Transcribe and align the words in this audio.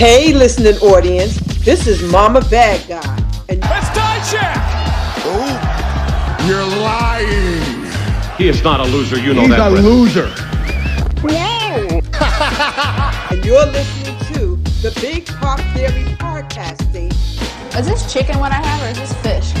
Hey, 0.00 0.32
listening 0.32 0.76
audience, 0.78 1.36
this 1.62 1.86
is 1.86 2.02
Mama 2.10 2.40
Bad 2.48 2.88
Guy. 2.88 3.16
And 3.50 3.60
Let's 3.60 3.94
die 3.94 4.18
check! 4.30 4.56
Oh, 5.26 6.46
you're 6.48 6.64
lying. 6.80 8.38
He 8.38 8.48
is 8.48 8.64
not 8.64 8.80
a 8.80 8.84
loser, 8.84 9.18
you 9.18 9.34
know 9.34 9.42
He's 9.42 9.50
that. 9.50 9.70
He's 9.70 9.78
a 9.78 9.82
loser. 9.82 10.28
Whoa! 11.20 12.00
and 13.30 13.44
you're 13.44 13.66
listening 13.66 14.16
to 14.32 14.56
the 14.80 14.98
Big 15.02 15.26
Pop 15.26 15.60
Theory 15.74 16.04
podcasting. 16.16 17.12
Is 17.78 17.86
this 17.86 18.10
chicken 18.10 18.38
what 18.38 18.52
I 18.52 18.62
have, 18.62 18.82
or 18.82 18.88
is 18.88 18.98
this 18.98 19.12
fish? 19.20 19.52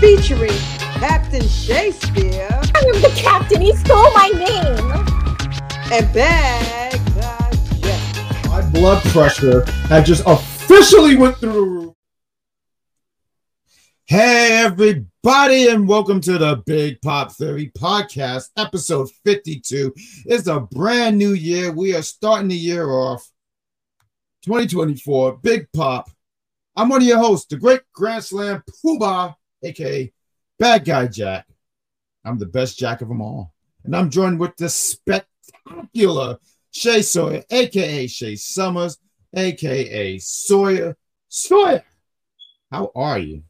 Featuring 0.00 0.52
Captain 1.00 1.48
Shakespeare. 1.48 2.46
I 2.52 2.78
am 2.94 3.00
the 3.00 3.12
captain. 3.16 3.62
He 3.62 3.74
stole 3.74 4.12
my 4.12 4.28
name. 4.34 4.90
And 5.90 6.12
Bad 6.12 6.60
Guy 6.60 6.90
Jack. 6.90 7.09
My 7.09 7.09
blood 8.72 9.02
pressure 9.04 9.64
had 9.88 10.06
just 10.06 10.22
officially 10.26 11.16
went 11.16 11.36
through 11.36 11.52
the 11.52 11.60
roof. 11.60 11.94
Hey, 14.06 14.62
everybody, 14.64 15.68
and 15.68 15.88
welcome 15.88 16.20
to 16.22 16.38
the 16.38 16.62
Big 16.66 17.00
Pop 17.00 17.32
Theory 17.32 17.70
podcast, 17.76 18.48
episode 18.56 19.10
52. 19.24 19.92
It's 20.26 20.46
a 20.46 20.60
brand 20.60 21.18
new 21.18 21.32
year. 21.32 21.72
We 21.72 21.94
are 21.94 22.02
starting 22.02 22.48
the 22.48 22.56
year 22.56 22.88
off 22.90 23.28
2024. 24.44 25.38
Big 25.38 25.66
Pop. 25.72 26.10
I'm 26.76 26.88
one 26.88 27.02
of 27.02 27.08
your 27.08 27.18
hosts, 27.18 27.46
the 27.46 27.56
great 27.56 27.80
Grand 27.92 28.24
Slam 28.24 28.62
Poobah, 28.84 29.34
aka 29.62 30.12
Bad 30.58 30.84
Guy 30.84 31.06
Jack. 31.08 31.46
I'm 32.24 32.38
the 32.38 32.46
best 32.46 32.78
Jack 32.78 33.00
of 33.00 33.08
them 33.08 33.20
all. 33.20 33.52
And 33.84 33.96
I'm 33.96 34.10
joined 34.10 34.38
with 34.38 34.56
the 34.56 34.68
spectacular 34.68 36.38
Shay 36.72 37.02
Sawyer, 37.02 37.42
aka 37.50 38.06
Shay 38.06 38.36
Summers, 38.36 38.98
aka 39.34 40.18
Sawyer. 40.18 40.96
Sawyer, 41.28 41.84
how 42.70 42.90
are 42.94 43.18
you? 43.18 43.42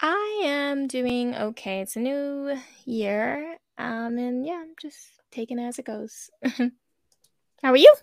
I 0.00 0.42
am 0.44 0.86
doing 0.86 1.34
okay. 1.34 1.80
It's 1.80 1.96
a 1.96 2.00
new 2.00 2.56
year. 2.84 3.56
Um, 3.78 4.18
and 4.18 4.46
yeah, 4.46 4.62
I'm 4.62 4.74
just 4.80 4.96
taking 5.30 5.58
it 5.58 5.66
as 5.66 5.78
it 5.78 5.86
goes. 5.86 6.30
how 6.42 7.70
are 7.70 7.76
you? 7.76 7.94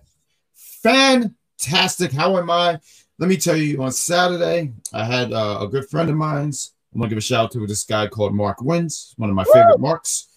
Fantastic. 0.56 2.12
How 2.12 2.38
am 2.38 2.50
I? 2.50 2.80
Let 3.20 3.30
me 3.30 3.38
tell 3.38 3.56
you, 3.56 3.84
on 3.84 3.92
Saturday, 3.92 4.74
I 4.94 5.06
had 5.06 5.32
uh, 5.32 5.60
a 5.62 5.68
good 5.68 5.88
friend 5.90 6.10
of 6.10 6.16
mine's. 6.16 6.74
I'm 6.94 7.00
gonna 7.00 7.10
give 7.10 7.18
a 7.18 7.22
shout 7.22 7.46
out 7.46 7.52
to 7.52 7.68
this 7.68 7.84
guy 7.84 8.08
called 8.08 8.34
Mark 8.34 8.62
Wins, 8.62 9.14
one 9.18 9.30
of 9.30 9.36
my 9.36 9.46
Woo! 9.46 9.54
favorite 9.54 9.80
marks. 9.80 10.28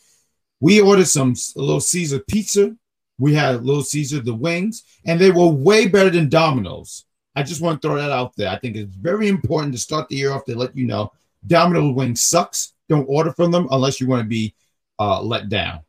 We 0.60 0.80
ordered 0.80 1.08
some 1.08 1.34
a 1.56 1.60
Little 1.60 1.80
Caesar 1.80 2.20
pizza. 2.20 2.76
We 3.18 3.34
had 3.34 3.64
Little 3.64 3.82
Caesar 3.82 4.20
the 4.20 4.34
wings, 4.34 4.82
and 5.06 5.20
they 5.20 5.30
were 5.30 5.48
way 5.48 5.86
better 5.86 6.10
than 6.10 6.28
Domino's. 6.28 7.04
I 7.36 7.42
just 7.42 7.60
want 7.60 7.80
to 7.80 7.88
throw 7.88 7.96
that 7.96 8.10
out 8.10 8.36
there. 8.36 8.48
I 8.48 8.58
think 8.58 8.76
it's 8.76 8.94
very 8.94 9.28
important 9.28 9.72
to 9.72 9.78
start 9.78 10.08
the 10.08 10.16
year 10.16 10.32
off 10.32 10.44
to 10.44 10.56
let 10.56 10.76
you 10.76 10.86
know 10.86 11.12
Domino's 11.46 11.94
wing 11.94 12.16
sucks. 12.16 12.74
Don't 12.88 13.06
order 13.08 13.32
from 13.32 13.50
them 13.50 13.68
unless 13.70 14.00
you 14.00 14.06
want 14.06 14.22
to 14.22 14.28
be 14.28 14.54
uh, 14.98 15.20
let 15.20 15.48
down. 15.48 15.80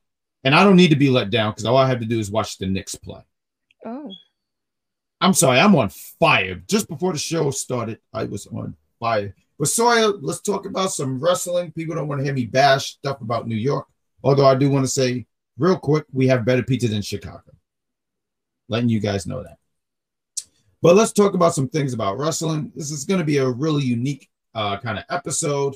And 0.43 0.55
I 0.55 0.63
don't 0.63 0.75
need 0.75 0.89
to 0.89 0.95
be 0.95 1.09
let 1.09 1.29
down 1.29 1.51
because 1.51 1.65
all 1.65 1.77
I 1.77 1.87
have 1.87 1.99
to 1.99 2.05
do 2.05 2.19
is 2.19 2.31
watch 2.31 2.57
the 2.57 2.67
Knicks 2.67 2.95
play. 2.95 3.21
Oh. 3.85 4.11
I'm 5.21 5.33
sorry, 5.33 5.59
I'm 5.59 5.75
on 5.75 5.89
fire. 5.89 6.55
Just 6.67 6.87
before 6.87 7.13
the 7.13 7.19
show 7.19 7.49
started, 7.51 7.99
I 8.13 8.25
was 8.25 8.47
on 8.47 8.75
fire. 8.99 9.35
But 9.57 9.69
Sawyer, 9.69 10.07
let's 10.07 10.41
talk 10.41 10.65
about 10.65 10.91
some 10.91 11.19
wrestling. 11.19 11.71
People 11.71 11.95
don't 11.95 12.07
want 12.07 12.19
to 12.19 12.25
hear 12.25 12.33
me 12.33 12.45
bash 12.45 12.93
stuff 12.93 13.21
about 13.21 13.47
New 13.47 13.55
York. 13.55 13.87
Although 14.23 14.45
I 14.45 14.55
do 14.55 14.69
want 14.69 14.83
to 14.85 14.91
say 14.91 15.25
real 15.57 15.77
quick, 15.77 16.05
we 16.11 16.27
have 16.27 16.45
better 16.45 16.63
pizza 16.63 16.87
than 16.87 17.01
Chicago. 17.01 17.41
Letting 18.67 18.89
you 18.89 18.99
guys 18.99 19.27
know 19.27 19.43
that. 19.43 19.57
But 20.81 20.95
let's 20.95 21.11
talk 21.11 21.33
about 21.33 21.55
some 21.55 21.67
things 21.67 21.93
about 21.93 22.17
wrestling. 22.17 22.71
This 22.75 22.91
is 22.91 23.05
going 23.05 23.19
to 23.19 23.25
be 23.25 23.37
a 23.37 23.49
really 23.49 23.83
unique 23.83 24.29
uh, 24.53 24.77
kind 24.77 24.97
of 24.97 25.05
episode. 25.09 25.75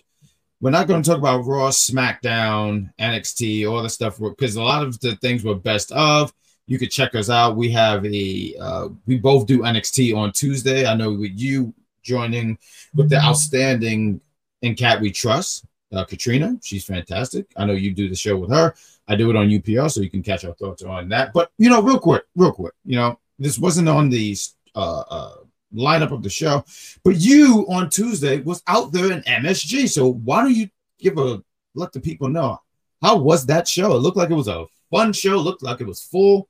We're 0.62 0.72
not 0.72 0.88
going 0.88 1.02
to 1.02 1.10
talk 1.10 1.18
about 1.18 1.46
Raw, 1.46 1.70
SmackDown, 1.70 2.92
NXT, 3.00 3.70
all 3.70 3.82
the 3.82 3.90
stuff 3.90 4.20
because 4.20 4.56
a 4.56 4.62
lot 4.62 4.84
of 4.84 5.00
the 5.00 5.16
things 5.18 5.44
we're 5.44 5.56
best 5.56 5.92
of. 5.94 6.34
You 6.68 6.78
could 6.78 6.92
check 6.92 7.16
us 7.16 7.30
out. 7.30 7.56
We 7.56 7.72
have 7.72 8.06
a 8.06 8.56
uh, 8.62 8.90
we 9.08 9.18
both 9.18 9.48
do 9.48 9.60
NXT 9.60 10.16
on 10.16 10.32
Tuesday. 10.32 10.86
I 10.86 10.94
know 10.94 11.12
with 11.12 11.32
you 11.34 11.74
joining 12.04 12.58
with 12.94 13.10
the 13.10 13.18
outstanding 13.18 14.22
in 14.62 14.76
Cat 14.76 15.02
We 15.02 15.12
Trust, 15.12 15.66
uh, 15.92 16.06
Katrina. 16.06 16.58
She's 16.62 16.86
fantastic. 16.86 17.48
I 17.58 17.66
know 17.66 17.74
you 17.74 17.92
do 17.94 18.10
the 18.10 18.16
show 18.16 18.38
with 18.38 18.52
her. 18.52 18.76
I 19.10 19.16
do 19.16 19.30
it 19.32 19.36
on 19.36 19.50
UPR, 19.50 19.92
so 19.92 20.02
you 20.02 20.10
can 20.10 20.22
catch 20.22 20.46
our 20.46 20.54
thoughts 20.54 20.84
on 20.84 21.10
that. 21.10 21.34
But 21.34 21.52
you 21.58 21.70
know, 21.70 21.82
real 21.82 22.00
quick, 22.00 22.24
real 22.36 22.52
quick, 22.52 22.74
you 22.86 22.96
know, 22.96 23.20
this 23.40 23.58
wasn't 23.58 23.90
on 23.90 24.10
the 24.10 24.38
uh, 24.76 25.04
uh, 25.10 25.36
lineup 25.74 26.12
of 26.12 26.22
the 26.22 26.30
show, 26.30 26.64
but 27.04 27.16
you 27.16 27.66
on 27.70 27.90
Tuesday 27.90 28.40
was 28.42 28.62
out 28.68 28.94
there 28.94 29.12
in 29.12 29.22
MSG. 29.24 29.90
So 29.90 30.14
why 30.14 30.44
don't 30.44 30.56
you 30.56 30.70
give 31.00 31.18
a 31.18 31.44
let 31.74 31.92
the 31.92 32.00
people 32.00 32.30
know 32.30 32.62
how 33.02 33.18
was 33.18 33.48
that 33.48 33.68
show? 33.68 33.96
It 33.96 34.00
looked 34.00 34.18
like 34.18 34.30
it 34.30 34.36
was 34.36 34.48
a 34.48 34.66
fun 34.92 35.14
show. 35.14 35.38
Looked 35.38 35.64
like 35.64 35.82
it 35.82 35.88
was 35.88 36.04
full. 36.04 36.48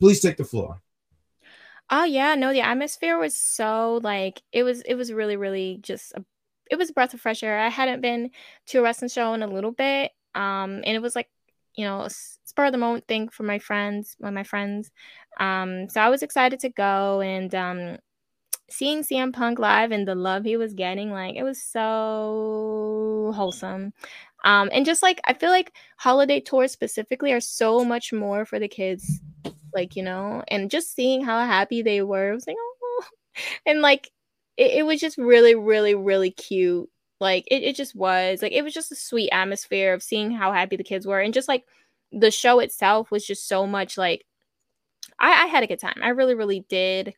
Please 0.00 0.20
take 0.20 0.36
the 0.36 0.44
floor. 0.44 0.80
Oh 1.90 2.04
yeah, 2.04 2.34
no, 2.34 2.52
the 2.52 2.60
atmosphere 2.60 3.18
was 3.18 3.36
so 3.36 4.00
like 4.02 4.42
it 4.52 4.62
was 4.62 4.82
it 4.82 4.94
was 4.94 5.12
really 5.12 5.36
really 5.36 5.78
just 5.82 6.12
a, 6.12 6.24
it 6.70 6.76
was 6.76 6.90
a 6.90 6.92
breath 6.92 7.14
of 7.14 7.20
fresh 7.20 7.42
air. 7.42 7.58
I 7.58 7.68
hadn't 7.68 8.00
been 8.00 8.30
to 8.66 8.78
a 8.78 8.82
wrestling 8.82 9.08
show 9.08 9.34
in 9.34 9.42
a 9.42 9.46
little 9.46 9.72
bit, 9.72 10.12
um, 10.34 10.82
and 10.84 10.88
it 10.88 11.02
was 11.02 11.16
like 11.16 11.28
you 11.78 11.84
know 11.86 12.08
spur 12.44 12.66
of 12.66 12.72
the 12.72 12.78
moment 12.78 13.06
thing 13.08 13.28
for 13.28 13.44
my 13.44 13.58
friends, 13.60 14.16
one 14.18 14.30
of 14.30 14.34
my 14.34 14.44
friends. 14.44 14.90
Um, 15.40 15.88
so 15.88 16.00
I 16.00 16.10
was 16.10 16.22
excited 16.22 16.60
to 16.60 16.70
go 16.70 17.20
and 17.22 17.54
um, 17.54 17.98
seeing 18.70 19.02
CM 19.02 19.32
Punk 19.32 19.58
live 19.58 19.92
and 19.92 20.06
the 20.08 20.14
love 20.14 20.44
he 20.44 20.56
was 20.56 20.74
getting, 20.74 21.10
like 21.12 21.36
it 21.36 21.44
was 21.44 21.62
so 21.62 23.32
wholesome. 23.36 23.92
Um, 24.44 24.70
and 24.72 24.86
just 24.86 25.02
like 25.02 25.20
I 25.24 25.34
feel 25.34 25.50
like 25.50 25.72
holiday 25.98 26.40
tours 26.40 26.72
specifically 26.72 27.32
are 27.32 27.40
so 27.40 27.84
much 27.84 28.12
more 28.12 28.44
for 28.44 28.58
the 28.58 28.68
kids 28.68 29.20
like 29.74 29.96
you 29.96 30.02
know 30.02 30.42
and 30.48 30.70
just 30.70 30.94
seeing 30.94 31.22
how 31.24 31.44
happy 31.44 31.82
they 31.82 32.02
were 32.02 32.32
was 32.34 32.46
like 32.46 32.56
oh 32.58 33.04
and 33.66 33.82
like 33.82 34.10
it, 34.56 34.78
it 34.78 34.86
was 34.86 35.00
just 35.00 35.18
really 35.18 35.54
really 35.54 35.94
really 35.94 36.30
cute 36.30 36.88
like 37.20 37.44
it, 37.50 37.62
it 37.62 37.76
just 37.76 37.94
was 37.94 38.42
like 38.42 38.52
it 38.52 38.62
was 38.62 38.74
just 38.74 38.92
a 38.92 38.96
sweet 38.96 39.30
atmosphere 39.30 39.92
of 39.92 40.02
seeing 40.02 40.30
how 40.30 40.52
happy 40.52 40.76
the 40.76 40.84
kids 40.84 41.06
were 41.06 41.20
and 41.20 41.34
just 41.34 41.48
like 41.48 41.64
the 42.12 42.30
show 42.30 42.60
itself 42.60 43.10
was 43.10 43.26
just 43.26 43.48
so 43.48 43.66
much 43.66 43.98
like 43.98 44.24
I, 45.18 45.44
I 45.44 45.46
had 45.46 45.62
a 45.62 45.66
good 45.66 45.80
time 45.80 45.98
i 46.02 46.08
really 46.08 46.34
really 46.34 46.64
did 46.68 47.14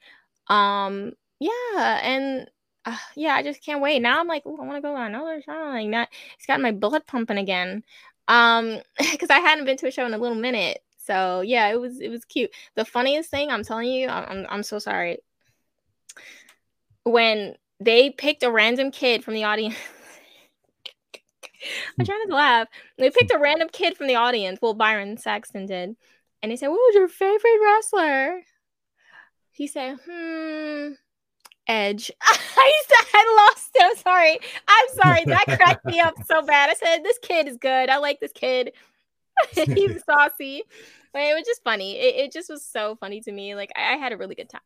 um 0.48 1.12
yeah 1.38 2.00
and 2.02 2.50
uh, 2.84 2.96
yeah 3.14 3.34
i 3.34 3.42
just 3.42 3.64
can't 3.64 3.82
wait 3.82 4.00
now 4.00 4.20
i'm 4.20 4.26
like 4.26 4.42
i 4.46 4.48
want 4.48 4.74
to 4.74 4.80
go 4.80 4.94
on 4.94 5.14
another 5.14 5.42
show 5.42 5.52
like 5.52 5.90
that 5.90 6.08
it's 6.36 6.46
got 6.46 6.60
my 6.60 6.72
blood 6.72 7.06
pumping 7.06 7.38
again 7.38 7.84
um 8.28 8.80
because 8.98 9.30
i 9.30 9.38
hadn't 9.38 9.66
been 9.66 9.76
to 9.76 9.86
a 9.86 9.90
show 9.90 10.06
in 10.06 10.14
a 10.14 10.18
little 10.18 10.36
minute 10.36 10.82
so 11.10 11.40
yeah, 11.40 11.68
it 11.68 11.80
was 11.80 12.00
it 12.00 12.08
was 12.08 12.24
cute. 12.24 12.50
The 12.76 12.84
funniest 12.84 13.30
thing, 13.30 13.50
I'm 13.50 13.64
telling 13.64 13.88
you, 13.88 14.08
I'm 14.08 14.46
I'm 14.48 14.62
so 14.62 14.78
sorry. 14.78 15.18
When 17.02 17.56
they 17.80 18.10
picked 18.10 18.42
a 18.42 18.50
random 18.50 18.90
kid 18.90 19.24
from 19.24 19.34
the 19.34 19.44
audience. 19.44 19.76
I'm 21.98 22.04
trying 22.04 22.28
to 22.28 22.34
laugh. 22.34 22.68
They 22.98 23.10
picked 23.10 23.32
a 23.32 23.38
random 23.38 23.68
kid 23.72 23.96
from 23.96 24.06
the 24.06 24.16
audience. 24.16 24.60
Well, 24.62 24.74
Byron 24.74 25.16
Saxton 25.16 25.66
did. 25.66 25.96
And 26.42 26.50
he 26.50 26.56
said, 26.56 26.68
What 26.68 26.76
was 26.76 26.94
your 26.94 27.08
favorite 27.08 27.58
wrestler? 27.62 28.42
He 29.52 29.66
said, 29.66 29.98
Hmm, 30.08 30.92
Edge. 31.66 32.10
I 32.22 32.82
said, 32.88 33.06
I 33.14 33.48
lost 33.48 33.70
it. 33.74 33.82
I'm 33.82 33.96
sorry. 33.96 34.38
I'm 34.68 34.88
sorry. 34.94 35.24
That 35.24 35.58
cracked 35.58 35.84
me 35.84 36.00
up 36.00 36.14
so 36.26 36.42
bad. 36.42 36.70
I 36.70 36.74
said, 36.74 37.02
This 37.02 37.18
kid 37.18 37.48
is 37.48 37.56
good. 37.56 37.88
I 37.88 37.98
like 37.98 38.20
this 38.20 38.32
kid. 38.32 38.72
He's 39.54 40.04
saucy. 40.04 40.62
But 41.12 41.22
it 41.22 41.34
was 41.34 41.44
just 41.44 41.64
funny. 41.64 41.98
It, 41.98 42.14
it 42.16 42.32
just 42.32 42.48
was 42.48 42.64
so 42.64 42.96
funny 42.96 43.20
to 43.22 43.32
me. 43.32 43.54
Like 43.54 43.70
I, 43.76 43.94
I 43.94 43.96
had 43.96 44.12
a 44.12 44.16
really 44.16 44.34
good 44.34 44.48
time. 44.48 44.60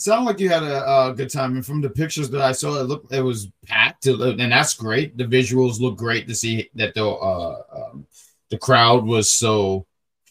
Sound 0.00 0.24
like 0.24 0.40
you 0.40 0.48
had 0.48 0.62
a, 0.62 1.08
a, 1.08 1.14
good 1.14 1.28
time, 1.28 1.56
and 1.56 1.66
from 1.66 1.82
the 1.82 1.90
pictures 1.90 2.30
that 2.30 2.40
I 2.40 2.52
saw, 2.52 2.80
it 2.80 2.84
looked 2.84 3.12
it 3.12 3.20
was 3.20 3.48
packed, 3.66 4.06
and 4.06 4.40
that's 4.40 4.72
great. 4.72 5.18
The 5.18 5.24
visuals 5.24 5.78
look 5.78 5.98
great 5.98 6.26
to 6.28 6.34
see 6.34 6.70
that 6.74 6.94
the 6.94 7.06
uh, 7.06 7.62
um, 7.70 8.06
the 8.48 8.56
crowd 8.56 9.04
was 9.04 9.30
so 9.30 9.84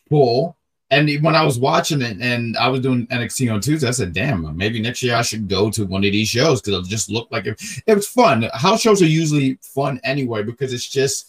full. 0.10 0.58
And 0.90 1.08
when 1.22 1.36
I 1.36 1.46
was 1.46 1.60
watching 1.60 2.02
it, 2.02 2.18
and 2.20 2.58
I 2.58 2.68
was 2.68 2.82
doing 2.82 3.06
NXT 3.08 3.54
on 3.54 3.62
Tuesday, 3.62 3.88
I 3.88 3.92
said, 3.92 4.12
"Damn, 4.12 4.58
maybe 4.58 4.82
next 4.82 5.04
year 5.04 5.16
I 5.16 5.22
should 5.22 5.48
go 5.48 5.70
to 5.70 5.86
one 5.86 6.04
of 6.04 6.12
these 6.14 6.30
shows 6.30 6.64
because 6.64 6.88
it 6.88 6.90
just 6.90 7.12
looked 7.12 7.32
like 7.32 7.46
it, 7.46 7.62
it 7.86 7.94
was 7.94 8.08
fun." 8.08 8.50
House 8.54 8.82
shows 8.82 9.04
are 9.04 9.06
usually 9.06 9.60
fun 9.62 10.00
anyway 10.04 10.42
because 10.42 10.74
it's 10.74 10.90
just 10.90 11.28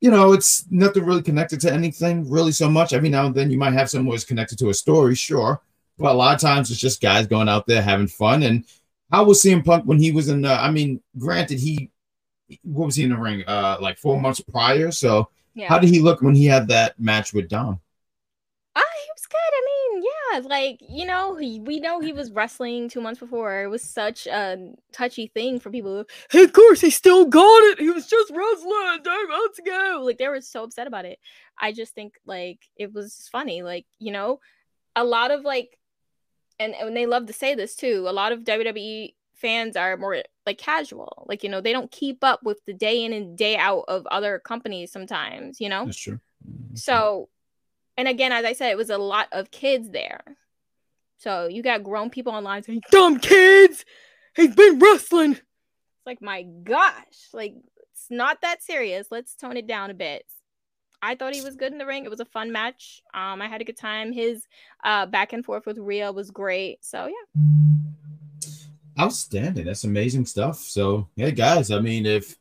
you 0.00 0.10
know, 0.10 0.32
it's 0.32 0.64
nothing 0.70 1.04
really 1.04 1.22
connected 1.22 1.60
to 1.60 1.72
anything 1.72 2.30
really 2.30 2.52
so 2.52 2.70
much. 2.70 2.94
Every 2.94 3.10
now 3.10 3.26
and 3.26 3.34
then 3.34 3.50
you 3.50 3.58
might 3.58 3.74
have 3.74 3.90
someone 3.90 4.14
who's 4.14 4.24
connected 4.24 4.58
to 4.60 4.70
a 4.70 4.74
story, 4.74 5.14
sure. 5.14 5.60
But 5.98 6.12
a 6.12 6.14
lot 6.14 6.34
of 6.34 6.40
times 6.40 6.70
it's 6.70 6.80
just 6.80 7.00
guys 7.00 7.26
going 7.26 7.48
out 7.48 7.66
there 7.66 7.82
having 7.82 8.08
fun. 8.08 8.42
And 8.42 8.64
how 9.10 9.24
was 9.24 9.42
CM 9.42 9.64
Punk 9.64 9.84
when 9.84 9.98
he 9.98 10.12
was 10.12 10.28
in 10.28 10.42
the, 10.42 10.52
I 10.52 10.70
mean, 10.70 11.00
granted, 11.18 11.58
he, 11.58 11.90
what 12.62 12.86
was 12.86 12.96
he 12.96 13.04
in 13.04 13.10
the 13.10 13.16
ring? 13.16 13.44
Uh, 13.46 13.78
like 13.80 13.98
four 13.98 14.20
months 14.20 14.40
prior. 14.40 14.90
So 14.90 15.30
yeah. 15.56 15.68
how 15.68 15.78
did 15.78 15.90
he 15.90 16.00
look 16.00 16.22
when 16.22 16.34
he 16.34 16.46
had 16.46 16.68
that 16.68 17.00
match 17.00 17.32
with 17.32 17.48
Dom? 17.48 17.80
Ah, 18.76 18.78
uh, 18.78 18.82
he 18.82 19.08
was 19.14 19.26
good. 19.26 19.38
I 19.38 19.62
mean, 19.64 20.04
yeah, 20.04 20.48
like 20.48 20.78
you 20.86 21.06
know, 21.06 21.36
he, 21.36 21.60
we 21.60 21.80
know 21.80 21.98
he 21.98 22.12
was 22.12 22.30
wrestling 22.30 22.88
two 22.88 23.00
months 23.00 23.18
before. 23.18 23.62
It 23.62 23.68
was 23.68 23.82
such 23.82 24.26
a 24.26 24.74
touchy 24.92 25.28
thing 25.28 25.58
for 25.58 25.70
people. 25.70 26.04
Hey, 26.30 26.44
of 26.44 26.52
course, 26.52 26.82
he 26.82 26.90
still 26.90 27.24
got 27.24 27.62
it. 27.70 27.80
He 27.80 27.90
was 27.90 28.06
just 28.06 28.30
wrestling 28.30 29.02
three 29.02 29.26
months 29.28 29.58
ago. 29.58 30.02
Like 30.04 30.18
they 30.18 30.28
were 30.28 30.42
so 30.42 30.64
upset 30.64 30.86
about 30.86 31.06
it. 31.06 31.18
I 31.58 31.72
just 31.72 31.94
think 31.94 32.14
like 32.26 32.58
it 32.76 32.92
was 32.92 33.28
funny. 33.32 33.62
Like 33.62 33.86
you 33.98 34.12
know, 34.12 34.40
a 34.94 35.04
lot 35.04 35.30
of 35.30 35.42
like, 35.42 35.78
and 36.58 36.74
and 36.74 36.96
they 36.96 37.06
love 37.06 37.26
to 37.26 37.32
say 37.32 37.54
this 37.54 37.74
too. 37.74 38.06
A 38.08 38.12
lot 38.12 38.32
of 38.32 38.44
WWE 38.44 39.14
fans 39.34 39.76
are 39.76 39.96
more 39.96 40.22
like 40.46 40.58
casual. 40.58 41.24
Like 41.28 41.42
you 41.42 41.50
know, 41.50 41.60
they 41.60 41.72
don't 41.72 41.90
keep 41.90 42.22
up 42.24 42.42
with 42.42 42.64
the 42.66 42.72
day 42.72 43.04
in 43.04 43.12
and 43.12 43.36
day 43.36 43.56
out 43.56 43.84
of 43.88 44.06
other 44.06 44.38
companies. 44.38 44.92
Sometimes 44.92 45.60
you 45.60 45.68
know. 45.68 45.82
Mm, 45.82 45.86
that's 45.86 45.98
true. 45.98 46.20
So 46.74 47.28
and 47.96 48.08
again, 48.08 48.32
as 48.32 48.44
I 48.44 48.52
said, 48.52 48.70
it 48.70 48.76
was 48.76 48.90
a 48.90 48.98
lot 48.98 49.28
of 49.32 49.50
kids 49.50 49.90
there. 49.90 50.20
So 51.18 51.46
you 51.46 51.62
got 51.62 51.82
grown 51.82 52.10
people 52.10 52.32
online 52.32 52.62
saying, 52.62 52.82
dumb 52.90 53.18
kids, 53.18 53.84
he's 54.34 54.54
been 54.54 54.78
wrestling. 54.78 55.32
It's 55.32 56.06
like, 56.06 56.20
my 56.20 56.42
gosh, 56.42 57.28
like, 57.32 57.54
it's 57.92 58.06
not 58.10 58.42
that 58.42 58.62
serious. 58.62 59.08
Let's 59.10 59.34
tone 59.34 59.56
it 59.56 59.66
down 59.66 59.90
a 59.90 59.94
bit. 59.94 60.26
I 61.06 61.14
thought 61.14 61.34
he 61.34 61.40
was 61.40 61.54
good 61.54 61.70
in 61.70 61.78
the 61.78 61.86
ring. 61.86 62.04
It 62.04 62.10
was 62.10 62.18
a 62.18 62.24
fun 62.24 62.50
match. 62.50 63.00
Um, 63.14 63.40
I 63.40 63.46
had 63.46 63.60
a 63.60 63.64
good 63.64 63.76
time. 63.76 64.10
His 64.10 64.44
uh, 64.82 65.06
back 65.06 65.32
and 65.32 65.44
forth 65.44 65.64
with 65.64 65.78
Rhea 65.78 66.10
was 66.10 66.32
great. 66.32 66.84
So, 66.84 67.06
yeah. 67.06 68.50
Outstanding. 68.98 69.66
That's 69.66 69.84
amazing 69.84 70.26
stuff. 70.26 70.58
So, 70.58 71.08
hey, 71.16 71.30
guys, 71.30 71.70
I 71.70 71.78
mean, 71.78 72.06
if 72.06 72.36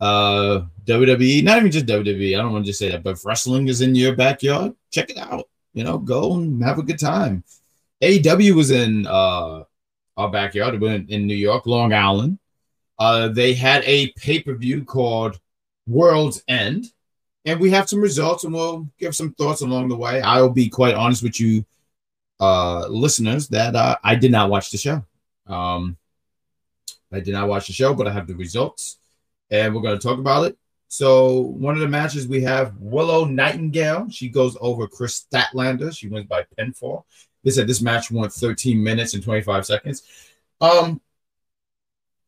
uh 0.00 0.62
WWE, 0.84 1.44
not 1.44 1.58
even 1.58 1.70
just 1.70 1.86
WWE. 1.86 2.34
I 2.34 2.42
don't 2.42 2.52
want 2.52 2.64
to 2.64 2.70
just 2.70 2.80
say 2.80 2.90
that, 2.90 3.04
but 3.04 3.12
if 3.12 3.24
wrestling 3.24 3.68
is 3.68 3.82
in 3.82 3.94
your 3.94 4.16
backyard, 4.16 4.74
check 4.90 5.10
it 5.10 5.18
out. 5.18 5.48
You 5.72 5.84
know, 5.84 5.96
go 5.98 6.34
and 6.34 6.60
have 6.64 6.80
a 6.80 6.82
good 6.82 6.98
time. 6.98 7.44
AEW 8.02 8.56
was 8.56 8.72
in 8.72 9.06
uh 9.06 9.62
our 10.16 10.30
backyard 10.30 10.82
in, 10.82 11.06
in 11.08 11.26
New 11.28 11.36
York, 11.36 11.66
Long 11.66 11.92
Island. 11.92 12.40
Uh, 12.98 13.28
they 13.28 13.54
had 13.54 13.84
a 13.84 14.12
pay-per-view 14.12 14.84
called 14.84 15.38
World's 15.86 16.42
End, 16.48 16.86
and 17.44 17.60
we 17.60 17.70
have 17.70 17.88
some 17.88 18.00
results, 18.00 18.44
and 18.44 18.54
we'll 18.54 18.88
give 18.98 19.16
some 19.16 19.32
thoughts 19.32 19.62
along 19.62 19.88
the 19.88 19.96
way. 19.96 20.20
I 20.20 20.40
will 20.40 20.50
be 20.50 20.68
quite 20.68 20.94
honest 20.94 21.22
with 21.22 21.40
you, 21.40 21.64
uh, 22.40 22.86
listeners, 22.88 23.48
that 23.48 23.74
uh, 23.74 23.96
I 24.02 24.14
did 24.14 24.30
not 24.30 24.50
watch 24.50 24.70
the 24.70 24.78
show. 24.78 25.04
Um, 25.46 25.96
I 27.12 27.20
did 27.20 27.34
not 27.34 27.48
watch 27.48 27.66
the 27.66 27.72
show, 27.72 27.94
but 27.94 28.06
I 28.06 28.12
have 28.12 28.26
the 28.26 28.34
results 28.34 28.98
and 29.52 29.74
we're 29.74 29.82
going 29.82 29.98
to 29.98 30.02
talk 30.04 30.18
about 30.18 30.46
it. 30.46 30.58
So 30.88 31.40
one 31.40 31.74
of 31.74 31.80
the 31.80 31.88
matches 31.88 32.26
we 32.26 32.42
have 32.42 32.76
Willow 32.78 33.24
Nightingale. 33.24 34.08
She 34.10 34.28
goes 34.28 34.56
over 34.60 34.88
Kris 34.88 35.24
Statlander. 35.30 35.96
She 35.96 36.08
wins 36.08 36.26
by 36.26 36.44
pinfall. 36.58 37.04
They 37.44 37.50
said 37.50 37.66
this 37.66 37.82
match 37.82 38.10
went 38.10 38.32
13 38.32 38.82
minutes 38.82 39.14
and 39.14 39.22
25 39.22 39.66
seconds. 39.66 40.02
Um, 40.60 41.00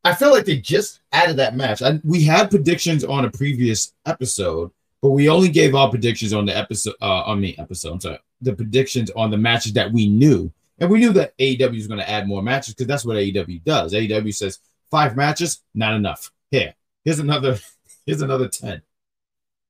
I 0.03 0.13
feel 0.13 0.31
like 0.31 0.45
they 0.45 0.57
just 0.57 1.01
added 1.11 1.37
that 1.37 1.55
match. 1.55 1.81
I, 1.81 1.99
we 2.03 2.23
had 2.23 2.49
predictions 2.49 3.03
on 3.03 3.25
a 3.25 3.31
previous 3.31 3.93
episode, 4.05 4.71
but 5.05 5.11
we 5.11 5.29
only 5.29 5.49
gave 5.49 5.75
our 5.75 5.87
predictions 5.87 6.33
on 6.33 6.47
the 6.47 6.57
episode. 6.57 6.95
Uh, 6.99 7.21
on 7.27 7.39
the 7.39 7.55
episode, 7.59 7.93
I'm 7.93 8.01
sorry, 8.01 8.17
the 8.41 8.55
predictions 8.55 9.11
on 9.11 9.29
the 9.29 9.37
matches 9.37 9.73
that 9.73 9.91
we 9.91 10.09
knew, 10.09 10.51
and 10.79 10.89
we 10.89 10.97
knew 10.97 11.13
that 11.13 11.37
AEW 11.37 11.75
was 11.75 11.85
going 11.85 11.99
to 11.99 12.09
add 12.09 12.27
more 12.27 12.41
matches 12.41 12.73
because 12.73 12.87
that's 12.87 13.05
what 13.05 13.17
AEW 13.17 13.63
does. 13.63 13.93
AEW 13.93 14.33
says 14.33 14.57
five 14.89 15.15
matches, 15.15 15.61
not 15.75 15.93
enough. 15.93 16.31
Here, 16.49 16.73
Here's 17.03 17.19
another. 17.19 17.59
Here's 18.07 18.23
another 18.23 18.47
ten. 18.47 18.81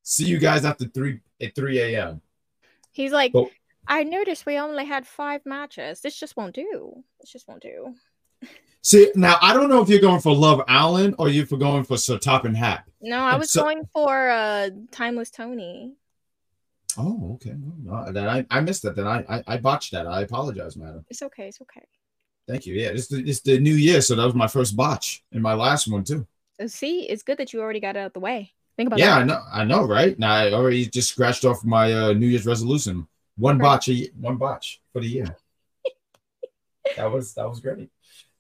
See 0.04 0.24
you 0.24 0.38
guys 0.38 0.64
after 0.64 0.86
three 0.86 1.20
at 1.42 1.54
three 1.54 1.82
a.m. 1.82 2.22
He's 2.94 3.12
like, 3.12 3.34
I 3.86 4.04
noticed 4.04 4.46
we 4.46 4.58
only 4.58 4.86
had 4.86 5.06
five 5.06 5.46
matches. 5.46 6.00
This 6.00 6.18
just 6.18 6.38
won't 6.38 6.56
do. 6.56 7.04
This 7.20 7.30
just 7.30 7.46
won't 7.50 7.62
do. 7.62 7.94
See 8.86 9.10
now, 9.16 9.38
I 9.42 9.52
don't 9.52 9.68
know 9.68 9.82
if 9.82 9.90
you're 9.90 10.00
going 10.00 10.22
for 10.22 10.32
Love 10.32 10.62
Allen 10.68 11.16
or 11.18 11.28
you're 11.28 11.48
for 11.48 11.58
going 11.58 11.84
for 11.84 11.98
Sir 11.98 12.20
Top 12.20 12.46
and 12.46 12.56
Hap. 12.56 12.88
No, 13.02 13.18
I 13.18 13.36
was 13.36 13.50
so- 13.50 13.64
going 13.64 13.90
for 13.92 14.30
uh 14.30 14.70
Timeless 14.92 15.32
Toni. 15.32 15.94
Oh, 16.96 17.34
okay. 17.34 17.56
No, 17.84 18.12
then 18.12 18.30
I, 18.30 18.46
I 18.52 18.62
missed 18.62 18.84
that. 18.84 18.96
Then 18.96 19.08
I, 19.08 19.26
I 19.28 19.44
I 19.48 19.58
botched 19.58 19.92
that. 19.94 20.06
I 20.06 20.22
apologize, 20.22 20.78
madam. 20.78 21.04
It's 21.10 21.24
okay. 21.24 21.48
It's 21.48 21.60
okay. 21.62 21.82
Thank 22.48 22.68
you. 22.68 22.76
Yeah, 22.76 22.90
it's 22.90 23.08
the, 23.08 23.28
it's 23.28 23.40
the 23.40 23.60
new 23.60 23.74
year, 23.74 24.02
so 24.02 24.14
that 24.14 24.24
was 24.24 24.36
my 24.36 24.46
first 24.46 24.78
botch 24.78 25.24
and 25.32 25.42
my 25.42 25.56
last 25.56 25.88
one 25.88 26.04
too. 26.04 26.28
Uh, 26.62 26.68
see, 26.68 27.10
it's 27.10 27.24
good 27.24 27.40
that 27.40 27.54
you 27.54 27.62
already 27.62 27.80
got 27.80 27.96
it 27.96 28.00
out 28.02 28.06
of 28.06 28.14
the 28.14 28.20
way. 28.20 28.54
Think 28.78 28.88
about 28.88 29.00
that. 29.00 29.04
yeah, 29.04 29.16
that. 29.16 29.22
I 29.22 29.26
know, 29.26 29.42
I 29.52 29.64
know, 29.64 29.84
right? 29.88 30.18
Now 30.20 30.32
I 30.32 30.54
already 30.54 30.86
just 30.86 31.10
scratched 31.10 31.44
off 31.44 31.66
my 31.66 31.92
uh, 31.92 32.14
New 32.14 32.28
Year's 32.28 32.46
resolution. 32.46 33.08
One 33.36 33.58
right. 33.58 33.66
botch, 33.66 33.90
a, 33.90 34.12
one 34.20 34.38
botch 34.38 34.80
for 34.94 35.02
the 35.02 35.08
year. 35.08 35.36
that 36.98 37.12
was 37.12 37.34
that 37.34 37.50
was 37.50 37.60
great. 37.60 37.90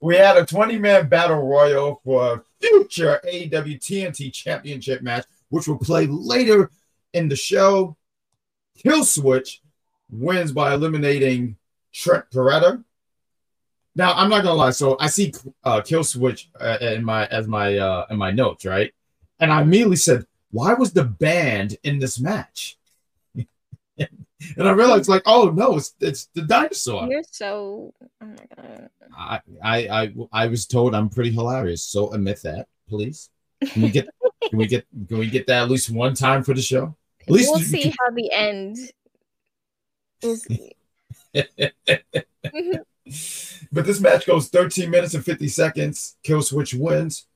We 0.01 0.15
had 0.18 0.38
a 0.38 0.45
20 0.45 0.77
man 0.77 1.07
battle 1.07 1.42
royal 1.42 2.01
for 2.03 2.33
a 2.33 2.42
future 2.62 3.19
AEW 3.25 3.80
TNT 3.80 4.31
Championship 4.31 5.01
match, 5.01 5.25
which 5.50 5.68
will 5.68 5.77
play 5.77 6.07
later 6.07 6.71
in 7.13 7.30
the 7.30 7.36
show. 7.36 7.95
Killswitch 8.83 9.59
wins 10.09 10.51
by 10.51 10.74
eliminating 10.74 11.57
Trent 11.94 12.30
Beretta. 12.31 12.83
Now 13.95 14.13
I'm 14.13 14.30
not 14.30 14.44
gonna 14.44 14.56
lie. 14.56 14.71
So 14.71 14.97
I 15.00 15.07
see 15.07 15.33
uh, 15.63 15.81
Killswitch 15.81 16.47
uh, 16.59 16.77
in 16.81 17.03
my 17.03 17.25
as 17.27 17.47
my 17.47 17.77
uh, 17.77 18.06
in 18.09 18.18
my 18.18 18.31
notes, 18.31 18.65
right? 18.65 18.94
And 19.39 19.51
I 19.51 19.62
immediately 19.62 19.95
said, 19.95 20.25
"Why 20.51 20.74
was 20.74 20.92
the 20.92 21.06
band 21.06 21.77
in 21.83 22.00
this 22.00 22.19
match?" 22.19 22.77
and 24.57 24.68
I 24.68 24.71
realized, 24.71 25.09
like, 25.09 25.24
oh 25.25 25.50
no, 25.50 25.77
it's 25.77 25.94
it's 26.00 26.30
the 26.33 26.42
dinosaur. 26.42 27.07
You're 27.09 27.24
so. 27.30 27.94
Oh 28.21 28.25
my 28.25 28.36
god. 28.56 28.89
I 29.18 29.39
I 29.63 29.77
I, 29.88 30.13
I 30.31 30.47
was 30.47 30.65
told 30.65 30.95
I'm 30.95 31.09
pretty 31.09 31.31
hilarious. 31.31 31.83
So 31.83 32.12
admit 32.13 32.42
that, 32.44 32.68
please. 32.89 33.30
Can 33.65 33.81
we 33.83 33.89
get 33.89 34.07
can 34.50 34.57
we 34.57 34.68
get 34.68 34.86
can 35.07 35.18
we 35.18 35.30
get 35.30 35.47
that 35.47 35.63
at 35.63 35.69
least 35.69 35.89
one 35.89 36.13
time 36.13 36.44
for 36.44 36.53
the 36.53 36.62
show? 36.62 36.95
At 37.21 37.31
least 37.31 37.50
we'll 37.51 37.59
see 37.59 37.94
how 38.00 38.12
the 38.12 38.31
end. 38.31 38.77
We'll 40.21 40.38
see. 40.38 40.71
Mm-hmm. 41.36 42.77
but 43.71 43.86
this 43.86 44.00
match 44.00 44.25
goes 44.25 44.50
13 44.50 44.89
minutes 44.89 45.13
and 45.13 45.25
50 45.25 45.47
seconds. 45.47 46.18
Killswitch 46.24 46.74
wins. 46.80 47.27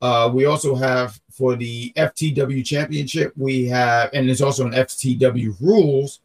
Uh, 0.00 0.30
we 0.32 0.44
also 0.44 0.74
have 0.74 1.20
for 1.30 1.56
the 1.56 1.92
FTW 1.96 2.64
Championship, 2.64 3.32
we 3.36 3.66
have, 3.66 4.10
and 4.12 4.28
there's 4.28 4.42
also 4.42 4.66
an 4.66 4.72
FTW 4.72 5.54
rules. 5.60 6.20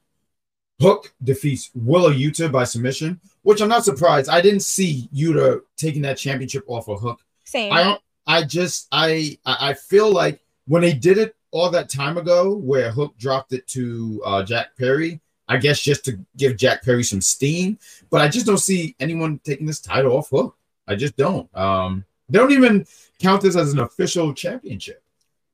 Hook 0.80 1.14
defeats 1.24 1.70
Wheeler 1.76 2.12
Yuta 2.12 2.52
by 2.52 2.64
submission, 2.64 3.20
which 3.44 3.62
I'm 3.62 3.70
not 3.70 3.86
surprised. 3.86 4.30
I 4.30 4.42
didn't 4.42 4.62
see 4.62 5.10
Yuta 5.14 5.62
taking 5.78 6.02
that 6.02 6.18
championship 6.18 6.64
off 6.68 6.90
of 6.90 7.00
Hook. 7.00 7.22
Same. 7.44 7.72
I 7.72 7.84
don't. 7.84 8.02
I 8.28 8.44
just 8.44 8.88
I 8.92 9.38
I 9.46 9.74
feel 9.74 10.12
like 10.12 10.40
when 10.68 10.82
they 10.82 10.94
did 10.94 11.18
it 11.18 11.36
all 11.52 11.70
that 11.70 11.90
time 11.90 12.18
ago, 12.18 12.56
where 12.56 12.92
Hook 12.92 13.18
dropped 13.18 13.54
it 13.54 13.68
to 13.68 14.22
uh, 14.26 14.44
Jack 14.44 14.76
Perry, 14.78 15.20
I 15.52 15.58
guess 15.58 15.82
just 15.82 16.06
to 16.06 16.18
give 16.38 16.56
Jack 16.56 16.82
Perry 16.82 17.04
some 17.04 17.20
steam. 17.20 17.78
But 18.10 18.22
I 18.22 18.30
just 18.30 18.46
don't 18.46 18.58
see 18.58 18.96
anyone 19.02 19.40
taking 19.44 19.68
this 19.68 19.82
title 19.82 20.16
off 20.16 20.30
hook. 20.30 20.56
I 20.88 20.96
just 20.96 21.18
don't. 21.18 21.54
Um, 21.56 22.06
they 22.30 22.40
don't 22.40 22.54
even 22.54 22.86
count 23.22 23.42
this 23.42 23.56
as 23.56 23.74
an 23.74 23.80
official 23.80 24.34
championship. 24.34 25.04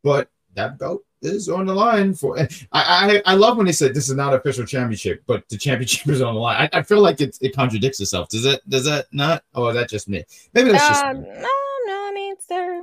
But 0.04 0.30
that 0.56 0.78
belt 0.80 1.04
is 1.22 1.50
on 1.50 1.66
the 1.66 1.74
line 1.74 2.14
for. 2.14 2.38
I 2.40 2.48
I, 2.72 3.22
I 3.26 3.36
love 3.36 3.58
when 3.58 3.66
they 3.66 3.72
said 3.72 3.94
this 3.94 4.10
is 4.10 4.16
not 4.16 4.34
official 4.34 4.66
championship, 4.66 5.24
but 5.28 5.48
the 5.50 5.58
championship 5.58 6.08
is 6.10 6.22
on 6.22 6.36
the 6.36 6.40
line. 6.40 6.70
I, 6.74 6.80
I 6.80 6.82
feel 6.84 7.02
like 7.02 7.22
it 7.22 7.38
it 7.42 7.56
contradicts 7.56 8.00
itself. 8.00 8.30
Does 8.30 8.46
it? 8.46 8.68
Does 8.70 8.86
that 8.86 9.08
not? 9.12 9.44
Oh, 9.54 9.72
that 9.72 9.90
just 9.90 10.10
me. 10.10 10.24
Maybe 10.54 10.72
that's 10.72 10.88
just. 10.88 11.04
Um, 11.04 11.22
me. 11.22 11.30
No, 11.30 11.50
no. 11.86 12.08
I 12.08 12.12
mean, 12.14 12.34
it's 12.34 12.46
their. 12.46 12.76
I 12.76 12.82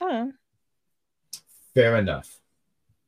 don't 0.00 0.12
know. 0.12 0.32
Fair 1.74 1.96
enough. 1.96 2.38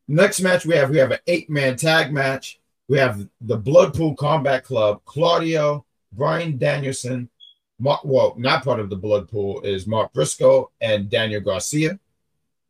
Next 0.06 0.40
match 0.40 0.66
we 0.66 0.76
have 0.76 0.90
we 0.90 0.98
have 0.98 1.10
an 1.10 1.20
eight 1.26 1.48
man 1.48 1.76
tag 1.76 2.12
match. 2.12 2.60
We 2.88 2.98
have 2.98 3.26
the 3.40 3.56
Blackpool 3.56 4.14
Combat 4.14 4.62
Club, 4.62 5.00
Claudio, 5.06 5.86
Bryan 6.12 6.58
Danielson, 6.58 7.30
Mark, 7.78 8.00
well, 8.04 8.34
not 8.38 8.64
part 8.64 8.80
of 8.80 8.90
the 8.90 8.96
Blackpool 8.96 9.60
is 9.62 9.86
Mark 9.86 10.12
Briscoe 10.12 10.70
and 10.80 11.10
Daniel 11.10 11.40
Garcia. 11.40 11.98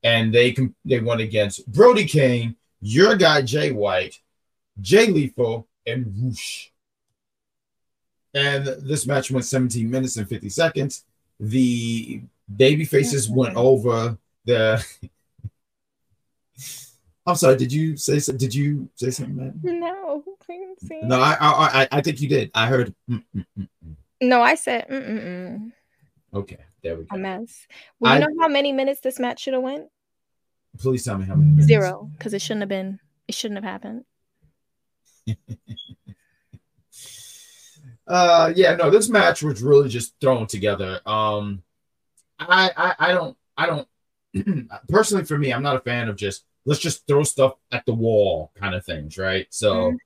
And 0.03 0.35
they 0.35 0.55
they 0.85 1.01
went 1.01 1.21
against 1.21 1.67
Brody 1.73 2.05
Kane, 2.05 2.57
your 2.81 3.17
guy 3.17 3.41
Jay 3.43 3.73
White, 3.73 4.21
Jay 4.81 5.07
Lethal, 5.07 5.67
and 5.87 6.13
Whoosh. 6.15 6.69
And 8.35 8.67
this 8.67 9.07
match 9.07 9.31
went 9.31 9.47
17 9.47 9.91
minutes 9.91 10.17
and 10.17 10.29
50 10.29 10.49
seconds. 10.51 11.05
The 11.41 12.21
baby 12.55 12.85
faces 12.85 13.31
went 13.31 13.57
over 13.57 14.19
the 14.45 14.85
I'm 17.27 17.37
sorry. 17.37 17.57
Did 17.57 17.73
you 17.73 17.97
say? 17.97 18.21
Did 18.37 18.55
you 18.55 18.89
say 18.97 19.11
something, 19.11 19.37
man? 19.37 19.61
No, 19.63 21.17
no. 21.17 21.21
I, 21.23 21.37
I, 21.41 21.89
I 21.91 22.01
think 22.03 22.21
you 22.21 22.29
did. 22.29 22.51
I 22.55 22.67
heard. 22.67 22.95
Mm, 23.11 23.25
mm, 23.35 23.47
mm, 23.59 23.69
mm. 23.87 23.97
No, 24.29 24.41
I 24.41 24.55
said. 24.55 24.87
Mm-mm-mm. 24.89 25.73
Okay, 26.33 26.59
there 26.83 26.97
we 26.97 27.05
go. 27.05 27.17
A 27.17 27.19
mess. 27.19 27.67
Well, 28.01 28.13
I, 28.13 28.19
you 28.19 28.21
know 28.21 28.35
how 28.41 28.49
many 28.49 28.73
minutes 28.73 29.01
this 29.01 29.19
match 29.19 29.41
should 29.41 29.55
have 29.55 29.63
went? 29.63 29.89
Please 30.79 31.05
tell 31.05 31.19
me 31.19 31.27
how 31.27 31.35
many. 31.35 31.51
Minutes. 31.51 31.67
Zero, 31.67 32.11
because 32.17 32.35
it 32.35 32.43
shouldn't 32.43 32.63
have 32.63 32.69
been. 32.69 32.99
It 33.29 33.35
shouldn't 33.35 33.63
have 33.63 33.71
happened. 33.71 34.05
Uh, 38.07 38.53
yeah, 38.55 38.75
no, 38.77 38.91
this 38.91 39.09
match 39.09 39.43
was 39.43 39.63
really 39.63 39.89
just 39.89 40.15
thrown 40.21 40.47
together. 40.47 41.01
Um, 41.07 41.63
I, 42.39 42.71
I, 42.77 42.95
I 42.99 43.13
don't, 43.13 43.37
I 43.57 43.67
don't. 43.67 44.69
personally, 44.89 45.25
for 45.25 45.39
me, 45.39 45.53
I'm 45.53 45.63
not 45.63 45.77
a 45.77 45.81
fan 45.81 46.09
of 46.09 46.17
just 46.17 46.45
let's 46.67 46.81
just 46.81 47.07
throw 47.07 47.23
stuff 47.23 47.55
at 47.73 47.87
the 47.87 47.95
wall 47.95 48.53
kind 48.57 48.75
of 48.75 48.85
things, 48.85 49.17
right? 49.17 49.47
So, 49.51 49.75
Mhm. 49.93 49.97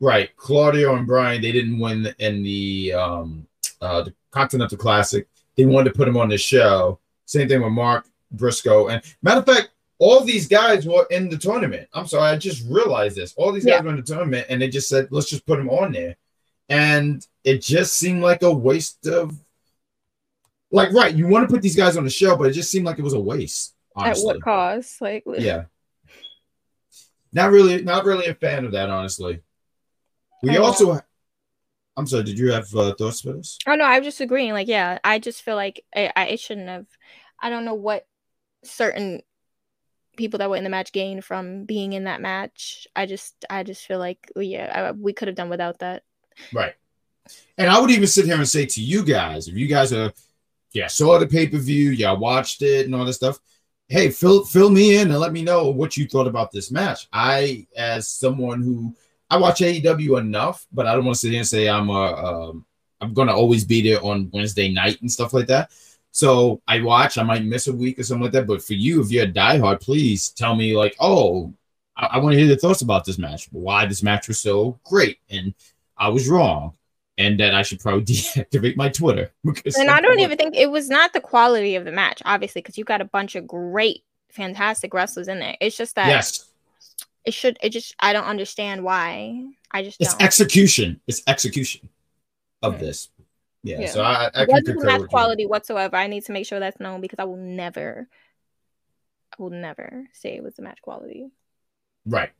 right, 0.00 0.36
Claudio 0.36 0.94
and 0.94 1.06
Bryan, 1.06 1.42
they 1.42 1.50
didn't 1.52 1.80
win 1.80 2.14
in 2.18 2.42
the 2.44 2.92
um 2.92 3.46
uh 3.82 4.02
the 4.02 4.14
Continental 4.30 4.78
Classic. 4.78 5.28
They 5.56 5.66
wanted 5.66 5.92
to 5.92 5.96
put 5.96 6.08
him 6.08 6.16
on 6.16 6.28
the 6.28 6.38
show. 6.38 6.98
Same 7.26 7.48
thing 7.48 7.62
with 7.62 7.72
Mark 7.72 8.06
Briscoe. 8.30 8.88
And 8.88 9.02
matter 9.22 9.40
of 9.40 9.46
fact, 9.46 9.70
all 9.98 10.24
these 10.24 10.48
guys 10.48 10.86
were 10.86 11.06
in 11.10 11.28
the 11.28 11.36
tournament. 11.36 11.88
I'm 11.92 12.06
sorry, 12.06 12.30
I 12.30 12.36
just 12.36 12.64
realized 12.68 13.16
this. 13.16 13.34
All 13.36 13.52
these 13.52 13.66
guys 13.66 13.82
were 13.82 13.90
in 13.90 13.96
the 13.96 14.02
tournament, 14.02 14.46
and 14.48 14.60
they 14.60 14.68
just 14.68 14.88
said, 14.88 15.08
let's 15.10 15.28
just 15.28 15.46
put 15.46 15.60
him 15.60 15.68
on 15.68 15.92
there. 15.92 16.16
And 16.68 17.24
it 17.44 17.60
just 17.60 17.96
seemed 17.98 18.22
like 18.22 18.42
a 18.42 18.52
waste 18.52 19.06
of 19.06 19.38
like 20.72 20.90
right, 20.92 21.14
you 21.14 21.28
want 21.28 21.46
to 21.46 21.52
put 21.52 21.62
these 21.62 21.76
guys 21.76 21.96
on 21.96 22.04
the 22.04 22.10
show, 22.10 22.34
but 22.36 22.48
it 22.48 22.52
just 22.52 22.70
seemed 22.70 22.86
like 22.86 22.98
it 22.98 23.02
was 23.02 23.12
a 23.12 23.20
waste. 23.20 23.74
At 23.96 24.16
what 24.18 24.42
cost? 24.42 25.00
Like, 25.02 25.24
Yeah. 25.26 25.64
Not 27.32 27.50
really, 27.50 27.82
not 27.82 28.04
really 28.04 28.26
a 28.26 28.34
fan 28.34 28.64
of 28.64 28.72
that, 28.72 28.90
honestly. 28.90 29.40
We 30.42 30.56
also 30.56 31.00
I'm 31.96 32.06
sorry, 32.06 32.24
did 32.24 32.38
you 32.38 32.52
have 32.52 32.74
uh, 32.74 32.94
thoughts 32.94 33.20
for 33.20 33.32
this? 33.32 33.58
Oh 33.66 33.74
no, 33.74 33.84
I'm 33.84 34.02
just 34.02 34.20
agreeing. 34.20 34.52
Like, 34.52 34.68
yeah, 34.68 34.98
I 35.04 35.18
just 35.18 35.42
feel 35.42 35.56
like 35.56 35.84
I, 35.94 36.12
I 36.16 36.36
shouldn't 36.36 36.68
have. 36.68 36.86
I 37.40 37.50
don't 37.50 37.64
know 37.64 37.74
what 37.74 38.06
certain 38.64 39.22
people 40.16 40.38
that 40.38 40.48
were 40.48 40.56
in 40.56 40.64
the 40.64 40.70
match 40.70 40.92
gained 40.92 41.24
from 41.24 41.64
being 41.64 41.92
in 41.92 42.04
that 42.04 42.20
match. 42.20 42.86
I 42.94 43.06
just, 43.06 43.44
I 43.50 43.62
just 43.62 43.84
feel 43.86 43.98
like, 43.98 44.30
yeah, 44.36 44.88
I, 44.88 44.92
we 44.92 45.12
could 45.12 45.28
have 45.28 45.36
done 45.36 45.48
without 45.48 45.80
that. 45.80 46.02
Right. 46.52 46.74
And 47.58 47.68
I 47.68 47.78
would 47.78 47.90
even 47.90 48.06
sit 48.06 48.26
here 48.26 48.36
and 48.36 48.48
say 48.48 48.66
to 48.66 48.80
you 48.80 49.04
guys, 49.04 49.48
if 49.48 49.54
you 49.54 49.66
guys 49.66 49.92
are, 49.92 50.12
yeah, 50.72 50.86
saw 50.86 51.18
the 51.18 51.26
pay 51.26 51.46
per 51.46 51.58
view, 51.58 51.90
yeah, 51.90 52.12
watched 52.12 52.62
it 52.62 52.86
and 52.86 52.94
all 52.94 53.04
this 53.04 53.16
stuff. 53.16 53.38
Hey, 53.88 54.08
fill 54.08 54.44
fill 54.44 54.70
me 54.70 54.96
in 54.96 55.10
and 55.10 55.20
let 55.20 55.32
me 55.32 55.42
know 55.42 55.68
what 55.68 55.96
you 55.96 56.06
thought 56.06 56.26
about 56.26 56.50
this 56.50 56.70
match. 56.70 57.08
I, 57.12 57.66
as 57.76 58.08
someone 58.08 58.62
who 58.62 58.94
I 59.32 59.38
watch 59.38 59.60
AEW 59.60 60.20
enough, 60.20 60.66
but 60.72 60.86
I 60.86 60.94
don't 60.94 61.06
want 61.06 61.14
to 61.14 61.20
sit 61.20 61.30
here 61.30 61.40
and 61.40 61.48
say 61.48 61.66
I'm 61.66 61.88
a, 61.88 61.94
um, 61.94 62.66
I'm 63.00 63.14
gonna 63.14 63.34
always 63.34 63.64
be 63.64 63.80
there 63.80 64.04
on 64.04 64.30
Wednesday 64.30 64.70
night 64.70 65.00
and 65.00 65.10
stuff 65.10 65.32
like 65.32 65.46
that. 65.46 65.70
So 66.10 66.60
I 66.68 66.82
watch. 66.82 67.16
I 67.16 67.22
might 67.22 67.42
miss 67.42 67.66
a 67.66 67.72
week 67.72 67.98
or 67.98 68.02
something 68.02 68.24
like 68.24 68.32
that. 68.32 68.46
But 68.46 68.62
for 68.62 68.74
you, 68.74 69.00
if 69.00 69.10
you're 69.10 69.24
a 69.24 69.32
diehard, 69.32 69.80
please 69.80 70.28
tell 70.28 70.54
me 70.54 70.76
like, 70.76 70.94
oh, 71.00 71.54
I, 71.96 72.08
I 72.12 72.18
want 72.18 72.34
to 72.34 72.38
hear 72.38 72.46
your 72.46 72.58
thoughts 72.58 72.82
about 72.82 73.06
this 73.06 73.16
match. 73.16 73.48
Why 73.52 73.86
this 73.86 74.02
match 74.02 74.28
was 74.28 74.38
so 74.38 74.78
great, 74.84 75.16
and 75.30 75.54
I 75.96 76.10
was 76.10 76.28
wrong, 76.28 76.74
and 77.16 77.40
that 77.40 77.54
I 77.54 77.62
should 77.62 77.80
probably 77.80 78.04
deactivate 78.04 78.76
my 78.76 78.90
Twitter. 78.90 79.32
And 79.78 79.90
I 79.90 80.02
don't 80.02 80.20
even 80.20 80.36
think 80.36 80.56
it 80.56 80.70
was 80.70 80.90
not 80.90 81.14
the 81.14 81.22
quality 81.22 81.76
of 81.76 81.86
the 81.86 81.92
match, 81.92 82.20
obviously, 82.26 82.60
because 82.60 82.76
you 82.76 82.84
got 82.84 83.00
a 83.00 83.06
bunch 83.06 83.34
of 83.34 83.46
great, 83.46 84.04
fantastic 84.30 84.92
wrestlers 84.92 85.28
in 85.28 85.38
there. 85.38 85.56
It's 85.58 85.78
just 85.78 85.94
that 85.94 86.08
Yes, 86.08 86.51
it 87.24 87.34
should. 87.34 87.58
It 87.62 87.70
just 87.70 87.94
I 87.98 88.12
don't 88.12 88.24
understand 88.24 88.82
why. 88.84 89.44
I 89.70 89.82
just 89.82 90.00
it's 90.00 90.12
don't. 90.12 90.22
execution. 90.22 91.00
It's 91.06 91.22
execution 91.26 91.88
of 92.62 92.78
this. 92.78 93.08
Yeah. 93.62 93.80
Yeah. 93.80 93.90
So 93.90 94.02
I, 94.02 94.24
I 94.24 94.26
It 94.26 94.32
can 94.32 94.46
wasn't 94.48 94.66
concur 94.66 94.86
match 94.86 94.94
with 94.94 95.02
you. 95.02 95.08
quality 95.08 95.46
whatsoever. 95.46 95.96
I 95.96 96.06
need 96.08 96.24
to 96.24 96.32
make 96.32 96.46
sure 96.46 96.58
that's 96.60 96.80
known 96.80 97.00
because 97.00 97.18
I 97.20 97.24
will 97.24 97.36
never, 97.36 98.08
I 99.38 99.42
will 99.42 99.50
never 99.50 100.08
say 100.12 100.34
it 100.36 100.42
was 100.42 100.56
the 100.56 100.62
match 100.62 100.82
quality. 100.82 101.30
Right. 102.04 102.30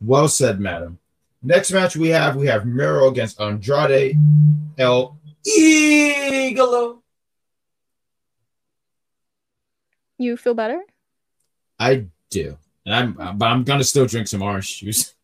Well 0.00 0.28
said, 0.28 0.60
madam. 0.60 0.98
Next 1.42 1.72
match 1.72 1.96
we 1.96 2.08
have, 2.10 2.36
we 2.36 2.46
have 2.46 2.66
Miro 2.66 3.08
against 3.08 3.40
Andrade 3.40 4.16
El 4.78 5.18
Idolo. 5.46 7.00
You 10.18 10.36
feel 10.36 10.54
better? 10.54 10.80
I 11.80 12.06
do. 12.30 12.58
And 12.84 12.94
I'm 12.94 13.38
but 13.38 13.46
I'm 13.46 13.64
gonna 13.64 13.84
still 13.84 14.06
drink 14.06 14.28
some 14.28 14.42
orange 14.42 14.78
juice 14.80 15.14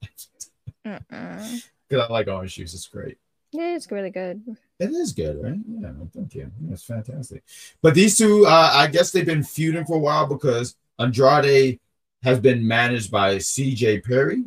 because 0.82 1.50
I 1.92 2.12
like 2.12 2.28
orange 2.28 2.54
juice. 2.54 2.74
It's 2.74 2.86
great. 2.86 3.18
Yeah, 3.52 3.76
it's 3.76 3.90
really 3.90 4.10
good. 4.10 4.42
It 4.78 4.90
is 4.90 5.12
good, 5.12 5.42
right? 5.42 5.58
Yeah, 5.66 5.92
thank 6.14 6.34
you. 6.34 6.50
It's 6.70 6.84
fantastic. 6.84 7.42
But 7.82 7.94
these 7.94 8.18
two, 8.18 8.46
uh, 8.46 8.70
I 8.74 8.88
guess 8.88 9.10
they've 9.10 9.24
been 9.24 9.42
feuding 9.42 9.86
for 9.86 9.96
a 9.96 10.00
while 10.00 10.26
because 10.26 10.76
Andrade 10.98 11.80
has 12.22 12.40
been 12.40 12.66
managed 12.66 13.10
by 13.10 13.36
CJ 13.36 14.04
Perry. 14.04 14.44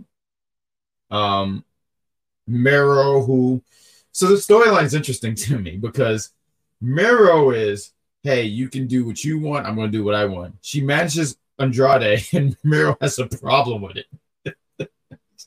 Um, 1.10 1.65
Miro, 2.48 3.22
who, 3.22 3.63
so 4.12 4.27
the 4.27 4.36
storyline 4.36 4.84
is 4.84 4.94
interesting 4.94 5.36
to 5.48 5.58
me 5.58 5.77
because 5.77 6.32
Miro 6.80 7.51
is, 7.51 7.94
hey, 8.24 8.44
you 8.44 8.70
can 8.70 8.88
do 8.88 9.06
what 9.06 9.24
you 9.24 9.39
want. 9.39 9.65
I'm 9.65 9.75
going 9.75 9.91
to 9.91 9.98
do 9.98 10.03
what 10.03 10.15
I 10.15 10.25
want. 10.25 10.56
She 10.62 10.82
manages 10.82 11.38
Andrade, 11.62 12.25
and 12.34 12.58
Miro 12.63 12.98
has 13.01 13.20
a 13.20 13.27
problem 13.27 13.82
with 13.82 13.98
it. 13.98 14.88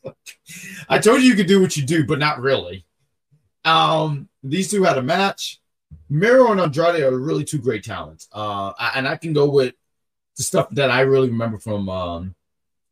I 0.88 0.98
told 0.98 1.22
you 1.22 1.28
you 1.28 1.34
could 1.34 1.46
do 1.46 1.60
what 1.60 1.76
you 1.76 1.84
do, 1.84 2.06
but 2.06 2.18
not 2.18 2.40
really. 2.40 2.84
Um, 3.64 4.28
these 4.42 4.70
two 4.70 4.82
had 4.82 4.98
a 4.98 5.02
match. 5.02 5.60
Miro 6.10 6.52
and 6.52 6.60
Andrade 6.60 7.02
are 7.02 7.18
really 7.18 7.44
two 7.44 7.58
great 7.58 7.84
talents. 7.84 8.28
Uh, 8.32 8.72
and 8.94 9.08
I 9.08 9.16
can 9.16 9.32
go 9.32 9.48
with 9.48 9.74
the 10.36 10.42
stuff 10.42 10.68
that 10.72 10.90
I 10.90 11.00
really 11.00 11.28
remember 11.28 11.58
from, 11.58 11.88
um, 11.88 12.34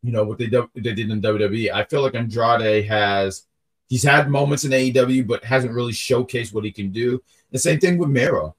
you 0.01 0.11
know, 0.11 0.23
what 0.23 0.37
they 0.37 0.47
they 0.47 0.93
did 0.93 1.11
in 1.11 1.21
WWE. 1.21 1.71
I 1.71 1.85
feel 1.85 2.01
like 2.01 2.15
Andrade 2.15 2.85
has 2.85 3.45
he's 3.87 4.03
had 4.03 4.29
moments 4.29 4.63
in 4.63 4.71
AEW, 4.71 5.27
but 5.27 5.43
hasn't 5.43 5.73
really 5.73 5.93
showcased 5.93 6.53
what 6.53 6.65
he 6.65 6.71
can 6.71 6.91
do. 6.91 7.21
The 7.51 7.59
same 7.59 7.79
thing 7.79 7.97
with 7.97 8.09
Miro. 8.09 8.55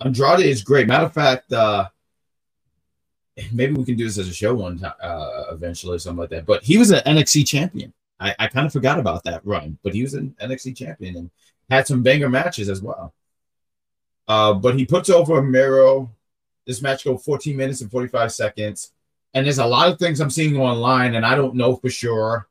Andrade 0.00 0.40
is 0.40 0.62
great. 0.62 0.88
Matter 0.88 1.06
of 1.06 1.14
fact, 1.14 1.52
uh, 1.52 1.88
maybe 3.52 3.74
we 3.74 3.84
can 3.84 3.96
do 3.96 4.04
this 4.04 4.18
as 4.18 4.28
a 4.28 4.34
show 4.34 4.54
one 4.54 4.78
time 4.78 4.92
uh, 5.00 5.44
eventually, 5.50 5.96
or 5.96 5.98
something 5.98 6.20
like 6.20 6.30
that. 6.30 6.46
But 6.46 6.62
he 6.62 6.78
was 6.78 6.90
an 6.90 7.00
NXT 7.00 7.46
champion. 7.46 7.92
I, 8.20 8.34
I 8.38 8.46
kind 8.46 8.66
of 8.66 8.72
forgot 8.72 8.98
about 8.98 9.24
that 9.24 9.44
run, 9.44 9.78
but 9.82 9.94
he 9.94 10.02
was 10.02 10.14
an 10.14 10.36
NXT 10.40 10.76
champion 10.76 11.16
and 11.16 11.30
had 11.68 11.86
some 11.86 12.02
banger 12.02 12.28
matches 12.28 12.68
as 12.68 12.80
well. 12.80 13.12
Uh, 14.28 14.54
but 14.54 14.78
he 14.78 14.86
puts 14.86 15.10
over 15.10 15.42
Miro. 15.42 16.10
This 16.66 16.80
match 16.80 17.04
go 17.04 17.18
14 17.18 17.56
minutes 17.56 17.80
and 17.80 17.90
45 17.90 18.32
seconds. 18.32 18.92
And 19.34 19.44
there's 19.44 19.58
a 19.58 19.66
lot 19.66 19.90
of 19.90 19.98
things 19.98 20.20
I'm 20.20 20.30
seeing 20.30 20.56
online, 20.56 21.16
and 21.16 21.26
I 21.26 21.34
don't 21.34 21.56
know 21.56 21.76
for 21.76 21.90
sure, 21.90 22.48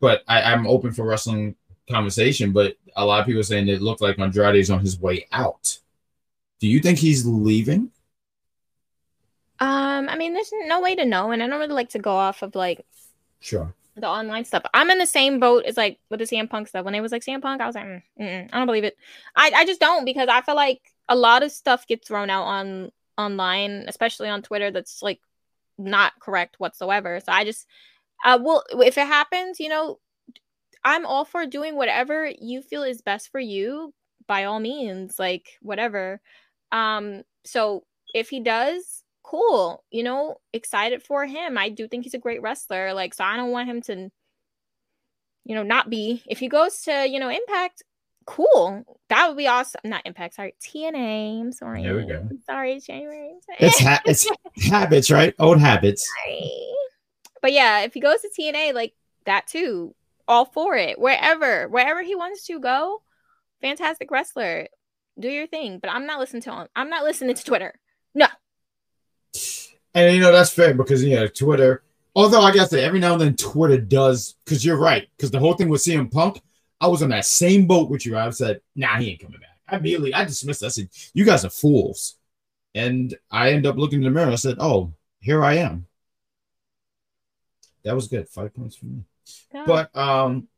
but 0.00 0.22
I, 0.26 0.42
I'm 0.42 0.66
open 0.66 0.92
for 0.92 1.06
wrestling 1.06 1.54
conversation. 1.88 2.52
But 2.52 2.76
a 2.96 3.06
lot 3.06 3.20
of 3.20 3.26
people 3.26 3.44
saying 3.44 3.68
it 3.68 3.80
looked 3.80 4.00
like 4.00 4.18
Andrade 4.18 4.56
is 4.56 4.70
on 4.70 4.80
his 4.80 4.98
way 4.98 5.28
out. 5.30 5.78
Do 6.58 6.66
you 6.66 6.80
think 6.80 6.98
he's 6.98 7.24
leaving? 7.24 7.92
Um, 9.60 10.08
I 10.08 10.16
mean, 10.16 10.34
there's 10.34 10.52
no 10.66 10.80
way 10.80 10.94
to 10.96 11.04
know, 11.04 11.30
and 11.30 11.42
I 11.42 11.46
don't 11.46 11.60
really 11.60 11.74
like 11.74 11.90
to 11.90 11.98
go 11.98 12.12
off 12.14 12.42
of 12.42 12.54
like 12.54 12.84
Sure. 13.40 13.74
the 13.96 14.06
online 14.08 14.44
stuff. 14.44 14.64
I'm 14.74 14.90
in 14.90 14.98
the 14.98 15.06
same 15.06 15.40
boat 15.40 15.64
as 15.64 15.76
like 15.76 15.98
with 16.10 16.20
the 16.20 16.26
CM 16.26 16.48
Punk 16.50 16.68
stuff. 16.68 16.84
When 16.84 16.94
it 16.94 17.00
was 17.00 17.12
like 17.12 17.22
CM 17.24 17.40
Punk, 17.42 17.60
I 17.62 17.66
was 17.66 17.74
like, 17.74 17.84
mm, 17.84 18.02
mm-mm, 18.20 18.50
I 18.52 18.58
don't 18.58 18.66
believe 18.66 18.84
it. 18.84 18.96
I 19.34 19.50
I 19.54 19.64
just 19.64 19.80
don't 19.80 20.04
because 20.04 20.28
I 20.28 20.42
feel 20.42 20.56
like 20.56 20.82
a 21.08 21.16
lot 21.16 21.42
of 21.42 21.52
stuff 21.52 21.86
gets 21.86 22.08
thrown 22.08 22.30
out 22.30 22.44
on 22.44 22.92
online, 23.18 23.84
especially 23.88 24.28
on 24.28 24.42
Twitter. 24.42 24.70
That's 24.70 25.02
like 25.02 25.20
not 25.78 26.12
correct 26.20 26.56
whatsoever. 26.60 27.20
So 27.20 27.32
I 27.32 27.44
just, 27.44 27.66
uh, 28.24 28.38
well, 28.42 28.64
if 28.70 28.98
it 28.98 29.06
happens, 29.06 29.60
you 29.60 29.68
know, 29.68 29.98
I'm 30.84 31.06
all 31.06 31.24
for 31.24 31.46
doing 31.46 31.76
whatever 31.76 32.30
you 32.40 32.62
feel 32.62 32.82
is 32.82 33.02
best 33.02 33.30
for 33.30 33.40
you. 33.40 33.92
By 34.26 34.44
all 34.44 34.60
means, 34.60 35.18
like 35.18 35.50
whatever. 35.62 36.20
Um, 36.72 37.22
so 37.44 37.84
if 38.12 38.28
he 38.28 38.40
does, 38.40 39.04
cool. 39.26 39.84
You 39.90 40.04
know, 40.04 40.36
excited 40.52 41.02
for 41.02 41.26
him. 41.26 41.58
I 41.58 41.68
do 41.68 41.88
think 41.88 42.04
he's 42.04 42.14
a 42.14 42.18
great 42.18 42.42
wrestler. 42.42 42.94
Like, 42.94 43.12
so 43.12 43.24
I 43.24 43.36
don't 43.36 43.50
want 43.50 43.68
him 43.68 43.82
to, 43.82 44.10
you 45.44 45.54
know, 45.54 45.62
not 45.62 45.90
be. 45.90 46.22
If 46.26 46.38
he 46.38 46.48
goes 46.48 46.82
to, 46.82 47.06
you 47.08 47.18
know, 47.18 47.28
Impact, 47.28 47.82
cool. 48.24 48.84
That 49.08 49.28
would 49.28 49.36
be 49.36 49.48
awesome. 49.48 49.80
Not 49.84 50.02
Impact, 50.04 50.34
sorry, 50.34 50.54
TNA. 50.62 51.40
I'm 51.40 51.52
sorry. 51.52 51.82
There 51.82 51.96
we 51.96 52.06
go. 52.06 52.28
Sorry, 52.46 52.74
it's 52.74 52.86
January. 52.86 53.34
It's 53.58 53.80
ha- 53.80 54.02
it's 54.06 54.28
habits, 54.70 55.10
right? 55.10 55.34
Old 55.38 55.58
habits. 55.58 56.08
Sorry. 56.24 56.52
But 57.42 57.52
yeah, 57.52 57.80
if 57.80 57.94
he 57.94 58.00
goes 58.00 58.20
to 58.22 58.30
TNA, 58.38 58.74
like 58.74 58.94
that 59.24 59.46
too, 59.46 59.94
all 60.28 60.44
for 60.44 60.76
it. 60.76 60.98
Wherever, 60.98 61.68
wherever 61.68 62.02
he 62.02 62.14
wants 62.14 62.46
to 62.46 62.60
go, 62.60 63.02
fantastic 63.60 64.10
wrestler. 64.10 64.68
Do 65.18 65.28
your 65.28 65.46
thing. 65.46 65.78
But 65.78 65.90
I'm 65.90 66.06
not 66.06 66.20
listening 66.20 66.42
to 66.42 66.52
him. 66.52 66.68
I'm 66.76 66.90
not 66.90 67.04
listening 67.04 67.34
to 67.34 67.44
Twitter. 67.44 67.74
No. 68.14 68.26
And 69.96 70.14
you 70.14 70.20
know 70.20 70.30
that's 70.30 70.50
fair 70.50 70.74
because 70.74 71.02
you 71.02 71.16
know 71.16 71.26
Twitter. 71.26 71.82
Although 72.14 72.42
I 72.42 72.52
guess 72.52 72.68
that 72.68 72.84
every 72.84 73.00
now 73.00 73.14
and 73.14 73.20
then 73.20 73.34
Twitter 73.34 73.78
does, 73.78 74.36
because 74.44 74.62
you're 74.62 74.76
right. 74.78 75.08
Because 75.16 75.30
the 75.30 75.38
whole 75.38 75.54
thing 75.54 75.70
with 75.70 75.80
CM 75.80 76.12
Punk, 76.12 76.40
I 76.82 76.86
was 76.86 77.02
on 77.02 77.08
that 77.08 77.24
same 77.24 77.66
boat 77.66 77.88
with 77.88 78.04
you. 78.04 78.16
I 78.16 78.28
said, 78.28 78.60
"Nah, 78.74 78.98
he 78.98 79.10
ain't 79.10 79.20
coming 79.20 79.40
back." 79.40 79.58
I 79.66 79.76
immediately 79.76 80.12
I 80.12 80.24
dismissed. 80.24 80.62
It. 80.62 80.66
I 80.66 80.68
said, 80.68 80.90
"You 81.14 81.24
guys 81.24 81.46
are 81.46 81.50
fools," 81.50 82.16
and 82.74 83.16
I 83.30 83.52
end 83.52 83.66
up 83.66 83.76
looking 83.76 84.00
in 84.00 84.04
the 84.04 84.10
mirror. 84.10 84.30
I 84.30 84.34
said, 84.36 84.56
"Oh, 84.60 84.92
here 85.18 85.42
I 85.42 85.54
am." 85.54 85.86
That 87.84 87.94
was 87.94 88.06
good. 88.06 88.28
Five 88.28 88.54
points 88.54 88.76
for 88.76 88.84
me. 88.84 89.02
But 89.64 89.96
um, 89.96 90.48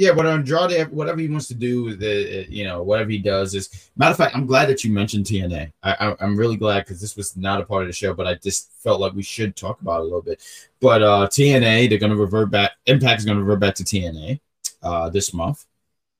yeah, 0.00 0.12
what 0.12 0.24
Andrade, 0.24 0.88
whatever 0.88 1.20
he 1.20 1.28
wants 1.28 1.46
to 1.48 1.54
do, 1.54 1.94
the 1.94 2.46
you 2.48 2.64
know 2.64 2.82
whatever 2.82 3.10
he 3.10 3.18
does 3.18 3.54
is. 3.54 3.90
Matter 3.96 4.12
of 4.12 4.16
fact, 4.16 4.34
I'm 4.34 4.46
glad 4.46 4.70
that 4.70 4.82
you 4.82 4.90
mentioned 4.90 5.26
TNA. 5.26 5.72
I, 5.82 6.16
am 6.20 6.38
really 6.38 6.56
glad 6.56 6.86
because 6.86 7.02
this 7.02 7.16
was 7.16 7.36
not 7.36 7.60
a 7.60 7.66
part 7.66 7.82
of 7.82 7.88
the 7.88 7.92
show, 7.92 8.14
but 8.14 8.26
I 8.26 8.36
just 8.36 8.72
felt 8.82 8.98
like 8.98 9.12
we 9.12 9.22
should 9.22 9.56
talk 9.56 9.78
about 9.82 9.98
it 9.98 10.00
a 10.00 10.04
little 10.04 10.22
bit. 10.22 10.42
But 10.80 11.02
uh 11.02 11.28
TNA, 11.28 11.90
they're 11.90 11.98
gonna 11.98 12.16
revert 12.16 12.50
back. 12.50 12.72
Impact 12.86 13.18
is 13.20 13.26
gonna 13.26 13.40
revert 13.40 13.60
back 13.60 13.74
to 13.74 13.84
TNA 13.84 14.40
uh 14.82 15.10
this 15.10 15.34
month, 15.34 15.66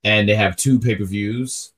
and 0.04 0.28
they 0.28 0.34
have 0.34 0.56
two 0.56 0.78
pay 0.78 0.94
per 0.94 1.04
views. 1.04 1.72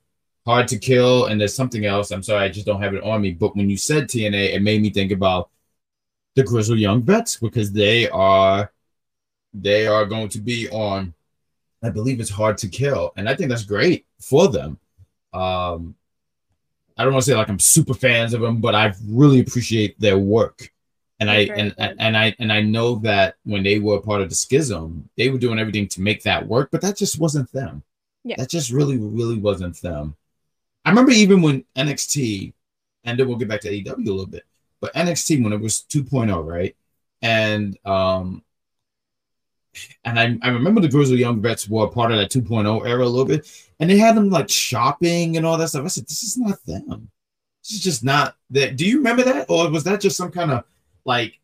Hard 0.45 0.67
to 0.69 0.79
Kill, 0.79 1.27
and 1.27 1.41
there's 1.41 1.55
something 1.55 1.87
else. 1.87 2.11
I'm 2.11 2.25
sorry, 2.25 2.47
I 2.47 2.49
just 2.49 2.67
don't 2.67 2.83
have 2.83 2.95
it 2.95 3.05
on 3.05 3.21
me. 3.21 3.31
But 3.31 3.55
when 3.55 3.71
you 3.71 3.77
said 3.77 4.09
TNA, 4.09 4.55
it 4.55 4.63
made 4.63 4.83
me 4.83 4.91
think 4.91 5.13
about 5.13 5.51
the 6.35 6.43
Grizzled 6.43 6.81
Young 6.81 7.03
Vets 7.03 7.37
because 7.37 7.71
they 7.71 8.09
are 8.09 8.73
they 9.55 9.87
are 9.87 10.05
going 10.05 10.31
to 10.31 10.41
be 10.41 10.69
on 10.71 11.15
I 11.83 11.91
believe 11.91 12.21
it's 12.21 12.31
hard 12.31 12.59
to 12.59 12.69
kill, 12.69 13.13
and 13.17 13.29
I 13.29 13.35
think 13.35 13.51
that's 13.51 13.65
great 13.65 14.07
for 14.21 14.49
them. 14.49 14.79
Um, 15.33 15.95
I 16.97 17.05
don't 17.05 17.13
want 17.13 17.25
to 17.25 17.31
say 17.31 17.37
like 17.37 17.49
I'm 17.49 17.59
super 17.59 17.95
fans 17.95 18.35
of 18.35 18.41
them, 18.41 18.61
but 18.61 18.75
I 18.75 18.93
really 19.07 19.41
appreciate 19.41 19.99
their 19.99 20.19
work, 20.19 20.71
and 21.21 21.31
I 21.31 21.49
and, 21.57 21.75
and 21.79 22.17
I 22.17 22.35
and 22.39 22.53
I 22.53 22.61
know 22.61 22.97
that 22.97 23.37
when 23.45 23.63
they 23.63 23.79
were 23.79 24.01
part 24.01 24.23
of 24.23 24.29
the 24.29 24.35
schism, 24.35 25.09
they 25.17 25.31
were 25.31 25.39
doing 25.39 25.59
everything 25.59 25.89
to 25.89 26.01
make 26.01 26.23
that 26.23 26.47
work, 26.47 26.71
but 26.71 26.81
that 26.83 26.97
just 26.97 27.19
wasn't 27.19 27.51
them. 27.53 27.83
Yeah, 28.25 28.37
that 28.39 28.51
just 28.51 28.71
really 28.71 28.99
really 28.99 29.39
wasn't 29.39 29.81
them. 29.83 30.17
I 30.85 30.91
remember 30.91 31.13
even 31.13 31.43
when 31.43 31.65
NXT, 31.77 32.53
and 33.05 33.19
then 33.19 33.29
we'll 33.29 33.39
get 33.39 33.49
back 33.49 33.61
to 33.63 33.71
AEW 33.71 33.95
a 33.95 34.11
little 34.11 34.27
bit, 34.27 34.45
but 34.81 34.95
NXT 34.95 35.43
when 35.43 35.53
it 35.53 35.61
was 35.61 35.85
2.0, 35.89 36.45
right? 36.45 36.77
And 37.23 37.79
um, 37.87 38.43
and 40.05 40.19
I, 40.19 40.37
I 40.43 40.49
remember 40.51 40.81
the 40.81 40.89
Grizzly 40.89 41.19
Young 41.19 41.41
Vets 41.41 41.69
were 41.69 41.89
part 41.89 42.13
of 42.13 42.19
that 42.19 42.31
2.0 42.31 42.87
era 42.87 43.05
a 43.05 43.07
little 43.07 43.25
bit, 43.25 43.51
and 43.81 43.89
they 43.89 43.99
had 43.99 44.17
them 44.17 44.31
like 44.31 44.49
shopping 44.49 45.37
and 45.37 45.47
all 45.47 45.59
that 45.59 45.69
stuff. 45.69 45.85
I 45.85 45.89
said, 45.89 46.07
this 46.07 46.23
is 46.23 46.39
not 46.39 46.65
them. 46.65 47.11
This 47.63 47.73
is 47.73 47.81
just 47.81 48.05
not 48.05 48.37
that. 48.51 48.77
Do 48.77 48.87
you 48.87 48.99
remember 48.99 49.23
that, 49.23 49.47
or 49.49 49.71
was 49.71 49.85
that 49.85 50.01
just 50.01 50.17
some 50.17 50.33
kind 50.33 50.51
of 50.51 50.65
like 51.05 51.39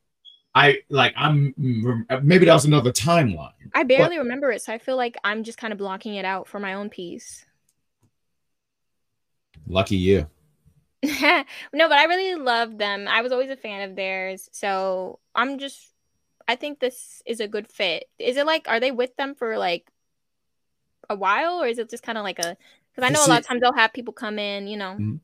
I 0.54 0.78
like 0.88 1.14
I'm 1.16 1.54
mm, 1.54 2.23
maybe 2.25 2.47
that 2.47 2.54
was 2.54 2.64
another 2.64 2.92
timeline. 2.92 3.52
I 3.75 3.85
barely 3.85 4.16
but, 4.16 4.23
remember 4.23 4.50
it, 4.50 4.62
so 4.62 4.73
I 4.73 4.78
feel 4.78 4.97
like 4.97 5.16
I'm 5.23 5.44
just 5.44 5.58
kind 5.58 5.73
of 5.73 5.78
blocking 5.78 6.16
it 6.16 6.25
out 6.25 6.49
for 6.49 6.58
my 6.58 6.75
own 6.75 6.90
peace. 6.90 7.44
Lucky 9.68 9.97
you. 9.97 10.26
no, 11.02 11.44
but 11.73 11.92
I 11.92 12.04
really 12.04 12.35
love 12.35 12.76
them. 12.76 13.06
I 13.06 13.23
was 13.23 13.30
always 13.30 13.50
a 13.50 13.56
fan 13.56 13.88
of 13.88 13.94
theirs, 13.94 14.49
so 14.50 15.20
I'm 15.35 15.58
just 15.58 15.92
I 16.49 16.57
think 16.57 16.81
this 16.81 17.23
is 17.26 17.40
a 17.40 17.47
good 17.47 17.69
fit. 17.69 18.07
Is 18.19 18.38
it 18.38 18.47
like 18.47 18.67
are 18.69 18.81
they 18.81 18.90
with 18.90 19.14
them 19.17 19.35
for 19.35 19.59
like 19.59 19.87
a 21.11 21.14
while 21.14 21.62
or 21.62 21.67
is 21.67 21.78
it 21.78 21.90
just 21.90 22.02
kind 22.02 22.19
of 22.19 22.25
like 22.25 22.38
a 22.38 22.57
because 22.95 23.09
I 23.09 23.12
know 23.12 23.25
a 23.25 23.28
lot 23.28 23.40
of 23.40 23.47
times 23.47 23.61
they'll 23.61 23.73
have 23.75 23.93
people 23.93 24.14
come 24.14 24.38
in, 24.38 24.67
you 24.67 24.76
know. 24.76 24.97
Mm-hmm. 24.99 25.17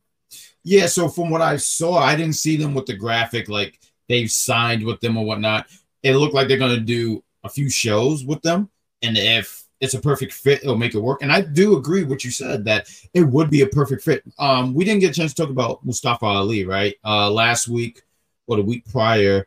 Yeah, 0.62 0.86
so 0.86 1.08
from 1.08 1.30
what 1.30 1.40
I 1.40 1.56
saw, 1.56 1.96
I 1.98 2.14
didn't 2.14 2.34
see 2.34 2.56
them 2.56 2.74
with 2.74 2.86
the 2.86 2.94
graphic 2.94 3.48
like 3.48 3.80
they've 4.08 4.30
signed 4.30 4.84
with 4.84 5.00
them 5.00 5.16
or 5.16 5.24
whatnot. 5.24 5.66
It 6.02 6.16
looked 6.16 6.34
like 6.34 6.46
they're 6.46 6.58
gonna 6.58 6.78
do 6.78 7.24
a 7.42 7.48
few 7.48 7.70
shows 7.70 8.24
with 8.24 8.42
them, 8.42 8.70
and 9.02 9.16
if 9.16 9.64
it's 9.80 9.94
a 9.94 10.00
perfect 10.00 10.32
fit, 10.32 10.62
it'll 10.62 10.76
make 10.76 10.94
it 10.94 11.00
work. 11.00 11.22
And 11.22 11.32
I 11.32 11.40
do 11.40 11.76
agree 11.76 12.02
with 12.02 12.10
what 12.10 12.24
you 12.24 12.30
said 12.30 12.64
that 12.66 12.88
it 13.12 13.22
would 13.22 13.50
be 13.50 13.62
a 13.62 13.66
perfect 13.66 14.02
fit. 14.02 14.22
Um, 14.38 14.74
we 14.74 14.84
didn't 14.84 15.00
get 15.00 15.10
a 15.10 15.14
chance 15.14 15.34
to 15.34 15.42
talk 15.42 15.50
about 15.50 15.84
Mustafa 15.84 16.24
Ali, 16.24 16.64
right? 16.64 16.94
Uh, 17.04 17.30
last 17.30 17.68
week 17.68 18.02
or 18.46 18.56
the 18.56 18.62
week 18.62 18.84
prior, 18.90 19.46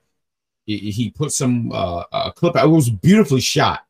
he, 0.67 0.91
he 0.91 1.09
put 1.09 1.31
some 1.31 1.71
uh, 1.71 2.03
a 2.12 2.31
clip 2.31 2.55
out. 2.55 2.65
It 2.65 2.69
was 2.69 2.89
beautifully 2.89 3.41
shot, 3.41 3.86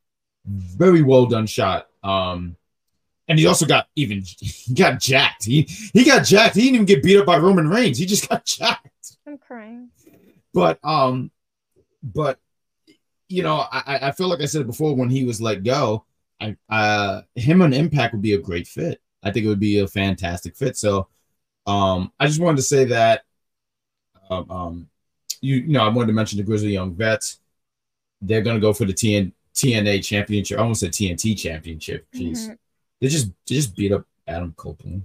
very 0.46 1.02
well 1.02 1.26
done 1.26 1.48
shot. 1.48 1.88
Um, 2.04 2.56
and 3.28 3.38
he 3.38 3.48
also 3.48 3.66
got 3.66 3.88
even 3.96 4.22
he 4.40 4.74
got 4.74 5.02
jacked. 5.02 5.44
He 5.44 5.64
he 5.94 6.06
got 6.06 6.24
jacked. 6.24 6.56
He 6.56 6.62
didn't 6.62 6.76
even 6.76 6.86
get 6.86 7.04
beat 7.04 7.18
up 7.18 7.26
by 7.26 7.38
Roman 7.38 7.68
Reigns. 7.68 7.98
He 7.98 8.06
just 8.06 8.30
got 8.30 8.46
jacked. 8.46 9.18
I'm 9.26 9.38
crying. 9.40 9.90
But 10.54 10.80
um, 10.84 11.32
but 12.04 12.40
you 13.28 13.44
know, 13.44 13.66
I 13.72 14.00
I 14.04 14.12
feel 14.12 14.30
like 14.30 14.42
I 14.42 14.46
said 14.46 14.68
before 14.68 14.96
when 14.96 15.10
he 15.10 15.26
was 15.26 15.42
let 15.42 15.64
go, 15.64 16.06
I 16.40 16.56
uh 16.70 17.24
him 17.36 17.64
and 17.64 17.74
Impact 17.74 18.14
would 18.14 18.22
be 18.22 18.34
a 18.34 18.40
great 18.40 18.68
fit. 18.68 19.02
I 19.24 19.32
think 19.32 19.46
it 19.46 19.50
would 19.50 19.60
be 19.60 19.80
a 19.80 19.88
fantastic 19.88 20.56
fit. 20.56 20.78
So 20.78 21.08
um, 21.66 22.14
I 22.20 22.28
just 22.28 22.40
wanted 22.40 22.58
to 22.58 22.64
say 22.64 22.86
that 22.86 23.24
um, 24.30 24.52
um 24.52 24.90
you, 25.42 25.58
you 25.58 25.68
know, 25.68 25.84
I 25.84 25.90
wanted 25.90 26.08
to 26.08 26.14
mention 26.14 26.38
the 26.38 26.44
Grizzly 26.44 26.74
Young 26.74 26.94
Vets. 26.94 27.40
They're 28.22 28.42
gonna 28.42 28.60
go 28.60 28.74
for 28.74 28.86
the 28.86 28.94
TN, 28.94 29.32
TNA 29.54 30.04
championship. 30.04 30.58
I 30.58 30.62
almost 30.62 30.82
said 30.82 30.92
TNT 30.92 31.38
championship. 31.38 32.08
Jeez, 32.14 32.32
mm-hmm. 32.32 32.54
they 33.02 33.08
just 33.08 33.28
they 33.48 33.56
just 33.56 33.76
beat 33.76 33.92
up 33.92 34.06
Adam 34.28 34.54
Copeland. 34.58 35.04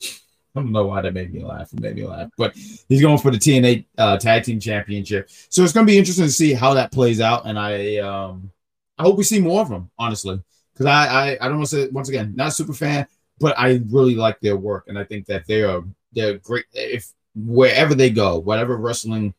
I 0.02 0.60
don't 0.60 0.72
know 0.72 0.86
why 0.86 1.02
that 1.02 1.12
made 1.12 1.32
me 1.32 1.44
laugh. 1.44 1.72
It 1.72 1.80
made 1.80 1.96
me 1.96 2.06
laugh, 2.06 2.30
but 2.38 2.54
he's 2.56 3.02
going 3.02 3.18
for 3.18 3.30
the 3.30 3.38
TNA 3.38 3.84
uh, 3.98 4.16
Tag 4.16 4.44
Team 4.44 4.58
Championship. 4.58 5.28
So 5.50 5.62
it's 5.62 5.72
going 5.72 5.86
to 5.86 5.90
be 5.90 5.98
interesting 5.98 6.24
to 6.24 6.30
see 6.30 6.54
how 6.54 6.74
that 6.74 6.92
plays 6.92 7.20
out, 7.20 7.46
and 7.46 7.58
I 7.58 7.98
um, 7.98 8.50
I 8.98 9.02
hope 9.02 9.18
we 9.18 9.24
see 9.24 9.40
more 9.40 9.60
of 9.60 9.68
them, 9.68 9.90
honestly, 9.98 10.42
because 10.72 10.86
I, 10.86 11.06
I 11.06 11.38
I 11.40 11.48
don't 11.48 11.58
want 11.58 11.68
to 11.70 11.76
say 11.76 11.88
once 11.88 12.08
again 12.08 12.32
not 12.34 12.48
a 12.48 12.52
super 12.52 12.72
fan, 12.72 13.06
but 13.38 13.58
I 13.58 13.82
really 13.88 14.14
like 14.14 14.40
their 14.40 14.56
work, 14.56 14.84
and 14.88 14.98
I 14.98 15.04
think 15.04 15.26
that 15.26 15.46
they 15.46 15.62
are 15.62 15.84
they're 16.12 16.38
great. 16.38 16.64
If 16.72 17.12
wherever 17.36 17.94
they 17.94 18.10
go, 18.10 18.38
whatever 18.38 18.76
wrestling 18.76 19.34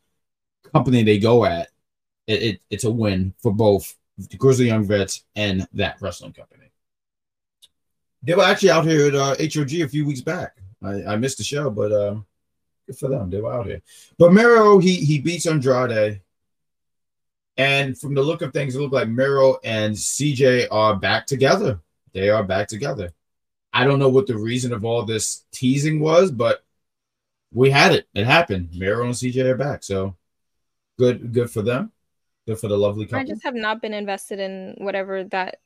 company 0.72 1.04
they 1.04 1.18
go 1.18 1.46
at, 1.46 1.70
it, 2.28 2.44
it, 2.44 2.62
it's 2.70 2.84
a 2.84 2.92
win 2.92 3.34
for 3.40 3.52
both 3.52 3.96
the 4.18 4.38
Grizzly 4.38 4.68
Young 4.68 4.84
Vets 4.84 5.24
and 5.36 5.68
that 5.74 5.98
wrestling 6.02 6.34
company. 6.34 6.66
They 8.24 8.36
were 8.36 8.44
actually 8.44 8.72
out 8.72 8.86
here 8.86 9.08
at 9.08 9.16
uh, 9.16 9.36
HOG 9.40 9.74
a 9.74 9.88
few 9.88 10.06
weeks 10.06 10.22
back. 10.22 10.58
I, 10.84 11.04
I 11.06 11.16
missed 11.16 11.38
the 11.38 11.44
show, 11.44 11.70
but 11.70 11.92
uh, 11.92 12.16
good 12.86 12.98
for 12.98 13.10
them. 13.10 13.30
They 13.30 13.42
were 13.42 13.54
out 13.54 13.66
here. 13.66 13.82
But 14.18 14.34
Miro, 14.34 14.80
he 14.80 14.96
he 14.96 15.20
beats 15.20 15.46
Andrade. 15.46 16.22
And 17.58 17.98
from 17.98 18.14
the 18.14 18.22
look 18.22 18.44
of 18.44 18.54
things, 18.54 18.76
it 18.76 18.80
looked 18.80 18.94
like 18.94 19.08
Miro 19.08 19.58
and 19.64 19.96
CJ 19.96 20.68
are 20.70 20.96
back 20.96 21.26
together. 21.26 21.80
They 22.14 22.30
are 22.30 22.44
back 22.44 22.68
together. 22.68 23.14
I 23.74 23.84
don't 23.84 24.00
know 24.00 24.10
what 24.10 24.28
the 24.28 24.38
reason 24.38 24.74
of 24.74 24.86
all 24.86 25.04
this 25.04 25.46
teasing 25.52 26.00
was, 26.00 26.32
but 26.32 26.64
we 27.54 27.70
had 27.70 27.94
it. 27.94 28.08
It 28.14 28.26
happened. 28.26 28.70
Miro 28.74 29.06
and 29.06 29.14
CJ 29.14 29.44
are 29.46 29.58
back. 29.58 29.84
So 29.84 30.16
good, 30.98 31.34
good 31.34 31.50
for 31.50 31.62
them. 31.62 31.92
Good 32.46 32.60
for 32.60 32.68
the 32.68 32.78
lovely 32.78 33.06
couple. 33.06 33.20
I 33.20 33.26
just 33.26 33.44
have 33.44 33.56
not 33.56 33.82
been 33.82 33.94
invested 33.94 34.40
in 34.40 34.76
whatever 34.78 35.24
that 35.26 35.60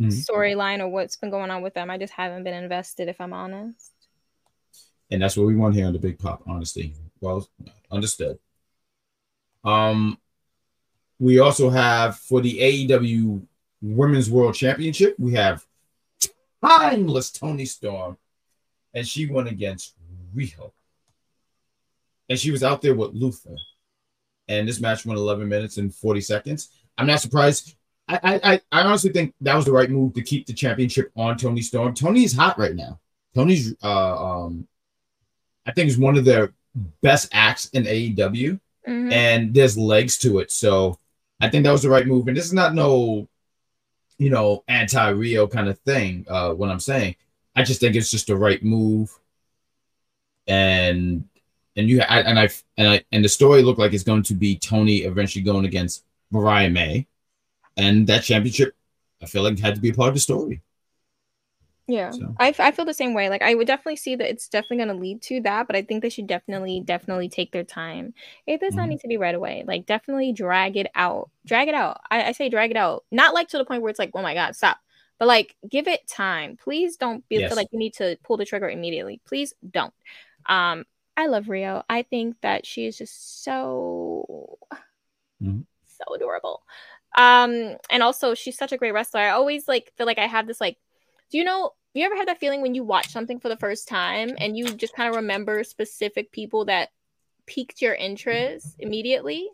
mm-hmm. 0.00 0.08
storyline 0.08 0.80
or 0.80 0.88
what's 0.88 1.16
been 1.16 1.30
going 1.30 1.50
on 1.50 1.62
with 1.62 1.74
them. 1.74 1.90
I 1.90 1.98
just 1.98 2.12
haven't 2.12 2.44
been 2.44 2.54
invested, 2.54 3.08
if 3.08 3.20
I'm 3.20 3.32
honest. 3.32 3.92
And 5.10 5.20
that's 5.20 5.36
what 5.36 5.46
we 5.46 5.54
want 5.54 5.74
here 5.74 5.86
on 5.86 5.92
the 5.92 5.98
Big 5.98 6.18
Pop, 6.18 6.42
honesty. 6.46 6.94
Well 7.20 7.46
understood. 7.90 8.38
Um, 9.64 10.18
we 11.18 11.38
also 11.38 11.70
have 11.70 12.16
for 12.16 12.40
the 12.40 12.58
AEW 12.88 13.42
Women's 13.82 14.30
World 14.30 14.54
Championship, 14.54 15.14
we 15.18 15.34
have 15.34 15.64
timeless 16.64 17.30
Toni 17.30 17.66
Storm, 17.66 18.16
and 18.94 19.06
she 19.06 19.26
won 19.26 19.48
against 19.48 19.94
Riho 20.34 20.72
and 22.32 22.40
she 22.40 22.50
was 22.50 22.64
out 22.64 22.80
there 22.80 22.94
with 22.94 23.12
Luther. 23.12 23.54
And 24.48 24.66
this 24.66 24.80
match 24.80 25.04
went 25.04 25.18
11 25.18 25.46
minutes 25.46 25.76
and 25.76 25.94
40 25.94 26.22
seconds. 26.22 26.70
I'm 26.96 27.06
not 27.06 27.20
surprised. 27.20 27.76
I, 28.08 28.40
I, 28.42 28.60
I 28.72 28.82
honestly 28.84 29.12
think 29.12 29.34
that 29.42 29.54
was 29.54 29.66
the 29.66 29.72
right 29.72 29.90
move 29.90 30.14
to 30.14 30.22
keep 30.22 30.46
the 30.46 30.54
championship 30.54 31.12
on 31.14 31.36
Toni 31.36 31.60
Storm. 31.60 31.92
Toni's 31.92 32.32
hot 32.32 32.58
right 32.58 32.74
now. 32.74 32.98
Toni's, 33.34 33.74
uh, 33.82 34.44
um, 34.44 34.66
I 35.66 35.72
think, 35.72 35.90
is 35.90 35.98
one 35.98 36.16
of 36.16 36.24
their 36.24 36.54
best 37.02 37.28
acts 37.32 37.66
in 37.68 37.84
AEW, 37.84 38.16
mm-hmm. 38.16 39.12
and 39.12 39.52
there's 39.52 39.76
legs 39.76 40.16
to 40.18 40.38
it. 40.38 40.50
So 40.50 40.98
I 41.38 41.50
think 41.50 41.64
that 41.64 41.72
was 41.72 41.82
the 41.82 41.90
right 41.90 42.06
move. 42.06 42.28
And 42.28 42.36
this 42.36 42.46
is 42.46 42.54
not 42.54 42.74
no, 42.74 43.28
you 44.16 44.30
know, 44.30 44.64
anti 44.68 45.12
Riho 45.12 45.50
kind 45.50 45.68
of 45.68 45.78
thing. 45.80 46.24
Uh, 46.28 46.54
what 46.54 46.70
I'm 46.70 46.80
saying, 46.80 47.14
I 47.54 47.62
just 47.62 47.80
think 47.80 47.94
it's 47.94 48.10
just 48.10 48.26
the 48.26 48.36
right 48.36 48.64
move. 48.64 49.10
And 50.46 51.28
and 51.76 51.88
you 51.88 52.00
I, 52.02 52.20
and 52.20 52.38
I 52.38 52.48
and 52.76 52.88
I 52.88 53.04
and 53.12 53.24
the 53.24 53.28
story 53.28 53.62
looked 53.62 53.78
like 53.78 53.92
it's 53.92 54.04
going 54.04 54.22
to 54.24 54.34
be 54.34 54.58
Toni 54.58 54.98
eventually 54.98 55.42
going 55.42 55.64
against 55.64 56.04
Mariah 56.30 56.70
May, 56.70 57.06
and 57.76 58.06
that 58.06 58.24
championship, 58.24 58.74
I 59.22 59.26
feel 59.26 59.42
like 59.42 59.54
it 59.54 59.60
had 59.60 59.74
to 59.74 59.80
be 59.80 59.90
a 59.90 59.94
part 59.94 60.08
of 60.08 60.14
the 60.14 60.20
story. 60.20 60.62
Yeah, 61.88 62.12
so. 62.12 62.34
I, 62.38 62.54
I 62.58 62.70
feel 62.70 62.84
the 62.84 62.94
same 62.94 63.12
way. 63.12 63.28
Like 63.28 63.42
I 63.42 63.54
would 63.54 63.66
definitely 63.66 63.96
see 63.96 64.14
that 64.16 64.30
it's 64.30 64.48
definitely 64.48 64.78
going 64.78 64.88
to 64.88 64.94
lead 64.94 65.20
to 65.22 65.40
that, 65.42 65.66
but 65.66 65.74
I 65.76 65.82
think 65.82 66.02
they 66.02 66.08
should 66.08 66.26
definitely 66.26 66.80
definitely 66.80 67.28
take 67.28 67.52
their 67.52 67.64
time. 67.64 68.14
It 68.46 68.60
does 68.60 68.74
not 68.74 68.82
mm-hmm. 68.82 68.90
need 68.90 69.00
to 69.00 69.08
be 69.08 69.16
right 69.16 69.34
away. 69.34 69.64
Like 69.66 69.86
definitely 69.86 70.32
drag 70.32 70.76
it 70.76 70.86
out, 70.94 71.30
drag 71.44 71.68
it 71.68 71.74
out. 71.74 72.00
I, 72.10 72.28
I 72.28 72.32
say 72.32 72.48
drag 72.48 72.70
it 72.70 72.76
out, 72.76 73.04
not 73.10 73.34
like 73.34 73.48
to 73.48 73.58
the 73.58 73.64
point 73.64 73.82
where 73.82 73.90
it's 73.90 73.98
like, 73.98 74.12
oh 74.14 74.22
my 74.22 74.34
god, 74.34 74.54
stop. 74.54 74.78
But 75.18 75.28
like, 75.28 75.54
give 75.68 75.86
it 75.86 76.08
time. 76.08 76.56
Please 76.56 76.96
don't 76.96 77.28
be, 77.28 77.36
yes. 77.36 77.48
feel 77.48 77.56
like 77.56 77.68
you 77.70 77.78
need 77.78 77.94
to 77.94 78.16
pull 78.24 78.36
the 78.36 78.44
trigger 78.44 78.68
immediately. 78.68 79.20
Please 79.24 79.54
don't. 79.68 79.94
Um, 80.46 80.84
I 81.16 81.26
love 81.26 81.46
Riho. 81.46 81.82
I 81.88 82.02
think 82.02 82.36
that 82.42 82.66
she 82.66 82.86
is 82.86 82.98
just 82.98 83.44
so 83.44 84.58
mm-hmm. 85.42 85.60
so 85.86 86.14
adorable. 86.14 86.62
Um, 87.16 87.76
and 87.90 88.02
also 88.02 88.34
she's 88.34 88.56
such 88.56 88.72
a 88.72 88.78
great 88.78 88.92
wrestler. 88.92 89.20
I 89.20 89.30
always 89.30 89.68
like 89.68 89.92
feel 89.96 90.06
like 90.06 90.18
I 90.18 90.26
have 90.26 90.46
this 90.46 90.60
like, 90.60 90.78
do 91.30 91.38
you 91.38 91.44
know? 91.44 91.72
You 91.94 92.06
ever 92.06 92.16
have 92.16 92.26
that 92.26 92.40
feeling 92.40 92.62
when 92.62 92.74
you 92.74 92.84
watch 92.84 93.10
something 93.10 93.38
for 93.38 93.50
the 93.50 93.56
first 93.56 93.86
time 93.86 94.30
and 94.38 94.56
you 94.56 94.64
just 94.64 94.94
kind 94.94 95.10
of 95.10 95.16
remember 95.16 95.62
specific 95.62 96.32
people 96.32 96.64
that 96.64 96.88
piqued 97.44 97.82
your 97.82 97.94
interest 97.94 98.76
immediately? 98.78 99.50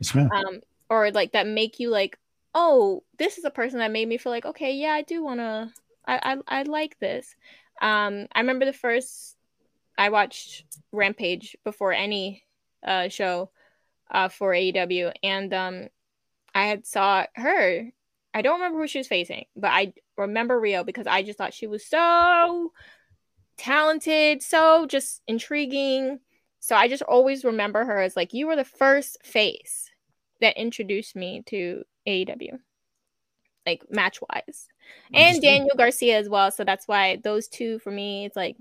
Yes, 0.00 0.16
um, 0.16 0.60
or 0.88 1.10
like 1.10 1.32
that 1.32 1.46
make 1.46 1.78
you 1.78 1.90
like, 1.90 2.18
oh, 2.54 3.02
this 3.18 3.36
is 3.36 3.44
a 3.44 3.50
person 3.50 3.80
that 3.80 3.90
made 3.90 4.08
me 4.08 4.16
feel 4.16 4.32
like, 4.32 4.46
okay, 4.46 4.72
yeah, 4.72 4.92
I 4.92 5.02
do 5.02 5.22
want 5.22 5.40
to, 5.40 5.70
I, 6.06 6.36
I, 6.48 6.60
I 6.60 6.62
like 6.62 6.98
this. 6.98 7.36
Um, 7.82 8.26
I 8.32 8.40
remember 8.40 8.64
the 8.64 8.72
first 8.72 9.35
I 9.98 10.10
watched 10.10 10.64
Rampage 10.92 11.56
before 11.64 11.92
any 11.92 12.44
uh 12.86 13.08
show, 13.08 13.50
uh, 14.10 14.28
for 14.28 14.52
AEW, 14.52 15.12
and 15.22 15.52
um, 15.52 15.88
I 16.54 16.66
had 16.66 16.86
saw 16.86 17.24
her. 17.34 17.90
I 18.34 18.42
don't 18.42 18.60
remember 18.60 18.80
who 18.80 18.86
she 18.86 18.98
was 18.98 19.08
facing, 19.08 19.46
but 19.56 19.68
I 19.68 19.94
remember 20.16 20.60
Riho 20.60 20.84
because 20.84 21.06
I 21.06 21.22
just 21.22 21.38
thought 21.38 21.54
she 21.54 21.66
was 21.66 21.86
so 21.86 22.72
talented, 23.56 24.42
so 24.42 24.86
just 24.86 25.22
intriguing. 25.26 26.20
So 26.60 26.76
I 26.76 26.88
just 26.88 27.02
always 27.02 27.44
remember 27.44 27.84
her 27.84 28.00
as 28.00 28.16
like 28.16 28.34
you 28.34 28.46
were 28.46 28.56
the 28.56 28.64
first 28.64 29.18
face 29.24 29.90
that 30.40 30.58
introduced 30.58 31.16
me 31.16 31.42
to 31.46 31.84
AEW, 32.06 32.58
like 33.64 33.82
match 33.90 34.18
wise, 34.20 34.68
and 35.14 35.40
Daniel 35.40 35.76
Garcia 35.76 36.18
as 36.18 36.28
well. 36.28 36.50
So 36.50 36.64
that's 36.64 36.86
why 36.86 37.16
those 37.22 37.48
two 37.48 37.78
for 37.78 37.90
me, 37.90 38.26
it's 38.26 38.36
like 38.36 38.56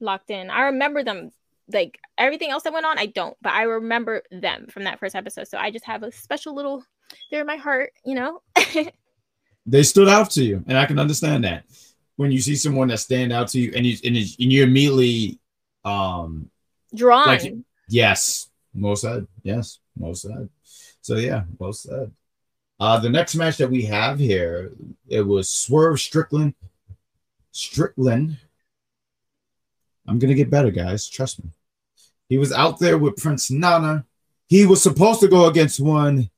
locked 0.00 0.30
in. 0.30 0.50
I 0.50 0.62
remember 0.62 1.02
them. 1.04 1.30
Like 1.70 1.98
everything 2.16 2.50
else 2.50 2.62
that 2.62 2.72
went 2.72 2.86
on, 2.86 2.98
I 2.98 3.06
don't, 3.06 3.36
but 3.42 3.52
I 3.52 3.64
remember 3.64 4.22
them 4.30 4.68
from 4.70 4.84
that 4.84 4.98
first 4.98 5.14
episode. 5.14 5.48
So 5.48 5.58
I 5.58 5.70
just 5.70 5.84
have 5.84 6.02
a 6.02 6.10
special 6.10 6.54
little, 6.54 6.82
they're 7.30 7.42
in 7.42 7.46
my 7.46 7.56
heart, 7.56 7.92
you 8.04 8.14
know. 8.14 8.40
They 9.66 9.82
stood 9.82 10.08
out 10.08 10.30
to 10.30 10.42
you, 10.42 10.64
and 10.66 10.78
I 10.78 10.86
can 10.86 10.98
understand 10.98 11.44
that. 11.44 11.64
When 12.16 12.32
you 12.32 12.40
see 12.40 12.56
someone 12.56 12.88
that 12.88 13.00
stand 13.00 13.34
out 13.34 13.48
to 13.48 13.60
you, 13.60 13.70
and 13.76 13.84
you 13.84 13.98
and, 14.02 14.16
you- 14.16 14.34
and 14.40 14.50
you 14.52 14.62
immediately, 14.62 15.38
um, 15.84 16.50
Drawn. 16.94 17.26
Like- 17.26 17.54
yes, 17.86 18.48
well 18.74 18.96
said. 18.96 19.26
Yes, 19.42 19.78
well 19.94 20.14
said. 20.14 20.48
So 21.02 21.16
yeah, 21.16 21.42
well 21.58 21.74
said. 21.74 22.10
Uh, 22.80 22.98
the 22.98 23.10
next 23.10 23.34
match 23.34 23.58
that 23.58 23.70
we 23.70 23.82
have 23.82 24.18
here, 24.18 24.72
it 25.06 25.20
was 25.20 25.50
Swerve 25.50 26.00
Strickland. 26.00 26.54
Strickland. 27.52 28.38
I'm 30.08 30.18
gonna 30.18 30.34
get 30.34 30.50
better, 30.50 30.70
guys. 30.70 31.08
Trust 31.08 31.44
me. 31.44 31.50
He 32.28 32.38
was 32.38 32.52
out 32.52 32.78
there 32.78 32.98
with 32.98 33.16
Prince 33.16 33.50
Nana. 33.50 34.04
He 34.46 34.66
was 34.66 34.82
supposed 34.82 35.20
to 35.20 35.28
go 35.28 35.46
against 35.46 35.80
one 35.80 36.30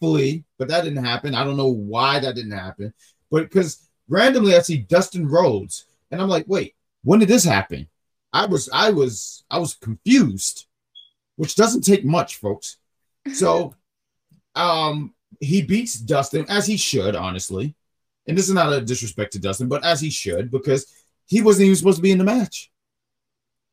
Lee, 0.00 0.44
but 0.58 0.68
that 0.68 0.84
didn't 0.84 1.04
happen. 1.04 1.34
I 1.34 1.44
don't 1.44 1.56
know 1.56 1.68
why 1.68 2.20
that 2.20 2.34
didn't 2.34 2.52
happen. 2.52 2.94
But 3.30 3.44
because 3.44 3.88
randomly 4.08 4.54
I 4.54 4.60
see 4.60 4.78
Dustin 4.78 5.28
Rhodes, 5.28 5.86
and 6.10 6.20
I'm 6.20 6.28
like, 6.28 6.44
wait, 6.46 6.74
when 7.02 7.18
did 7.18 7.28
this 7.28 7.44
happen? 7.44 7.88
I 8.32 8.46
was 8.46 8.68
I 8.72 8.90
was 8.90 9.44
I 9.50 9.58
was 9.58 9.74
confused, 9.74 10.66
which 11.36 11.56
doesn't 11.56 11.82
take 11.82 12.04
much, 12.04 12.36
folks. 12.36 12.76
So 13.32 13.74
um 14.54 15.14
he 15.40 15.62
beats 15.62 15.94
Dustin 15.94 16.46
as 16.48 16.66
he 16.66 16.76
should, 16.76 17.14
honestly. 17.14 17.74
And 18.26 18.36
this 18.36 18.48
is 18.48 18.54
not 18.54 18.72
a 18.72 18.80
disrespect 18.80 19.32
to 19.32 19.38
Dustin, 19.38 19.68
but 19.68 19.84
as 19.84 20.00
he 20.00 20.10
should, 20.10 20.50
because 20.50 20.92
he 21.28 21.42
wasn't 21.42 21.66
even 21.66 21.76
supposed 21.76 21.98
to 21.98 22.02
be 22.02 22.10
in 22.10 22.18
the 22.18 22.24
match. 22.24 22.70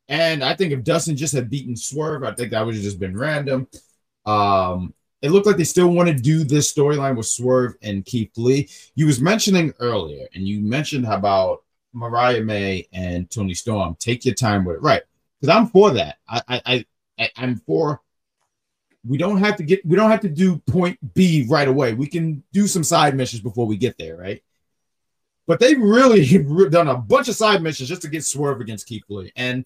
And 0.08 0.44
I 0.44 0.54
think 0.54 0.72
if 0.72 0.84
Dustin 0.84 1.18
just 1.18 1.34
had 1.34 1.50
beaten 1.50 1.76
Swerve, 1.76 2.24
I 2.24 2.34
think 2.34 2.52
that 2.52 2.64
would 2.64 2.76
have 2.76 2.84
just 2.84 3.00
been 3.00 3.18
random. 3.18 3.68
Um, 4.26 4.94
it 5.22 5.32
looked 5.32 5.48
like 5.48 5.58
they 5.58 5.64
still 5.64 5.90
want 5.90 6.10
to 6.10 6.14
do 6.14 6.44
this 6.44 6.72
storyline 6.72 7.16
with 7.16 7.26
Swerve 7.26 7.74
and 7.82 8.06
Keith 8.06 8.32
Lee. 8.38 8.70
You 8.94 9.08
was 9.08 9.20
mentioning 9.20 9.74
earlier, 9.80 10.28
and 10.36 10.48
you 10.48 10.60
mentioned 10.60 11.08
about 11.08 11.64
Mariah 11.94 12.44
May 12.44 12.88
and 12.94 13.30
Toni 13.32 13.56
Storm. 13.56 13.96
Take 14.00 14.26
your 14.26 14.36
time 14.36 14.66
with 14.66 14.76
it, 14.76 14.82
right? 14.84 15.02
Because 15.40 15.56
I'm 15.56 15.68
for 15.68 15.92
that. 15.92 16.18
I, 16.28 16.42
I, 16.48 16.86
I, 17.18 17.30
I'm 17.38 17.56
for. 17.66 18.02
We 19.08 19.18
don't 19.18 19.38
have 19.38 19.56
to 19.58 19.64
get. 19.64 19.84
We 19.86 19.96
don't 19.96 20.12
have 20.12 20.22
to 20.22 20.30
do 20.30 20.58
point 20.58 21.00
B 21.16 21.48
right 21.50 21.68
away. 21.68 21.94
We 21.94 22.08
can 22.08 22.44
do 22.54 22.68
some 22.68 22.84
side 22.84 23.16
missions 23.16 23.42
before 23.42 23.66
we 23.66 23.78
get 23.78 23.98
there, 23.98 24.18
right? 24.18 24.44
But 25.48 25.60
they 25.60 25.76
really 25.76 26.26
done 26.70 26.88
a 26.88 26.98
bunch 26.98 27.28
of 27.30 27.36
side 27.36 27.62
missions 27.62 27.90
just 27.90 28.02
to 28.04 28.08
get 28.10 28.26
Swerve 28.26 28.62
against 28.62 28.88
Keith 28.88 29.04
Lee, 29.10 29.32
and 29.36 29.66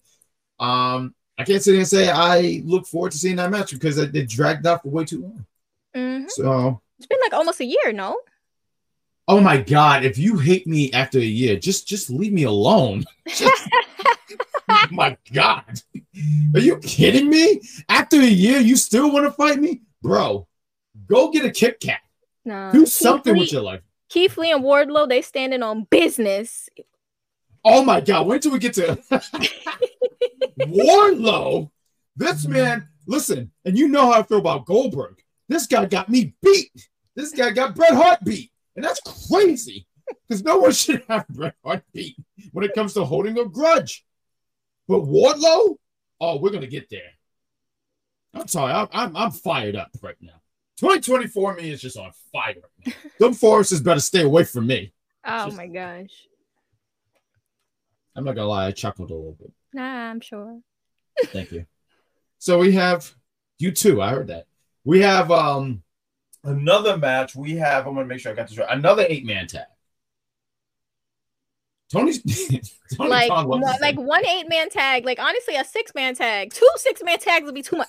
um, 0.58 1.14
I 1.38 1.44
can't 1.44 1.62
sit 1.62 1.70
here 1.72 1.80
and 1.80 1.88
say 1.88 2.10
I 2.10 2.62
look 2.64 2.86
forward 2.86 3.12
to 3.12 3.18
seeing 3.18 3.36
that 3.36 3.50
match 3.50 3.70
because 3.72 3.96
it, 3.98 4.14
it 4.14 4.28
dragged 4.28 4.66
out 4.66 4.82
for 4.82 4.88
way 4.90 5.04
too 5.04 5.22
long. 5.22 5.46
Mhm. 5.96 6.30
So, 6.30 6.80
It's 6.98 7.06
been 7.06 7.18
like 7.22 7.32
almost 7.32 7.60
a 7.60 7.64
year, 7.64 7.92
no? 7.92 8.18
oh 9.28 9.40
my 9.40 9.56
god, 9.58 10.04
if 10.04 10.18
you 10.18 10.38
hate 10.38 10.66
me 10.66 10.92
after 10.92 11.18
a 11.18 11.22
year, 11.22 11.56
just 11.56 11.86
just 11.86 12.10
leave 12.10 12.32
me 12.32 12.42
alone. 12.44 13.04
Just- 13.28 13.68
my 14.90 15.16
god, 15.32 15.80
are 16.54 16.60
you 16.60 16.76
kidding 16.78 17.28
me? 17.30 17.60
After 17.88 18.16
a 18.20 18.24
year, 18.26 18.58
you 18.58 18.76
still 18.76 19.12
want 19.12 19.26
to 19.26 19.30
fight 19.32 19.58
me, 19.60 19.82
bro? 20.02 20.46
Go 21.06 21.30
get 21.30 21.44
a 21.44 21.50
Kit 21.50 21.80
Kat. 21.80 22.00
No. 22.44 22.70
Do 22.72 22.86
something 22.86 23.34
Lee- 23.34 23.40
with 23.40 23.52
your 23.52 23.62
life. 23.62 23.82
Keith 24.10 24.36
Lee 24.36 24.50
and 24.50 24.64
Wardlow, 24.64 25.08
they 25.08 25.22
standing 25.22 25.62
on 25.62 25.84
business. 25.84 26.68
Oh 27.64 27.84
my 27.84 28.00
god, 28.00 28.26
wait 28.26 28.42
till 28.42 28.50
we 28.52 28.58
get 28.58 28.74
to 28.74 28.98
Wardlow. 30.60 31.70
This 32.16 32.46
man, 32.46 32.88
listen, 33.06 33.52
and 33.64 33.78
you 33.78 33.86
know 33.86 34.12
how 34.12 34.20
I 34.20 34.22
feel 34.24 34.38
about 34.38 34.66
Goldberg. 34.66 35.22
This 35.48 35.66
guy 35.66 35.86
got 35.86 36.08
me 36.08 36.34
beat. 36.42 36.88
This 37.14 37.32
guy 37.32 37.50
got 37.50 37.76
Bret 37.76 37.94
Hart 37.94 38.18
beat. 38.24 38.50
And 38.74 38.84
that's 38.84 39.00
crazy. 39.28 39.86
Because 40.28 40.42
no 40.42 40.58
one 40.58 40.72
should 40.72 41.04
have 41.08 41.28
Bret 41.28 41.54
Hart 41.64 41.84
beat 41.92 42.16
when 42.52 42.64
it 42.64 42.74
comes 42.74 42.94
to 42.94 43.04
holding 43.04 43.38
a 43.38 43.44
grudge. 43.44 44.04
But 44.88 45.02
Wardlow, 45.02 45.76
oh, 46.20 46.38
we're 46.40 46.50
gonna 46.50 46.66
get 46.66 46.90
there. 46.90 47.12
I'm 48.34 48.48
sorry, 48.48 48.72
I'm 48.72 48.88
I'm, 48.92 49.16
I'm 49.16 49.30
fired 49.30 49.76
up 49.76 49.90
right 50.02 50.16
now. 50.20 50.39
2024 50.80 51.56
me 51.56 51.70
is 51.70 51.80
just 51.80 51.98
on 51.98 52.10
fire 52.32 52.54
right. 52.86 52.96
Them 53.18 53.34
Foresters 53.34 53.80
better 53.82 54.00
stay 54.00 54.22
away 54.22 54.44
from 54.44 54.66
me. 54.66 54.92
Oh 55.24 55.44
Just- 55.46 55.56
my 55.58 55.66
gosh. 55.66 56.26
I'm 58.16 58.24
not 58.24 58.34
gonna 58.34 58.48
lie, 58.48 58.66
I 58.66 58.72
chuckled 58.72 59.10
a 59.10 59.14
little 59.14 59.36
bit. 59.38 59.52
Nah, 59.72 60.10
I'm 60.10 60.20
sure. 60.20 60.58
Thank 61.26 61.52
you. 61.52 61.66
So 62.38 62.58
we 62.58 62.72
have 62.72 63.14
you 63.58 63.70
too. 63.70 64.00
I 64.00 64.10
heard 64.10 64.28
that. 64.28 64.46
We 64.84 65.00
have 65.02 65.30
um 65.30 65.82
another 66.42 66.96
match. 66.96 67.36
We 67.36 67.52
have. 67.56 67.86
I'm 67.86 67.94
gonna 67.94 68.06
make 68.06 68.20
sure 68.20 68.32
I 68.32 68.34
got 68.34 68.48
this 68.48 68.58
right. 68.58 68.66
Another 68.70 69.04
eight 69.08 69.26
man 69.26 69.46
tag. 69.46 69.66
Tony's 71.92 72.22
Tony 72.96 73.10
like 73.10 73.28
Khan 73.28 73.46
loves 73.46 73.62
one, 73.62 73.72
this 73.72 73.80
like 73.80 73.96
one 73.98 74.26
eight 74.26 74.48
man 74.48 74.70
tag. 74.70 75.04
Like 75.04 75.20
honestly, 75.20 75.56
a 75.56 75.64
six 75.64 75.94
man 75.94 76.14
tag. 76.14 76.52
Two 76.52 76.68
six 76.76 77.02
man 77.04 77.18
tags 77.18 77.44
would 77.44 77.54
be 77.54 77.62
too 77.62 77.76
much. 77.76 77.88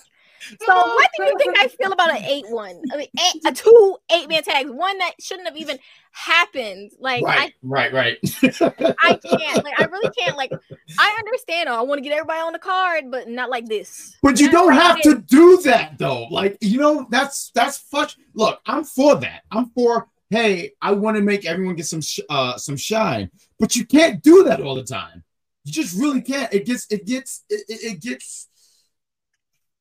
So 0.60 0.74
what 0.74 1.08
do 1.16 1.24
you 1.24 1.36
think 1.38 1.56
I 1.58 1.68
feel 1.68 1.92
about 1.92 2.10
an 2.10 2.24
eight 2.24 2.48
one? 2.48 2.80
I 2.92 2.96
mean, 2.96 3.08
eight, 3.18 3.42
a 3.46 3.52
two 3.54 3.96
eight 4.10 4.28
man 4.28 4.42
tags. 4.42 4.70
One 4.70 4.98
that 4.98 5.12
shouldn't 5.20 5.48
have 5.48 5.56
even 5.56 5.78
happened. 6.10 6.92
Like 6.98 7.24
right, 7.24 7.52
right, 7.62 7.92
right. 7.92 8.18
I, 8.42 8.94
I 9.02 9.14
can't. 9.14 9.64
Like 9.64 9.80
I 9.80 9.84
really 9.84 10.10
can't. 10.18 10.36
Like 10.36 10.52
I 10.98 11.16
understand. 11.18 11.68
Oh, 11.68 11.78
I 11.78 11.82
want 11.82 11.98
to 11.98 12.02
get 12.02 12.12
everybody 12.12 12.40
on 12.40 12.52
the 12.52 12.58
card, 12.58 13.10
but 13.10 13.28
not 13.28 13.50
like 13.50 13.66
this. 13.66 14.16
But 14.22 14.40
you 14.40 14.46
Not 14.46 14.52
don't 14.52 14.72
have 14.72 15.00
to 15.02 15.18
do 15.18 15.60
that 15.64 15.98
though. 15.98 16.26
Like, 16.30 16.58
you 16.60 16.78
know, 16.78 17.06
that's 17.10 17.50
that's 17.54 17.78
fuck. 17.78 18.10
Look, 18.34 18.60
I'm 18.66 18.84
for 18.84 19.16
that. 19.16 19.42
I'm 19.50 19.70
for 19.70 20.08
hey, 20.30 20.72
I 20.80 20.92
want 20.92 21.16
to 21.16 21.22
make 21.22 21.44
everyone 21.44 21.76
get 21.76 21.86
some 21.86 22.00
sh- 22.00 22.20
uh 22.28 22.56
some 22.56 22.76
shine. 22.76 23.30
But 23.58 23.76
you 23.76 23.84
can't 23.84 24.22
do 24.22 24.44
that 24.44 24.60
all 24.60 24.74
the 24.74 24.82
time. 24.82 25.22
You 25.64 25.72
just 25.72 25.96
really 25.98 26.22
can't. 26.22 26.52
It 26.52 26.66
gets 26.66 26.86
it 26.90 27.06
gets 27.06 27.44
it, 27.48 27.64
it, 27.68 27.92
it 27.92 28.00
gets 28.00 28.48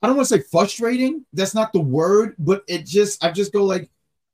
I 0.02 0.08
don't 0.08 0.16
want 0.16 0.28
to 0.30 0.38
say 0.38 0.44
frustrating. 0.50 1.26
That's 1.34 1.54
not 1.54 1.74
the 1.74 1.82
word, 1.82 2.36
but 2.40 2.64
it 2.68 2.86
just 2.86 3.24
I 3.24 3.32
just 3.32 3.54
go 3.54 3.64
like 3.64 3.90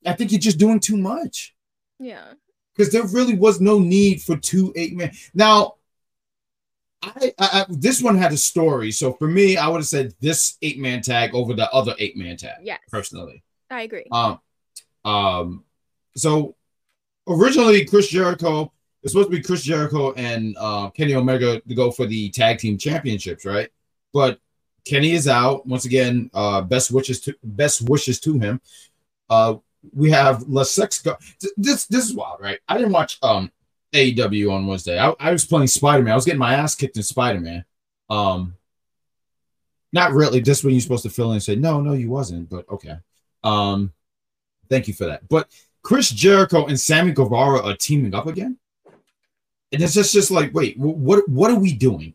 I 0.06 0.14
think 0.14 0.32
you're 0.32 0.40
just 0.40 0.58
doing 0.60 0.80
too 0.80 0.96
much 0.98 1.56
Yeah. 2.00 2.34
because 2.76 2.92
there 2.92 3.06
really 3.08 3.36
was 3.36 3.60
no 3.60 3.80
need 3.80 4.22
for 4.22 4.38
two 4.38 4.72
eight 4.76 4.96
men. 4.96 5.12
Now, 5.34 5.76
I, 7.04 7.34
I, 7.38 7.50
I 7.62 7.66
this 7.70 8.02
one 8.02 8.18
had 8.18 8.32
a 8.32 8.38
story, 8.38 8.92
so 8.92 9.14
for 9.14 9.28
me, 9.28 9.58
I 9.58 9.68
would 9.68 9.78
have 9.80 9.88
said 9.88 10.14
this 10.22 10.58
eight 10.62 10.80
man 10.80 11.02
tag 11.02 11.34
over 11.36 11.54
the 11.54 11.70
other 11.72 11.94
eight 12.00 12.16
man 12.18 12.38
tag. 12.38 12.58
Yes. 12.64 12.80
personally. 12.90 13.44
I 13.70 13.82
agree. 13.82 14.06
Um, 14.12 14.40
um, 15.04 15.64
so 16.16 16.56
originally 17.28 17.84
Chris 17.86 18.08
Jericho 18.08 18.72
it's 19.04 19.14
supposed 19.14 19.30
to 19.32 19.38
be 19.38 19.44
Chris 19.44 19.62
Jericho 19.62 20.12
and 20.14 20.56
uh, 20.60 20.90
Kenny 20.90 21.14
Omega 21.16 21.62
to 21.62 21.76
go 21.76 21.92
for 21.92 22.06
the 22.08 22.30
tag 22.32 22.58
team 22.58 22.78
championships, 22.78 23.46
right? 23.46 23.70
But 24.12 24.40
Kenny 24.88 25.12
is 25.12 25.28
out 25.28 25.66
once 25.66 25.86
again. 25.86 26.30
Uh, 26.34 26.62
best 26.62 26.92
wishes 26.92 27.20
to 27.22 27.36
best 27.44 27.90
wishes 27.90 28.20
to 28.22 28.40
him. 28.40 28.62
Uh, 29.30 29.56
we 29.94 30.12
have 30.12 30.44
Lesex. 30.46 31.04
Go- 31.04 31.18
this 31.58 31.86
this 31.86 32.06
is 32.06 32.14
wild, 32.16 32.40
right? 32.42 32.60
I 32.68 32.78
didn't 32.78 32.94
watch 32.94 33.18
um 33.22 33.52
AEW 33.94 34.52
on 34.52 34.68
Wednesday. 34.68 35.00
I, 35.00 35.14
I 35.20 35.32
was 35.32 35.46
playing 35.46 35.68
Spider 35.68 36.04
Man. 36.04 36.14
I 36.14 36.16
was 36.16 36.26
getting 36.26 36.40
my 36.40 36.54
ass 36.54 36.76
kicked 36.76 36.98
in 36.98 37.04
Spider 37.04 37.40
Man. 37.40 37.66
Um, 38.10 38.56
not 39.92 40.14
really. 40.14 40.40
This 40.40 40.64
when 40.64 40.74
you're 40.74 40.82
supposed 40.82 41.04
to 41.04 41.10
fill 41.10 41.32
in 41.32 41.36
and 41.36 41.44
say 41.44 41.56
no, 41.56 41.82
no, 41.82 41.94
you 41.94 42.10
wasn't. 42.10 42.50
But 42.50 42.70
okay. 42.70 42.98
Um, 43.44 43.94
Thank 44.70 44.88
you 44.88 44.94
for 44.94 45.06
that. 45.06 45.28
But 45.28 45.50
Chris 45.82 46.10
Jericho 46.10 46.66
and 46.66 46.80
Sammy 46.80 47.12
Guevara 47.12 47.62
are 47.62 47.76
teaming 47.76 48.14
up 48.14 48.28
again, 48.28 48.58
and 49.72 49.82
it's 49.82 49.94
just 49.94 50.14
just 50.14 50.32
like, 50.32 50.54
wait, 50.54 50.78
what 50.78 51.28
what 51.30 51.52
are 51.52 51.60
we 51.60 51.74
doing? 51.74 52.14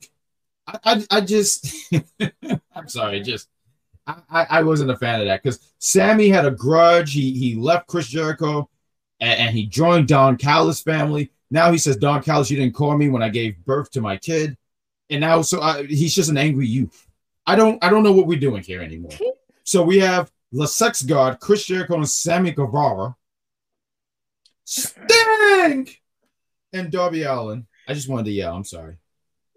I 0.67 0.79
I, 0.85 1.05
I 1.11 1.21
just, 1.21 1.93
I'm 2.75 2.89
sorry, 2.89 3.21
just 3.21 3.49
I, 4.07 4.47
I 4.51 4.63
wasn't 4.63 4.91
a 4.91 4.97
fan 4.97 5.21
of 5.21 5.27
that 5.27 5.43
because 5.43 5.61
Sammy 5.79 6.29
had 6.29 6.47
a 6.47 6.51
grudge. 6.51 7.13
He 7.13 7.33
he 7.33 7.55
left 7.55 7.87
Chris 7.87 8.09
Jericho, 8.09 8.69
and, 9.21 9.41
and 9.41 9.57
he 9.57 9.67
joined 9.67 10.09
Don 10.09 10.37
Callis 10.37 10.83
family. 10.83 11.31
Now 11.51 11.71
he 11.71 11.79
says, 11.79 11.97
Don 11.97 12.23
Callis, 12.23 12.51
you 12.51 12.57
didn't 12.57 12.75
call 12.75 12.97
me 12.97 13.09
when 13.09 13.23
I 13.23 13.29
gave 13.29 13.65
birth 13.65 13.91
to 13.93 14.01
my 14.01 14.17
kid, 14.17 14.57
and 15.11 15.21
now 15.21 15.43
so 15.43 15.61
I, 15.61 15.85
he's 15.85 16.15
just 16.15 16.31
an 16.31 16.39
angry 16.39 16.67
youth. 16.67 17.07
I 17.47 17.57
don't 17.57 17.83
I 17.83 17.91
don't 17.91 18.03
know 18.03 18.13
what 18.13 18.27
we're 18.27 18.39
doing 18.39 18.63
here 18.63 18.83
anymore. 18.83 19.13
So 19.65 19.85
we 19.85 20.01
have 20.01 20.29
the 20.51 20.67
Sex 20.67 21.03
God, 21.03 21.39
Chris 21.39 21.65
Jericho, 21.67 21.95
and 21.95 22.09
Sammy 22.09 22.51
Guevara, 22.51 23.15
Sting, 24.65 25.89
and 26.73 26.91
Darby 26.91 27.23
Allin. 27.23 27.69
I 27.87 27.95
just 27.95 28.09
wanted 28.09 28.25
to 28.25 28.33
yell. 28.33 28.57
I'm 28.57 28.65
sorry. 28.65 28.97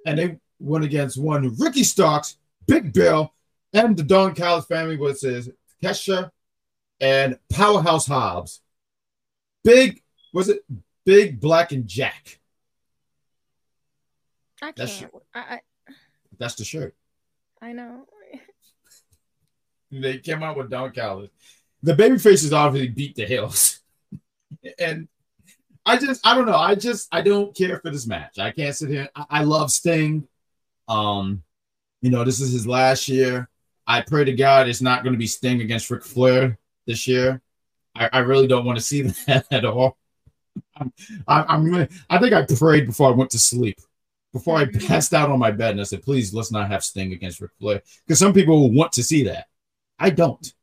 And 0.06 0.20
they 0.20 0.39
went 0.60 0.86
against 0.86 1.18
one 1.18 1.56
Ricky 1.58 1.84
Starks, 1.84 2.38
Big 2.68 2.94
Bill, 2.94 3.34
and 3.74 3.96
the 3.98 4.04
Don 4.04 4.34
Callis 4.34 4.65
family, 4.65 4.98
which 4.98 5.24
is 5.24 5.50
Kesha 5.84 6.32
and 7.00 7.38
Powerhouse 7.52 8.08
Hobbs. 8.08 8.62
Big 9.63 10.02
was 10.34 10.50
it 10.50 10.62
Big 11.06 11.39
Black 11.39 11.72
and 11.72 11.88
Jack? 11.88 12.39
I 14.62 14.72
That's- 14.72 15.00
can't. 15.00 15.12
I, 15.34 15.60
That's 16.38 16.56
the 16.56 16.65
shirt. 16.65 16.96
I 17.62 17.70
I 17.70 17.74
know. 17.74 18.06
They 19.91 20.18
came 20.20 20.44
out 20.44 20.58
with 20.58 20.70
Don 20.70 20.91
Callis. 20.91 21.30
The 21.82 21.96
baby 21.96 22.18
faces 22.18 22.52
obviously 22.52 22.89
beat 22.89 23.15
the 23.15 23.26
heels. 23.26 23.80
and 24.80 25.08
I 25.86 25.98
just 25.98 26.26
I 26.26 26.36
don't 26.36 26.48
know. 26.48 26.58
I 26.58 26.76
just 26.76 27.08
I 27.12 27.22
don't 27.22 27.56
care 27.56 27.80
for 27.80 27.91
this 27.91 28.08
match. 28.08 28.39
I 28.39 28.52
can't 28.52 28.76
sit 28.76 28.89
here. 28.89 29.10
I, 29.15 29.26
I 29.30 29.44
love 29.44 29.72
Sting. 29.72 30.28
Um, 30.88 31.43
you 32.02 32.12
know, 32.12 32.24
this 32.24 32.39
is 32.41 32.52
his 32.52 32.67
last 32.67 33.08
year. 33.08 33.50
I 33.88 34.02
pray 34.02 34.26
to 34.26 34.34
God 34.34 34.67
it's 34.67 34.82
not 34.82 35.04
going 35.04 35.13
to 35.13 35.19
be 35.19 35.28
Sting 35.28 35.62
against 35.62 35.89
Ric 35.89 36.04
Flair 36.04 36.58
this 36.86 37.08
year. 37.08 37.41
I, 37.95 38.10
I 38.12 38.19
really 38.19 38.48
don't 38.48 38.65
want 38.65 38.78
to 38.78 38.84
see 38.84 39.02
that 39.28 39.45
at 39.52 39.65
all. 39.65 39.98
I'm, 40.78 40.93
I, 41.28 41.43
I'm 41.43 41.65
really, 41.65 41.88
I 42.10 42.17
think 42.17 42.34
I 42.34 42.45
prayed 42.45 42.88
before 42.88 43.10
I 43.10 43.12
went 43.12 43.32
to 43.32 43.39
sleep. 43.39 43.80
Before 44.34 44.58
I 44.58 44.65
passed 44.65 45.13
out 45.13 45.32
on 45.32 45.39
my 45.39 45.52
bed, 45.52 45.71
and 45.71 45.80
I 45.80 45.86
said, 45.86 46.02
"Please, 46.02 46.34
let's 46.34 46.52
not 46.52 46.67
have 46.69 46.84
Sting 46.84 47.13
against 47.13 47.39
Ric 47.39 47.52
Flair," 47.58 47.82
because 48.06 48.19
some 48.19 48.34
people 48.34 48.60
will 48.60 48.74
want 48.74 48.91
to 48.93 49.04
see 49.04 49.24
that. 49.24 49.48
I 49.98 50.10
don't. 50.10 50.54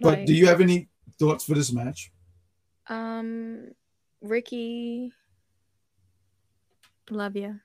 But 0.00 0.18
Like, 0.18 0.26
do 0.26 0.34
you 0.34 0.46
have 0.46 0.60
any 0.60 0.88
thoughts 1.18 1.44
for 1.44 1.54
this 1.54 1.72
match? 1.72 2.12
Um, 2.88 3.72
Ricky, 4.20 5.12
love 7.10 7.34
you. 7.34 7.58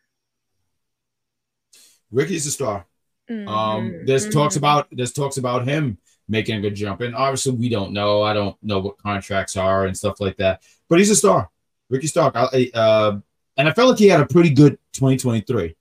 Ricky's 2.13 2.45
a 2.47 2.51
star. 2.51 2.85
Mm-hmm. 3.29 3.47
Um, 3.47 4.05
there's 4.05 4.29
talks 4.29 4.55
about 4.55 4.87
there's 4.91 5.13
talks 5.13 5.37
about 5.37 5.67
him 5.67 5.97
making 6.29 6.55
a 6.55 6.61
good 6.61 6.75
jump, 6.75 7.01
and 7.01 7.15
obviously 7.15 7.53
we 7.53 7.69
don't 7.69 7.91
know. 7.91 8.21
I 8.21 8.33
don't 8.33 8.55
know 8.63 8.79
what 8.79 8.97
contracts 8.97 9.57
are 9.57 9.85
and 9.85 9.97
stuff 9.97 10.21
like 10.21 10.37
that. 10.37 10.61
But 10.89 10.99
he's 10.99 11.09
a 11.09 11.15
star, 11.15 11.49
Ricky 11.89 12.07
Stark. 12.07 12.35
I, 12.35 12.71
uh, 12.73 13.19
and 13.57 13.67
I 13.67 13.73
felt 13.73 13.91
like 13.91 13.99
he 13.99 14.07
had 14.07 14.21
a 14.21 14.25
pretty 14.25 14.49
good 14.49 14.77
2023. 14.93 15.75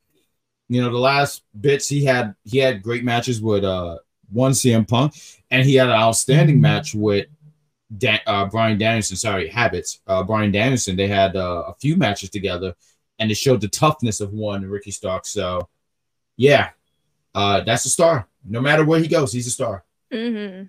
You 0.68 0.81
know, 0.81 0.90
the 0.90 0.99
last 0.99 1.42
bits 1.61 1.88
he 1.88 2.05
had 2.05 2.35
he 2.45 2.59
had 2.59 2.83
great 2.83 3.05
matches 3.05 3.40
with 3.40 3.64
uh 3.64 3.99
one 4.31 4.53
CM 4.53 4.88
Punk, 4.88 5.14
and 5.51 5.66
he 5.66 5.75
had 5.75 5.88
an 5.88 5.95
outstanding 5.95 6.61
match 6.61 6.95
with 6.95 7.27
Dan, 7.97 8.21
uh, 8.27 8.47
Bryan 8.47 8.79
Danielson. 8.79 9.16
Sorry, 9.16 9.49
Habits. 9.49 10.01
Uh, 10.07 10.23
Bryan 10.23 10.51
Danielson. 10.51 10.97
They 10.97 11.09
had 11.09 11.37
uh, 11.37 11.64
a 11.68 11.75
few 11.75 11.97
matches 11.97 12.31
together, 12.31 12.75
and 13.18 13.31
it 13.31 13.37
showed 13.37 13.61
the 13.61 13.68
toughness 13.68 14.21
of 14.21 14.33
one 14.33 14.64
Ricky 14.64 14.90
Stark. 14.90 15.27
So, 15.27 15.68
yeah, 16.37 16.71
uh, 17.35 17.61
that's 17.61 17.85
a 17.87 17.90
star. 17.90 18.29
No 18.45 18.61
matter 18.61 18.85
where 18.85 19.01
he 19.01 19.09
goes, 19.09 19.33
he's 19.33 19.47
a 19.47 19.51
star. 19.51 19.85
hmm 20.12 20.64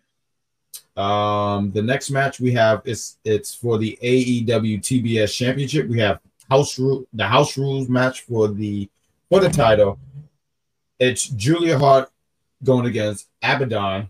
Um, 0.96 1.72
the 1.72 1.82
next 1.82 2.12
match 2.12 2.40
we 2.40 2.52
have 2.54 2.82
is 2.86 3.18
it's 3.24 3.54
for 3.56 3.78
the 3.78 3.98
AEW 4.04 4.80
TBS 4.80 5.36
Championship. 5.36 5.88
We 5.88 6.00
have 6.00 6.20
house 6.50 6.78
rule 6.78 7.06
the 7.14 7.26
house 7.28 7.58
rules 7.58 7.90
match 7.90 8.22
for 8.22 8.48
the 8.48 8.90
for 9.30 9.40
the 9.40 9.50
title. 9.50 9.98
It's 11.00 11.28
Julia 11.28 11.78
Hart 11.80 12.10
going 12.64 12.86
against 12.86 13.28
Abaddon. 13.42 14.10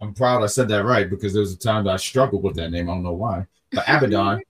I'm 0.00 0.14
proud 0.14 0.42
I 0.42 0.46
said 0.46 0.68
that 0.68 0.84
right 0.84 1.08
because 1.08 1.32
there 1.32 1.40
was 1.40 1.52
a 1.52 1.58
time 1.58 1.84
that 1.84 1.94
I 1.94 1.96
struggled 1.96 2.42
with 2.42 2.56
that 2.56 2.70
name. 2.70 2.88
I 2.90 2.94
don't 2.94 3.04
know 3.04 3.12
why, 3.12 3.46
but 3.70 3.84
Abaddon. 3.88 4.42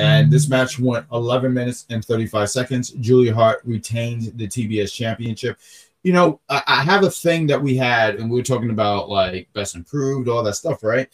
And 0.00 0.30
this 0.30 0.48
match 0.48 0.78
went 0.78 1.06
11 1.12 1.52
minutes 1.52 1.86
and 1.90 2.04
35 2.04 2.50
seconds. 2.50 2.90
Julia 2.90 3.34
Hart 3.34 3.60
retained 3.64 4.32
the 4.36 4.46
TBS 4.46 4.92
championship. 4.94 5.58
You 6.02 6.12
know, 6.12 6.40
I, 6.48 6.62
I 6.66 6.82
have 6.82 7.04
a 7.04 7.10
thing 7.10 7.46
that 7.48 7.60
we 7.60 7.76
had, 7.76 8.16
and 8.16 8.30
we 8.30 8.38
were 8.38 8.44
talking 8.44 8.70
about 8.70 9.08
like 9.08 9.52
best 9.52 9.74
improved, 9.74 10.28
all 10.28 10.42
that 10.42 10.54
stuff, 10.54 10.82
right? 10.82 11.08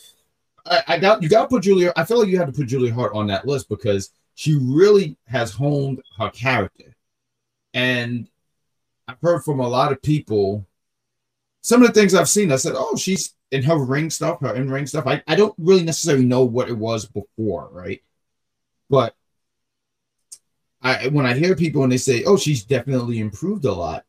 I, 0.64 0.82
I 0.88 0.98
got 0.98 1.22
you 1.22 1.28
got 1.28 1.42
to 1.42 1.48
put 1.48 1.62
Julia. 1.62 1.92
I 1.96 2.04
feel 2.04 2.18
like 2.18 2.28
you 2.28 2.38
had 2.38 2.46
to 2.46 2.52
put 2.52 2.68
Julia 2.68 2.94
Hart 2.94 3.14
on 3.14 3.26
that 3.28 3.46
list 3.46 3.68
because 3.68 4.10
she 4.34 4.58
really 4.60 5.16
has 5.26 5.52
honed 5.52 6.02
her 6.18 6.30
character, 6.30 6.94
and 7.74 8.28
I've 9.08 9.20
heard 9.20 9.42
from 9.42 9.60
a 9.60 9.68
lot 9.68 9.92
of 9.92 10.02
people 10.02 10.66
some 11.62 11.82
of 11.82 11.88
the 11.88 11.94
things 11.94 12.14
I've 12.14 12.28
seen. 12.28 12.52
I 12.52 12.56
said, 12.56 12.74
"Oh, 12.76 12.96
she's 12.96 13.34
in 13.50 13.62
her 13.64 13.78
ring 13.78 14.10
stuff, 14.10 14.40
her 14.40 14.54
in 14.54 14.70
ring 14.70 14.86
stuff." 14.86 15.06
I, 15.06 15.22
I 15.26 15.34
don't 15.34 15.54
really 15.58 15.82
necessarily 15.84 16.24
know 16.24 16.44
what 16.44 16.68
it 16.68 16.76
was 16.78 17.06
before, 17.06 17.68
right? 17.72 18.02
But 18.90 19.14
I 20.82 21.08
when 21.08 21.26
I 21.26 21.34
hear 21.34 21.56
people 21.56 21.82
and 21.82 21.92
they 21.92 21.96
say, 21.96 22.24
"Oh, 22.24 22.36
she's 22.36 22.64
definitely 22.64 23.18
improved 23.18 23.64
a 23.64 23.72
lot," 23.72 24.04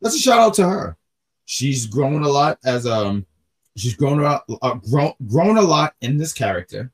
that's 0.00 0.16
a 0.16 0.18
shout 0.18 0.40
out 0.40 0.54
to 0.54 0.68
her. 0.68 0.96
She's 1.44 1.86
grown 1.86 2.22
a 2.22 2.28
lot 2.28 2.58
as 2.64 2.86
um, 2.86 3.26
she's 3.76 3.94
grown 3.94 4.20
a 4.20 4.22
lot, 4.22 4.44
uh, 4.62 4.74
grown 4.74 5.12
grown 5.28 5.56
a 5.58 5.62
lot 5.62 5.94
in 6.00 6.16
this 6.18 6.32
character, 6.32 6.92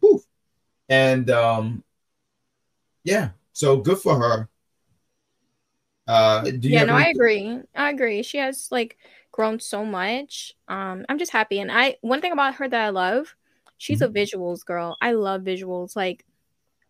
Whew. 0.00 0.22
and 0.88 1.30
um, 1.30 1.84
yeah, 3.04 3.30
so 3.52 3.78
good 3.78 3.98
for 3.98 4.18
her. 4.18 4.48
Uh, 6.06 6.50
Yeah, 6.62 6.84
no, 6.84 6.94
I 6.94 7.08
agree. 7.08 7.60
I 7.74 7.90
agree. 7.90 8.22
She 8.22 8.38
has 8.38 8.68
like 8.70 8.96
grown 9.30 9.60
so 9.60 9.84
much. 9.84 10.54
Um, 10.68 11.04
I'm 11.08 11.18
just 11.18 11.32
happy. 11.32 11.60
And 11.60 11.70
I 11.70 11.96
one 12.00 12.20
thing 12.20 12.32
about 12.32 12.54
her 12.56 12.68
that 12.68 12.80
I 12.80 12.88
love, 12.88 13.34
she's 13.76 14.00
a 14.00 14.08
visuals 14.08 14.64
girl. 14.64 14.96
I 15.00 15.12
love 15.12 15.42
visuals. 15.42 15.94
Like 15.96 16.24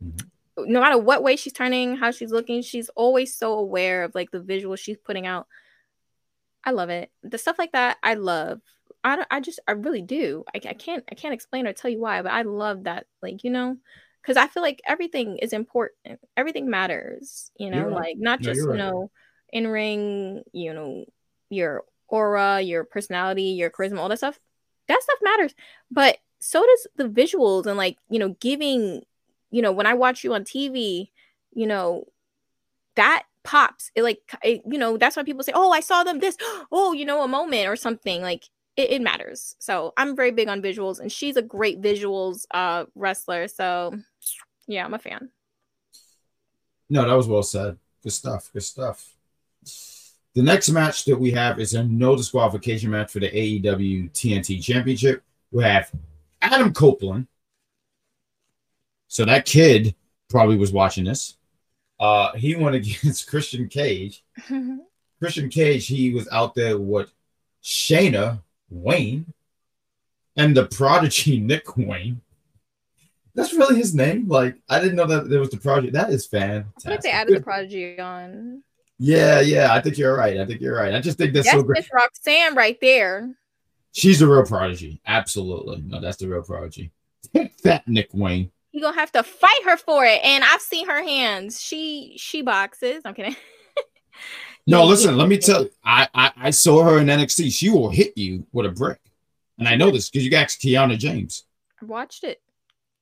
Mm-hmm. 0.02 0.72
no 0.72 0.80
matter 0.80 0.98
what 0.98 1.22
way 1.22 1.36
she's 1.36 1.52
turning, 1.52 1.96
how 1.96 2.10
she's 2.10 2.30
looking, 2.32 2.62
she's 2.62 2.88
always 2.90 3.34
so 3.34 3.54
aware 3.54 4.04
of 4.04 4.14
like 4.14 4.30
the 4.30 4.40
visual 4.40 4.76
she's 4.76 4.96
putting 4.98 5.26
out. 5.26 5.46
I 6.64 6.72
love 6.72 6.90
it. 6.90 7.10
The 7.22 7.38
stuff 7.38 7.58
like 7.58 7.72
that, 7.72 7.96
I 8.02 8.14
love. 8.14 8.60
I, 9.04 9.16
don't- 9.16 9.28
I 9.30 9.40
just 9.40 9.60
I 9.68 9.72
really 9.72 10.02
do. 10.02 10.44
I, 10.54 10.58
I 10.68 10.74
can't 10.74 11.04
I 11.10 11.14
can't 11.14 11.32
explain 11.34 11.66
or 11.66 11.72
tell 11.72 11.90
you 11.90 12.00
why, 12.00 12.20
but 12.22 12.32
I 12.32 12.42
love 12.42 12.84
that. 12.84 13.06
Like 13.22 13.44
you 13.44 13.50
know, 13.50 13.76
because 14.20 14.36
I 14.36 14.48
feel 14.48 14.62
like 14.62 14.80
everything 14.86 15.38
is 15.38 15.52
important. 15.52 16.18
Everything 16.36 16.68
matters. 16.68 17.50
You 17.56 17.70
know, 17.70 17.84
right. 17.86 17.94
like 17.94 18.16
not 18.18 18.40
No, 18.40 18.44
just 18.44 18.56
you're 18.58 18.66
you 18.66 18.70
right. 18.72 18.78
know 18.78 19.10
in 19.52 19.68
ring. 19.68 20.42
You 20.52 20.74
know 20.74 21.04
your 21.48 21.84
aura, 22.08 22.60
your 22.60 22.84
personality, 22.84 23.42
your 23.56 23.70
charisma, 23.70 23.98
all 23.98 24.08
that 24.08 24.18
stuff. 24.18 24.38
That 24.88 25.00
stuff 25.02 25.18
matters. 25.22 25.54
But 25.90 26.18
so 26.40 26.64
does 26.66 26.86
the 26.96 27.08
visuals 27.08 27.66
and 27.66 27.76
like 27.76 27.96
you 28.10 28.18
know 28.18 28.30
giving. 28.40 29.02
You 29.50 29.62
know 29.62 29.72
when 29.72 29.86
I 29.86 29.94
watch 29.94 30.24
you 30.24 30.34
on 30.34 30.44
TV, 30.44 31.10
you 31.52 31.66
know 31.66 32.06
that 32.96 33.24
pops 33.44 33.90
it 33.94 34.02
like 34.02 34.20
it, 34.42 34.62
you 34.66 34.78
know 34.78 34.96
that's 34.98 35.16
why 35.16 35.22
people 35.22 35.42
say 35.42 35.52
oh 35.54 35.70
i 35.70 35.80
saw 35.80 36.04
them 36.04 36.18
this 36.18 36.36
oh 36.72 36.92
you 36.92 37.06
know 37.06 37.22
a 37.22 37.28
moment 37.28 37.66
or 37.66 37.76
something 37.76 38.20
like 38.20 38.44
it, 38.76 38.90
it 38.90 39.00
matters 39.00 39.54
so 39.58 39.94
i'm 39.96 40.14
very 40.14 40.32
big 40.32 40.48
on 40.48 40.60
visuals 40.60 40.98
and 41.00 41.10
she's 41.10 41.36
a 41.36 41.40
great 41.40 41.80
visuals 41.80 42.44
uh 42.50 42.84
wrestler 42.94 43.48
so 43.48 43.94
yeah 44.66 44.84
i'm 44.84 44.92
a 44.92 44.98
fan 44.98 45.30
No, 46.88 47.06
that 47.06 47.14
was 47.14 47.28
well 47.28 47.42
said. 47.42 47.78
Good 48.02 48.12
stuff. 48.12 48.50
Good 48.52 48.62
stuff. 48.62 49.14
The 50.34 50.42
next 50.42 50.70
match 50.70 51.04
that 51.04 51.18
we 51.18 51.30
have 51.32 51.58
is 51.58 51.74
a 51.74 51.84
no 51.84 52.16
disqualification 52.16 52.90
match 52.90 53.10
for 53.12 53.20
the 53.20 53.30
AEW 53.30 54.12
TNT 54.12 54.62
Championship. 54.62 55.22
We 55.50 55.64
have 55.64 55.90
Adam 56.40 56.72
Copeland. 56.72 57.26
So 59.08 59.24
that 59.24 59.44
kid 59.46 59.94
probably 60.28 60.56
was 60.56 60.72
watching 60.72 61.04
this. 61.04 61.36
Uh, 61.98 62.32
he 62.34 62.54
went 62.54 62.76
against 62.76 63.28
Christian 63.28 63.68
Cage. 63.68 64.24
Christian 65.18 65.48
Cage, 65.48 65.86
he 65.86 66.12
was 66.12 66.28
out 66.30 66.54
there 66.54 66.78
with 66.78 67.12
Shayna 67.62 68.40
Wayne 68.70 69.32
and 70.36 70.56
the 70.56 70.66
prodigy 70.66 71.40
Nick 71.40 71.76
Wayne. 71.76 72.20
That's 73.34 73.52
really 73.52 73.76
his 73.76 73.94
name. 73.94 74.28
Like 74.28 74.56
I 74.68 74.80
didn't 74.80 74.96
know 74.96 75.06
that 75.06 75.28
there 75.28 75.40
was 75.40 75.50
the 75.50 75.58
project. 75.58 75.92
That 75.92 76.10
is 76.10 76.26
fantastic. 76.26 76.86
I 76.86 76.90
like 76.90 77.00
they 77.02 77.10
added 77.10 77.36
the 77.36 77.40
prodigy 77.40 77.98
on 78.00 78.62
Yeah, 78.98 79.40
yeah. 79.40 79.72
I 79.72 79.80
think 79.80 79.96
you're 79.96 80.16
right. 80.16 80.38
I 80.38 80.44
think 80.44 80.60
you're 80.60 80.76
right. 80.76 80.94
I 80.94 81.00
just 81.00 81.18
think 81.18 81.32
that's 81.32 81.46
that's 81.46 81.56
so 81.56 81.62
great. 81.62 81.78
Miss 81.78 81.88
roxanne 81.92 82.54
right 82.54 82.78
there 82.80 83.36
She's 83.92 84.20
the 84.20 84.28
real 84.28 84.44
prodigy. 84.44 85.00
Absolutely. 85.06 85.82
No, 85.84 86.00
that's 86.00 86.18
the 86.18 86.28
real 86.28 86.42
prodigy. 86.42 86.92
Take 87.34 87.56
that, 87.62 87.88
Nick 87.88 88.10
Wayne. 88.12 88.50
You 88.72 88.80
gonna 88.82 88.96
have 88.98 89.12
to 89.12 89.22
fight 89.22 89.62
her 89.64 89.76
for 89.76 90.04
it. 90.04 90.20
And 90.24 90.44
I've 90.44 90.60
seen 90.60 90.86
her 90.88 91.02
hands. 91.02 91.60
She 91.60 92.14
she 92.18 92.42
boxes. 92.42 93.02
I'm 93.04 93.14
kidding. 93.14 93.36
No, 94.66 94.84
listen, 94.84 95.16
let 95.16 95.28
me 95.30 95.38
tell 95.38 95.62
you. 95.62 95.70
I, 95.82 96.08
I 96.12 96.32
I 96.36 96.50
saw 96.50 96.82
her 96.82 96.98
in 96.98 97.06
NXT. 97.06 97.50
She 97.50 97.70
will 97.70 97.88
hit 97.88 98.18
you 98.18 98.46
with 98.52 98.66
a 98.66 98.68
brick. 98.70 99.00
And 99.58 99.66
I 99.66 99.76
know 99.76 99.90
this 99.90 100.10
because 100.10 100.26
you 100.26 100.36
asked 100.36 100.60
Kiana 100.60 100.98
James. 100.98 101.44
I 101.80 101.86
watched 101.86 102.22
it. 102.24 102.42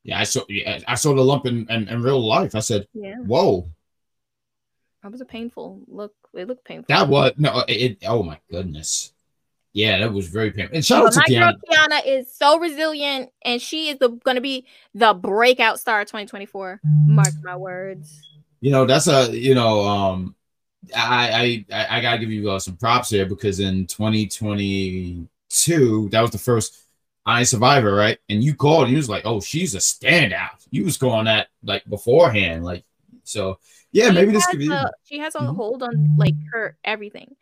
Yeah, 0.04 0.20
I 0.20 0.22
saw 0.24 0.42
yeah, 0.48 0.78
I 0.86 0.94
saw 0.94 1.12
the 1.12 1.24
lump 1.24 1.44
in, 1.46 1.66
in, 1.68 1.88
in 1.88 2.02
real 2.02 2.24
life. 2.24 2.54
I 2.54 2.60
said, 2.60 2.86
Yeah. 2.94 3.16
Whoa, 3.16 3.68
That 5.02 5.10
was 5.10 5.20
a 5.20 5.24
painful 5.24 5.80
look. 5.88 6.14
It 6.34 6.46
looked 6.46 6.64
painful. 6.64 6.86
that 6.94 7.08
was 7.08 7.32
no 7.36 7.64
it, 7.66 7.72
it- 8.02 8.04
oh 8.06 8.22
my 8.22 8.38
goodness. 8.48 9.12
Yeah, 9.76 9.98
that 9.98 10.10
was 10.10 10.28
very 10.28 10.50
painful. 10.52 10.74
And 10.74 10.82
shout 10.84 11.02
But 11.02 11.08
out 11.08 11.12
to 11.12 11.20
my 11.20 11.26
girl 11.38 11.52
Kiana. 11.70 12.00
Kiana 12.00 12.06
is 12.06 12.34
so 12.34 12.58
resilient, 12.58 13.28
and 13.44 13.60
she 13.60 13.90
is 13.90 13.98
the 13.98 14.08
going 14.08 14.36
to 14.36 14.40
be 14.40 14.64
the 14.94 15.12
breakout 15.12 15.78
star 15.78 16.00
of 16.00 16.06
2024. 16.06 16.80
Mark 17.06 17.34
my 17.42 17.56
words. 17.56 18.22
You 18.62 18.70
know, 18.70 18.86
that's 18.86 19.06
a 19.06 19.28
you 19.36 19.54
know, 19.54 19.82
um 19.82 20.34
I 20.96 21.66
I 21.70 21.98
I, 21.98 22.00
gotta 22.00 22.16
give 22.18 22.30
you 22.30 22.50
uh, 22.50 22.58
some 22.58 22.78
props 22.78 23.10
here 23.10 23.26
because 23.26 23.60
in 23.60 23.86
2022, 23.86 26.08
that 26.08 26.22
was 26.22 26.30
the 26.30 26.38
first 26.38 26.84
I 27.26 27.42
Survivor, 27.42 27.94
right? 27.94 28.16
And 28.30 28.42
you 28.42 28.54
called 28.54 28.84
and 28.84 28.92
you 28.92 28.96
was 28.96 29.10
like, 29.10 29.26
oh, 29.26 29.42
she's 29.42 29.74
a 29.74 29.78
standout. 29.78 30.66
You 30.70 30.84
was 30.84 30.96
going 30.96 31.26
that 31.26 31.48
like 31.62 31.84
beforehand, 31.84 32.64
like 32.64 32.82
so. 33.24 33.58
Yeah, 33.92 34.08
She 34.08 34.14
maybe 34.14 34.32
this 34.32 34.46
could 34.46 34.58
be. 34.58 34.72
a- 34.72 34.90
she 35.04 35.18
has 35.18 35.34
a 35.34 35.40
Mhm. 35.40 35.54
hold 35.54 35.82
on 35.82 36.14
like 36.16 36.34
her 36.52 36.78
everything, 36.82 37.36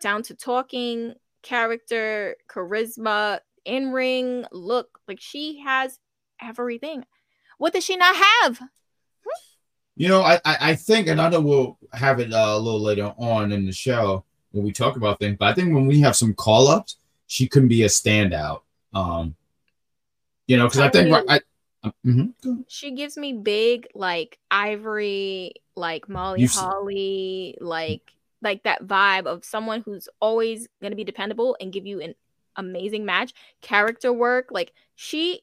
down 0.00 0.22
to 0.24 0.34
talking, 0.34 1.14
character, 1.46 2.36
charisma, 2.48 3.40
in 3.64 3.92
ring 3.92 4.44
look. 4.50 4.98
Like 5.06 5.20
she 5.20 5.60
has 5.64 5.98
everything. 6.42 7.04
What 7.58 7.72
does 7.72 7.84
she 7.84 7.96
not 7.96 8.16
have? 8.16 8.60
You 9.96 10.08
know, 10.08 10.20
I, 10.20 10.34
I 10.44 10.56
I 10.60 10.74
think, 10.74 11.06
and 11.08 11.20
I 11.20 11.30
know 11.30 11.40
we'll 11.40 11.78
have 11.92 12.20
it 12.20 12.32
uh, 12.32 12.54
a 12.54 12.58
little 12.58 12.82
later 12.82 13.14
on 13.16 13.50
in 13.52 13.64
the 13.64 13.72
show 13.72 14.24
when 14.52 14.64
we 14.64 14.72
talk 14.72 14.96
about 14.96 15.18
things, 15.18 15.36
but 15.38 15.48
I 15.48 15.54
think 15.54 15.72
when 15.72 15.86
we 15.86 16.00
have 16.00 16.16
some 16.16 16.34
call 16.34 16.68
ups, 16.68 16.96
she 17.26 17.48
can 17.48 17.66
be 17.66 17.82
a 17.84 17.86
standout. 17.86 18.60
Um, 18.92 19.36
you 20.46 20.56
know, 20.58 20.66
because 20.66 20.80
I 20.80 20.90
think 20.90 21.14
I 21.14 21.36
I, 21.36 21.40
I 21.82 21.92
mhm. 22.04 22.34
She 22.68 22.90
gives 22.90 23.16
me 23.16 23.32
big 23.32 23.88
like 23.94 24.38
Ivory, 24.50 25.54
like 25.76 26.08
Molly 26.10 26.42
You've 26.42 26.52
Holly, 26.52 27.56
like 27.60 28.12
like 28.42 28.62
that 28.64 28.86
vibe 28.86 29.26
of 29.26 29.44
someone 29.44 29.82
who's 29.84 30.08
always 30.20 30.68
gonna 30.82 30.96
be 30.96 31.04
dependable 31.04 31.56
and 31.60 31.72
give 31.72 31.86
you 31.86 32.00
an 32.00 32.14
amazing 32.56 33.04
match, 33.04 33.32
character 33.62 34.12
work. 34.12 34.48
Like 34.50 34.72
she, 34.94 35.42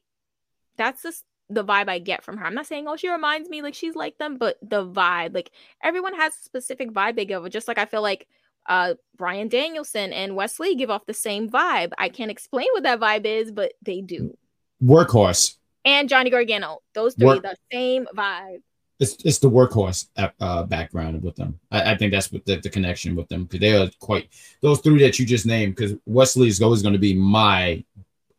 that's 0.77 1.03
just 1.03 1.23
the 1.49 1.63
vibe 1.63 1.89
I 1.89 1.99
get 1.99 2.23
from 2.23 2.37
her. 2.37 2.45
I'm 2.45 2.55
not 2.55 2.65
saying 2.65 2.87
oh 2.87 2.95
she 2.95 3.09
reminds 3.09 3.49
me 3.49 3.61
like 3.61 3.73
she's 3.75 3.95
like 3.95 4.17
them, 4.17 4.37
but 4.37 4.57
the 4.61 4.85
vibe, 4.85 5.33
like 5.35 5.51
everyone 5.83 6.15
has 6.15 6.33
a 6.33 6.43
specific 6.43 6.91
vibe 6.91 7.15
they 7.15 7.25
give. 7.25 7.47
Just 7.49 7.67
like 7.67 7.77
I 7.77 7.85
feel 7.85 8.01
like 8.01 8.27
uh 8.67 8.93
Bryan 9.17 9.49
Danielson 9.49 10.13
and 10.13 10.35
Wes 10.35 10.59
Lee 10.59 10.75
give 10.75 10.89
off 10.89 11.05
the 11.05 11.13
same 11.13 11.49
vibe. 11.49 11.91
I 11.97 12.09
can't 12.09 12.31
explain 12.31 12.67
what 12.73 12.83
that 12.83 12.99
vibe 12.99 13.25
is, 13.25 13.51
but 13.51 13.73
they 13.81 14.01
do. 14.01 14.37
workhorse. 14.81 15.57
And 15.85 16.07
Johnny 16.07 16.29
Gargano, 16.29 16.79
those 16.93 17.13
three, 17.13 17.27
Work- 17.27 17.43
the 17.43 17.57
same 17.71 18.07
vibe. 18.15 18.61
It's 19.03 19.23
it's 19.25 19.39
the 19.39 19.49
workhorse 19.49 20.07
uh, 20.39 20.63
background 20.63 21.21
with 21.21 21.35
them. 21.35 21.59
I, 21.71 21.91
I 21.91 21.97
think 21.97 22.11
that's 22.11 22.31
what 22.31 22.45
the, 22.45 22.57
the 22.57 22.69
connection 22.69 23.15
with 23.15 23.27
them 23.29 23.43
because 23.43 23.59
they 23.59 23.75
are 23.75 23.89
quite 23.99 24.29
those 24.61 24.79
three 24.79 25.01
that 25.03 25.19
you 25.19 25.25
just 25.25 25.45
named. 25.45 25.75
Because 25.75 25.97
Wes 26.05 26.35
Lee 26.35 26.47
is 26.47 26.61
always 26.61 26.81
going 26.81 26.93
to 26.93 26.99
be 26.99 27.13
my 27.13 27.83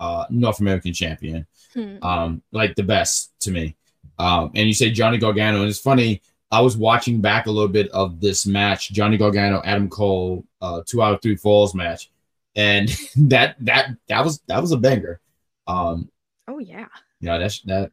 uh, 0.00 0.24
North 0.30 0.60
American 0.60 0.92
champion. 0.92 1.46
Hmm. 1.74 1.96
um, 2.02 2.42
like 2.52 2.76
the 2.76 2.84
best 2.84 3.32
to 3.40 3.50
me. 3.50 3.74
Um, 4.18 4.52
and 4.54 4.68
you 4.68 4.74
say 4.74 4.90
Johnny 4.90 5.18
Gargano, 5.18 5.60
and 5.60 5.68
it's 5.68 5.80
funny. 5.80 6.22
I 6.52 6.60
was 6.60 6.76
watching 6.76 7.20
back 7.20 7.46
a 7.46 7.50
little 7.50 7.68
bit 7.68 7.88
of 7.88 8.20
this 8.20 8.46
match, 8.46 8.92
Johnny 8.92 9.16
Gargano, 9.16 9.60
Adam 9.64 9.88
Cole, 9.88 10.44
uh, 10.62 10.82
two 10.86 11.02
out 11.02 11.14
of 11.14 11.20
three 11.20 11.34
falls 11.34 11.74
match, 11.74 12.12
and 12.54 12.88
that 13.16 13.56
that 13.60 13.96
that 14.08 14.24
was 14.24 14.40
that 14.46 14.60
was 14.60 14.70
a 14.70 14.76
banger. 14.76 15.20
Um, 15.66 16.08
Oh 16.46 16.60
yeah. 16.60 16.86
yeah, 17.20 17.38
that's 17.38 17.60
that. 17.62 17.90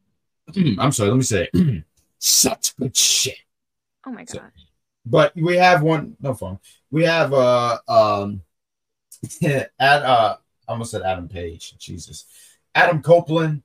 I'm 0.78 0.92
sorry, 0.92 1.10
let 1.10 1.18
me 1.18 1.24
say, 1.24 1.50
such 2.22 2.76
good 2.78 2.96
shit. 2.96 3.38
Oh 4.06 4.12
my 4.12 4.26
So- 4.26 4.40
god. 4.40 4.52
But 5.04 5.36
we 5.36 5.58
have 5.58 5.82
one. 5.82 6.16
No 6.22 6.36
phone. 6.36 6.60
We 6.92 7.04
have 7.06 7.34
uh 7.34 7.80
um 7.88 8.42
at 9.44 9.72
uh 9.80 10.38
I 10.68 10.72
almost 10.72 10.92
said 10.92 11.02
Adam 11.02 11.28
Page. 11.28 11.76
Jesus, 11.80 12.26
Adam 12.76 13.02
Copeland. 13.02 13.64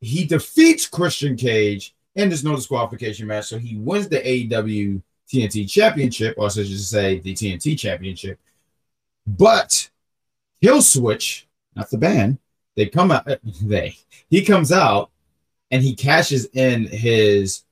He 0.00 0.24
defeats 0.24 0.86
Christian 0.86 1.36
Cage 1.36 1.94
in 2.14 2.28
this 2.28 2.44
no 2.44 2.54
disqualification 2.54 3.26
match, 3.26 3.46
so 3.46 3.58
he 3.58 3.76
wins 3.76 4.08
the 4.08 4.20
AEW 4.20 5.02
TNT 5.28 5.68
Championship, 5.68 6.36
or 6.38 6.50
so 6.50 6.60
I 6.60 6.64
say 6.64 7.18
the 7.18 7.34
TNT 7.34 7.76
Championship. 7.76 8.38
But 9.26 9.90
Killswitch, 10.62 11.44
not 11.74 11.90
the 11.90 11.98
band, 11.98 12.38
they 12.76 12.86
come 12.86 13.10
out. 13.10 13.26
They 13.62 13.96
he 14.30 14.44
comes 14.44 14.70
out 14.70 15.10
and 15.72 15.82
he 15.82 15.94
cashes 15.96 16.46
in 16.52 16.86
his 16.86 17.62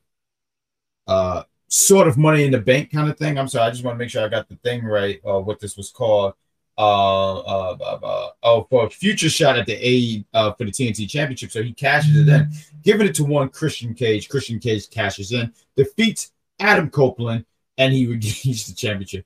uh 1.07 1.43
sort 1.67 2.07
of 2.07 2.17
money 2.17 2.43
in 2.43 2.51
the 2.51 2.59
bank 2.59 2.91
kind 2.91 3.09
of 3.09 3.17
thing. 3.17 3.37
I'm 3.37 3.47
sorry, 3.47 3.67
I 3.67 3.71
just 3.71 3.83
want 3.83 3.95
to 3.95 3.99
make 3.99 4.09
sure 4.09 4.23
I 4.23 4.29
got 4.29 4.47
the 4.47 4.55
thing 4.55 4.83
right. 4.83 5.19
Uh, 5.25 5.39
what 5.39 5.59
this 5.59 5.77
was 5.77 5.91
called. 5.91 6.33
Uh, 6.77 7.37
uh, 7.37 7.77
uh, 7.79 7.99
uh, 8.03 8.29
oh, 8.43 8.67
for 8.69 8.85
a 8.85 8.89
future 8.89 9.29
shot 9.29 9.57
at 9.57 9.65
the 9.65 9.77
A 9.81 10.25
uh, 10.33 10.51
for 10.53 10.65
the 10.65 10.71
TNT 10.71 11.09
Championship. 11.09 11.51
So 11.51 11.63
he 11.63 11.73
cashes 11.73 12.17
it 12.17 12.27
in, 12.27 12.51
giving 12.83 13.07
it 13.07 13.15
to 13.15 13.23
one 13.23 13.47
Christian 13.49 13.93
Cage. 13.93 14.27
Christian 14.27 14.59
Cage 14.59 14.89
cashes 14.89 15.31
in, 15.31 15.53
defeats 15.77 16.33
Adam 16.59 16.89
Copeland, 16.89 17.45
and 17.77 17.93
he 17.93 18.07
regains 18.11 18.67
the 18.67 18.73
championship. 18.75 19.25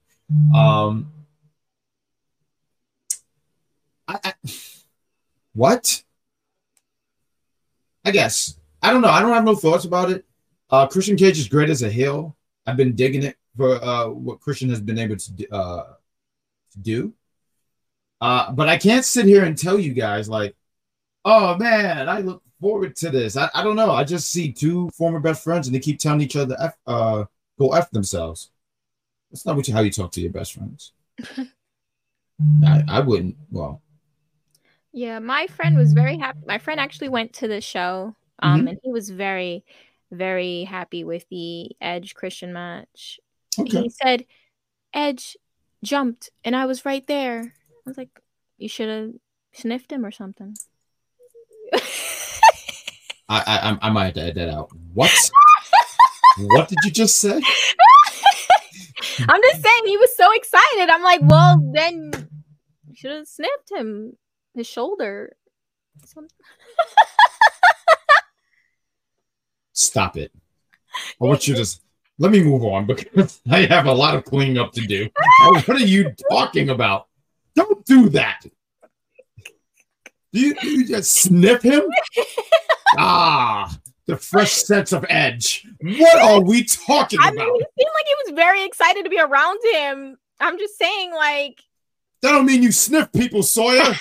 Um, 0.56 1.12
I, 4.08 4.20
I, 4.24 4.34
what? 5.54 6.04
I 8.06 8.12
guess 8.12 8.58
I 8.82 8.92
don't 8.92 9.02
know. 9.02 9.10
I 9.10 9.22
don't 9.22 9.34
have 9.34 9.44
no 9.44 9.56
thoughts 9.56 9.86
about 9.86 10.12
it. 10.12 10.26
Uh, 10.70 10.88
Christian 10.88 11.18
Cage 11.18 11.40
is 11.40 11.48
great 11.48 11.70
as 11.70 11.82
a 11.82 11.90
heel. 11.90 12.36
I've 12.66 12.78
been 12.78 12.96
digging 12.96 13.24
it 13.24 13.38
for 13.58 13.84
uh, 13.84 14.08
what 14.08 14.40
Christian 14.40 14.70
has 14.70 14.82
been 14.82 15.00
able 15.00 15.18
to 15.18 15.32
do- 15.34 15.48
uh, 15.52 15.94
to 16.72 16.80
do. 16.80 17.14
Uh, 18.22 18.52
but 18.52 18.68
I 18.70 18.78
can't 18.78 19.06
sit 19.06 19.26
here 19.26 19.46
and 19.46 19.58
tell 19.58 19.80
you 19.80 19.94
guys 19.94 20.30
like, 20.30 20.56
oh 21.26 21.56
man, 21.58 22.10
I 22.10 22.20
look 22.20 22.44
forward 22.62 22.96
to 22.98 23.10
this. 23.10 23.38
I, 23.38 23.50
I 23.54 23.64
don't 23.64 23.76
know. 23.76 23.92
I 23.92 24.04
just 24.04 24.30
see 24.32 24.52
two 24.52 24.90
former 24.92 25.20
best 25.20 25.44
friends 25.44 25.68
and 25.68 25.76
they 25.76 25.80
keep 25.80 26.00
telling 26.00 26.22
each 26.22 26.36
other 26.36 26.56
F, 26.60 26.78
uh, 26.86 27.24
go 27.58 27.74
f 27.74 27.90
themselves. 27.92 28.52
That's 29.32 29.46
not 29.46 29.56
what 29.56 29.68
you, 29.68 29.74
how 29.74 29.82
you 29.82 29.92
talk 29.92 30.12
to 30.14 30.22
your 30.22 30.32
best 30.32 30.54
friends. 30.54 30.92
I, 32.66 32.84
I 32.88 33.00
wouldn't. 33.02 33.36
Well, 33.52 33.82
Yeah, 34.92 35.20
my 35.20 35.48
friend 35.48 35.78
was 35.78 35.94
very 35.94 36.18
happy. 36.18 36.40
My 36.46 36.58
friend 36.58 36.80
actually 36.80 37.10
went 37.10 37.34
to 37.34 37.48
the 37.48 37.62
show, 37.62 38.16
um, 38.42 38.62
Mm-hmm. 38.62 38.68
and 38.70 38.80
he 38.84 38.92
was 38.92 39.10
very, 39.10 39.64
very 40.12 40.64
happy 40.64 41.04
with 41.04 41.26
the 41.30 41.72
Edge 41.82 42.14
Christian 42.16 42.54
match. 42.54 43.20
okay. 43.60 43.82
He 43.84 43.90
said, 43.90 44.26
"Edge 44.94 45.38
jumped, 45.84 46.30
and 46.44 46.56
I 46.56 46.66
was 46.66 46.86
right 46.86 47.06
there." 47.08 47.54
I 47.86 47.90
was 47.90 47.98
like, 47.98 48.10
"You 48.58 48.68
should 48.70 48.90
have 48.90 49.12
sniffed 49.54 49.92
him 49.92 50.06
or 50.06 50.12
something." 50.12 50.56
I, 53.32 53.44
I 53.46 53.70
I- 53.72 53.78
I 53.88 53.90
might 53.92 54.06
have 54.06 54.14
to 54.16 54.22
edit 54.22 54.36
that 54.36 54.50
out. 54.50 54.70
What? 54.94 55.12
what 56.38 56.68
did 56.68 56.80
you 56.84 56.92
just 56.92 57.18
say? 57.18 57.40
I'm 59.28 59.42
just 59.42 59.62
saying 59.62 59.82
he 59.86 59.98
was 59.98 60.16
so 60.16 60.32
excited. 60.34 60.90
I'm 60.90 61.04
like, 61.04 61.20
well, 61.24 61.72
then 61.74 62.12
you 62.88 62.96
should 62.96 63.12
have 63.12 63.28
sniffed 63.28 63.70
him, 63.72 64.14
his 64.56 64.66
shoulder. 64.66 65.36
Stop 69.80 70.18
it. 70.18 70.32
I 71.22 71.26
want 71.26 71.48
you 71.48 71.56
to 71.56 71.66
let 72.18 72.32
me 72.32 72.44
move 72.44 72.66
on 72.66 72.86
because 72.86 73.40
I 73.50 73.62
have 73.62 73.86
a 73.86 73.94
lot 73.94 74.16
of 74.16 74.26
cleaning 74.26 74.58
up 74.58 74.74
to 74.74 74.86
do. 74.86 75.10
What 75.46 75.70
are 75.70 75.80
you 75.80 76.14
talking 76.30 76.70
about? 76.70 77.08
Don't 77.56 77.86
do 77.86 78.10
that. 78.10 78.42
Do 80.34 80.40
you, 80.40 80.54
you 80.62 80.86
just 80.86 81.14
sniff 81.14 81.62
him? 81.62 81.84
Ah, 82.98 83.74
the 84.06 84.18
fresh 84.18 84.52
sense 84.52 84.92
of 84.92 85.06
edge. 85.10 85.66
What 85.82 86.24
are 86.24 86.42
we 86.42 86.66
talking 86.66 87.20
I 87.22 87.30
about? 87.30 87.48
mean, 87.48 87.56
he 87.56 87.66
seemed 87.80 87.92
like 87.96 88.06
he 88.06 88.16
was 88.26 88.34
very 88.36 88.66
excited 88.66 89.06
to 89.06 89.10
be 89.10 89.20
around 89.20 89.60
him. 89.74 90.18
I'm 90.42 90.60
just 90.60 90.78
saying, 90.78 91.14
like, 91.14 91.62
That 92.22 92.34
don't 92.34 92.46
mean 92.46 92.64
you 92.64 92.74
sniff 92.74 93.12
people, 93.14 93.44
Sawyer. 93.44 93.82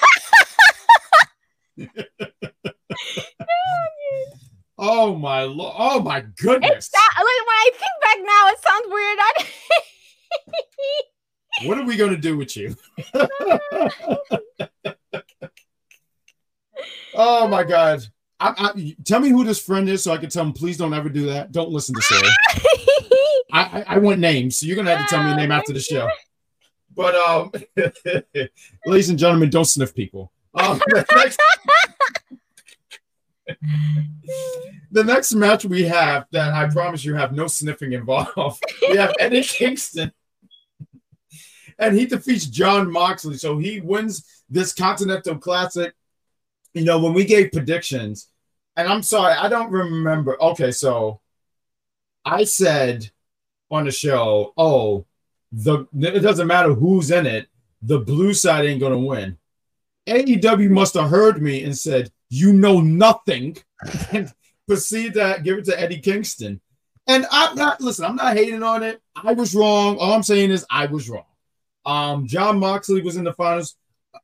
oh 1.80 1.86
my 4.78 5.42
lord! 5.42 5.74
Oh 5.76 6.00
my 6.00 6.20
goodness! 6.20 6.70
it's 6.72 6.88
that. 6.90 7.10
Like, 7.16 7.24
when 7.24 7.56
I 7.56 7.70
think 7.72 7.92
back 8.02 8.18
now, 8.24 8.48
it 8.48 8.58
sounds 8.62 8.86
weird. 8.88 9.18
I, 9.20 9.32
What 11.66 11.78
are 11.78 11.84
we 11.84 11.96
gonna 11.96 12.16
do 12.16 12.36
with 12.36 12.56
you? 12.56 12.76
Oh 17.20 17.48
my 17.48 17.64
god. 17.64 18.04
I, 18.38 18.54
I, 18.56 18.96
tell 19.04 19.18
me 19.18 19.30
who 19.30 19.42
this 19.42 19.60
friend 19.60 19.88
is 19.88 20.04
so 20.04 20.12
I 20.12 20.18
can 20.18 20.30
tell 20.30 20.44
him 20.44 20.52
please 20.52 20.76
don't 20.76 20.94
ever 20.94 21.08
do 21.08 21.26
that. 21.26 21.50
Don't 21.50 21.70
listen 21.70 21.96
to 21.96 22.00
Sarah. 22.02 22.28
I, 23.52 23.60
I, 23.80 23.84
I 23.88 23.98
want 23.98 24.20
names, 24.20 24.58
so 24.58 24.66
you're 24.66 24.76
gonna 24.76 24.94
have 24.94 25.08
to 25.08 25.14
tell 25.14 25.24
me 25.24 25.32
a 25.32 25.36
name 25.36 25.50
after 25.50 25.72
the 25.72 25.80
show. 25.80 26.08
But 26.94 27.16
um, 27.16 27.50
ladies 28.86 29.10
and 29.10 29.18
gentlemen, 29.18 29.50
don't 29.50 29.64
sniff 29.64 29.94
people. 29.94 30.30
Um, 30.54 30.80
next, 31.12 31.40
the 34.90 35.04
next 35.04 35.34
match 35.34 35.64
we 35.64 35.84
have 35.84 36.26
that 36.32 36.52
I 36.52 36.68
promise 36.68 37.04
you 37.04 37.14
have 37.14 37.32
no 37.32 37.46
sniffing 37.46 37.92
involved. 37.92 38.62
We 38.88 38.96
have 38.96 39.14
Eddie 39.20 39.42
Kingston, 39.42 40.12
and 41.78 41.96
he 41.96 42.06
defeats 42.06 42.46
Jon 42.46 42.90
Moxley, 42.90 43.36
so 43.36 43.58
he 43.58 43.80
wins 43.80 44.42
this 44.48 44.72
Continental 44.72 45.38
Classic. 45.38 45.94
You 46.74 46.84
know, 46.84 46.98
when 46.98 47.14
we 47.14 47.24
gave 47.24 47.52
predictions, 47.52 48.28
and 48.76 48.88
I'm 48.88 49.02
sorry, 49.02 49.34
I 49.34 49.48
don't 49.48 49.70
remember. 49.70 50.40
Okay, 50.42 50.70
so 50.70 51.20
I 52.24 52.44
said 52.44 53.10
on 53.70 53.84
the 53.84 53.90
show, 53.90 54.52
oh, 54.56 55.06
the 55.52 55.86
it 55.98 56.20
doesn't 56.20 56.46
matter 56.46 56.74
who's 56.74 57.10
in 57.10 57.26
it, 57.26 57.48
the 57.82 57.98
blue 57.98 58.34
side 58.34 58.66
ain't 58.66 58.80
gonna 58.80 58.98
win. 58.98 59.38
AEW 60.06 60.70
must 60.70 60.94
have 60.94 61.10
heard 61.10 61.42
me 61.42 61.64
and 61.64 61.76
said, 61.76 62.10
You 62.30 62.52
know 62.52 62.80
nothing, 62.80 63.56
and 64.12 64.32
proceed 64.66 65.14
to 65.14 65.40
give 65.42 65.58
it 65.58 65.64
to 65.66 65.80
Eddie 65.80 66.00
Kingston. 66.00 66.60
And 67.06 67.26
I'm 67.30 67.56
not 67.56 67.80
listen, 67.80 68.04
I'm 68.04 68.16
not 68.16 68.36
hating 68.36 68.62
on 68.62 68.82
it. 68.82 69.00
I 69.16 69.32
was 69.32 69.54
wrong. 69.54 69.96
All 69.98 70.12
I'm 70.12 70.22
saying 70.22 70.50
is 70.50 70.66
I 70.70 70.86
was 70.86 71.08
wrong. 71.08 71.24
Um, 71.86 72.26
Jon 72.26 72.58
Moxley 72.58 73.00
was 73.00 73.16
in 73.16 73.24
the 73.24 73.32
finals. 73.32 73.76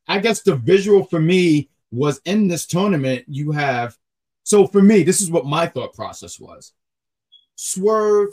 I 0.06 0.18
guess 0.18 0.42
the 0.42 0.56
visual 0.56 1.04
for 1.04 1.20
me 1.20 1.70
was 1.90 2.20
in 2.24 2.48
this 2.48 2.66
tournament, 2.66 3.24
you 3.28 3.52
have 3.52 3.96
so 4.44 4.66
for 4.66 4.82
me, 4.82 5.02
this 5.02 5.22
is 5.22 5.30
what 5.30 5.46
my 5.46 5.66
thought 5.66 5.94
process 5.94 6.38
was. 6.38 6.72
Swerve 7.56 8.28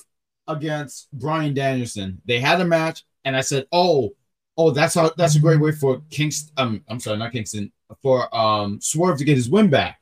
against 0.47 1.11
Bryan 1.13 1.53
Danielson. 1.53 2.21
They 2.25 2.39
had 2.39 2.59
a 2.59 2.65
match, 2.65 3.03
and 3.23 3.35
I 3.35 3.41
said, 3.41 3.65
"Oh, 3.71 4.13
oh, 4.57 4.71
that's 4.71 4.95
how 4.95 5.11
that's 5.17 5.35
a 5.35 5.39
great 5.39 5.61
way 5.61 5.71
for 5.71 6.01
Kingston. 6.09 6.53
Um, 6.57 6.83
I'm 6.89 6.99
sorry, 6.99 7.17
not 7.17 7.31
Kingston, 7.31 7.71
for 8.01 8.33
um 8.35 8.79
Swerve 8.81 9.17
to 9.19 9.25
get 9.25 9.37
his 9.37 9.49
win 9.49 9.69
back." 9.69 9.99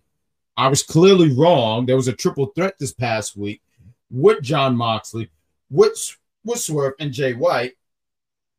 I 0.58 0.68
was 0.68 0.84
clearly 0.84 1.32
wrong. 1.34 1.86
There 1.86 1.96
was 1.96 2.10
a 2.10 2.14
triple 2.14 2.48
threat 2.48 2.76
this 2.80 2.94
past 2.94 3.38
week 3.38 3.62
with 4.10 4.42
Jon 4.42 4.76
Moxley, 4.76 5.30
with 5.70 6.18
with 6.44 6.60
Swerve 6.60 6.94
and 7.00 7.14
Jay 7.14 7.34
White, 7.34 7.74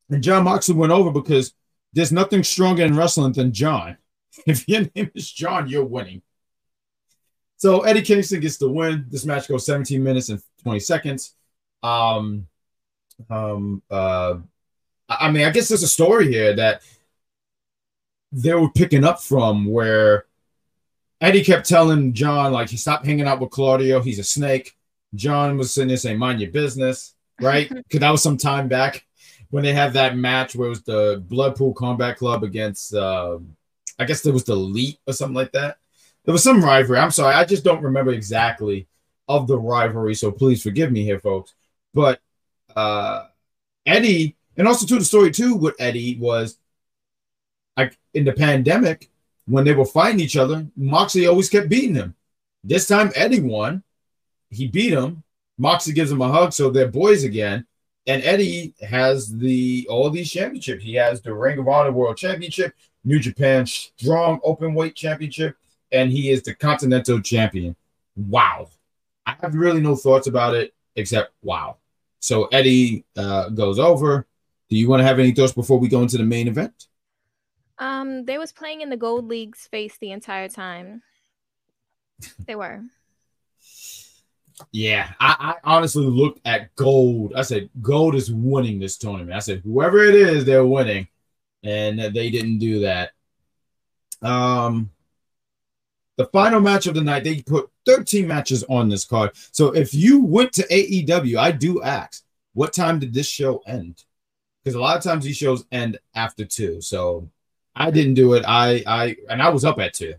and 0.09 0.23
Jon 0.23 0.43
Moxley 0.43 0.75
went 0.75 0.91
over 0.91 1.11
because 1.11 1.53
there's 1.93 2.11
nothing 2.11 2.43
stronger 2.43 2.83
in 2.83 2.95
wrestling 2.95 3.33
than 3.33 3.53
John. 3.53 3.97
If 4.45 4.67
your 4.67 4.87
name 4.95 5.11
is 5.13 5.29
John, 5.29 5.67
you're 5.67 5.83
winning. 5.83 6.21
So 7.57 7.81
Eddie 7.81 8.01
Kingston 8.01 8.39
gets 8.39 8.57
the 8.57 8.71
win. 8.71 9.05
This 9.09 9.25
match 9.25 9.47
goes 9.47 9.65
17 9.65 10.01
minutes 10.01 10.29
and 10.29 10.41
20 10.63 10.79
seconds. 10.79 11.35
Um, 11.83 12.47
um, 13.29 13.83
uh, 13.91 14.37
I 15.09 15.29
mean, 15.29 15.45
I 15.45 15.51
guess 15.51 15.67
there's 15.67 15.83
a 15.83 15.87
story 15.87 16.31
here 16.31 16.55
that 16.55 16.81
they 18.31 18.53
were 18.53 18.69
picking 18.69 19.03
up 19.03 19.21
from 19.21 19.65
where 19.65 20.25
Eddie 21.19 21.43
kept 21.43 21.67
telling 21.67 22.13
John, 22.13 22.51
like, 22.51 22.69
he 22.69 22.77
stopped 22.77 23.05
hanging 23.05 23.27
out 23.27 23.39
with 23.39 23.51
Claudio. 23.51 24.01
He's 24.01 24.19
a 24.19 24.23
snake. 24.23 24.75
John 25.13 25.57
was 25.57 25.73
sitting 25.73 25.89
there 25.89 25.97
saying, 25.97 26.17
mind 26.17 26.41
your 26.41 26.51
business, 26.51 27.15
right? 27.39 27.69
Because 27.83 27.99
that 27.99 28.11
was 28.11 28.23
some 28.23 28.37
time 28.37 28.67
back 28.67 29.05
when 29.49 29.63
they 29.63 29.73
had 29.73 29.93
that 29.93 30.15
match 30.15 30.55
where 30.55 30.67
it 30.67 30.69
was 30.69 30.83
the 30.83 31.23
Blackpool 31.27 31.73
Combat 31.73 32.17
Club 32.17 32.43
against, 32.43 32.93
uh, 32.95 33.37
I 33.99 34.05
guess 34.05 34.21
there 34.21 34.33
was 34.33 34.45
the 34.45 34.53
Elite 34.53 34.99
or 35.05 35.13
something 35.13 35.35
like 35.35 35.51
that. 35.51 35.77
There 36.25 36.31
was 36.31 36.43
some 36.43 36.63
rivalry. 36.63 36.99
I'm 36.99 37.11
sorry, 37.11 37.35
I 37.35 37.45
just 37.45 37.63
don't 37.63 37.83
remember 37.83 38.11
exactly 38.11 38.87
of 39.27 39.47
the 39.47 39.57
rivalry, 39.57 40.15
so 40.15 40.31
please 40.31 40.63
forgive 40.63 40.91
me 40.91 41.03
here, 41.03 41.19
folks. 41.19 41.53
But 41.93 42.19
uh, 42.75 43.25
Eddie, 43.85 44.37
and 44.57 44.67
also 44.67 44.85
to 44.85 44.99
the 44.99 45.05
story 45.05 45.31
too 45.31 45.55
with 45.55 45.75
Eddie 45.79 46.17
was 46.19 46.57
like 47.77 47.97
in 48.13 48.25
the 48.25 48.33
pandemic 48.33 49.09
when 49.45 49.65
they 49.65 49.73
were 49.73 49.85
fighting 49.85 50.19
each 50.19 50.37
other, 50.37 50.67
Moxley 50.75 51.27
always 51.27 51.49
kept 51.49 51.69
beating 51.69 51.95
him. 51.95 52.15
This 52.63 52.87
time 52.87 53.11
Eddie 53.15 53.41
won. 53.41 53.83
He 54.49 54.67
beat 54.67 54.93
him. 54.93 55.23
Moxley 55.57 55.93
gives 55.93 56.11
him 56.11 56.21
a 56.21 56.31
hug, 56.31 56.53
so 56.53 56.69
they're 56.69 56.87
boys 56.87 57.23
again. 57.23 57.65
And 58.07 58.23
Eddie 58.23 58.73
has 58.81 59.35
the 59.37 59.87
all 59.89 60.09
these 60.09 60.31
championships. 60.31 60.83
He 60.83 60.95
has 60.95 61.21
the 61.21 61.33
Ring 61.33 61.59
of 61.59 61.67
Honor 61.67 61.91
World 61.91 62.17
Championship, 62.17 62.73
New 63.03 63.19
Japan 63.19 63.65
Strong 63.65 64.39
Open 64.43 64.73
Weight 64.73 64.95
Championship, 64.95 65.55
and 65.91 66.11
he 66.11 66.31
is 66.31 66.43
the 66.43 66.55
Continental 66.55 67.21
Champion. 67.21 67.75
Wow. 68.15 68.69
I 69.25 69.35
have 69.41 69.53
really 69.53 69.81
no 69.81 69.95
thoughts 69.95 70.27
about 70.27 70.55
it 70.55 70.73
except 70.95 71.33
wow. 71.43 71.77
So 72.19 72.45
Eddie 72.45 73.05
uh, 73.15 73.49
goes 73.49 73.79
over. 73.79 74.27
Do 74.69 74.77
you 74.77 74.89
want 74.89 75.01
to 75.01 75.05
have 75.05 75.19
any 75.19 75.31
thoughts 75.31 75.53
before 75.53 75.79
we 75.79 75.87
go 75.87 76.01
into 76.01 76.17
the 76.17 76.23
main 76.23 76.47
event? 76.47 76.87
Um, 77.77 78.25
they 78.25 78.37
was 78.37 78.51
playing 78.51 78.81
in 78.81 78.89
the 78.89 78.97
Gold 78.97 79.27
League 79.27 79.55
space 79.55 79.97
the 79.97 80.11
entire 80.11 80.47
time. 80.47 81.01
They 82.45 82.55
were. 82.55 82.83
Yeah, 84.71 85.11
I, 85.19 85.55
I, 85.65 85.75
honestly 85.75 86.05
looked 86.05 86.39
at 86.45 86.75
gold. 86.75 87.33
I 87.35 87.41
said 87.41 87.69
gold 87.81 88.15
is 88.15 88.31
winning 88.31 88.79
this 88.79 88.97
tournament. 88.97 89.33
I 89.35 89.39
said 89.39 89.61
whoever 89.63 90.03
it 90.03 90.13
is, 90.13 90.45
they're 90.45 90.65
winning, 90.65 91.07
and 91.63 91.99
they 91.99 92.29
didn't 92.29 92.59
do 92.59 92.81
that. 92.81 93.11
Um, 94.21 94.91
the 96.17 96.27
final 96.27 96.59
match 96.59 96.85
of 96.85 96.93
the 96.93 97.01
night, 97.01 97.23
they 97.23 97.41
put 97.41 97.71
13 97.85 98.27
matches 98.27 98.63
on 98.69 98.89
this 98.89 99.05
card. 99.05 99.31
So 99.51 99.71
if 99.71 99.93
you 99.93 100.21
went 100.23 100.53
to 100.53 100.67
AEW, 100.67 101.37
I 101.37 101.51
do 101.51 101.81
ask, 101.81 102.23
what 102.53 102.73
time 102.73 102.99
did 102.99 103.13
this 103.13 103.27
show 103.27 103.63
end? 103.65 104.03
Because 104.63 104.75
a 104.75 104.79
lot 104.79 104.97
of 104.97 105.03
times 105.03 105.23
these 105.25 105.37
shows 105.37 105.65
end 105.71 105.97
after 106.13 106.45
two. 106.45 106.81
So 106.81 107.29
I 107.75 107.91
didn't 107.91 108.15
do 108.15 108.33
it. 108.33 108.43
I 108.47 108.83
I 108.85 109.15
and 109.29 109.41
I 109.41 109.49
was 109.49 109.65
up 109.65 109.79
at 109.79 109.93
two. 109.93 110.13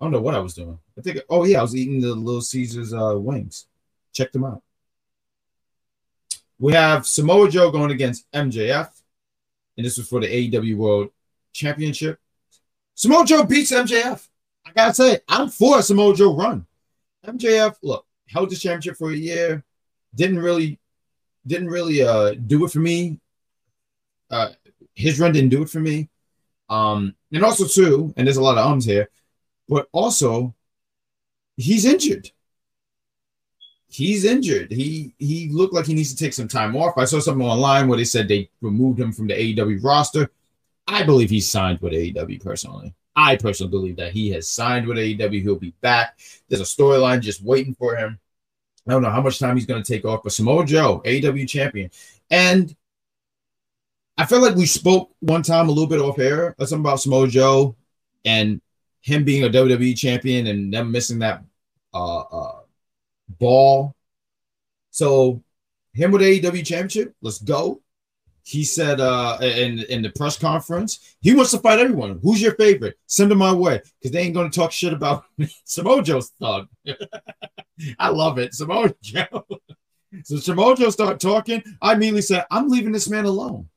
I 0.00 0.04
don't 0.04 0.12
know 0.12 0.20
what 0.20 0.34
I 0.34 0.40
was 0.40 0.54
doing. 0.54 0.78
I 0.96 1.00
think 1.00 1.18
oh 1.28 1.44
yeah, 1.44 1.60
I 1.60 1.62
was 1.62 1.74
eating 1.74 2.00
the 2.00 2.14
Little 2.14 2.40
Caesars 2.40 2.92
uh, 2.92 3.14
wings. 3.16 3.66
Check 4.12 4.32
them 4.32 4.44
out. 4.44 4.62
We 6.58 6.72
have 6.72 7.06
Samoa 7.06 7.48
Joe 7.50 7.70
going 7.70 7.90
against 7.90 8.30
MJF, 8.32 8.90
and 9.76 9.86
this 9.86 9.96
was 9.96 10.08
for 10.08 10.20
the 10.20 10.26
AEW 10.26 10.76
World 10.76 11.10
Championship. 11.52 12.18
Samoa 12.94 13.24
Joe 13.24 13.44
beats 13.44 13.70
MJF. 13.70 14.26
I 14.66 14.72
gotta 14.72 14.94
say, 14.94 15.20
I'm 15.28 15.48
for 15.48 15.80
Samoa 15.82 16.14
Joe 16.14 16.34
run. 16.34 16.66
MJF, 17.24 17.76
look, 17.82 18.04
held 18.26 18.50
the 18.50 18.56
championship 18.56 18.96
for 18.96 19.10
a 19.10 19.16
year, 19.16 19.64
didn't 20.14 20.40
really, 20.40 20.78
didn't 21.46 21.68
really 21.68 22.02
uh 22.02 22.34
do 22.34 22.64
it 22.64 22.72
for 22.72 22.80
me. 22.80 23.20
Uh, 24.30 24.50
his 24.94 25.18
run 25.18 25.32
didn't 25.32 25.50
do 25.50 25.62
it 25.62 25.70
for 25.70 25.80
me. 25.80 26.08
Um, 26.68 27.14
and 27.32 27.44
also 27.44 27.66
too, 27.66 28.12
and 28.16 28.26
there's 28.26 28.36
a 28.36 28.42
lot 28.42 28.58
of 28.58 28.66
ums 28.66 28.84
here, 28.84 29.10
but 29.68 29.88
also 29.92 30.54
he's 31.56 31.84
injured. 31.84 32.30
He's 33.90 34.24
injured. 34.24 34.70
He 34.70 35.14
he 35.18 35.48
looked 35.48 35.72
like 35.72 35.86
he 35.86 35.94
needs 35.94 36.14
to 36.14 36.22
take 36.22 36.34
some 36.34 36.48
time 36.48 36.76
off. 36.76 36.98
I 36.98 37.06
saw 37.06 37.20
something 37.20 37.46
online 37.46 37.88
where 37.88 37.96
they 37.96 38.04
said 38.04 38.28
they 38.28 38.50
removed 38.60 39.00
him 39.00 39.12
from 39.12 39.28
the 39.28 39.34
AEW 39.34 39.82
roster. 39.82 40.30
I 40.86 41.04
believe 41.04 41.30
he's 41.30 41.50
signed 41.50 41.80
with 41.80 41.92
AEW 41.92 42.42
personally. 42.42 42.94
I 43.16 43.36
personally 43.36 43.70
believe 43.70 43.96
that 43.96 44.12
he 44.12 44.30
has 44.30 44.48
signed 44.48 44.86
with 44.86 44.96
AEW. 44.96 45.42
He'll 45.42 45.56
be 45.56 45.74
back. 45.80 46.18
There's 46.48 46.60
a 46.60 46.64
storyline 46.64 47.20
just 47.20 47.42
waiting 47.42 47.74
for 47.74 47.96
him. 47.96 48.18
I 48.86 48.92
don't 48.92 49.02
know 49.02 49.10
how 49.10 49.20
much 49.20 49.38
time 49.38 49.56
he's 49.56 49.66
going 49.66 49.82
to 49.82 49.92
take 49.92 50.04
off, 50.04 50.22
but 50.22 50.32
Samoa 50.32 50.64
Joe, 50.64 51.02
AEW 51.04 51.48
champion. 51.48 51.90
And 52.30 52.74
I 54.18 54.26
feel 54.26 54.42
like 54.42 54.56
we 54.56 54.66
spoke 54.66 55.12
one 55.20 55.42
time 55.42 55.68
a 55.68 55.72
little 55.72 55.86
bit 55.86 56.00
off 56.00 56.18
air 56.18 56.56
or 56.58 56.66
something 56.66 56.84
about 56.84 57.00
Samoa 57.00 57.28
Joe 57.28 57.76
and 58.24 58.60
him 59.00 59.24
being 59.24 59.44
a 59.44 59.48
WWE 59.48 59.96
champion 59.96 60.48
and 60.48 60.74
them 60.74 60.90
missing 60.90 61.20
that 61.20 61.44
uh, 61.94 62.18
uh, 62.18 62.60
ball. 63.28 63.94
So 64.90 65.44
him 65.92 66.10
with 66.10 66.22
AEW 66.22 66.66
championship, 66.66 67.14
let's 67.22 67.38
go. 67.38 67.80
He 68.42 68.64
said 68.64 68.98
uh, 68.98 69.38
in 69.40 69.80
in 69.90 70.02
the 70.02 70.10
press 70.10 70.36
conference, 70.36 71.16
he 71.20 71.34
wants 71.34 71.52
to 71.52 71.58
fight 71.58 71.78
everyone. 71.78 72.18
Who's 72.22 72.42
your 72.42 72.54
favorite? 72.54 72.98
Send 73.06 73.30
them 73.30 73.38
my 73.38 73.52
way 73.52 73.82
because 74.00 74.10
they 74.10 74.22
ain't 74.22 74.34
to 74.34 74.48
talk 74.48 74.72
shit 74.72 74.92
about. 74.92 75.26
Samoa 75.64 76.02
Joe's 76.02 76.30
thug. 76.40 76.66
I 77.98 78.08
love 78.08 78.38
it. 78.38 78.54
Samoa 78.54 78.92
Joe. 79.00 79.46
so 80.24 80.38
Samoa 80.38 80.74
Joe 80.76 80.90
start 80.90 81.20
talking. 81.20 81.62
I 81.80 81.92
immediately 81.92 82.22
said, 82.22 82.46
I'm 82.50 82.68
leaving 82.68 82.92
this 82.92 83.08
man 83.08 83.26
alone. 83.26 83.68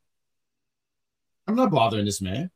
I'm 1.48 1.56
not 1.56 1.72
bothering 1.72 2.06
this 2.06 2.22
man. 2.22 2.52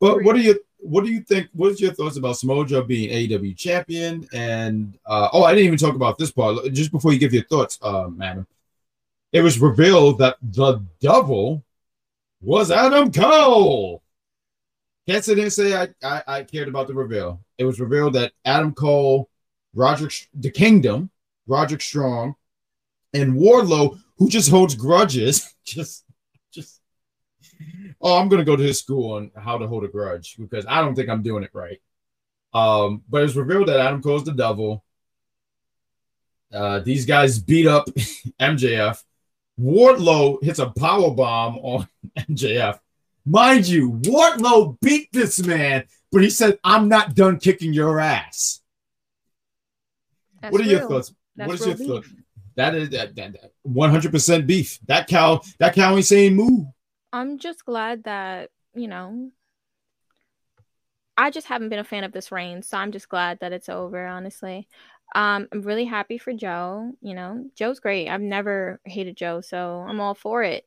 But 0.00 0.22
what 0.22 0.34
do 0.34 0.42
you 0.42 0.60
what 0.78 1.04
do 1.04 1.12
you 1.12 1.20
think? 1.20 1.48
What 1.52 1.72
is 1.72 1.80
your 1.80 1.92
thoughts 1.92 2.16
about 2.16 2.38
Samoa 2.38 2.66
Joe 2.66 2.82
being 2.82 3.10
AEW 3.10 3.56
champion? 3.56 4.26
And 4.32 4.98
uh, 5.04 5.28
oh, 5.32 5.44
I 5.44 5.52
didn't 5.52 5.66
even 5.66 5.78
talk 5.78 5.94
about 5.94 6.16
this 6.16 6.30
part. 6.30 6.72
Just 6.72 6.90
before 6.90 7.12
you 7.12 7.18
give 7.18 7.34
your 7.34 7.44
thoughts, 7.44 7.78
uh, 7.82 8.08
madam 8.08 8.46
it 9.32 9.42
was 9.42 9.58
revealed 9.58 10.18
that 10.18 10.36
the 10.42 10.84
devil 11.00 11.64
was 12.40 12.70
Adam 12.70 13.12
Cole. 13.12 14.02
can't 15.08 15.24
sit 15.24 15.38
and 15.38 15.52
say 15.52 15.74
I, 15.74 15.88
I, 16.02 16.22
I 16.26 16.42
cared 16.42 16.68
about 16.68 16.88
the 16.88 16.94
reveal. 16.94 17.40
It 17.58 17.64
was 17.64 17.80
revealed 17.80 18.14
that 18.14 18.32
Adam 18.44 18.74
Cole, 18.74 19.28
Roderick, 19.74 20.28
the 20.34 20.50
Kingdom, 20.50 21.10
Roderick 21.46 21.82
Strong, 21.82 22.34
and 23.14 23.34
Wardlow, 23.34 23.98
who 24.16 24.28
just 24.28 24.50
holds 24.50 24.74
grudges, 24.74 25.54
just 25.64 26.04
just 26.08 26.09
oh, 28.00 28.18
I'm 28.18 28.28
gonna 28.28 28.44
go 28.44 28.56
to 28.56 28.62
his 28.62 28.78
school 28.78 29.14
on 29.14 29.30
how 29.36 29.58
to 29.58 29.66
hold 29.66 29.84
a 29.84 29.88
grudge 29.88 30.36
because 30.38 30.64
I 30.66 30.80
don't 30.80 30.94
think 30.94 31.08
I'm 31.08 31.22
doing 31.22 31.44
it 31.44 31.50
right. 31.52 31.80
Um, 32.52 33.02
but 33.08 33.22
it's 33.22 33.36
revealed 33.36 33.68
that 33.68 33.80
Adam 33.80 34.02
Cole's 34.02 34.24
the 34.24 34.32
devil. 34.32 34.84
Uh, 36.52 36.80
these 36.80 37.06
guys 37.06 37.38
beat 37.38 37.66
up 37.66 37.86
MJF. 38.40 39.02
Wardlow 39.60 40.42
hits 40.42 40.58
a 40.58 40.70
power 40.70 41.10
bomb 41.10 41.58
on 41.58 41.88
MJF. 42.18 42.78
Mind 43.26 43.68
you, 43.68 43.92
Wardlow 43.92 44.80
beat 44.80 45.08
this 45.12 45.44
man, 45.44 45.84
but 46.10 46.22
he 46.22 46.30
said, 46.30 46.58
"I'm 46.64 46.88
not 46.88 47.14
done 47.14 47.38
kicking 47.38 47.72
your 47.72 48.00
ass." 48.00 48.60
That's 50.40 50.52
what 50.52 50.62
are 50.62 50.64
your 50.64 50.88
thoughts? 50.88 51.14
That's 51.36 51.48
what 51.48 51.60
is 51.60 51.66
your 51.66 51.76
beef. 51.76 51.86
thought? 51.86 52.04
That 52.56 52.74
is 52.74 52.90
that, 52.90 53.14
that, 53.16 53.52
100% 53.66 54.46
beef. 54.46 54.78
That 54.86 55.06
cow, 55.06 55.40
that 55.58 55.74
cow 55.74 55.96
ain't 55.96 56.04
saying 56.04 56.34
moo. 56.34 56.66
I'm 57.12 57.38
just 57.38 57.64
glad 57.64 58.04
that, 58.04 58.50
you 58.74 58.88
know, 58.88 59.30
I 61.16 61.30
just 61.30 61.48
haven't 61.48 61.68
been 61.68 61.78
a 61.78 61.84
fan 61.84 62.04
of 62.04 62.12
this 62.12 62.32
reign, 62.32 62.62
so 62.62 62.78
I'm 62.78 62.92
just 62.92 63.08
glad 63.08 63.40
that 63.40 63.52
it's 63.52 63.68
over, 63.68 64.06
honestly. 64.06 64.68
Um, 65.14 65.48
I'm 65.52 65.62
really 65.62 65.84
happy 65.84 66.18
for 66.18 66.32
Joe. 66.32 66.92
You 67.02 67.14
know, 67.14 67.44
Joe's 67.54 67.80
great. 67.80 68.08
I've 68.08 68.20
never 68.20 68.80
hated 68.84 69.16
Joe, 69.16 69.40
so 69.40 69.84
I'm 69.86 70.00
all 70.00 70.14
for 70.14 70.42
it. 70.42 70.66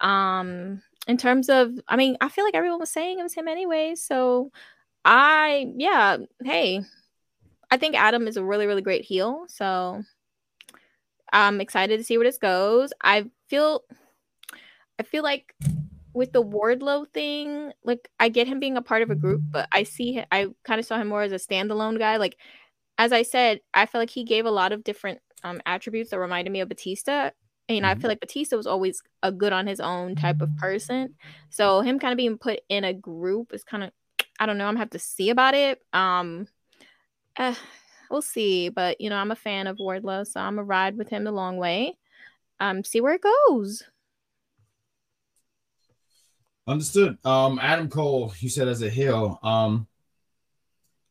Um, 0.00 0.82
in 1.06 1.16
terms 1.16 1.48
of, 1.48 1.70
I 1.88 1.96
mean, 1.96 2.16
I 2.20 2.28
feel 2.28 2.44
like 2.44 2.54
everyone 2.54 2.80
was 2.80 2.90
saying 2.90 3.18
it 3.18 3.22
was 3.22 3.34
him 3.34 3.48
anyway, 3.48 3.94
so 3.94 4.50
I, 5.04 5.72
yeah, 5.76 6.18
hey, 6.42 6.82
I 7.70 7.76
think 7.76 7.94
Adam 7.94 8.26
is 8.26 8.36
a 8.36 8.44
really, 8.44 8.66
really 8.66 8.82
great 8.82 9.04
heel, 9.04 9.44
so 9.48 10.02
I'm 11.32 11.60
excited 11.60 11.98
to 11.98 12.04
see 12.04 12.18
where 12.18 12.26
this 12.26 12.38
goes. 12.38 12.92
I 13.02 13.30
feel, 13.48 13.84
I 14.98 15.02
feel 15.02 15.22
like 15.22 15.54
with 16.14 16.32
the 16.32 16.42
Wardlow 16.42 17.08
thing, 17.12 17.72
like 17.84 18.08
I 18.20 18.28
get 18.30 18.46
him 18.48 18.60
being 18.60 18.76
a 18.76 18.82
part 18.82 19.02
of 19.02 19.10
a 19.10 19.16
group, 19.16 19.42
but 19.52 19.68
I 19.72 19.82
see 19.84 20.16
hi- 20.16 20.26
I 20.32 20.46
kind 20.64 20.80
of 20.80 20.86
saw 20.86 20.98
him 20.98 21.08
more 21.08 21.22
as 21.22 21.32
a 21.32 21.36
standalone 21.36 21.98
guy. 21.98 22.16
Like 22.18 22.36
as 22.98 23.12
I 23.12 23.22
said, 23.22 23.60
I 23.74 23.86
feel 23.86 24.00
like 24.00 24.10
he 24.10 24.24
gave 24.24 24.46
a 24.46 24.50
lot 24.50 24.72
of 24.72 24.84
different 24.84 25.20
um 25.44 25.60
attributes 25.66 26.10
that 26.10 26.18
reminded 26.20 26.52
me 26.52 26.60
of 26.60 26.68
Batista. 26.68 27.30
And 27.68 27.86
I 27.86 27.94
Mhm. 27.94 28.00
feel 28.00 28.10
like 28.10 28.20
Batista 28.20 28.56
was 28.56 28.66
always 28.66 29.02
a 29.22 29.32
good 29.32 29.52
on 29.52 29.66
his 29.66 29.80
own 29.80 30.16
type 30.16 30.42
of 30.42 30.54
person. 30.56 31.14
So 31.50 31.80
him 31.80 31.98
kind 31.98 32.12
of 32.12 32.18
being 32.18 32.38
put 32.38 32.60
in 32.68 32.84
a 32.84 32.92
group 32.94 33.52
is 33.54 33.64
kind 33.64 33.84
of 33.84 33.92
I 34.40 34.46
don't 34.46 34.58
know. 34.58 34.66
I'm 34.66 34.74
gonna 34.74 34.80
have 34.80 34.90
to 34.90 34.98
see 34.98 35.30
about 35.30 35.54
it. 35.54 35.80
Um 35.92 36.48
uh, 37.36 37.54
we'll 38.10 38.22
see. 38.22 38.68
But 38.68 39.00
you 39.00 39.10
know, 39.10 39.16
I'm 39.16 39.30
a 39.30 39.36
fan 39.36 39.66
of 39.66 39.78
Wardlow, 39.78 40.26
so 40.26 40.40
I'm 40.40 40.56
gonna 40.56 40.64
ride 40.64 40.96
with 40.96 41.08
him 41.08 41.24
the 41.24 41.32
long 41.32 41.56
way. 41.56 41.96
Um, 42.60 42.84
see 42.84 43.00
where 43.00 43.14
it 43.14 43.22
goes. 43.48 43.84
Understood. 46.66 47.18
Um, 47.24 47.58
Adam 47.60 47.88
Cole, 47.88 48.32
you 48.38 48.48
said 48.48 48.68
as 48.68 48.82
a 48.82 48.88
heel. 48.88 49.38
Um, 49.42 49.86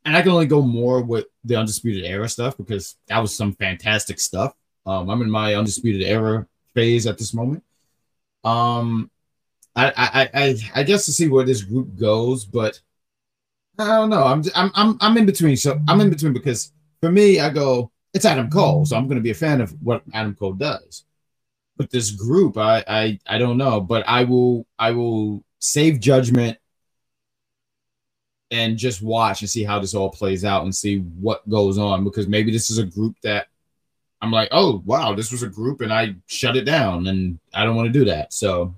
and 0.06 0.18
I 0.18 0.22
can 0.22 0.32
only 0.32 0.47
go 0.47 0.62
more 0.62 1.01
with 1.01 1.26
the 1.43 1.56
Undisputed 1.56 2.06
Era 2.06 2.28
stuff 2.28 2.58
because 2.58 2.95
that 3.08 3.20
was 3.20 3.36
some 3.36 3.54
fantastic 3.54 4.20
stuff. 4.20 4.54
Um, 4.86 5.10
I'm 5.10 5.22
in 5.22 5.30
my 5.30 5.56
Undisputed 5.56 6.01
Era 6.01 6.47
phase 6.74 7.08
at 7.08 7.18
this 7.18 7.34
moment. 7.34 7.64
Um, 8.43 9.10
I 9.76 9.93
I 9.95 10.30
I, 10.34 10.56
I 10.76 10.84
guess 10.84 11.06
to 11.06 11.14
see 11.14 11.30
where 11.30 11.45
this 11.45 11.62
group 11.62 11.97
goes, 11.97 12.43
but 12.45 12.82
I 13.80 13.86
don't 13.86 14.10
know. 14.10 14.24
I'm 14.24 14.43
I'm 14.56 14.72
I'm 14.76 14.97
I'm 14.99 15.18
in 15.18 15.26
between. 15.26 15.56
So 15.56 15.80
I'm 15.88 16.01
in 16.01 16.10
between 16.10 16.34
because 16.34 16.74
for 16.99 17.12
me, 17.12 17.39
I 17.39 17.49
go 17.49 17.91
it's 18.14 18.26
Adam 18.26 18.49
Cole, 18.49 18.86
so 18.86 18.95
I'm 18.95 19.08
going 19.08 19.18
to 19.18 19.24
be 19.24 19.32
a 19.32 19.36
fan 19.36 19.62
of 19.62 19.72
what 19.82 20.04
Adam 20.14 20.36
Cole 20.36 20.54
does. 20.54 21.06
But 21.78 21.89
this 21.89 22.11
group, 22.11 22.57
I 22.57 22.84
I 22.88 23.19
I 23.28 23.38
don't 23.38 23.57
know, 23.57 23.82
but 23.82 24.07
I 24.07 24.24
will 24.24 24.65
I 24.78 24.91
will 24.91 25.43
save 25.59 25.99
judgment 25.99 26.57
and 28.51 28.78
just 28.78 29.01
watch 29.01 29.41
and 29.41 29.49
see 29.49 29.63
how 29.63 29.80
this 29.80 29.95
all 29.95 30.11
plays 30.11 30.45
out 30.45 30.63
and 30.63 30.76
see 30.76 30.99
what 30.99 31.47
goes 31.49 31.80
on 31.80 32.03
because 32.03 32.28
maybe 32.28 32.51
this 32.51 32.69
is 32.69 32.78
a 32.78 32.86
group 32.86 33.15
that 33.24 33.47
I'm 34.21 34.32
like, 34.32 34.49
oh 34.51 34.84
wow, 34.86 35.13
this 35.15 35.32
was 35.32 35.43
a 35.43 35.49
group 35.49 35.82
and 35.82 35.91
I 35.91 36.15
shut 36.28 36.55
it 36.55 36.63
down 36.63 37.07
and 37.07 37.39
I 37.53 37.65
don't 37.65 37.76
want 37.76 37.88
to 37.88 37.99
do 37.99 38.05
that. 38.05 38.32
So 38.32 38.76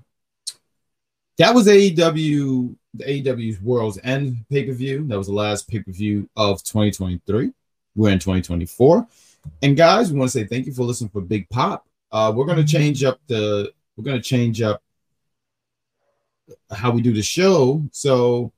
that 1.38 1.54
was 1.54 1.66
AEW, 1.66 2.74
the 2.94 3.04
AEW's 3.04 3.60
World's 3.60 3.98
End 4.02 4.44
pay 4.50 4.64
per 4.64 4.72
view. 4.72 5.06
That 5.06 5.18
was 5.18 5.26
the 5.26 5.34
last 5.34 5.68
pay 5.68 5.80
per 5.80 5.92
view 5.92 6.28
of 6.36 6.64
2023. 6.64 7.52
We're 7.94 8.10
in 8.10 8.18
2024, 8.18 9.06
and 9.62 9.76
guys, 9.76 10.12
we 10.12 10.18
want 10.18 10.30
to 10.30 10.38
say 10.38 10.46
thank 10.46 10.66
you 10.66 10.72
for 10.72 10.82
listening 10.82 11.10
for 11.10 11.20
Big 11.20 11.48
Pop. 11.48 11.86
Uh, 12.16 12.32
we're 12.32 12.46
gonna 12.46 12.64
change 12.64 13.04
up 13.04 13.20
the 13.26 13.70
we're 13.94 14.04
gonna 14.04 14.18
change 14.18 14.62
up 14.62 14.82
how 16.70 16.90
we 16.90 17.02
do 17.02 17.12
the 17.12 17.22
show. 17.22 17.84
So 17.92 18.54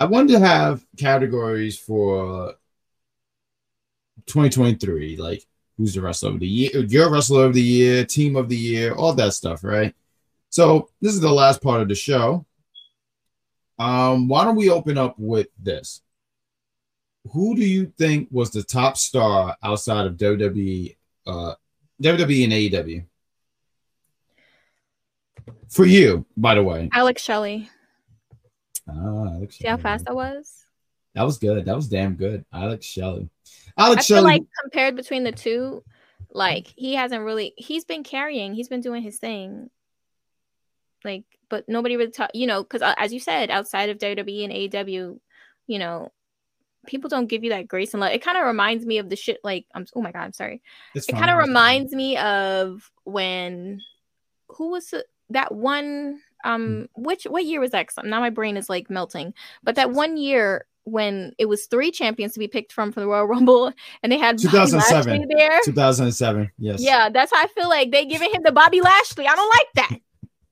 I 0.00 0.06
wanted 0.06 0.32
to 0.32 0.40
have 0.40 0.84
categories 0.96 1.78
for 1.78 2.54
2023, 4.26 5.18
like 5.18 5.46
who's 5.76 5.94
the 5.94 6.00
wrestler 6.00 6.30
of 6.30 6.40
the 6.40 6.48
year, 6.48 6.84
your 6.84 7.08
wrestler 7.12 7.44
of 7.44 7.54
the 7.54 7.62
year, 7.62 8.04
team 8.04 8.34
of 8.34 8.48
the 8.48 8.56
year, 8.56 8.92
all 8.92 9.12
that 9.12 9.34
stuff, 9.34 9.62
right? 9.62 9.94
So 10.48 10.88
this 11.00 11.14
is 11.14 11.20
the 11.20 11.30
last 11.30 11.62
part 11.62 11.82
of 11.82 11.88
the 11.88 11.94
show. 11.94 12.44
Um, 13.78 14.26
why 14.26 14.42
don't 14.42 14.56
we 14.56 14.68
open 14.68 14.98
up 14.98 15.14
with 15.16 15.46
this? 15.62 16.00
Who 17.30 17.54
do 17.54 17.64
you 17.64 17.92
think 17.96 18.26
was 18.32 18.50
the 18.50 18.64
top 18.64 18.96
star 18.96 19.56
outside 19.62 20.06
of 20.06 20.16
WWE, 20.16 20.96
uh, 21.28 21.54
WWE 22.02 22.44
and 22.44 22.52
AEW? 22.52 23.04
For 25.68 25.84
you, 25.84 26.26
by 26.36 26.54
the 26.54 26.62
way. 26.62 26.88
Alex 26.92 27.22
Shelley. 27.22 27.68
Ah, 28.88 29.34
Alex 29.34 29.58
See 29.58 29.66
how 29.66 29.74
Shelley. 29.74 29.82
fast 29.82 30.04
that 30.06 30.14
was? 30.14 30.66
That 31.14 31.22
was 31.24 31.38
good. 31.38 31.64
That 31.64 31.76
was 31.76 31.88
damn 31.88 32.14
good. 32.14 32.44
Alex 32.52 32.86
Shelley. 32.86 33.28
I 33.76 33.86
Alex 33.86 34.06
feel 34.06 34.18
Shelley. 34.18 34.24
like 34.24 34.42
compared 34.62 34.96
between 34.96 35.24
the 35.24 35.32
two, 35.32 35.84
like 36.32 36.66
he 36.76 36.94
hasn't 36.94 37.22
really 37.24 37.52
he's 37.56 37.84
been 37.84 38.02
carrying, 38.02 38.54
he's 38.54 38.68
been 38.68 38.80
doing 38.80 39.02
his 39.02 39.18
thing. 39.18 39.70
Like, 41.04 41.24
but 41.48 41.68
nobody 41.68 41.96
really 41.96 42.10
talk, 42.10 42.30
you 42.34 42.46
know, 42.46 42.62
because 42.62 42.82
as 42.96 43.12
you 43.12 43.20
said, 43.20 43.50
outside 43.50 43.88
of 43.88 43.98
WWE 43.98 44.44
and 44.44 44.52
AEW, 44.52 45.18
you 45.66 45.78
know, 45.78 46.12
people 46.86 47.08
don't 47.08 47.26
give 47.26 47.44
you 47.44 47.50
that 47.50 47.68
grace 47.68 47.94
and 47.94 48.00
love. 48.00 48.12
It 48.12 48.22
kind 48.22 48.38
of 48.38 48.46
reminds 48.46 48.86
me 48.86 48.98
of 48.98 49.08
the 49.08 49.16
shit. 49.16 49.38
Like, 49.44 49.66
I'm 49.74 49.86
oh 49.94 50.02
my 50.02 50.12
god, 50.12 50.22
I'm 50.22 50.32
sorry. 50.32 50.62
it's 50.94 51.08
It 51.08 51.12
kind 51.12 51.30
of 51.30 51.38
reminds 51.38 51.92
me 51.92 52.16
of 52.16 52.90
when 53.04 53.80
who 54.48 54.70
was 54.70 54.92
that 55.30 55.54
one 55.54 56.20
um 56.44 56.88
which 56.96 57.24
what 57.24 57.44
year 57.44 57.60
was 57.60 57.70
that? 57.70 57.88
now 58.04 58.20
my 58.20 58.30
brain 58.30 58.56
is 58.56 58.68
like 58.68 58.90
melting 58.90 59.32
but 59.62 59.76
that 59.76 59.90
one 59.90 60.16
year 60.16 60.66
when 60.84 61.32
it 61.38 61.46
was 61.46 61.66
three 61.66 61.90
champions 61.90 62.32
to 62.32 62.38
be 62.38 62.48
picked 62.48 62.72
from 62.72 62.90
for 62.90 63.00
the 63.00 63.06
royal 63.06 63.26
rumble 63.26 63.72
and 64.02 64.10
they 64.10 64.18
had 64.18 64.36
Bobby 64.36 64.48
2007. 64.48 65.12
Lashley 65.12 65.34
there 65.36 65.60
2007. 65.64 66.50
Yes. 66.58 66.82
yeah 66.82 67.08
that's 67.10 67.32
how 67.32 67.42
i 67.42 67.46
feel 67.48 67.68
like 67.68 67.90
they 67.90 68.04
giving 68.06 68.30
him 68.32 68.42
the 68.42 68.52
bobby 68.52 68.80
lashley 68.80 69.26
i 69.26 69.34
don't 69.34 69.54
like 69.54 69.88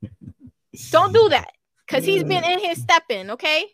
that 0.02 0.10
don't 0.90 1.12
do 1.12 1.28
that 1.30 1.50
because 1.86 2.04
he's 2.04 2.24
been 2.24 2.44
in 2.44 2.60
his 2.60 2.78
stepping 2.80 3.30
okay 3.30 3.64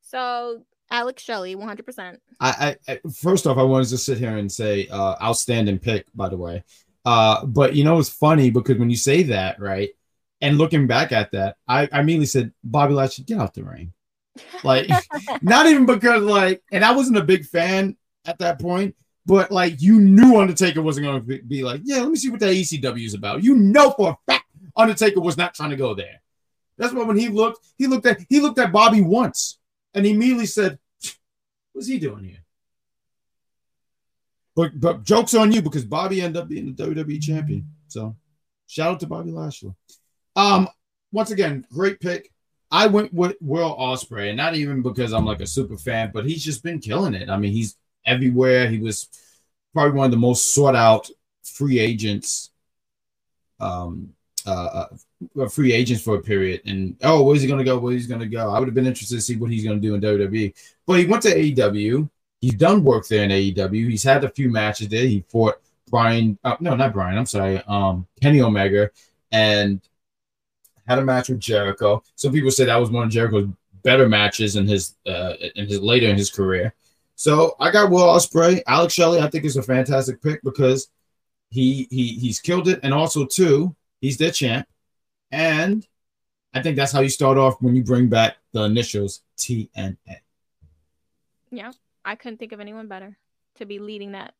so 0.00 0.62
alex 0.92 1.22
shelley 1.22 1.56
100% 1.56 2.18
I, 2.40 2.76
I, 2.88 2.92
I 2.92 3.00
first 3.12 3.46
off, 3.46 3.56
I 3.56 3.62
wanted 3.62 3.88
to 3.88 3.98
sit 3.98 4.18
here 4.18 4.36
and 4.36 4.50
say 4.50 4.88
uh, 4.88 5.14
outstanding 5.22 5.78
pick, 5.78 6.06
by 6.14 6.28
the 6.28 6.36
way. 6.36 6.64
Uh, 7.04 7.46
but 7.46 7.74
you 7.74 7.84
know, 7.84 7.98
it's 7.98 8.08
funny 8.08 8.50
because 8.50 8.78
when 8.78 8.90
you 8.90 8.96
say 8.96 9.22
that, 9.24 9.60
right, 9.60 9.90
and 10.40 10.58
looking 10.58 10.88
back 10.88 11.12
at 11.12 11.30
that, 11.32 11.56
I, 11.68 11.88
I 11.92 12.00
immediately 12.00 12.26
said, 12.26 12.52
Bobby 12.64 12.94
Lashley, 12.94 13.24
get 13.24 13.38
out 13.38 13.54
the 13.54 13.62
ring. 13.62 13.92
Like, 14.64 14.90
not 15.42 15.66
even 15.66 15.86
because, 15.86 16.22
like, 16.22 16.62
and 16.72 16.84
I 16.84 16.92
wasn't 16.92 17.18
a 17.18 17.24
big 17.24 17.46
fan 17.46 17.96
at 18.24 18.38
that 18.38 18.60
point, 18.60 18.96
but 19.24 19.52
like, 19.52 19.80
you 19.80 20.00
knew 20.00 20.40
Undertaker 20.40 20.82
wasn't 20.82 21.06
going 21.06 21.20
to 21.20 21.26
be, 21.26 21.40
be 21.40 21.62
like, 21.62 21.82
yeah, 21.84 22.00
let 22.00 22.10
me 22.10 22.16
see 22.16 22.30
what 22.30 22.40
that 22.40 22.54
ECW 22.54 23.06
is 23.06 23.14
about. 23.14 23.44
You 23.44 23.54
know 23.54 23.92
for 23.92 24.10
a 24.10 24.32
fact 24.32 24.46
Undertaker 24.76 25.20
was 25.20 25.36
not 25.36 25.54
trying 25.54 25.70
to 25.70 25.76
go 25.76 25.94
there. 25.94 26.20
That's 26.76 26.92
why 26.92 27.04
when 27.04 27.18
he 27.18 27.28
looked, 27.28 27.64
he 27.78 27.86
looked 27.86 28.06
at 28.06 28.20
he 28.28 28.40
looked 28.40 28.58
at 28.58 28.72
Bobby 28.72 29.02
once 29.02 29.58
and 29.94 30.04
he 30.04 30.12
immediately 30.12 30.46
said, 30.46 30.78
What's 31.72 31.88
he 31.88 31.98
doing 31.98 32.24
here? 32.24 32.44
But 34.54 34.78
but 34.78 35.02
jokes 35.02 35.34
on 35.34 35.52
you 35.52 35.62
because 35.62 35.84
Bobby 35.84 36.20
ended 36.20 36.42
up 36.42 36.48
being 36.48 36.74
the 36.74 36.84
WWE 36.84 37.22
champion. 37.22 37.68
So 37.88 38.16
shout 38.66 38.92
out 38.92 39.00
to 39.00 39.06
Bobby 39.06 39.30
Lashley. 39.30 39.74
Um, 40.36 40.68
once 41.10 41.30
again, 41.30 41.66
great 41.72 42.00
pick. 42.00 42.30
I 42.70 42.86
went 42.86 43.12
with 43.12 43.36
Will 43.40 43.76
Ospreay, 43.76 44.28
and 44.28 44.36
not 44.36 44.54
even 44.54 44.82
because 44.82 45.12
I'm 45.12 45.26
like 45.26 45.40
a 45.40 45.46
super 45.46 45.76
fan, 45.76 46.10
but 46.12 46.24
he's 46.24 46.44
just 46.44 46.62
been 46.62 46.78
killing 46.80 47.14
it. 47.14 47.28
I 47.28 47.36
mean, 47.36 47.52
he's 47.52 47.76
everywhere. 48.06 48.68
He 48.68 48.78
was 48.78 49.08
probably 49.72 49.98
one 49.98 50.06
of 50.06 50.10
the 50.10 50.16
most 50.16 50.54
sought 50.54 50.76
out 50.76 51.08
free 51.42 51.78
agents 51.80 52.50
um 53.60 54.10
uh, 54.46 54.86
uh, 55.40 55.48
free 55.48 55.72
agents 55.72 56.02
for 56.02 56.16
a 56.16 56.22
period. 56.22 56.62
And 56.66 56.96
oh, 57.02 57.22
where's 57.22 57.42
he 57.42 57.48
going 57.48 57.58
to 57.58 57.64
go? 57.64 57.78
Where's 57.78 58.02
he 58.02 58.08
going 58.08 58.20
to 58.20 58.26
go? 58.26 58.50
I 58.50 58.58
would 58.58 58.68
have 58.68 58.74
been 58.74 58.86
interested 58.86 59.16
to 59.16 59.20
see 59.20 59.36
what 59.36 59.50
he's 59.50 59.64
going 59.64 59.80
to 59.80 59.86
do 59.86 59.94
in 59.94 60.00
WWE. 60.00 60.54
But 60.86 60.98
he 60.98 61.06
went 61.06 61.22
to 61.24 61.34
AEW. 61.34 62.08
He's 62.40 62.54
done 62.54 62.84
work 62.84 63.06
there 63.06 63.24
in 63.24 63.30
AEW. 63.30 63.90
He's 63.90 64.02
had 64.02 64.24
a 64.24 64.28
few 64.28 64.50
matches 64.50 64.88
there. 64.88 65.06
He 65.06 65.24
fought 65.28 65.56
Bryan, 65.90 66.38
uh, 66.42 66.56
no, 66.58 66.74
not 66.74 66.92
Bryan. 66.92 67.18
I'm 67.18 67.26
sorry, 67.26 67.62
um, 67.68 68.06
Kenny 68.20 68.40
Omega, 68.40 68.90
and 69.30 69.80
had 70.86 70.98
a 70.98 71.04
match 71.04 71.28
with 71.28 71.38
Jericho. 71.38 72.02
Some 72.16 72.32
people 72.32 72.50
say 72.50 72.64
that 72.64 72.76
was 72.76 72.90
one 72.90 73.04
of 73.04 73.10
Jericho's 73.10 73.48
better 73.82 74.08
matches 74.08 74.56
in 74.56 74.66
his 74.66 74.96
uh, 75.06 75.34
in 75.54 75.68
his 75.68 75.80
later 75.80 76.08
in 76.08 76.16
his 76.16 76.30
career. 76.30 76.74
So 77.14 77.56
I 77.60 77.70
got 77.70 77.90
Will 77.90 78.00
Ospreay, 78.00 78.62
Alex 78.66 78.94
Shelley. 78.94 79.20
I 79.20 79.28
think 79.28 79.44
is 79.44 79.56
a 79.56 79.62
fantastic 79.62 80.22
pick 80.22 80.42
because 80.42 80.88
he 81.50 81.86
he 81.90 82.14
he's 82.14 82.40
killed 82.40 82.68
it, 82.68 82.80
and 82.82 82.94
also 82.94 83.26
too 83.26 83.76
he's 84.00 84.16
their 84.16 84.30
champ, 84.30 84.66
and 85.32 85.86
I 86.54 86.62
think 86.62 86.76
that's 86.76 86.92
how 86.92 87.00
you 87.00 87.08
start 87.08 87.38
off 87.38 87.60
when 87.60 87.74
you 87.74 87.82
bring 87.82 88.08
back 88.08 88.36
the 88.52 88.62
initials 88.64 89.22
TNA. 89.38 89.96
Yeah, 91.50 91.72
I 92.04 92.14
couldn't 92.14 92.38
think 92.38 92.52
of 92.52 92.60
anyone 92.60 92.86
better 92.86 93.16
to 93.56 93.66
be 93.66 93.78
leading 93.78 94.12
that. 94.12 94.34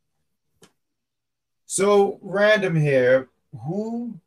So 1.66 2.18
random 2.20 2.76
here, 2.76 3.28
who 3.64 4.20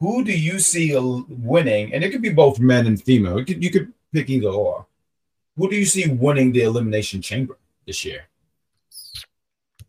who 0.00 0.24
do 0.24 0.32
you 0.32 0.58
see 0.58 0.96
winning? 0.96 1.92
And 1.92 2.02
it 2.02 2.10
could 2.10 2.22
be 2.22 2.30
both 2.30 2.58
men 2.58 2.86
and 2.86 3.00
female. 3.00 3.44
Could, 3.44 3.62
you 3.62 3.70
could 3.70 3.92
pick 4.12 4.30
either 4.30 4.48
or. 4.48 4.86
Who 5.56 5.68
do 5.68 5.76
you 5.76 5.84
see 5.84 6.08
winning 6.08 6.52
the 6.52 6.62
Elimination 6.62 7.20
Chamber 7.20 7.58
this 7.86 8.02
year? 8.02 8.24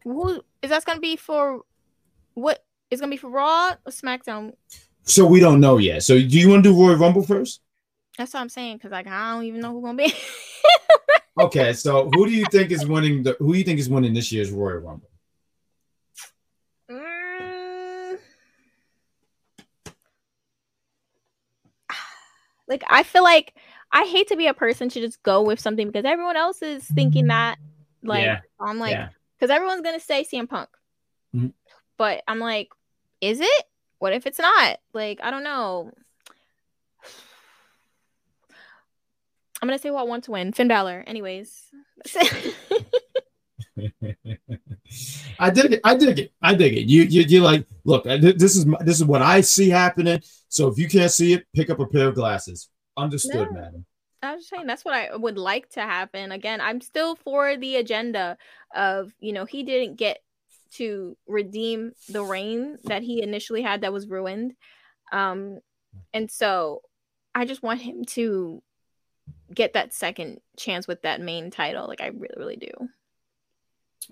Who 0.04 0.44
is 0.62 0.70
that 0.70 0.84
going 0.84 0.98
to 0.98 1.02
be 1.02 1.16
for? 1.16 1.62
What 2.34 2.66
is 2.90 3.00
going 3.00 3.10
to 3.10 3.14
be 3.14 3.20
for 3.20 3.30
Raw 3.30 3.76
or 3.86 3.92
SmackDown? 3.92 4.54
So 5.04 5.26
we 5.26 5.40
don't 5.40 5.60
know 5.60 5.78
yet. 5.78 6.04
So 6.04 6.16
do 6.16 6.40
you 6.40 6.50
want 6.50 6.64
to 6.64 6.72
do 6.72 6.80
Royal 6.80 6.96
Rumble 6.96 7.24
first? 7.24 7.62
That's 8.18 8.34
what 8.34 8.42
I'm 8.42 8.50
saying 8.50 8.78
because 8.78 8.92
like 8.92 9.08
I 9.08 9.34
don't 9.34 9.46
even 9.46 9.62
know 9.62 9.80
who's 9.80 9.90
to 9.90 9.96
be. 9.96 10.14
okay, 11.44 11.74
so 11.74 12.10
who 12.14 12.26
do 12.28 12.32
you 12.32 12.46
think 12.52 12.72
is 12.72 12.86
winning 12.86 13.24
the? 13.24 13.36
Who 13.40 13.54
do 13.54 13.58
you 13.58 13.64
think 13.64 13.80
is 13.80 13.90
winning 13.90 14.14
this 14.14 14.32
year's 14.32 14.52
Royal 14.52 14.78
Rumble? 14.78 15.10
Mm. 16.90 18.18
Like 22.68 22.84
I 22.90 23.04
feel 23.04 23.24
like 23.24 23.54
I 23.92 24.06
hate 24.06 24.30
to 24.30 24.38
be 24.38 24.48
a 24.48 24.54
person 24.54 24.88
to 24.88 25.02
just 25.02 25.22
go 25.24 25.42
with 25.42 25.60
something 25.60 25.88
because 25.88 26.06
everyone 26.06 26.38
else 26.38 26.62
is 26.62 26.86
thinking 26.86 27.28
that. 27.28 27.58
Like 28.02 28.24
yeah. 28.24 28.40
I'm 28.60 28.80
like, 28.80 28.98
because 29.38 29.50
yeah. 29.50 29.56
everyone's 29.56 29.82
gonna 29.82 30.00
say 30.00 30.24
CM 30.24 30.48
Punk, 30.48 30.70
mm-hmm. 31.36 31.48
but 31.98 32.24
I'm 32.28 32.40
like, 32.40 32.70
is 33.20 33.42
it? 33.42 33.66
What 34.02 34.14
if 34.14 34.26
it's 34.26 34.40
not? 34.40 34.80
Like 34.94 35.20
I 35.22 35.30
don't 35.30 35.44
know. 35.44 35.92
I'm 39.62 39.68
gonna 39.68 39.78
say 39.78 39.90
who 39.90 39.96
I 39.96 40.02
want 40.02 40.24
to 40.24 40.32
win. 40.32 40.54
Finn 40.54 40.68
Balor. 40.68 41.04
Anyways. 41.06 41.70
I 45.40 45.52
dig 45.52 45.74
it. 45.74 45.82
I 45.84 45.96
dig 45.96 46.18
it. 46.18 46.32
I 46.42 46.56
dig 46.56 46.78
it. 46.78 46.88
You 46.88 47.04
you 47.04 47.22
you 47.22 47.42
like 47.42 47.68
look. 47.86 48.06
This 48.06 48.56
is 48.56 48.66
this 48.80 49.00
is 49.00 49.06
what 49.06 49.22
I 49.22 49.42
see 49.42 49.70
happening. 49.70 50.24
So 50.50 50.68
if 50.68 50.80
you 50.80 50.90
can't 50.90 51.12
see 51.12 51.34
it, 51.34 51.46
pick 51.54 51.70
up 51.70 51.80
a 51.80 51.86
pair 51.86 52.08
of 52.08 52.16
glasses. 52.16 52.70
Understood, 52.98 53.52
no, 53.52 53.62
madam. 53.62 53.86
I 54.24 54.34
was 54.34 54.48
saying 54.48 54.66
that's 54.66 54.84
what 54.84 54.96
I 54.96 55.16
would 55.16 55.38
like 55.38 55.70
to 55.74 55.82
happen. 55.82 56.32
Again, 56.32 56.60
I'm 56.60 56.82
still 56.82 57.16
for 57.18 57.56
the 57.56 57.76
agenda 57.76 58.36
of 58.76 59.14
you 59.20 59.32
know 59.32 59.46
he 59.46 59.62
didn't 59.62 59.98
get 59.98 60.24
to 60.72 61.18
redeem 61.28 61.94
the 62.10 62.24
reign 62.24 62.78
that 62.86 63.04
he 63.04 63.22
initially 63.22 63.62
had 63.62 63.82
that 63.82 63.94
was 63.94 64.08
ruined, 64.08 64.54
um, 65.12 65.60
and 66.14 66.30
so 66.30 66.82
I 67.34 67.46
just 67.46 67.64
want 67.64 67.82
him 67.82 68.06
to 68.06 68.62
get 69.54 69.74
that 69.74 69.94
second 69.94 70.40
chance 70.58 70.88
with 70.88 71.02
that 71.04 71.22
main 71.22 71.52
title. 71.52 71.88
Like 71.88 72.02
I 72.02 72.08
really, 72.08 72.36
really 72.38 72.58
do. 72.58 72.72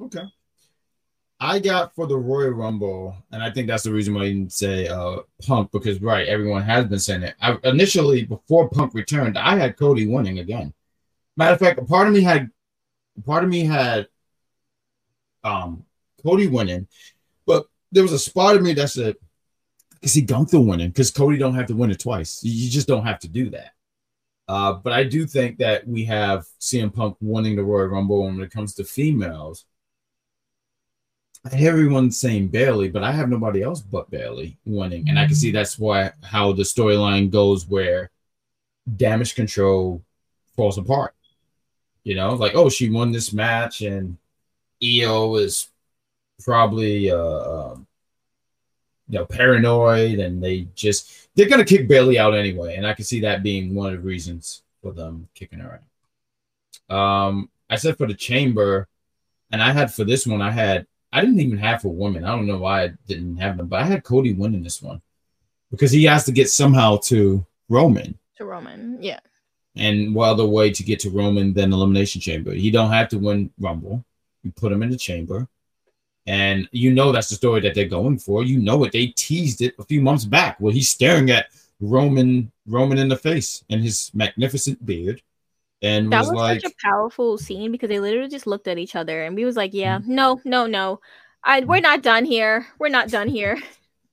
Okay. 0.01 0.23
I 1.41 1.59
got 1.59 1.95
for 1.95 2.05
the 2.05 2.17
Royal 2.17 2.49
Rumble, 2.49 3.15
and 3.31 3.41
I 3.41 3.49
think 3.49 3.67
that's 3.67 3.83
the 3.83 3.93
reason 3.93 4.13
why 4.13 4.25
you 4.25 4.33
didn't 4.33 4.51
say 4.51 4.87
uh, 4.87 5.19
Punk 5.47 5.71
because 5.71 6.01
right, 6.01 6.27
everyone 6.27 6.63
has 6.63 6.85
been 6.87 6.99
saying 6.99 7.23
it. 7.23 7.35
I, 7.41 7.57
initially, 7.63 8.25
before 8.25 8.69
Punk 8.69 8.93
returned, 8.93 9.37
I 9.37 9.55
had 9.55 9.77
Cody 9.77 10.05
winning 10.05 10.39
again. 10.39 10.73
Matter 11.37 11.53
of 11.53 11.59
fact, 11.59 11.87
part 11.87 12.07
of 12.07 12.13
me 12.13 12.21
had, 12.21 12.49
part 13.25 13.45
of 13.45 13.49
me 13.49 13.63
had, 13.63 14.07
um, 15.45 15.85
Cody 16.23 16.47
winning, 16.47 16.87
but 17.45 17.65
there 17.91 18.03
was 18.03 18.13
a 18.13 18.19
spot 18.19 18.55
of 18.55 18.61
me 18.61 18.73
that 18.73 18.89
said, 18.89 19.15
"I 20.03 20.07
see 20.07 20.21
Gunther 20.21 20.59
winning 20.59 20.89
because 20.89 21.11
Cody 21.11 21.37
don't 21.37 21.55
have 21.55 21.67
to 21.67 21.75
win 21.75 21.91
it 21.91 21.99
twice. 21.99 22.43
You 22.43 22.69
just 22.69 22.87
don't 22.87 23.05
have 23.05 23.19
to 23.19 23.27
do 23.27 23.49
that." 23.51 23.71
Uh, 24.47 24.73
but 24.73 24.93
I 24.93 25.03
do 25.03 25.27
think 25.27 25.59
that 25.59 25.87
we 25.87 26.05
have 26.05 26.47
CM 26.59 26.93
Punk 26.93 27.17
winning 27.21 27.55
the 27.55 27.63
Royal 27.63 27.87
Rumble. 27.87 28.23
When 28.23 28.41
it 28.41 28.51
comes 28.51 28.73
to 28.75 28.83
females, 28.83 29.65
I 31.45 31.55
hear 31.55 31.71
everyone 31.71 32.11
saying 32.11 32.49
Bayley, 32.49 32.89
but 32.89 33.03
I 33.03 33.11
have 33.11 33.29
nobody 33.29 33.61
else 33.61 33.81
but 33.81 34.09
Bayley 34.09 34.57
winning, 34.65 35.07
and 35.07 35.17
I 35.17 35.25
can 35.25 35.35
see 35.35 35.51
that's 35.51 35.79
why 35.79 36.11
how 36.23 36.51
the 36.51 36.63
storyline 36.63 37.31
goes 37.31 37.67
where 37.67 38.09
damage 38.97 39.35
control 39.35 40.03
falls 40.55 40.77
apart. 40.77 41.13
You 42.03 42.15
know, 42.15 42.33
like 42.33 42.55
oh, 42.55 42.69
she 42.69 42.89
won 42.89 43.11
this 43.11 43.31
match, 43.31 43.81
and 43.81 44.17
IYO 44.83 45.35
is 45.35 45.69
probably 46.43 47.11
uh, 47.11 47.71
um, 47.71 47.87
you 49.07 49.19
know 49.19 49.25
paranoid, 49.25 50.19
and 50.19 50.43
they 50.43 50.67
just 50.75 51.29
they're 51.35 51.49
gonna 51.49 51.65
kick 51.65 51.87
Bayley 51.87 52.19
out 52.19 52.33
anyway, 52.33 52.75
and 52.75 52.85
I 52.85 52.93
can 52.93 53.05
see 53.05 53.21
that 53.21 53.43
being 53.43 53.75
one 53.75 53.93
of 53.93 54.01
the 54.01 54.07
reasons 54.07 54.63
for 54.81 54.93
them 54.93 55.27
kicking 55.35 55.59
her 55.59 55.81
out. 56.89 56.95
Um, 56.95 57.49
I 57.69 57.75
said 57.75 57.97
for 57.97 58.07
the 58.07 58.13
chamber, 58.13 58.87
and 59.51 59.61
I 59.61 59.71
had 59.71 59.93
for 59.93 60.03
this 60.03 60.25
one, 60.25 60.41
I 60.41 60.51
had 60.51 60.87
I 61.11 61.21
didn't 61.21 61.39
even 61.39 61.57
have 61.57 61.81
for 61.81 61.89
women. 61.89 62.23
I 62.23 62.35
don't 62.35 62.47
know 62.47 62.59
why 62.59 62.83
I 62.83 62.91
didn't 63.07 63.37
have 63.37 63.57
them, 63.57 63.67
but 63.67 63.81
I 63.81 63.85
had 63.85 64.03
Cody 64.03 64.33
winning 64.33 64.63
this 64.63 64.81
one 64.81 65.01
because 65.71 65.91
he 65.91 66.03
has 66.05 66.25
to 66.25 66.31
get 66.31 66.49
somehow 66.49 66.97
to 67.05 67.45
Roman. 67.67 68.17
To 68.37 68.45
Roman, 68.45 68.97
yeah. 69.01 69.19
And 69.75 70.13
what 70.13 70.29
other 70.29 70.45
way 70.45 70.71
to 70.71 70.83
get 70.83 70.99
to 71.01 71.09
Roman 71.09 71.53
than 71.53 71.73
Elimination 71.73 72.21
Chamber? 72.21 72.53
He 72.53 72.71
don't 72.71 72.91
have 72.91 73.09
to 73.09 73.19
win 73.19 73.51
Rumble. 73.59 74.03
You 74.43 74.51
put 74.51 74.71
him 74.71 74.83
in 74.83 74.89
the 74.89 74.97
chamber. 74.97 75.47
And 76.29 76.69
you 76.71 76.93
know 76.93 77.11
that's 77.11 77.29
the 77.29 77.35
story 77.35 77.59
that 77.61 77.73
they're 77.73 77.85
going 77.85 78.19
for. 78.19 78.43
You 78.43 78.59
know 78.59 78.83
it. 78.83 78.91
They 78.91 79.07
teased 79.07 79.61
it 79.61 79.73
a 79.79 79.83
few 79.83 80.01
months 80.01 80.25
back 80.25 80.59
where 80.59 80.71
he's 80.71 80.89
staring 80.89 81.31
at 81.31 81.47
Roman 81.81 82.51
Roman 82.67 82.99
in 82.99 83.09
the 83.09 83.17
face 83.17 83.63
and 83.69 83.81
his 83.81 84.11
magnificent 84.13 84.85
beard 84.85 85.21
and 85.81 86.11
that 86.11 86.19
was, 86.19 86.29
was 86.29 86.37
like, 86.37 86.61
such 86.61 86.71
a 86.71 86.87
powerful 86.87 87.37
scene 87.37 87.71
because 87.71 87.89
they 87.89 87.99
literally 87.99 88.29
just 88.29 88.47
looked 88.47 88.67
at 88.67 88.77
each 88.77 88.95
other 88.95 89.23
and 89.23 89.35
we 89.35 89.45
was 89.45 89.55
like, 89.55 89.73
yeah, 89.73 89.99
mm-hmm. 89.99 90.13
no, 90.15 90.41
no, 90.43 90.67
no, 90.67 90.99
I 91.43 91.61
we're 91.61 91.79
not 91.79 92.01
done 92.01 92.25
here. 92.25 92.67
We're 92.79 92.89
not 92.89 93.09
done 93.09 93.27
here. 93.27 93.57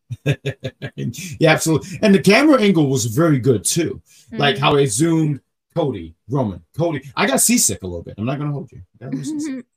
yeah, 0.24 1.50
absolutely. 1.50 1.98
And 2.02 2.14
the 2.14 2.22
camera 2.22 2.60
angle 2.60 2.88
was 2.88 3.06
very 3.06 3.40
good 3.40 3.64
too, 3.64 4.00
mm-hmm. 4.06 4.36
like 4.36 4.58
how 4.58 4.76
it 4.76 4.86
zoomed 4.88 5.40
Cody, 5.74 6.14
Roman, 6.30 6.62
Cody. 6.76 7.10
I 7.16 7.26
got 7.26 7.40
seasick 7.40 7.82
a 7.82 7.86
little 7.86 8.04
bit. 8.04 8.14
I'm 8.16 8.24
not 8.24 8.38
gonna 8.38 8.52
hold 8.52 8.70
you. 8.70 8.82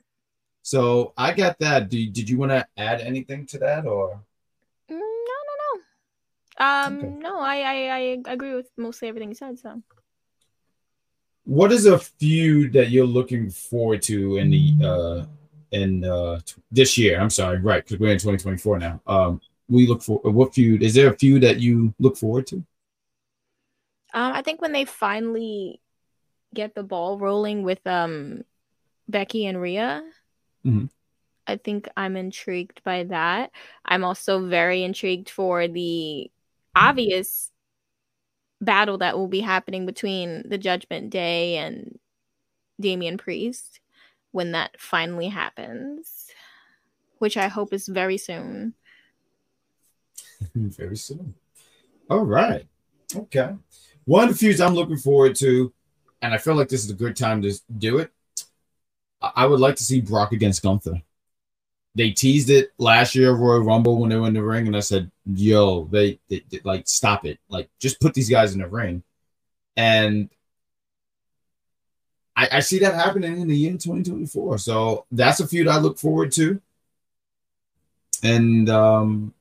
So 0.70 1.14
I 1.18 1.34
got 1.34 1.58
that. 1.60 1.90
Did, 1.90 2.14
did 2.14 2.30
you 2.30 2.38
want 2.38 2.52
to 2.52 2.64
add 2.78 3.02
anything 3.02 3.48
to 3.48 3.58
that 3.58 3.88
or? 3.88 4.22
Mm, 4.92 5.00
no, 5.00 5.38
no, 5.50 5.56
no. 5.66 6.64
Um, 6.64 6.98
okay. 7.00 7.08
no, 7.08 7.40
I, 7.40 7.56
I 7.56 7.76
I 8.28 8.32
agree 8.32 8.54
with 8.54 8.70
mostly 8.78 9.08
everything 9.08 9.30
you 9.30 9.36
said. 9.36 9.58
So 9.58 9.82
what 11.46 11.72
is 11.72 11.88
a 11.88 11.98
feud 11.98 12.74
that 12.74 12.92
you're 12.92 13.08
looking 13.08 13.50
forward 13.50 14.04
to 14.04 14.38
in 14.38 14.52
the 14.52 14.76
uh 14.86 15.26
in 15.72 16.06
uh 16.06 16.40
this 16.70 17.00
year? 17.00 17.20
I'm 17.20 17.32
sorry, 17.32 17.58
right? 17.58 17.84
Because 17.84 18.00
we're 18.00 18.12
in 18.12 18.20
2024 18.20 18.78
now. 18.78 19.02
Um, 19.08 19.42
we 19.70 19.88
look 19.88 20.04
for 20.04 20.20
what 20.20 20.54
feud? 20.54 20.84
Is 20.84 20.94
there 20.94 21.12
a 21.12 21.18
feud 21.18 21.42
that 21.42 21.60
you 21.60 21.96
look 21.98 22.16
forward 22.16 22.46
to? 22.46 22.58
Um, 24.14 24.34
I 24.34 24.44
think 24.44 24.62
when 24.62 24.74
they 24.74 24.86
finally 24.86 25.82
get 26.54 26.76
the 26.76 26.84
ball 26.84 27.18
rolling 27.18 27.64
with 27.64 27.82
um 27.88 28.44
Becky 29.08 29.48
and 29.48 29.60
Rhea. 29.60 30.04
Mm-hmm. 30.66 30.86
I 31.47 31.57
think 31.57 31.89
I'm 31.97 32.16
intrigued 32.16 32.84
by 32.84 33.05
that. 33.05 33.51
I'm 33.84 34.03
also 34.03 34.47
very 34.47 34.84
intrigued 34.84 35.30
for 35.30 35.68
the 35.68 36.30
obvious 36.76 37.51
battle 38.62 38.99
that 38.99 39.18
will 39.18 39.28
be 39.28 39.39
happening 39.39 39.86
between 39.86 40.47
the 40.47 40.57
Judgment 40.57 41.10
Day 41.10 41.57
and 41.57 41.97
Damian 42.80 43.18
Priest 43.18 43.80
when 44.32 44.51
that 44.51 44.80
finally 44.80 45.28
happens, 45.28 46.28
which 47.18 47.36
I 47.36 47.47
hope 47.47 47.74
is 47.74 47.88
very 47.88 48.18
soon. 48.18 48.76
very 50.55 50.97
soon. 50.97 51.34
All 52.10 52.26
right. 52.26 52.68
Okay. 53.16 53.55
One 54.05 54.28
of 54.28 54.30
the 54.30 54.36
feuds 54.36 54.62
I'm 54.62 54.76
looking 54.76 54.97
forward 54.97 55.36
to, 55.38 55.74
and 56.22 56.34
I 56.34 56.38
feel 56.38 56.55
like 56.55 56.70
this 56.70 56.84
is 56.84 56.91
a 56.91 56.95
good 56.95 57.16
time 57.16 57.41
to 57.41 57.53
do 57.78 57.99
it. 57.99 58.12
I 59.22 59.46
would 59.46 59.60
like 59.60 59.76
to 59.78 59.84
see 59.84 60.02
Brock 60.02 60.32
against 60.32 60.64
Gunther. 60.64 61.02
they 61.96 62.12
teased 62.12 62.50
it 62.50 62.72
last 62.78 63.16
year 63.16 63.32
Royal 63.34 63.62
Rumble 63.62 64.00
when 64.00 64.10
they 64.10 64.16
were 64.16 64.28
in 64.28 64.34
the 64.34 64.44
ring, 64.44 64.68
and 64.68 64.78
I 64.78 64.80
said, 64.82 65.12
"Yo, 65.26 65.86
they, 65.86 66.20
they, 66.30 66.44
they 66.50 66.62
like 66.64 66.88
stop 66.88 67.26
it, 67.26 67.40
like 67.50 67.70
just 67.80 68.00
put 68.00 68.14
these 68.14 68.30
guys 68.30 68.54
in 68.54 68.62
the 68.62 68.68
ring," 68.68 69.04
and 69.76 70.30
I, 72.36 72.48
I 72.54 72.60
see 72.62 72.80
that 72.80 72.96
happening 72.96 73.42
in 73.42 73.48
the 73.50 73.58
year 73.58 73.72
2024. 73.74 74.60
So 74.60 75.06
that's 75.12 75.42
a 75.42 75.48
feud 75.48 75.68
I 75.68 75.78
look 75.80 75.98
forward 76.00 76.32
to, 76.34 76.62
and 78.24 78.70
um, 78.70 79.34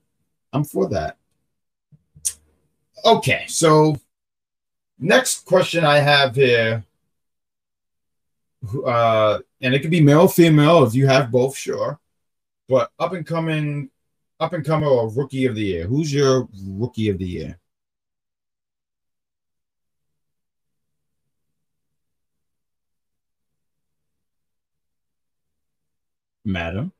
I'm 0.52 0.64
for 0.64 0.88
that. 0.88 1.16
Okay, 3.04 3.44
so 3.46 3.96
next 4.98 5.44
question 5.44 5.84
I 5.84 5.98
have 5.98 6.34
here, 6.34 6.82
uh, 8.86 9.38
and 9.60 9.74
it 9.74 9.80
could 9.80 9.90
be 9.90 10.00
male, 10.00 10.28
female, 10.28 10.84
if 10.84 10.94
you 10.94 11.06
have 11.06 11.30
both, 11.30 11.56
sure. 11.56 11.98
But 12.68 12.90
up 12.98 13.12
and 13.12 13.26
coming, 13.26 13.90
up 14.40 14.52
and 14.52 14.64
coming, 14.64 14.88
or 14.88 15.10
rookie 15.10 15.46
of 15.46 15.54
the 15.54 15.62
year. 15.64 15.86
Who's 15.86 16.12
your 16.12 16.48
rookie 16.66 17.08
of 17.08 17.18
the 17.18 17.26
year? 17.26 17.58
Madam. 26.44 26.92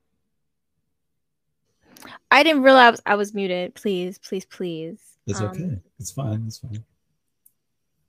I 2.31 2.43
didn't 2.43 2.63
realize 2.63 3.01
I 3.07 3.15
was 3.15 3.35
muted. 3.35 3.75
Please, 3.75 4.19
please, 4.19 4.45
please. 4.45 5.01
It's 5.27 5.41
Um, 5.41 5.47
okay. 5.49 5.79
It's 5.99 6.11
fine. 6.11 6.45
It's 6.47 6.59
fine. 6.59 6.85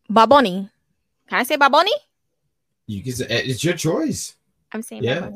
Baboni. 0.10 0.70
Can 1.28 1.40
I 1.40 1.44
say 1.44 1.58
Baboni? 1.58 1.92
You 2.90 3.04
can 3.04 3.12
say 3.14 3.26
eh, 3.28 3.42
it's 3.46 3.64
your 3.64 3.76
choice. 3.76 4.36
I'm 4.72 4.82
saying 4.82 5.04
Yeah. 5.04 5.30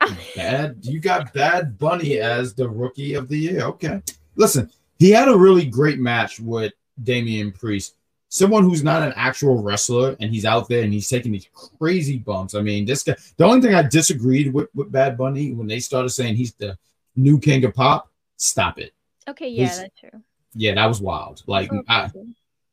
Bad. 0.36 0.78
You 0.82 1.00
got 1.00 1.32
Bad 1.34 1.76
Bunny 1.76 2.18
as 2.18 2.54
the 2.54 2.68
rookie 2.68 3.14
of 3.14 3.28
the 3.28 3.36
year. 3.36 3.62
Okay. 3.62 4.00
Listen, 4.36 4.70
he 4.98 5.10
had 5.10 5.28
a 5.28 5.36
really 5.36 5.66
great 5.66 5.98
match 5.98 6.38
with 6.38 6.72
Damian 7.02 7.50
Priest. 7.50 7.96
Someone 8.28 8.62
who's 8.62 8.84
not 8.84 9.02
an 9.02 9.12
actual 9.16 9.60
wrestler 9.60 10.16
and 10.20 10.30
he's 10.30 10.44
out 10.44 10.68
there 10.68 10.84
and 10.84 10.92
he's 10.92 11.08
taking 11.08 11.32
these 11.32 11.48
crazy 11.78 12.16
bumps. 12.16 12.54
I 12.54 12.62
mean, 12.62 12.84
this 12.86 13.02
guy, 13.02 13.16
the 13.36 13.44
only 13.44 13.60
thing 13.60 13.74
I 13.74 13.82
disagreed 13.82 14.54
with 14.54 14.68
with 14.72 14.92
Bad 14.92 15.18
Bunny 15.18 15.52
when 15.52 15.66
they 15.66 15.80
started 15.80 16.10
saying 16.10 16.36
he's 16.36 16.54
the 16.54 16.78
new 17.16 17.40
king 17.40 17.64
of 17.64 17.74
pop, 17.74 18.08
stop 18.36 18.78
it. 18.78 18.94
Okay, 19.28 19.48
yeah, 19.48 19.64
He's- 19.64 19.78
that's 19.78 19.98
true. 19.98 20.22
Yeah, 20.54 20.74
that 20.74 20.86
was 20.86 21.00
wild. 21.00 21.42
Like, 21.46 21.72
Oh, 21.72 21.82
I, 21.88 22.10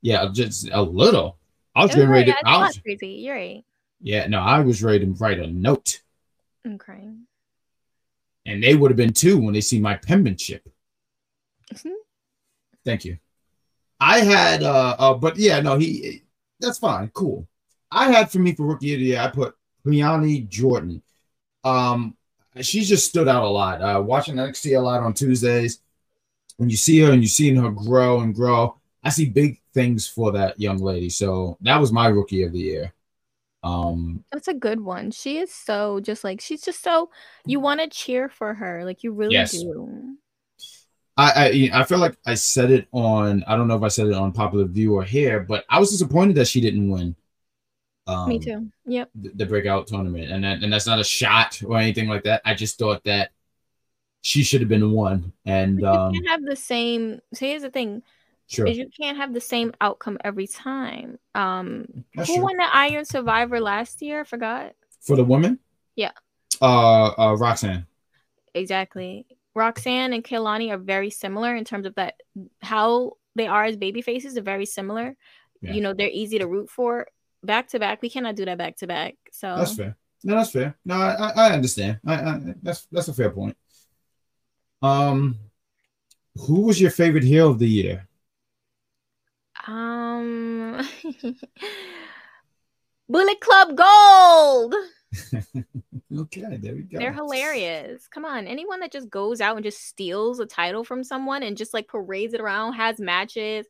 yeah, 0.02 0.28
just 0.32 0.70
a 0.72 0.82
little. 0.82 1.38
I 1.76 1.82
was 1.82 1.90
was 1.90 1.96
getting 1.96 2.10
ready 2.10 2.32
right, 2.32 2.40
to, 2.40 2.48
I 2.48 2.58
was, 2.58 2.80
crazy. 2.80 3.08
You're 3.08 3.36
right. 3.36 3.64
Yeah, 4.02 4.28
no, 4.28 4.40
I 4.40 4.60
was 4.60 4.84
ready 4.84 5.00
to 5.06 5.12
write 5.14 5.40
a 5.40 5.48
note. 5.48 6.02
I'm 6.66 6.78
crying. 6.78 7.24
and 8.46 8.64
they 8.64 8.76
would 8.76 8.92
have 8.92 8.98
been 8.98 9.14
too 9.14 9.38
when 9.38 9.54
they 9.54 9.62
see 9.62 9.80
my 9.80 9.96
penmanship. 9.96 10.68
Mhm. 11.74 11.94
Thank 12.86 13.04
you. 13.06 13.18
I 14.00 14.20
had, 14.20 14.64
uh, 14.64 14.96
uh, 14.98 15.14
but 15.16 15.36
yeah, 15.38 15.60
no, 15.60 15.78
he, 15.78 16.24
that's 16.60 16.78
fine, 16.80 17.10
cool. 17.10 17.48
I 17.92 18.12
had 18.12 18.32
for 18.32 18.40
me 18.40 18.54
for 18.54 18.66
rookie 18.66 18.94
of 18.94 19.00
the 19.00 19.06
year, 19.08 19.20
I 19.20 19.28
put 19.30 19.56
Kelani 19.86 20.48
Jordan. 20.48 21.02
Um, 21.64 22.16
she 22.62 22.82
just 22.82 23.08
stood 23.10 23.28
out 23.28 23.44
a 23.44 23.50
lot. 23.50 23.82
Uh, 23.82 24.02
watching 24.02 24.36
NXT 24.36 24.78
a 24.78 24.82
lot 24.82 25.02
on 25.04 25.14
Tuesdays, 25.14 25.82
when 26.58 26.70
you 26.70 26.78
see 26.78 27.00
her 27.00 27.12
and 27.12 27.22
you're 27.22 27.28
seeing 27.30 27.56
her 27.56 27.70
grow 27.72 28.22
and 28.22 28.34
grow, 28.34 28.78
I 29.04 29.10
see 29.10 29.26
big 29.30 29.60
things 29.74 30.08
for 30.08 30.32
that 30.34 30.60
young 30.60 30.78
lady. 30.78 31.10
So 31.10 31.58
that 31.62 31.78
was 31.80 31.92
my 31.92 32.08
rookie 32.08 32.44
of 32.44 32.52
the 32.54 32.60
year. 32.60 32.94
Um, 33.68 34.24
That's 34.32 34.48
a 34.48 34.54
good 34.54 34.82
one. 34.82 35.12
She 35.12 35.38
is 35.38 35.54
so 35.54 36.00
just 36.00 36.24
like 36.24 36.42
she's 36.42 36.62
just 36.62 36.84
so 36.84 37.10
you 37.46 37.60
want 37.60 37.80
to 37.80 37.88
cheer 37.88 38.30
for 38.30 38.54
her, 38.54 38.84
like 38.86 39.04
you 39.04 39.12
really 39.12 39.34
Yes. 39.34 39.52
do. 39.52 40.18
I, 41.18 41.70
I 41.74 41.80
I 41.82 41.84
feel 41.84 41.98
like 41.98 42.16
I 42.26 42.36
said 42.36 42.70
it 42.70 42.88
on 42.92 43.44
I 43.48 43.56
don't 43.56 43.68
know 43.68 43.76
if 43.76 43.82
I 43.84 43.88
said 43.88 44.08
it 44.08 44.14
on 44.14 44.32
popular 44.34 44.66
view 44.66 44.94
or 44.96 45.04
here, 45.04 45.40
but 45.40 45.66
I 45.70 45.80
was 45.80 45.90
disappointed 45.90 46.36
that 46.36 46.48
she 46.48 46.62
didn't 46.62 46.90
win. 46.90 47.16
Um, 48.08 48.30
Me 48.30 48.40
too. 48.40 48.72
Yep. 48.86 49.12
The, 49.16 49.30
the 49.36 49.46
breakout 49.46 49.88
tournament, 49.88 50.32
and 50.32 50.44
that, 50.44 50.64
and 50.64 50.72
that's 50.72 50.88
not 50.88 51.00
a 51.00 51.04
shot 51.04 51.62
or 51.64 51.78
anything 51.80 52.08
like 52.08 52.24
that. 52.24 52.42
I 52.46 52.54
just 52.54 52.78
thought 52.78 53.04
that 53.06 53.32
she 54.22 54.44
should 54.44 54.62
have 54.62 54.70
been 54.70 54.92
one, 54.92 55.34
and 55.46 55.84
um, 55.84 56.14
you 56.14 56.30
have 56.30 56.44
the 56.44 56.56
same. 56.56 57.20
So 57.34 57.46
here's 57.46 57.64
the 57.64 57.72
thing: 57.72 58.04
sure, 58.48 58.68
you 58.68 58.90
can't 59.00 59.18
have 59.18 59.34
the 59.34 59.42
same 59.42 59.74
outcome 59.82 60.18
every 60.24 60.48
time. 60.48 61.20
Um, 61.36 62.06
that's 62.16 62.30
who 62.30 62.36
true. 62.36 62.44
won 62.44 62.58
the 62.58 62.68
Iron 62.76 63.06
Survivor 63.06 63.60
last 63.60 64.02
year? 64.02 64.22
I 64.22 64.24
forgot. 64.24 64.74
for 65.02 65.16
the 65.16 65.24
woman? 65.24 65.60
Yeah. 65.96 66.12
Uh, 66.62 67.12
uh, 67.18 67.36
Roxanne. 67.38 67.86
Exactly. 68.54 69.26
Roxanne 69.56 70.14
and 70.14 70.24
Kelani 70.24 70.72
are 70.72 70.78
very 70.78 71.10
similar 71.10 71.56
in 71.56 71.64
terms 71.66 71.86
of 71.86 71.96
that 71.96 72.16
how 72.62 73.14
they 73.36 73.48
are 73.48 73.66
as 73.66 73.76
baby 73.78 74.02
faces. 74.02 74.34
They're 74.36 74.44
very 74.44 74.66
similar. 74.66 75.16
Yeah. 75.62 75.74
You 75.74 75.82
know, 75.82 75.94
they're 75.94 76.10
easy 76.10 76.40
to 76.40 76.48
root 76.48 76.70
for. 76.70 77.08
Back 77.44 77.68
to 77.70 77.80
back, 77.80 78.02
we 78.02 78.10
cannot 78.10 78.36
do 78.36 78.46
that 78.46 78.58
back 78.58 78.78
to 78.78 78.88
back. 78.88 79.16
So 79.32 79.56
That's 79.58 79.76
fair. 79.76 79.96
No, 80.24 80.36
that's 80.36 80.52
fair. 80.52 80.76
No, 80.86 80.96
I, 80.96 81.14
I- 81.14 81.48
I 81.50 81.52
understand. 81.54 82.00
I, 82.06 82.14
I, 82.16 82.42
that's 82.64 82.88
that's 82.92 83.08
a 83.08 83.14
fair 83.14 83.30
point. 83.30 83.56
Um, 84.82 85.38
who 86.36 86.62
was 86.62 86.80
your 86.82 86.92
favorite 86.92 87.24
heel 87.24 87.50
of 87.50 87.60
the 87.60 87.68
year? 87.68 88.07
Um, 89.68 90.82
Bullet 93.10 93.40
Club 93.42 93.76
Gold. 93.76 94.76
Okay, 96.20 96.42
there 96.58 96.74
we 96.74 96.84
go. 96.84 96.98
They're 97.00 97.14
hilarious. 97.14 98.08
Come 98.08 98.24
on, 98.24 98.48
anyone 98.48 98.80
that 98.80 98.92
just 98.92 99.10
goes 99.10 99.42
out 99.42 99.58
and 99.58 99.64
just 99.64 99.86
steals 99.86 100.40
a 100.40 100.46
title 100.46 100.84
from 100.84 101.04
someone 101.04 101.44
and 101.44 101.58
just 101.58 101.74
like 101.74 101.88
parades 101.88 102.34
it 102.34 102.40
around, 102.40 102.74
has 102.74 103.00
matches, 103.00 103.66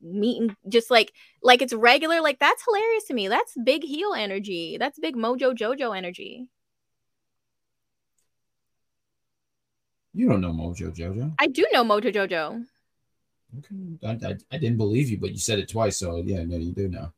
meeting, 0.00 0.56
just 0.68 0.90
like 0.90 1.12
like 1.42 1.60
it's 1.60 1.72
regular. 1.72 2.20
Like 2.20 2.38
that's 2.38 2.64
hilarious 2.64 3.04
to 3.04 3.14
me. 3.14 3.28
That's 3.28 3.54
big 3.64 3.82
heel 3.82 4.14
energy. 4.14 4.76
That's 4.78 4.98
big 4.98 5.16
Mojo 5.16 5.54
Jojo 5.54 5.96
energy. 5.96 6.48
You 10.14 10.28
don't 10.28 10.40
know 10.40 10.52
Mojo 10.52 10.94
Jojo. 10.94 11.34
I 11.38 11.48
do 11.48 11.66
know 11.72 11.84
Mojo 11.84 12.12
Jojo. 12.12 12.64
Okay. 13.58 14.24
I, 14.24 14.30
I, 14.30 14.36
I 14.52 14.58
didn't 14.58 14.78
believe 14.78 15.10
you, 15.10 15.18
but 15.18 15.32
you 15.32 15.38
said 15.38 15.58
it 15.58 15.68
twice, 15.68 15.98
so 15.98 16.16
yeah, 16.16 16.42
no, 16.44 16.56
you 16.56 16.72
do 16.72 16.88
know. 16.88 17.12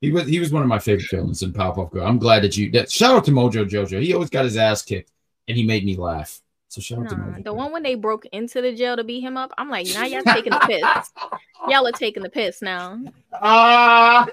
He 0.00 0.10
was 0.10 0.26
he 0.26 0.40
was 0.40 0.52
one 0.52 0.62
of 0.62 0.68
my 0.68 0.80
favorite 0.80 1.08
villains 1.08 1.42
in 1.42 1.52
Powerpuff 1.52 1.92
Girl. 1.92 2.06
I'm 2.06 2.18
glad 2.18 2.42
that 2.42 2.56
you 2.56 2.70
that 2.72 2.90
shout 2.90 3.14
out 3.14 3.24
to 3.26 3.30
Mojo 3.30 3.68
Jojo. 3.68 4.02
He 4.02 4.12
always 4.12 4.30
got 4.30 4.44
his 4.44 4.56
ass 4.56 4.82
kicked 4.82 5.12
and 5.46 5.56
he 5.56 5.64
made 5.64 5.84
me 5.84 5.96
laugh. 5.96 6.40
So 6.68 6.80
shout 6.80 7.00
out 7.00 7.08
to 7.10 7.14
Mojo. 7.14 7.44
the 7.44 7.54
one 7.54 7.72
when 7.72 7.84
they 7.84 7.94
broke 7.94 8.26
into 8.26 8.60
the 8.60 8.74
jail 8.74 8.96
to 8.96 9.04
beat 9.04 9.20
him 9.20 9.36
up, 9.36 9.52
I'm 9.58 9.70
like, 9.70 9.86
now 9.94 10.04
y'all 10.04 10.22
taking 10.22 10.52
the 10.52 10.58
piss. 10.66 11.10
Y'all 11.68 11.86
are 11.86 11.92
taking 11.92 12.24
the 12.24 12.30
piss 12.30 12.60
now. 12.60 13.00
Ah, 13.32 14.26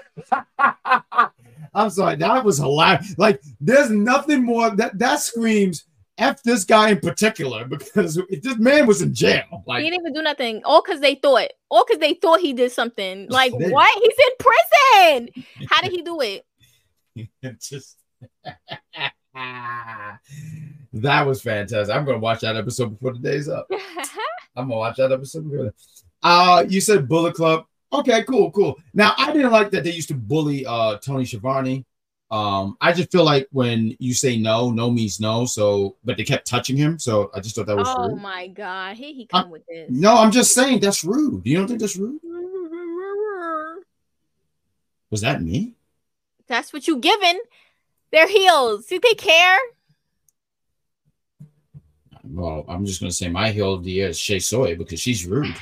I'm 1.74 1.90
sorry. 1.90 2.16
That 2.16 2.44
was 2.44 2.58
hilarious. 2.58 3.14
Like, 3.16 3.40
there's 3.60 3.90
nothing 3.90 4.44
more 4.44 4.70
that 4.70 4.98
that 4.98 5.20
screams 5.20 5.84
f 6.20 6.42
this 6.42 6.64
guy 6.64 6.90
in 6.90 7.00
particular 7.00 7.64
because 7.64 8.20
this 8.30 8.58
man 8.58 8.86
was 8.86 9.02
in 9.02 9.14
jail. 9.14 9.64
Like 9.66 9.82
he 9.82 9.90
didn't 9.90 10.02
even 10.02 10.12
do 10.12 10.22
nothing. 10.22 10.62
All 10.64 10.82
because 10.82 11.00
they 11.00 11.16
thought. 11.16 11.48
All 11.70 11.84
because 11.84 12.00
they 12.00 12.14
thought 12.14 12.40
he 12.40 12.52
did 12.52 12.70
something. 12.72 13.28
Like 13.28 13.52
They- 13.58 13.70
what? 13.70 13.90
He's 14.02 14.14
in 14.28 14.34
prison. 14.38 15.44
How 15.68 15.80
did 15.82 15.92
he 15.92 16.02
do 16.02 16.20
it? 16.20 16.46
it 17.16 17.60
just 17.60 17.96
that 19.34 21.26
was 21.26 21.42
fantastic. 21.42 21.94
I'm 21.94 22.04
gonna 22.04 22.18
watch 22.18 22.40
that 22.40 22.56
episode 22.56 22.90
before 22.90 23.12
the 23.14 23.18
day's 23.18 23.48
up. 23.48 23.68
I'm 24.56 24.68
gonna 24.68 24.76
watch 24.76 24.96
that 24.96 25.12
episode. 25.12 25.50
Before 25.50 25.72
uh, 26.22 26.64
you 26.68 26.80
said 26.80 27.08
Bullet 27.08 27.34
Club. 27.34 27.64
Okay, 27.92 28.22
cool, 28.24 28.50
cool. 28.52 28.76
Now 28.94 29.14
I 29.16 29.32
didn't 29.32 29.50
like 29.50 29.70
that 29.70 29.82
they 29.84 29.90
used 29.92 30.08
to 30.08 30.14
bully 30.14 30.64
uh 30.66 30.98
Tony 30.98 31.24
Schiavone. 31.24 31.84
Um, 32.30 32.76
I 32.80 32.92
just 32.92 33.10
feel 33.10 33.24
like 33.24 33.48
when 33.50 33.96
you 33.98 34.14
say 34.14 34.36
no, 34.36 34.70
no 34.70 34.88
means 34.90 35.18
no. 35.18 35.44
So, 35.46 35.96
but 36.04 36.16
they 36.16 36.22
kept 36.24 36.46
touching 36.46 36.76
him, 36.76 36.98
so 36.98 37.30
I 37.34 37.40
just 37.40 37.56
thought 37.56 37.66
that 37.66 37.76
was 37.76 37.88
oh 37.90 38.10
rude. 38.10 38.22
my 38.22 38.46
god, 38.46 38.96
here 38.96 39.12
he 39.12 39.26
Uh, 39.32 39.40
come 39.42 39.50
with 39.50 39.66
this. 39.66 39.90
No, 39.90 40.14
I'm 40.16 40.30
just 40.30 40.54
saying 40.54 40.78
that's 40.80 41.02
rude. 41.02 41.44
You 41.44 41.56
don't 41.56 41.66
think 41.66 41.80
that's 41.80 41.96
rude? 41.96 42.20
Was 45.10 45.22
that 45.22 45.42
me? 45.42 45.74
That's 46.46 46.72
what 46.72 46.86
you 46.86 46.98
given. 46.98 47.40
They're 48.12 48.28
heels. 48.28 48.86
Do 48.86 49.00
they 49.00 49.14
care. 49.14 49.58
Well, 52.22 52.64
I'm 52.68 52.86
just 52.86 53.00
gonna 53.00 53.10
say 53.10 53.28
my 53.28 53.50
heel 53.50 53.74
of 53.74 53.82
the 53.82 53.90
year 53.90 54.08
is 54.10 54.18
Shay 54.18 54.38
Sawyer 54.38 54.76
because 54.76 55.00
she's 55.00 55.26
rude. 55.26 55.54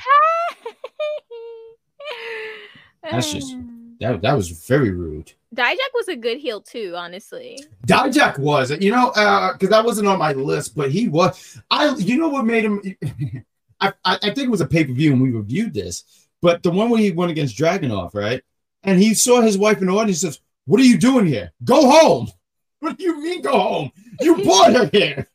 That's 3.01 3.31
just- 3.33 3.55
That 3.99 4.21
that 4.21 4.33
was 4.35 4.49
very 4.49 4.91
rude. 4.91 5.33
Dijak 5.55 5.93
was 5.95 6.07
a 6.07 6.15
good 6.15 6.37
heel 6.37 6.61
too, 6.61 6.93
honestly. 6.95 7.59
Dijak 7.87 8.37
was, 8.37 8.69
you 8.79 8.91
know, 8.91 9.07
because 9.53 9.69
that 9.69 9.83
wasn't 9.83 10.07
on 10.07 10.19
my 10.19 10.33
list, 10.33 10.75
but 10.75 10.91
he 10.91 11.07
was. 11.07 11.59
I, 11.71 11.95
you 11.95 12.17
know, 12.17 12.29
what 12.29 12.45
made 12.45 12.65
him? 12.65 12.81
I, 13.81 13.93
I, 14.05 14.15
I 14.21 14.33
think 14.33 14.39
it 14.39 14.51
was 14.51 14.61
a 14.61 14.67
pay 14.67 14.83
per 14.83 14.93
view, 14.93 15.13
and 15.13 15.21
we 15.21 15.31
reviewed 15.31 15.73
this. 15.73 16.03
But 16.41 16.61
the 16.63 16.69
one 16.71 16.89
when 16.89 17.01
he 17.01 17.11
went 17.11 17.31
against 17.31 17.57
Dragunov, 17.57 18.13
right? 18.13 18.43
And 18.83 18.99
he 19.01 19.13
saw 19.13 19.41
his 19.41 19.57
wife 19.57 19.79
in 19.81 19.87
the 19.87 19.93
audience. 19.93 20.21
Says, 20.21 20.39
"What 20.65 20.79
are 20.79 20.85
you 20.85 20.97
doing 20.97 21.25
here? 21.25 21.51
Go 21.63 21.89
home." 21.89 22.27
What 22.81 22.97
do 22.97 23.03
you 23.03 23.19
mean, 23.21 23.41
go 23.41 23.59
home? 23.59 23.91
You 24.21 24.37
brought 24.43 24.71
her 24.73 24.89
here. 24.93 25.27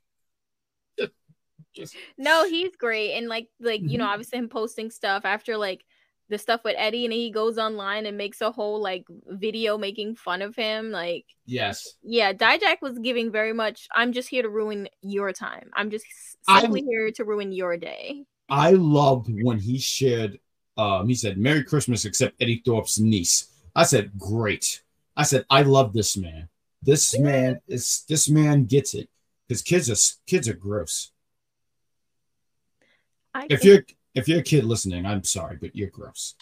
Just- 1.74 1.94
No, 2.16 2.48
he's 2.48 2.74
great. 2.76 3.12
And 3.18 3.28
like 3.28 3.48
like, 3.60 3.82
you 3.82 3.98
know, 3.98 4.04
Mhm. 4.04 4.12
obviously 4.12 4.38
him 4.38 4.48
posting 4.48 4.90
stuff 4.90 5.24
after 5.26 5.56
like 5.56 5.84
the 6.28 6.38
stuff 6.38 6.62
with 6.64 6.74
Eddie 6.78 7.04
and 7.04 7.12
he 7.12 7.30
goes 7.30 7.58
online 7.58 8.06
and 8.06 8.16
makes 8.16 8.40
a 8.40 8.50
whole 8.50 8.80
like 8.80 9.04
video 9.28 9.76
making 9.76 10.16
fun 10.16 10.42
of 10.42 10.56
him. 10.56 10.90
Like, 10.90 11.26
yes. 11.46 11.94
yeah, 12.02 12.32
Dijak 12.32 12.80
was 12.80 12.98
giving 12.98 13.30
very 13.30 13.52
much 13.52 13.88
I'm 13.94 14.12
just 14.12 14.28
here 14.28 14.42
to 14.42 14.48
ruin 14.48 14.88
your 15.02 15.32
time. 15.32 15.70
I'm 15.74 15.90
just 15.90 16.06
I- 16.48 16.60
simply 16.60 16.82
here 16.82 17.10
to 17.12 17.24
ruin 17.24 17.52
your 17.52 17.76
day. 17.76 18.24
I 18.48 18.72
loved 18.72 19.28
when 19.42 19.58
he 19.58 19.78
shared. 19.78 20.38
Um, 20.76 21.08
he 21.08 21.14
said, 21.14 21.38
"Merry 21.38 21.64
Christmas," 21.64 22.04
except 22.04 22.40
Eddie 22.42 22.62
Thorpe's 22.64 22.98
niece. 22.98 23.48
I 23.74 23.84
said, 23.84 24.18
"Great." 24.18 24.82
I 25.16 25.22
said, 25.22 25.46
"I 25.48 25.62
love 25.62 25.94
this 25.94 26.16
man. 26.16 26.48
This 26.82 27.18
man 27.18 27.60
is 27.68 28.04
this 28.06 28.28
man 28.28 28.64
gets 28.66 28.92
it 28.92 29.08
because 29.48 29.62
kids 29.62 29.88
are 29.90 29.96
kids 30.26 30.46
are 30.48 30.54
gross. 30.54 31.10
I 33.34 33.46
If 33.48 33.64
you're 33.64 33.84
if 34.14 34.28
you're 34.28 34.40
a 34.40 34.42
kid 34.42 34.64
listening, 34.64 35.06
I'm 35.06 35.24
sorry, 35.24 35.56
but 35.60 35.74
you're 35.74 35.90
gross." 35.90 36.34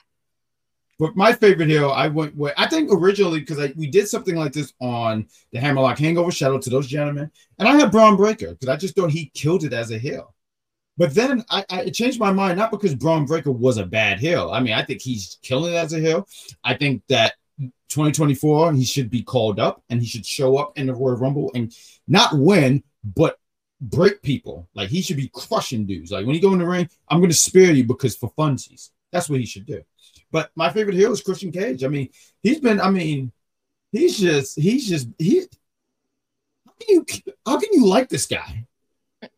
But 0.99 1.17
my 1.17 1.33
favorite 1.33 1.69
hill, 1.69 1.91
I 1.91 2.09
went 2.09 2.37
with. 2.37 2.55
I 2.57 2.69
think 2.69 2.91
originally 2.93 3.41
because 3.41 3.75
we 3.75 3.89
did 3.89 4.09
something 4.09 4.37
like 4.37 4.53
this 4.53 4.73
on 4.81 5.27
the 5.51 5.59
Hammerlock 5.59 5.99
Hangover. 5.99 6.31
Shout 6.31 6.55
out 6.55 6.63
to 6.63 6.71
those 6.71 6.87
gentlemen, 6.87 7.31
and 7.59 7.69
I 7.69 7.77
had 7.77 7.91
Bron 7.91 8.17
Breakker 8.17 8.53
because 8.53 8.69
I 8.69 8.77
just 8.77 8.95
thought 8.95 9.11
he 9.11 9.31
killed 9.35 9.65
it 9.65 9.73
as 9.73 9.91
a 9.91 9.99
hill. 9.99 10.35
But 10.99 11.15
then 11.15 11.45
I, 11.51 11.65
I 11.71 11.91
changed 11.91 12.21
my 12.21 12.33
mind, 12.33 12.59
not 12.59 12.71
because 12.71 12.95
Bron 12.95 13.25
Breakker 13.25 13.51
was 13.51 13.79
a 13.79 13.87
bad 13.87 14.21
hill. 14.21 14.53
I 14.53 14.61
mean, 14.61 14.75
I 14.75 14.85
think 14.85 15.01
he's 15.01 15.39
killing 15.43 15.73
it 15.73 15.77
as 15.77 15.93
a 15.93 15.99
hill. 15.99 16.29
I 16.63 16.75
think 16.75 17.03
that 17.09 17.35
2024 17.89 18.75
he 18.75 18.85
should 18.85 19.11
be 19.11 19.23
called 19.23 19.59
up 19.59 19.83
and 19.91 20.01
he 20.01 20.07
should 20.07 20.27
show 20.27 20.57
up 20.57 20.79
in 20.79 20.87
the 20.87 20.95
Royal 20.95 21.17
Rumble 21.17 21.51
and 21.55 21.75
not 22.07 22.35
win, 22.35 22.83
but 23.05 23.39
break 23.83 24.23
people. 24.23 24.69
Like 24.75 24.89
he 24.89 25.03
should 25.03 25.17
be 25.17 25.31
crushing 25.33 25.85
dudes. 25.85 26.13
Like 26.13 26.25
when 26.25 26.35
you 26.35 26.41
go 26.41 26.53
in 26.53 26.61
the 26.61 26.67
ring, 26.67 26.89
I'm 27.09 27.23
to 27.23 27.35
spare 27.35 27.73
you 27.73 27.85
because 27.85 28.17
for 28.17 28.33
funsies. 28.33 28.91
That's 29.11 29.29
what 29.29 29.41
he 29.41 29.47
should 29.47 29.67
do. 29.67 29.83
But 30.31 30.51
my 30.55 30.71
favorite 30.71 30.97
heel 30.97 31.13
is 31.13 31.21
Christian 31.21 31.53
Cage. 31.53 31.85
I 31.85 31.89
mean, 31.89 32.09
he's 32.43 32.61
been. 32.61 32.81
I 32.81 32.91
mean, 32.91 33.33
he's 33.91 34.19
just. 34.19 34.59
He's 34.59 34.89
just. 34.89 35.09
He. 35.19 35.41
How 36.67 36.73
can 36.81 36.89
you? 36.89 37.07
How 37.45 37.59
can 37.59 37.69
you 37.73 37.87
like 37.87 38.09
this 38.09 38.27
guy? 38.27 38.67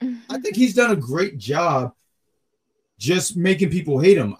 I 0.01 0.38
think 0.38 0.57
he's 0.57 0.74
done 0.74 0.92
a 0.92 0.97
great 0.97 1.36
job 1.36 1.92
just 2.99 3.36
making 3.36 3.70
people 3.70 3.99
hate 3.99 4.16
him. 4.16 4.36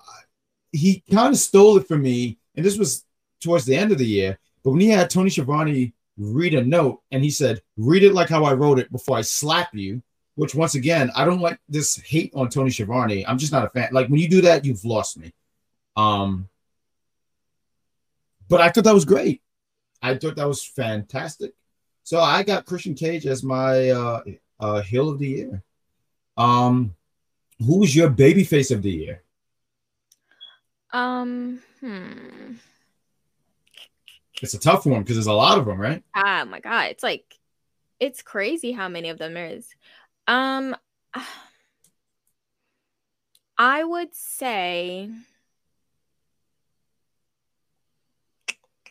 He 0.73 1.03
kind 1.11 1.35
of 1.35 1.39
stole 1.39 1.77
it 1.77 1.89
from 1.89 2.03
me, 2.03 2.39
and 2.55 2.65
this 2.65 2.79
was 2.79 3.05
towards 3.41 3.67
the 3.67 3.77
end 3.77 3.93
of 3.93 3.99
the 3.99 4.07
year. 4.07 4.39
But 4.63 4.71
when 4.71 4.81
he 4.81 4.89
had 4.89 5.11
Tony 5.11 5.31
Schiavone 5.31 5.93
read 6.17 6.55
a 6.55 6.65
note 6.65 7.03
and 7.11 7.23
he 7.23 7.31
said, 7.31 7.63
"Read 7.77 8.03
it 8.03 8.15
like 8.15 8.29
how 8.29 8.45
I 8.45 8.55
wrote 8.55 8.79
it 8.79 8.93
before 8.93 9.17
I 9.17 9.23
slap 9.23 9.75
you," 9.75 10.03
which 10.35 10.55
once 10.55 10.75
again, 10.75 11.11
I 11.15 11.25
don't 11.25 11.41
like 11.41 11.59
this 11.69 11.97
hate 11.97 12.33
on 12.35 12.49
Tony 12.49 12.71
Schiavone. 12.71 13.27
I'm 13.27 13.39
just 13.39 13.53
not 13.53 13.65
a 13.65 13.71
fan. 13.71 13.89
Like 13.93 14.09
when 14.09 14.21
you 14.21 14.29
do 14.29 14.43
that, 14.43 14.65
you've 14.65 14.85
lost 14.85 15.19
me. 15.19 15.33
Um, 15.97 16.49
but 18.49 18.61
I 18.61 18.71
thought 18.71 18.85
that 18.85 18.95
was 18.95 19.05
great. 19.05 19.43
I 20.03 20.17
thought 20.17 20.37
that 20.37 20.49
was 20.49 20.65
fantastic. 20.65 21.53
So 22.03 22.21
I 22.21 22.43
got 22.43 22.67
Christian 22.67 22.95
Cage 22.95 23.27
as 23.27 23.43
my 23.43 23.91
uh, 23.91 24.23
uh 24.61 24.83
heel 24.83 25.09
of 25.09 25.19
the 25.19 25.29
year. 25.29 25.63
Um, 26.37 26.95
who 27.59 27.79
was 27.79 27.95
your 27.95 28.11
baby 28.11 28.45
face 28.45 28.71
of 28.71 28.83
the 28.83 28.91
year? 28.91 29.23
Um, 30.93 31.61
hmm. 31.81 32.55
It's 34.45 34.53
a 34.55 34.59
tough 34.61 34.85
one 34.87 35.01
because 35.03 35.17
there's 35.17 35.27
a 35.27 35.33
lot 35.33 35.59
of 35.59 35.65
them, 35.65 35.81
right? 35.81 36.03
Oh 36.15 36.45
my 36.45 36.61
god, 36.61 36.91
it's 36.91 37.03
like 37.03 37.25
it's 37.99 38.21
crazy 38.23 38.73
how 38.73 38.89
many 38.89 39.09
of 39.09 39.19
them 39.19 39.35
there 39.35 39.47
is. 39.47 39.67
Um 40.29 40.77
I 43.59 43.83
would 43.85 44.15
say 44.15 45.09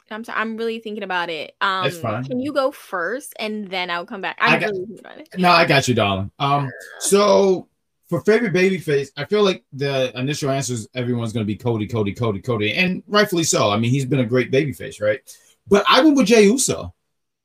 I'm 0.10 0.24
sorry, 0.24 0.40
I'm 0.40 0.58
really 0.58 0.80
thinking 0.80 1.04
about 1.04 1.30
it. 1.30 1.56
Um 1.62 1.84
That's 1.84 2.00
fine. 2.00 2.24
can 2.24 2.40
you 2.40 2.52
go 2.52 2.72
first 2.72 3.34
and 3.40 3.68
then 3.70 3.90
I'll 3.92 4.06
come 4.06 4.22
back? 4.22 4.38
I 4.42 4.56
I'm 4.56 4.60
got- 4.60 4.70
really 4.72 4.86
thinking 4.86 5.00
about 5.00 5.20
it. 5.20 5.30
No, 5.38 5.50
I 5.52 5.66
got 5.66 5.88
you, 5.88 5.94
darling. 5.94 6.32
Um, 6.40 6.72
so 7.00 7.68
for 8.10 8.22
favorite 8.22 8.54
baby 8.54 8.78
face, 8.78 9.12
I 9.18 9.26
feel 9.26 9.44
like 9.44 9.64
the 9.74 10.12
initial 10.18 10.50
answer 10.52 10.74
is 10.74 10.88
everyone's 10.94 11.34
going 11.34 11.44
to 11.46 11.48
be 11.48 11.56
Cody, 11.56 11.88
Cody, 11.88 12.14
Cody, 12.14 12.42
Cody, 12.42 12.74
and 12.74 13.02
rightfully 13.08 13.44
so. 13.44 13.70
I 13.72 13.78
mean, 13.78 13.90
he's 13.92 14.06
been 14.06 14.20
a 14.20 14.26
great 14.26 14.52
baby 14.52 14.72
face, 14.72 15.00
right? 15.02 15.20
But 15.68 15.86
I 15.90 16.02
went 16.02 16.18
with 16.18 16.28
Jay 16.28 16.44
Uso. 16.44 16.94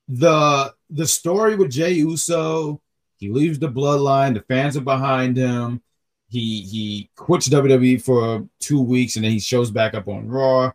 The 0.08 0.74
the 0.90 1.06
story 1.06 1.54
with 1.54 1.70
Jay 1.70 1.92
Uso, 1.92 2.80
he 3.16 3.28
leaves 3.28 3.58
the 3.58 3.68
bloodline, 3.68 4.34
the 4.34 4.40
fans 4.42 4.76
are 4.76 4.82
behind 4.82 5.36
him. 5.36 5.82
He 6.28 6.62
he 6.62 7.10
quits 7.16 7.48
WWE 7.48 8.02
for 8.02 8.46
two 8.60 8.80
weeks 8.80 9.16
and 9.16 9.24
then 9.24 9.32
he 9.32 9.40
shows 9.40 9.70
back 9.70 9.94
up 9.94 10.08
on 10.08 10.28
Raw. 10.28 10.72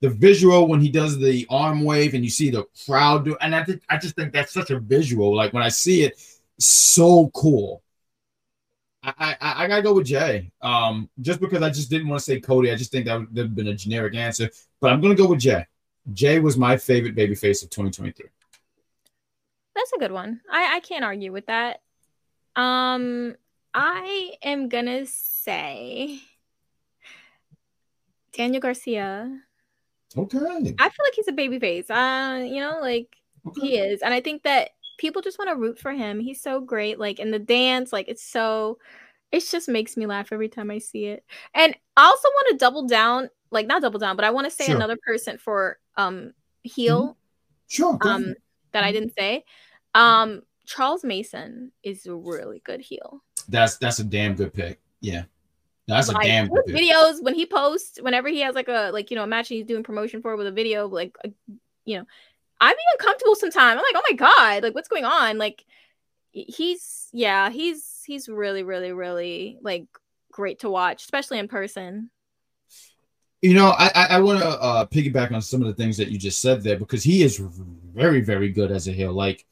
The 0.00 0.10
visual 0.10 0.68
when 0.68 0.80
he 0.80 0.90
does 0.90 1.18
the 1.18 1.46
arm 1.50 1.82
wave 1.84 2.14
and 2.14 2.22
you 2.22 2.30
see 2.30 2.50
the 2.50 2.64
crowd 2.86 3.24
do, 3.24 3.36
and 3.40 3.54
I 3.54 3.64
think 3.64 3.82
I 3.88 3.98
just 3.98 4.14
think 4.14 4.32
that's 4.32 4.52
such 4.52 4.70
a 4.70 4.78
visual. 4.78 5.34
Like 5.34 5.52
when 5.52 5.62
I 5.62 5.68
see 5.70 6.02
it, 6.02 6.20
so 6.58 7.30
cool. 7.34 7.82
I, 9.02 9.36
I, 9.40 9.64
I 9.64 9.68
gotta 9.68 9.82
go 9.82 9.94
with 9.94 10.06
Jay. 10.06 10.50
Um, 10.60 11.08
just 11.20 11.40
because 11.40 11.62
I 11.62 11.70
just 11.70 11.90
didn't 11.90 12.08
want 12.08 12.20
to 12.20 12.24
say 12.24 12.40
Cody, 12.40 12.70
I 12.70 12.76
just 12.76 12.90
think 12.92 13.06
that 13.06 13.18
would 13.18 13.36
have 13.36 13.54
been 13.54 13.68
a 13.68 13.74
generic 13.74 14.14
answer. 14.14 14.50
But 14.80 14.92
I'm 14.92 15.00
gonna 15.00 15.14
go 15.14 15.28
with 15.28 15.40
Jay. 15.40 15.64
Jay 16.12 16.38
was 16.38 16.56
my 16.56 16.76
favorite 16.76 17.14
babyface 17.14 17.62
of 17.62 17.70
2023. 17.70 18.26
That's 19.74 19.92
a 19.92 19.98
good 19.98 20.12
one. 20.12 20.40
I 20.50 20.76
I 20.76 20.80
can't 20.80 21.04
argue 21.04 21.32
with 21.32 21.46
that. 21.46 21.82
Um 22.56 23.36
I 23.74 24.34
am 24.42 24.68
gonna 24.68 25.06
say 25.06 26.20
Daniel 28.32 28.60
Garcia. 28.60 29.40
Okay. 30.16 30.38
I 30.38 30.88
feel 30.88 31.04
like 31.04 31.14
he's 31.14 31.28
a 31.28 31.32
baby 31.32 31.58
face. 31.58 31.90
Uh, 31.90 32.42
you 32.44 32.60
know, 32.60 32.78
like 32.80 33.16
okay. 33.46 33.60
he 33.60 33.78
is. 33.78 34.00
And 34.00 34.14
I 34.14 34.20
think 34.20 34.42
that 34.44 34.70
people 34.96 35.22
just 35.22 35.38
want 35.38 35.50
to 35.50 35.56
root 35.56 35.78
for 35.78 35.92
him. 35.92 36.20
He's 36.20 36.40
so 36.40 36.60
great. 36.60 36.98
Like 36.98 37.20
in 37.20 37.30
the 37.30 37.38
dance, 37.38 37.92
like 37.92 38.08
it's 38.08 38.22
so 38.22 38.78
it 39.30 39.44
just 39.48 39.68
makes 39.68 39.96
me 39.96 40.06
laugh 40.06 40.32
every 40.32 40.48
time 40.48 40.70
I 40.70 40.78
see 40.78 41.06
it. 41.06 41.24
And 41.54 41.76
I 41.96 42.04
also 42.04 42.28
want 42.28 42.48
to 42.50 42.56
double 42.56 42.86
down, 42.86 43.28
like 43.50 43.66
not 43.66 43.82
double 43.82 43.98
down, 43.98 44.16
but 44.16 44.24
I 44.24 44.30
want 44.30 44.46
to 44.46 44.50
say 44.50 44.66
Sure. 44.66 44.76
another 44.76 44.96
person 45.04 45.36
for 45.36 45.78
um 45.98 46.32
heel 46.62 47.18
Sure. 47.68 47.98
um 48.02 48.34
that 48.72 48.84
I 48.84 48.92
didn't 48.92 49.12
say. 49.18 49.44
Um 49.94 50.42
Charles 50.66 51.04
Mason 51.04 51.72
is 51.82 52.06
a 52.06 52.14
really 52.14 52.60
good 52.64 52.80
heel. 52.80 53.22
That's 53.48 53.76
that's 53.76 53.98
a 53.98 54.04
damn 54.04 54.34
good 54.34 54.52
pick. 54.54 54.80
Yeah. 55.00 55.24
That's 55.86 56.10
a 56.10 56.14
damn 56.14 56.48
good 56.48 56.64
his 56.66 56.74
pick. 56.78 56.90
videos 56.90 57.22
when 57.22 57.34
he 57.34 57.46
posts 57.46 57.98
whenever 58.02 58.28
he 58.28 58.40
has 58.40 58.54
like 58.54 58.68
a 58.68 58.90
like 58.92 59.10
you 59.10 59.16
know 59.16 59.24
a 59.24 59.26
match 59.26 59.48
he's 59.48 59.64
doing 59.64 59.82
promotion 59.82 60.20
for 60.20 60.36
with 60.36 60.46
a 60.46 60.52
video 60.52 60.86
like 60.86 61.16
a, 61.24 61.30
you 61.86 61.96
know 61.96 62.04
i'm 62.60 62.72
even 62.72 62.78
uncomfortable 62.98 63.34
sometimes 63.34 63.78
i'm 63.78 63.84
like 63.94 63.94
oh 63.94 64.02
my 64.10 64.16
god 64.16 64.62
like 64.62 64.74
what's 64.74 64.88
going 64.88 65.06
on 65.06 65.38
like 65.38 65.64
he's 66.32 67.08
yeah 67.14 67.48
he's 67.48 68.02
he's 68.06 68.28
really 68.28 68.62
really 68.62 68.92
really 68.92 69.58
like 69.62 69.86
great 70.30 70.58
to 70.58 70.68
watch 70.68 71.02
especially 71.04 71.38
in 71.38 71.48
person 71.48 72.10
You 73.40 73.54
know, 73.54 73.68
I 73.70 73.90
I, 73.94 74.06
I 74.16 74.20
want 74.20 74.40
to 74.40 74.48
uh, 74.48 74.84
piggyback 74.86 75.32
on 75.32 75.42
some 75.42 75.62
of 75.62 75.68
the 75.68 75.74
things 75.74 75.96
that 75.98 76.10
you 76.10 76.18
just 76.18 76.40
said 76.40 76.62
there 76.62 76.76
because 76.78 77.02
he 77.04 77.22
is 77.22 77.38
very 77.38 78.20
very 78.20 78.50
good 78.50 78.72
as 78.72 78.88
a 78.88 78.92
heel. 78.92 79.12
Like 79.12 79.46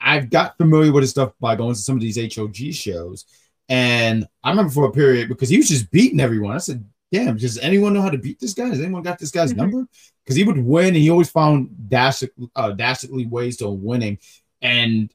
I've 0.00 0.30
got 0.30 0.56
familiar 0.56 0.92
with 0.92 1.02
his 1.02 1.10
stuff 1.10 1.32
by 1.40 1.56
going 1.56 1.74
to 1.74 1.80
some 1.80 1.96
of 1.96 2.02
these 2.02 2.18
HOG 2.18 2.56
shows, 2.72 3.26
and 3.68 4.26
I 4.42 4.50
remember 4.50 4.72
for 4.72 4.86
a 4.86 4.92
period 4.92 5.28
because 5.28 5.48
he 5.48 5.58
was 5.58 5.68
just 5.68 5.90
beating 5.90 6.20
everyone. 6.20 6.54
I 6.54 6.58
said, 6.58 6.84
"Damn, 7.12 7.36
does 7.36 7.58
anyone 7.58 7.92
know 7.92 8.02
how 8.02 8.10
to 8.10 8.18
beat 8.18 8.40
this 8.40 8.54
guy? 8.54 8.68
Has 8.68 8.80
anyone 8.80 9.02
got 9.02 9.18
this 9.18 9.30
guy's 9.30 9.52
Mhm. 9.52 9.56
number?" 9.56 9.88
Because 10.24 10.36
he 10.36 10.44
would 10.44 10.58
win, 10.58 10.88
and 10.88 10.96
he 10.96 11.10
always 11.10 11.30
found 11.30 11.70
dastardly, 11.88 12.48
uh, 12.56 12.72
dastardly 12.72 13.26
ways 13.26 13.58
to 13.58 13.68
winning, 13.68 14.18
and 14.62 15.12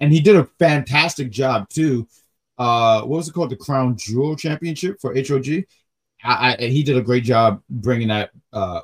and 0.00 0.12
he 0.12 0.20
did 0.20 0.36
a 0.36 0.44
fantastic 0.58 1.30
job 1.30 1.68
too. 1.68 2.08
Uh, 2.58 3.02
what 3.02 3.18
was 3.18 3.28
it 3.28 3.32
called? 3.32 3.50
The 3.50 3.56
Crown 3.56 3.96
Jewel 3.96 4.36
Championship 4.36 5.00
for 5.00 5.14
HOG. 5.14 5.66
I, 6.22 6.56
I 6.58 6.64
he 6.66 6.82
did 6.82 6.96
a 6.96 7.02
great 7.02 7.24
job 7.24 7.62
bringing 7.68 8.08
that 8.08 8.30
uh 8.52 8.80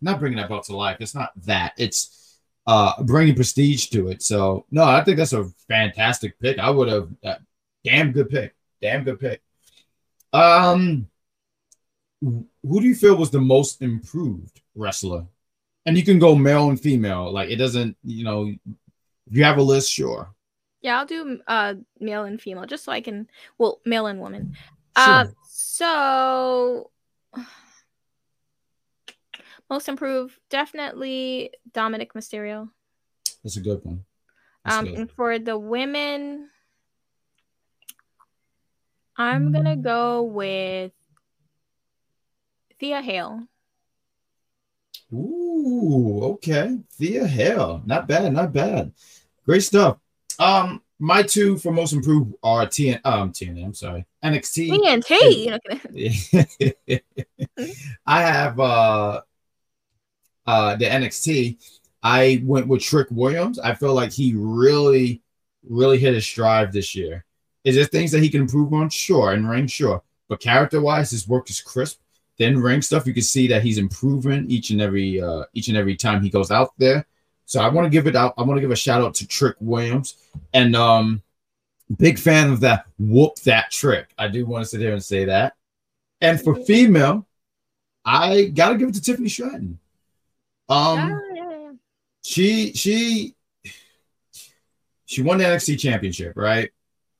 not 0.00 0.18
bringing 0.20 0.36
that 0.38 0.48
belt 0.48 0.64
to 0.64 0.76
life. 0.76 0.98
It's 1.00 1.14
not 1.14 1.30
that. 1.44 1.72
It's 1.78 2.38
uh 2.66 3.02
bringing 3.02 3.34
prestige 3.34 3.86
to 3.88 4.08
it. 4.08 4.22
So 4.22 4.66
no, 4.70 4.84
I 4.84 5.02
think 5.04 5.16
that's 5.16 5.32
a 5.32 5.44
fantastic 5.68 6.38
pick. 6.40 6.58
I 6.58 6.70
would 6.70 6.88
have 6.88 7.08
uh, 7.24 7.36
damn 7.84 8.12
good 8.12 8.28
pick. 8.28 8.54
Damn 8.82 9.04
good 9.04 9.20
pick. 9.20 9.40
Um 10.32 11.08
who 12.20 12.80
do 12.80 12.86
you 12.86 12.94
feel 12.94 13.16
was 13.16 13.30
the 13.30 13.40
most 13.40 13.80
improved 13.80 14.60
wrestler? 14.74 15.24
And 15.86 15.96
you 15.96 16.04
can 16.04 16.18
go 16.18 16.34
male 16.34 16.68
and 16.68 16.80
female. 16.80 17.32
Like 17.32 17.50
it 17.50 17.56
doesn't, 17.56 17.96
you 18.04 18.24
know, 18.24 18.46
if 18.46 19.36
you 19.36 19.44
have 19.44 19.58
a 19.58 19.62
list, 19.62 19.92
sure. 19.92 20.34
yeah 20.80 20.98
i'll 20.98 21.06
do 21.06 21.40
uh 21.46 21.74
male 22.00 22.24
and 22.24 22.40
female 22.40 22.66
just 22.66 22.84
so 22.84 22.92
i 22.92 23.00
can 23.00 23.26
well 23.58 23.80
male 23.84 24.06
and 24.06 24.20
woman 24.20 24.54
Sure. 24.96 25.14
uh 25.14 25.26
so 25.78 26.90
most 29.70 29.88
improved 29.88 30.34
definitely 30.50 31.52
dominic 31.72 32.14
mysterio 32.14 32.68
That's 33.44 33.56
a 33.56 33.60
good 33.60 33.80
one. 33.84 34.04
That's 34.64 34.76
Um, 34.76 34.84
good. 34.86 34.98
and 34.98 35.10
for 35.12 35.38
the 35.38 35.56
women, 35.56 36.50
I'm 39.16 39.52
gonna 39.52 39.76
go 39.76 40.22
with 40.22 40.92
Thea 42.80 43.00
Hale. 43.00 43.46
Ooh, 45.14 46.20
okay. 46.34 46.78
Thea 46.98 47.26
Hale. 47.26 47.82
Not 47.86 48.08
bad, 48.08 48.32
not 48.32 48.52
bad. 48.52 48.92
Great 49.46 49.62
stuff. 49.62 49.98
Um, 50.38 50.82
my 50.98 51.22
two 51.22 51.56
for 51.58 51.70
most 51.72 51.92
improved 51.92 52.34
are 52.42 52.66
TN 52.66 53.00
um 53.04 53.32
TNA, 53.32 53.64
I'm 53.64 53.74
sorry. 53.74 54.06
NXT. 54.24 54.70
TNT. 54.70 55.44
You're 55.44 55.52
not 55.52 57.00
gonna- 57.56 57.70
I 58.06 58.22
have 58.22 58.58
uh 58.60 59.20
uh 60.46 60.76
the 60.76 60.84
NXT. 60.86 61.58
I 62.02 62.42
went 62.44 62.68
with 62.68 62.82
Trick 62.82 63.08
Williams. 63.10 63.58
I 63.58 63.74
feel 63.74 63.92
like 63.94 64.12
he 64.12 64.34
really, 64.36 65.22
really 65.68 65.98
hit 65.98 66.14
his 66.14 66.24
stride 66.26 66.72
this 66.72 66.94
year. 66.94 67.24
Is 67.64 67.74
there 67.74 67.84
things 67.84 68.12
that 68.12 68.22
he 68.22 68.28
can 68.28 68.42
improve 68.42 68.72
on? 68.72 68.88
Sure, 68.88 69.32
in 69.34 69.46
ring, 69.46 69.66
sure. 69.66 70.02
But 70.28 70.40
character 70.40 70.80
wise, 70.80 71.10
his 71.10 71.26
work 71.28 71.50
is 71.50 71.60
crisp. 71.60 72.00
Then 72.38 72.58
ring 72.58 72.82
stuff, 72.82 73.06
you 73.06 73.12
can 73.12 73.24
see 73.24 73.48
that 73.48 73.62
he's 73.62 73.78
improving 73.78 74.48
each 74.50 74.70
and 74.70 74.80
every 74.80 75.20
uh 75.20 75.44
each 75.54 75.68
and 75.68 75.76
every 75.76 75.96
time 75.96 76.22
he 76.22 76.30
goes 76.30 76.50
out 76.50 76.70
there. 76.78 77.06
So 77.48 77.62
I 77.62 77.68
want 77.68 77.86
to 77.86 77.90
give 77.90 78.06
it 78.06 78.14
out. 78.14 78.34
I 78.36 78.42
want 78.42 78.58
to 78.58 78.60
give 78.60 78.70
a 78.70 78.76
shout 78.76 79.00
out 79.00 79.14
to 79.14 79.26
Trick 79.26 79.56
Williams 79.58 80.16
and 80.52 80.76
um 80.76 81.22
big 81.96 82.18
fan 82.18 82.52
of 82.52 82.60
that 82.60 82.84
whoop 82.98 83.36
that 83.36 83.70
trick. 83.70 84.10
I 84.18 84.28
do 84.28 84.44
want 84.44 84.62
to 84.64 84.68
sit 84.68 84.80
here 84.80 84.92
and 84.92 85.02
say 85.02 85.24
that. 85.24 85.54
And 86.20 86.38
for 86.38 86.54
female, 86.54 87.26
I 88.04 88.52
gotta 88.54 88.76
give 88.76 88.90
it 88.90 88.94
to 88.96 89.00
Tiffany 89.00 89.30
Stratton. 89.30 89.78
Um 90.68 91.22
Yeah, 91.34 91.72
she 92.22 92.74
she 92.74 93.34
she 95.06 95.22
won 95.22 95.38
the 95.38 95.44
NXT 95.44 95.80
championship, 95.80 96.34
right? 96.36 96.70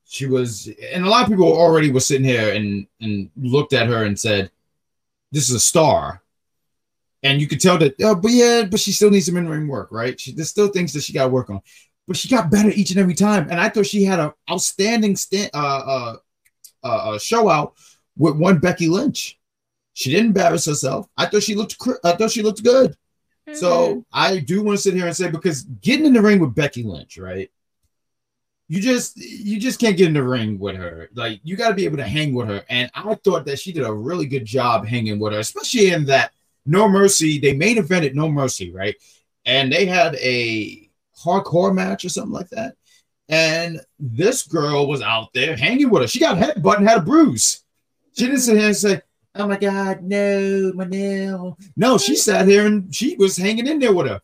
She 0.05 0.27
was 0.27 0.69
and 0.93 1.05
a 1.07 1.09
lot 1.09 1.23
of 1.23 1.29
people 1.29 1.51
already 1.51 1.91
were 1.91 1.99
sitting 2.01 2.23
here 2.23 2.53
and 2.53 2.85
and 3.01 3.31
looked 3.35 3.73
at 3.73 3.87
her 3.87 4.03
and 4.03 4.19
said, 4.19 4.51
This 5.31 5.49
is 5.49 5.55
a 5.55 5.59
star. 5.59 6.21
And 7.21 7.41
you 7.41 7.47
could 7.47 7.59
tell 7.59 7.77
that, 7.79 7.95
oh, 8.01 8.15
but 8.15 8.31
yeah, 8.31 8.63
but 8.63 8.79
she 8.79 8.91
still 8.91 9.09
needs 9.11 9.25
some 9.25 9.35
in-ring 9.37 9.67
work, 9.67 9.89
right? 9.91 10.19
She 10.19 10.31
there's 10.31 10.49
still 10.49 10.69
things 10.69 10.93
that 10.93 11.03
she 11.03 11.13
got 11.13 11.23
to 11.23 11.29
work 11.29 11.49
on. 11.49 11.61
But 12.07 12.17
she 12.17 12.27
got 12.29 12.49
better 12.49 12.69
each 12.69 12.91
and 12.91 12.99
every 12.99 13.13
time. 13.13 13.47
And 13.49 13.59
I 13.59 13.69
thought 13.69 13.85
she 13.85 14.03
had 14.03 14.19
an 14.19 14.31
outstanding 14.49 15.15
stand, 15.15 15.51
uh, 15.53 15.57
uh, 15.57 16.15
uh, 16.83 16.87
uh, 16.87 17.19
show 17.19 17.49
out 17.49 17.75
with 18.17 18.35
one 18.35 18.59
Becky 18.59 18.87
Lynch. 18.87 19.37
She 19.93 20.11
didn't 20.11 20.27
embarrass 20.27 20.65
herself. 20.65 21.07
I 21.17 21.25
thought 21.25 21.43
she 21.43 21.55
looked. 21.55 21.77
cr- 21.77 21.99
I 22.03 22.13
thought 22.13 22.31
she 22.31 22.41
looked 22.41 22.63
good. 22.63 22.95
Mhm. 23.47 23.55
So 23.55 24.05
I 24.13 24.39
do 24.39 24.63
want 24.63 24.77
to 24.77 24.81
sit 24.81 24.93
here 24.93 25.07
and 25.07 25.15
say 25.15 25.29
because 25.29 25.63
getting 25.63 26.05
in 26.05 26.13
the 26.13 26.21
ring 26.21 26.39
with 26.39 26.55
Becky 26.55 26.83
Lynch, 26.83 27.17
right? 27.17 27.51
You 28.69 28.81
just 28.81 29.17
you 29.17 29.59
just 29.59 29.79
can't 29.79 29.97
get 29.97 30.07
in 30.07 30.13
the 30.13 30.23
ring 30.23 30.57
with 30.57 30.77
her. 30.77 31.09
Like 31.13 31.41
you 31.43 31.57
got 31.57 31.69
to 31.69 31.75
be 31.75 31.85
able 31.85 31.97
to 31.97 32.07
hang 32.07 32.33
with 32.33 32.47
her. 32.47 32.63
And 32.69 32.89
I 32.93 33.15
thought 33.15 33.45
that 33.45 33.59
she 33.59 33.71
did 33.73 33.83
a 33.83 33.93
really 33.93 34.25
good 34.25 34.45
job 34.45 34.85
hanging 34.85 35.19
with 35.19 35.33
her, 35.33 35.39
especially 35.39 35.91
in 35.91 36.05
that 36.05 36.31
No 36.65 36.87
Mercy. 36.87 37.39
They 37.39 37.53
main 37.53 37.77
evented 37.77 38.13
No 38.13 38.29
Mercy, 38.29 38.71
right? 38.71 38.95
And 39.45 39.71
they 39.71 39.85
had 39.85 40.15
a 40.15 40.89
hardcore 41.17 41.73
match 41.73 42.05
or 42.05 42.09
something 42.09 42.33
like 42.33 42.49
that. 42.49 42.75
And 43.27 43.79
this 43.99 44.43
girl 44.43 44.87
was 44.87 45.01
out 45.01 45.33
there 45.33 45.55
hanging 45.55 45.89
with 45.89 46.01
her. 46.01 46.07
She 46.07 46.19
got 46.19 46.37
headbutt 46.37 46.77
and 46.77 46.87
had 46.87 46.99
a 46.99 47.01
bruise. 47.01 47.63
She 48.13 48.25
didn't 48.25 48.41
sit 48.41 48.57
here 48.57 48.67
and 48.67 48.75
say, 48.75 49.01
Oh 49.35 49.47
my 49.47 49.57
God, 49.57 50.01
no, 50.01 50.73
my 50.73 50.85
nail. 50.85 51.57
No, 51.77 51.97
she 51.97 52.15
sat 52.15 52.47
here 52.47 52.65
and 52.65 52.93
she 52.93 53.15
was 53.15 53.37
hanging 53.37 53.67
in 53.67 53.79
there 53.79 53.93
with 53.93 54.07
her 54.07 54.19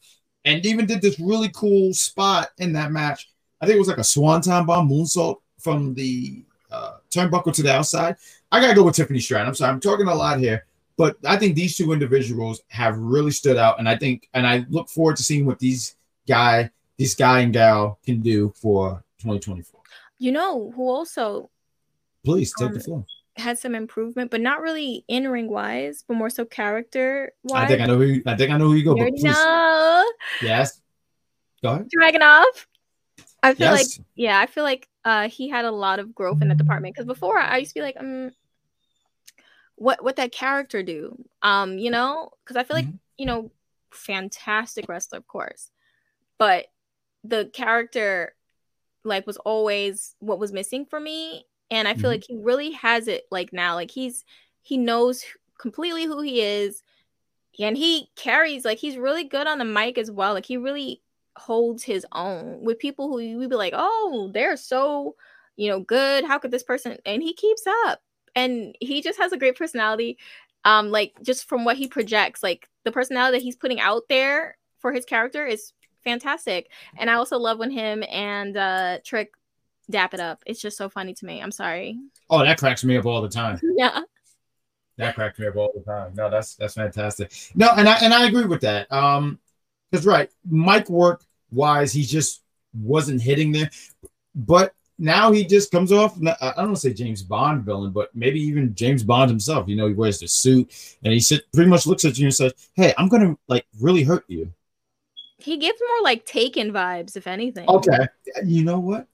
and 0.46 0.66
even 0.66 0.86
did 0.86 1.02
this 1.02 1.20
really 1.20 1.50
cool 1.50 1.94
spot 1.94 2.50
in 2.60 2.74
that 2.74 2.92
match. 2.92 3.30
I 3.60 3.66
think 3.66 3.76
it 3.76 3.80
was 3.80 3.88
like 3.88 3.98
a 3.98 4.04
swanton 4.04 4.66
bomb 4.66 4.90
moonsault 4.90 5.38
from 5.60 5.94
the 5.96 6.44
uh, 6.72 6.98
turnbuckle 7.10 7.54
to 7.54 7.64
the 7.64 7.74
outside. 7.74 8.16
I 8.52 8.62
got 8.62 8.70
to 8.70 8.76
go 8.76 8.84
with 8.84 8.96
Tiffany 8.96 9.20
Stratton. 9.20 9.48
I'm 9.48 9.56
sorry, 9.56 9.72
I'm 9.72 9.80
talking 9.80 10.08
a 10.08 10.16
lot 10.16 10.40
here, 10.40 10.66
but 10.98 11.18
I 11.26 11.38
think 11.38 11.56
these 11.56 11.76
two 11.78 11.92
individuals 11.92 12.62
have 12.70 12.98
really 12.98 13.32
stood 13.32 13.58
out. 13.58 13.80
And 13.80 13.88
I 13.90 13.98
think, 13.98 14.30
and 14.34 14.48
I 14.48 14.66
look 14.70 14.90
forward 14.90 15.18
to 15.18 15.24
seeing 15.24 15.46
what 15.46 15.60
these 15.60 15.96
guy, 16.28 16.70
this 16.98 17.16
guy 17.16 17.42
and 17.42 17.52
gal 17.54 18.00
can 18.06 18.22
do 18.22 18.54
for 18.56 19.04
2024. 19.20 19.82
You 20.20 20.32
know 20.32 20.72
who 20.76 20.90
also 20.90 21.50
Please 22.24 22.54
take 22.58 22.70
the 22.70 22.76
Um, 22.76 22.82
floor. 22.82 23.06
had 23.36 23.60
some 23.60 23.76
improvement, 23.76 24.32
but 24.32 24.42
not 24.42 24.62
really 24.62 25.04
in 25.08 25.28
ring 25.28 25.48
wise, 25.50 26.04
but 26.08 26.16
more 26.16 26.30
so 26.30 26.44
character 26.46 27.34
wise. 27.44 27.66
I 27.66 27.68
think 27.68 27.82
I 27.82 27.86
know 27.86 27.98
who. 27.98 28.06
You, 28.06 28.24
I 28.26 28.36
think 28.36 28.52
I 28.52 28.58
know 28.58 28.68
who 28.70 28.76
you 28.76 28.84
go. 28.86 28.96
But 28.96 29.10
please, 29.10 29.24
know. 29.24 30.12
yes. 30.42 30.82
Go 31.62 31.72
ahead. 31.74 31.90
Dragunov. 31.96 32.46
I 33.44 33.54
feel 33.54 33.72
like 33.72 33.86
yeah, 34.16 34.40
I 34.40 34.48
feel 34.48 34.64
like 34.64 34.88
uh 35.04 35.28
he 35.30 35.50
had 35.50 35.66
a 35.66 35.72
lot 35.72 36.00
of 36.00 36.16
growth 36.16 36.42
in 36.42 36.48
that 36.48 36.58
department 36.58 36.96
because 36.96 37.06
before 37.06 37.38
I 37.38 37.58
used 37.58 37.74
to 37.76 37.80
be 37.80 37.84
like, 37.84 37.98
um, 38.00 38.32
what 39.76 40.04
what 40.04 40.16
that 40.18 40.32
character 40.32 40.84
do? 40.84 41.18
Um, 41.42 41.78
you 41.78 41.92
know, 41.92 42.32
because 42.44 42.58
I 42.58 42.64
feel 42.64 42.78
like 42.78 42.86
Mhm. 42.88 43.00
you 43.18 43.26
know, 43.26 43.52
fantastic 43.92 44.88
wrestler, 44.90 45.20
of 45.20 45.28
course, 45.28 45.72
but 46.38 46.68
the 47.24 47.50
character 47.54 48.36
like 49.04 49.28
was 49.28 49.38
always 49.38 50.16
what 50.20 50.40
was 50.40 50.52
missing 50.54 50.86
for 50.86 51.00
me, 51.00 51.46
and 51.72 51.88
I 51.88 51.94
feel 51.96 52.10
Mhm. 52.12 52.14
like 52.14 52.26
he 52.28 52.38
really 52.38 52.72
has 52.72 53.08
it 53.08 53.26
like 53.32 53.54
now, 53.54 53.76
like 53.76 53.92
he's 53.92 54.26
he 54.62 54.78
knows 54.78 55.24
completely 55.60 56.06
who 56.06 56.22
he 56.22 56.42
is 56.42 56.84
and 57.60 57.78
he 57.78 58.10
carries 58.16 58.66
like 58.66 58.78
he's 58.78 58.98
really 58.98 59.24
good 59.24 59.48
on 59.48 59.58
the 59.60 59.66
mic 59.66 59.98
as 59.98 60.12
well 60.12 60.34
like 60.34 60.46
he 60.46 60.58
really 60.58 61.02
holds 61.38 61.84
his 61.84 62.06
own 62.14 62.62
with 62.62 62.80
people 62.80 63.08
who 63.10 63.20
you 63.20 63.38
would 63.38 63.50
be 63.50 63.56
like 63.56 63.74
oh 63.76 64.30
they're 64.34 64.58
so 64.58 65.16
you 65.56 65.70
know 65.70 65.80
good 65.80 66.26
how 66.26 66.38
could 66.40 66.52
this 66.52 66.64
person 66.64 66.98
and 67.06 67.22
he 67.22 67.34
keeps 67.34 67.64
up 67.86 68.02
and 68.36 68.76
he 68.82 69.02
just 69.02 69.20
has 69.20 69.32
a 69.32 69.38
great 69.38 69.58
personality 69.58 70.18
um 70.66 70.92
like 70.92 71.14
just 71.24 71.48
from 71.48 71.66
what 71.66 71.78
he 71.78 71.88
projects 71.88 72.44
like 72.44 72.70
the 72.84 72.92
personality 72.92 73.38
that 73.38 73.44
he's 73.44 73.56
putting 73.56 73.80
out 73.80 74.04
there 74.10 74.58
for 74.80 74.92
his 74.92 75.06
character 75.06 75.46
is 75.46 75.74
fantastic 76.04 76.70
and 76.98 77.10
i 77.10 77.14
also 77.16 77.38
love 77.38 77.60
when 77.60 77.72
him 77.72 78.04
and 78.10 78.58
uh 78.58 78.98
trick 79.04 79.32
dap 79.90 80.14
it 80.14 80.20
up 80.20 80.42
it's 80.46 80.62
just 80.62 80.78
so 80.78 80.90
funny 80.90 81.14
to 81.14 81.26
me 81.26 81.42
i'm 81.42 81.52
sorry 81.52 81.98
Oh, 82.30 82.44
that 82.44 82.58
cracks 82.58 82.84
me 82.84 82.98
up 82.98 83.06
all 83.06 83.22
the 83.22 83.30
time. 83.30 83.60
yeah 83.78 84.02
That 84.98 85.16
cracks 85.16 85.38
me 85.40 85.48
up 85.48 85.56
all 85.58 85.72
the 85.76 85.82
time. 85.82 86.14
No, 86.16 86.30
that's 86.30 86.56
that's 86.56 86.76
fantastic. 86.76 87.32
No, 87.54 87.70
and 87.76 87.88
I 87.88 87.96
and 88.02 88.14
I 88.14 88.28
agree 88.28 88.46
with 88.46 88.62
that. 88.62 88.90
Um, 88.92 89.40
because 89.92 90.06
right, 90.06 90.30
mic 90.50 90.90
work 90.90 91.24
wise, 91.52 91.92
he 91.92 92.04
just 92.04 92.42
wasn't 92.74 93.22
hitting 93.22 93.52
there, 93.52 93.70
but 94.34 94.74
now 94.98 95.32
he 95.32 95.46
just 95.46 95.72
comes 95.72 95.92
off. 95.92 96.18
I 96.26 96.36
I 96.42 96.54
don't 96.58 96.68
want 96.68 96.78
to 96.78 96.82
say 96.82 96.94
James 96.94 97.22
Bond 97.22 97.64
villain, 97.64 97.92
but 97.92 98.16
maybe 98.16 98.40
even 98.40 98.74
James 98.76 99.04
Bond 99.04 99.30
himself. 99.30 99.68
You 99.68 99.76
know, 99.76 99.88
he 99.88 99.94
wears 99.94 100.20
the 100.20 100.28
suit 100.28 100.98
and 101.04 101.14
he 101.14 101.20
sit, 101.20 101.52
pretty 101.54 101.70
much 101.70 101.86
looks 101.86 102.06
at 102.06 102.18
you 102.18 102.26
and 102.26 102.34
says, 102.34 102.54
"Hey, 102.76 102.94
I'm 102.98 103.10
gonna 103.10 103.38
like 103.48 103.66
really 103.80 104.04
hurt 104.04 104.26
you." 104.28 104.52
he 105.38 105.58
gives 105.58 105.80
more 105.80 106.04
like 106.04 106.26
taken 106.26 106.72
vibes 106.72 107.16
if 107.16 107.28
anything 107.28 107.70
Okay, 107.70 108.08
you 108.44 108.64
know 108.64 108.80
what? 108.80 109.08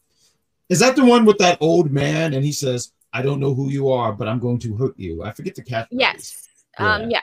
Is 0.70 0.80
that 0.80 0.96
the 0.96 1.04
one 1.04 1.26
with 1.26 1.38
that 1.40 1.58
old 1.60 1.92
man? 1.92 2.34
And 2.34 2.46
he 2.46 2.54
says, 2.54 2.94
"I 3.12 3.22
don't 3.22 3.40
know 3.40 3.54
who 3.54 3.70
you 3.70 3.90
are, 3.90 4.14
but 4.14 4.28
I'm 4.28 4.40
going 4.40 4.60
to 4.60 4.76
hurt 4.76 4.98
you." 4.98 5.24
I 5.24 5.32
forget 5.32 5.56
the 5.56 5.64
cat. 5.64 5.88
yes 5.92 6.48
um 6.78 7.12
yeah 7.12 7.20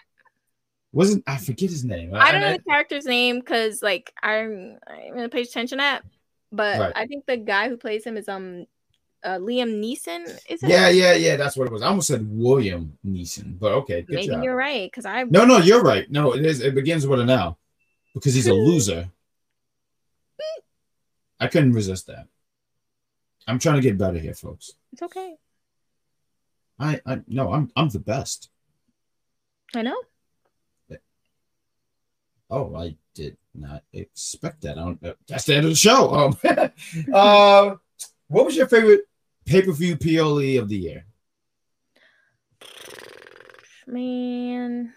wasn't 0.93 1.23
I 1.27 1.37
forget 1.37 1.71
his 1.71 1.85
name? 1.85 2.15
I 2.15 2.33
don't 2.33 2.41
know 2.41 2.53
the 2.53 2.63
character's 2.63 3.05
name 3.05 3.41
because 3.41 3.83
like 3.83 4.13
I'm 4.23 4.79
I'm 4.87 5.15
gonna 5.15 5.29
pay 5.29 5.43
attention 5.43 5.81
at, 5.81 6.03
but 6.53 6.81
Right. 6.81 6.93
I 6.95 7.07
think 7.07 7.27
the 7.27 7.37
guy 7.37 7.69
who 7.69 7.77
plays 7.77 8.05
him 8.05 8.17
is 8.17 8.29
um 8.29 8.67
uh, 9.25 9.39
Liam 9.39 9.83
Neeson. 9.83 10.25
Is 10.49 10.63
it? 10.63 10.69
Yeah, 10.69 10.89
yeah, 10.89 11.15
yeah. 11.15 11.37
That's 11.37 11.57
what 11.57 11.67
it 11.67 11.73
was. 11.73 11.83
I 11.83 11.89
almost 11.89 12.07
said 12.07 12.27
William 12.31 12.97
Neeson, 13.05 13.59
but 13.59 13.73
okay, 13.73 14.03
good 14.03 14.15
maybe 14.15 14.29
job. 14.29 14.45
you're 14.45 14.57
right 14.57 14.91
because 14.91 15.05
I 15.07 15.25
No, 15.25 15.45
no, 15.45 15.59
you're 15.59 15.83
right. 15.83 16.11
No, 16.11 16.35
it 16.35 16.45
is. 16.45 16.61
It 16.61 16.75
begins 16.75 17.07
with 17.07 17.21
an 17.21 17.31
L 17.31 17.59
because 18.15 18.35
he's 18.35 18.47
a 18.47 18.55
loser. 18.55 19.11
I 21.41 21.47
couldn't 21.47 21.73
resist 21.73 22.09
that. 22.09 22.27
I'm 23.47 23.59
trying 23.59 23.77
to 23.77 23.81
get 23.81 23.97
better 23.97 24.19
here, 24.19 24.35
folks. 24.35 24.73
it's 24.93 25.03
okay. 25.03 25.37
I, 26.79 27.01
I 27.07 27.21
no, 27.27 27.53
I'm, 27.53 27.71
I'm 27.77 27.89
the 27.89 27.99
best. 27.99 28.51
I 29.75 29.83
know. 29.83 29.97
Oh, 32.51 32.75
I 32.75 32.97
not 33.61 33.83
expect 33.93 34.63
that. 34.63 34.79
I 34.79 34.83
don't, 34.83 35.05
uh, 35.05 35.15
that's 35.27 35.45
the 35.45 35.55
end 35.57 35.67
of 35.67 35.73
the 35.73 35.77
show. 35.77 36.11
Um, 36.15 36.37
uh, 37.15 37.75
what 38.29 38.47
was 38.47 38.57
your 38.57 38.69
favorite 38.69 39.03
pay 39.47 39.63
per 39.63 39.73
view 39.73 39.97
PLE 39.97 40.59
of 40.61 40.69
the 40.69 40.77
year? 40.79 41.07
Man, 43.87 44.93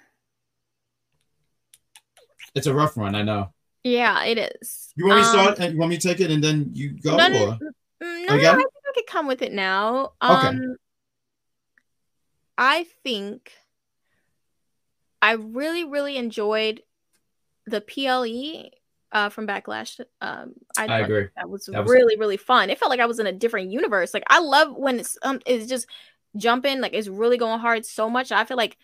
It's 2.54 2.68
a 2.68 2.74
rough 2.74 2.98
one, 2.98 3.16
I 3.16 3.22
know. 3.22 3.54
yeah, 3.84 4.24
it 4.26 4.38
is. 4.38 4.92
You 4.96 5.06
want 5.06 5.20
me 5.20 5.24
to 5.24 5.30
Um, 5.30 5.34
start? 5.34 5.60
and 5.60 5.74
You 5.74 5.80
want 5.80 5.90
me 5.92 5.98
to 5.98 6.08
take 6.08 6.20
it 6.20 6.30
and 6.32 6.44
then 6.44 6.72
you 6.74 6.92
go? 7.02 7.16
No, 7.16 7.30
no, 7.30 7.38
mm, 7.38 7.60
no, 8.02 8.08
Oh, 8.30 8.38
no, 8.38 8.52
I 8.52 8.56
think 8.56 8.68
I 8.90 8.92
could 8.94 9.08
come 9.08 9.28
with 9.28 9.42
it 9.42 9.54
now. 9.54 10.12
Okay. 10.22 10.48
Um, 10.48 10.76
I 12.58 12.86
think 13.04 13.54
I 15.22 15.32
really, 15.34 15.86
really 15.86 16.18
enjoyed 16.18 16.84
the 17.66 17.82
PLE 17.82 18.70
uh, 19.12 19.30
from 19.30 19.48
Backlash. 19.48 20.00
Um, 20.22 20.54
I, 20.78 20.86
I 20.86 21.00
agree. 21.00 21.28
That 21.36 21.50
was, 21.50 21.66
That 21.66 21.84
was- 21.84 21.92
really, 21.92 22.18
really 22.18 22.38
fun. 22.38 22.70
It 22.70 22.80
felt 22.80 22.90
like 22.90 23.00
I 23.00 23.06
was 23.06 23.20
in 23.20 23.28
a 23.28 23.32
different 23.32 23.72
universe. 23.72 24.14
Like 24.14 24.24
I 24.28 24.40
love 24.40 24.76
when 24.76 25.00
it's 25.00 25.18
um, 25.22 25.40
it's 25.46 25.68
just 25.68 25.88
jumping, 26.38 26.82
like 26.82 26.94
it's 26.94 27.08
really 27.08 27.38
going 27.38 27.60
hard 27.60 27.86
so 27.86 28.10
much. 28.10 28.32
I 28.32 28.46
feel 28.46 28.58
like 28.58 28.78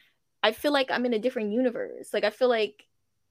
I 0.43 0.51
feel 0.51 0.73
like 0.73 0.91
I'm 0.91 1.05
in 1.05 1.13
a 1.13 1.19
different 1.19 1.51
universe. 1.51 2.13
Like 2.13 2.23
I 2.23 2.29
feel 2.29 2.49
like 2.49 2.85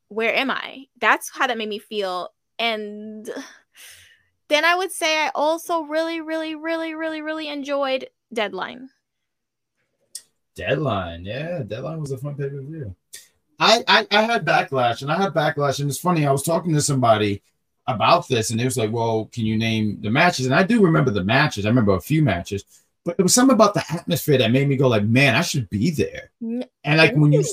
where 0.09 0.35
am 0.35 0.51
I? 0.51 0.87
That's 1.01 1.31
how 1.31 1.47
that 1.47 1.59
made 1.59 1.69
me 1.69 1.79
feel. 1.79 2.31
And 2.59 3.29
then 4.49 4.65
I 4.65 4.75
would 4.75 4.93
say 4.93 5.25
I 5.25 5.31
also 5.35 5.83
really, 5.83 6.21
really, 6.21 6.55
really, 6.55 6.95
really, 6.95 7.23
really 7.23 7.49
enjoyed 7.49 8.09
Deadline. 8.33 8.89
Deadline, 10.55 11.25
yeah, 11.25 11.63
Deadline 11.67 12.01
was 12.01 12.13
a 12.13 12.19
fun 12.19 12.35
pay 12.35 12.49
per 12.49 12.63
view. 12.63 12.95
I, 13.59 13.85
I 13.89 14.07
I 14.11 14.23
had 14.23 14.45
backlash, 14.45 15.03
and 15.03 15.11
I 15.11 15.21
had 15.21 15.33
backlash, 15.33 15.81
and 15.81 15.89
it's 15.89 15.99
funny. 15.99 16.27
I 16.27 16.33
was 16.33 16.43
talking 16.43 16.75
to 16.75 16.81
somebody 16.83 17.43
about 17.87 18.29
this, 18.29 18.51
and 18.51 18.61
it 18.61 18.65
was 18.65 18.77
like, 18.77 18.93
"Well, 18.93 19.31
can 19.33 19.47
you 19.47 19.57
name 19.57 19.99
the 20.01 20.11
matches?" 20.11 20.47
And 20.47 20.55
I 20.55 20.63
do 20.63 20.83
remember 20.83 21.11
the 21.11 21.25
matches. 21.25 21.65
I 21.65 21.71
remember 21.71 21.95
a 21.95 22.01
few 22.01 22.23
matches, 22.23 22.65
but 23.05 23.17
there 23.17 23.25
was 23.25 23.35
something 23.35 23.55
about 23.55 23.75
the 23.75 23.85
atmosphere 23.91 24.39
that 24.39 24.51
made 24.51 24.69
me 24.69 24.77
go, 24.77 24.89
"Like, 24.89 25.05
man, 25.05 25.35
I 25.35 25.43
should 25.43 25.71
be 25.71 25.91
there." 25.91 26.31
And 26.85 26.99
like 26.99 27.15
when 27.15 27.33
you 27.33 27.45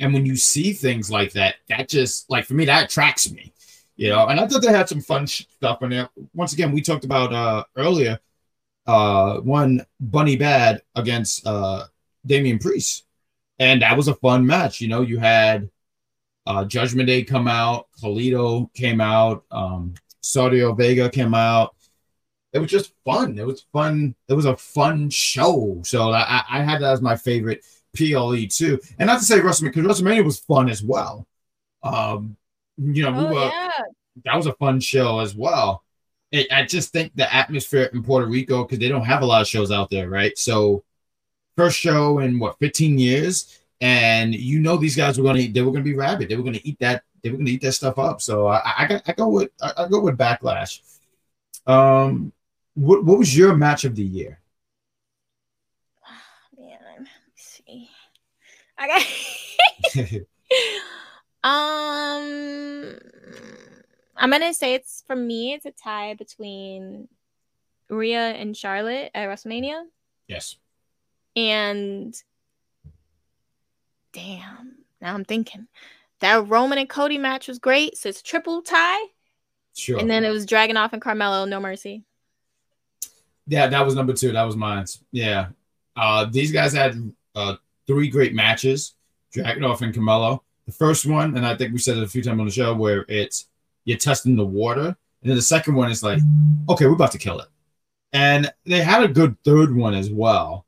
and 0.00 0.12
when 0.12 0.26
you 0.26 0.36
see 0.36 0.72
things 0.72 1.10
like 1.10 1.32
that, 1.32 1.56
that 1.68 1.88
just 1.88 2.28
like 2.30 2.44
for 2.44 2.54
me 2.54 2.64
that 2.64 2.84
attracts 2.84 3.30
me, 3.30 3.52
you 3.96 4.10
know. 4.10 4.26
And 4.26 4.40
I 4.40 4.46
thought 4.46 4.62
they 4.62 4.72
had 4.72 4.88
some 4.88 5.00
fun 5.00 5.26
stuff 5.26 5.82
in 5.82 5.90
there. 5.90 6.08
Once 6.34 6.52
again, 6.52 6.72
we 6.72 6.82
talked 6.82 7.04
about 7.04 7.32
uh 7.32 7.64
earlier, 7.76 8.18
uh, 8.86 9.38
one 9.40 9.86
Bunny 10.00 10.36
Bad 10.36 10.82
against 10.96 11.46
uh 11.46 11.84
Damian 12.26 12.58
Priest 12.58 13.04
and 13.58 13.82
that 13.82 13.96
was 13.96 14.08
a 14.08 14.14
fun 14.14 14.46
match. 14.46 14.80
You 14.80 14.88
know, 14.88 15.02
you 15.02 15.18
had 15.18 15.70
uh, 16.46 16.64
Judgment 16.64 17.06
Day 17.08 17.24
come 17.24 17.48
out, 17.48 17.88
Carlito 18.02 18.72
came 18.74 19.00
out, 19.00 19.44
um, 19.50 19.94
Savio 20.20 20.74
Vega 20.74 21.10
came 21.10 21.34
out. 21.34 21.74
It 22.52 22.60
was 22.60 22.70
just 22.70 22.92
fun. 23.04 23.38
It 23.38 23.46
was 23.46 23.66
fun. 23.72 24.14
It 24.28 24.32
was 24.34 24.46
a 24.46 24.56
fun 24.56 25.10
show. 25.10 25.82
So 25.84 26.10
I, 26.12 26.42
I 26.50 26.62
had 26.62 26.80
that 26.80 26.92
as 26.94 27.02
my 27.02 27.14
favorite 27.16 27.62
PLE 27.94 28.46
too. 28.48 28.80
And 28.98 29.06
not 29.06 29.18
to 29.18 29.24
say 29.24 29.40
WrestleMania, 29.40 29.74
because 29.74 30.00
WrestleMania 30.00 30.24
was 30.24 30.38
fun 30.38 30.68
as 30.70 30.82
well. 30.82 31.26
Um, 31.82 32.36
you 32.78 33.02
know, 33.02 33.14
Oh, 33.14 33.28
we 33.28 33.34
were, 33.34 33.50
yeah. 33.52 33.70
that 34.24 34.36
was 34.36 34.46
a 34.46 34.54
fun 34.54 34.80
show 34.80 35.18
as 35.20 35.34
well. 35.34 35.84
It, 36.32 36.50
I 36.52 36.64
just 36.64 36.92
think 36.92 37.12
the 37.14 37.32
atmosphere 37.32 37.90
in 37.92 38.02
Puerto 38.02 38.26
Rico 38.26 38.64
because 38.64 38.78
they 38.78 38.88
don't 38.88 39.04
have 39.04 39.22
a 39.22 39.26
lot 39.26 39.42
of 39.42 39.48
shows 39.48 39.70
out 39.70 39.90
there, 39.90 40.08
right? 40.08 40.36
So 40.38 40.84
first 41.58 41.76
show 41.76 42.20
in 42.20 42.38
what 42.38 42.56
15 42.60 42.98
years, 42.98 43.60
and 43.80 44.32
you 44.34 44.60
know 44.60 44.76
these 44.76 44.94
guys 44.94 45.18
were 45.18 45.24
gonna 45.24 45.48
they 45.48 45.60
were 45.60 45.72
gonna 45.72 45.82
be 45.84 45.96
rabid. 45.96 46.28
They 46.28 46.36
were 46.36 46.44
gonna 46.44 46.60
eat 46.62 46.78
that. 46.78 47.02
They 47.22 47.30
were 47.30 47.38
gonna 47.38 47.50
eat 47.50 47.62
that 47.62 47.72
stuff 47.72 47.98
up. 47.98 48.22
So 48.22 48.46
I 48.46 48.60
I, 48.64 49.02
I, 49.06 49.12
go 49.12 49.28
with 49.28 49.50
I, 49.60 49.72
I 49.76 49.88
go 49.88 50.00
with 50.00 50.16
Backlash. 50.16 50.80
Um, 51.66 52.32
what 52.74 53.04
what 53.04 53.18
was 53.18 53.36
your 53.36 53.56
match 53.56 53.84
of 53.84 53.96
the 53.96 54.04
year? 54.04 54.40
Man, 56.58 56.78
let 56.88 57.00
me 57.00 57.08
see. 57.34 57.90
I 58.78 58.86
got 58.86 59.02
um 61.44 62.98
I'm 64.16 64.30
gonna 64.30 64.54
say 64.54 64.74
it's 64.74 65.02
for 65.06 65.16
me, 65.16 65.54
it's 65.54 65.66
a 65.66 65.72
tie 65.72 66.14
between 66.14 67.08
Rhea 67.88 68.30
and 68.34 68.56
Charlotte 68.56 69.10
at 69.14 69.28
WrestleMania. 69.28 69.82
yes. 70.28 70.56
And 71.38 72.20
damn, 74.12 74.78
now 75.00 75.14
I'm 75.14 75.24
thinking 75.24 75.68
that 76.18 76.48
Roman 76.48 76.78
and 76.78 76.88
Cody 76.88 77.16
match 77.16 77.46
was 77.46 77.60
great. 77.60 77.96
So 77.96 78.08
it's 78.08 78.22
triple 78.22 78.60
tie. 78.60 79.04
Sure. 79.76 80.00
And 80.00 80.10
then 80.10 80.24
it 80.24 80.30
was 80.30 80.46
Dragunov 80.46 80.92
and 80.92 81.00
Carmelo, 81.00 81.44
no 81.44 81.60
mercy. 81.60 82.02
Yeah, 83.46 83.68
that 83.68 83.84
was 83.84 83.94
number 83.94 84.14
two. 84.14 84.32
That 84.32 84.42
was 84.42 84.56
mine. 84.56 84.84
Yeah. 85.12 85.50
Uh, 85.94 86.24
these 86.24 86.50
guys 86.50 86.72
had 86.72 87.12
uh, 87.36 87.54
three 87.86 88.08
great 88.08 88.34
matches, 88.34 88.96
Dragunov 89.32 89.80
and 89.82 89.94
Carmelo. 89.94 90.42
The 90.66 90.72
first 90.72 91.06
one, 91.06 91.36
and 91.36 91.46
I 91.46 91.54
think 91.54 91.72
we 91.72 91.78
said 91.78 91.98
it 91.98 92.02
a 92.02 92.08
few 92.08 92.22
times 92.22 92.40
on 92.40 92.46
the 92.46 92.52
show, 92.52 92.74
where 92.74 93.04
it's 93.08 93.46
you're 93.84 93.96
testing 93.96 94.34
the 94.34 94.44
water. 94.44 94.86
And 95.22 95.30
then 95.30 95.36
the 95.36 95.42
second 95.42 95.76
one 95.76 95.88
is 95.88 96.02
like, 96.02 96.18
okay, 96.68 96.86
we're 96.86 96.94
about 96.94 97.12
to 97.12 97.18
kill 97.18 97.38
it. 97.38 97.46
And 98.12 98.52
they 98.66 98.80
had 98.80 99.04
a 99.04 99.08
good 99.08 99.36
third 99.44 99.74
one 99.74 99.94
as 99.94 100.10
well. 100.10 100.66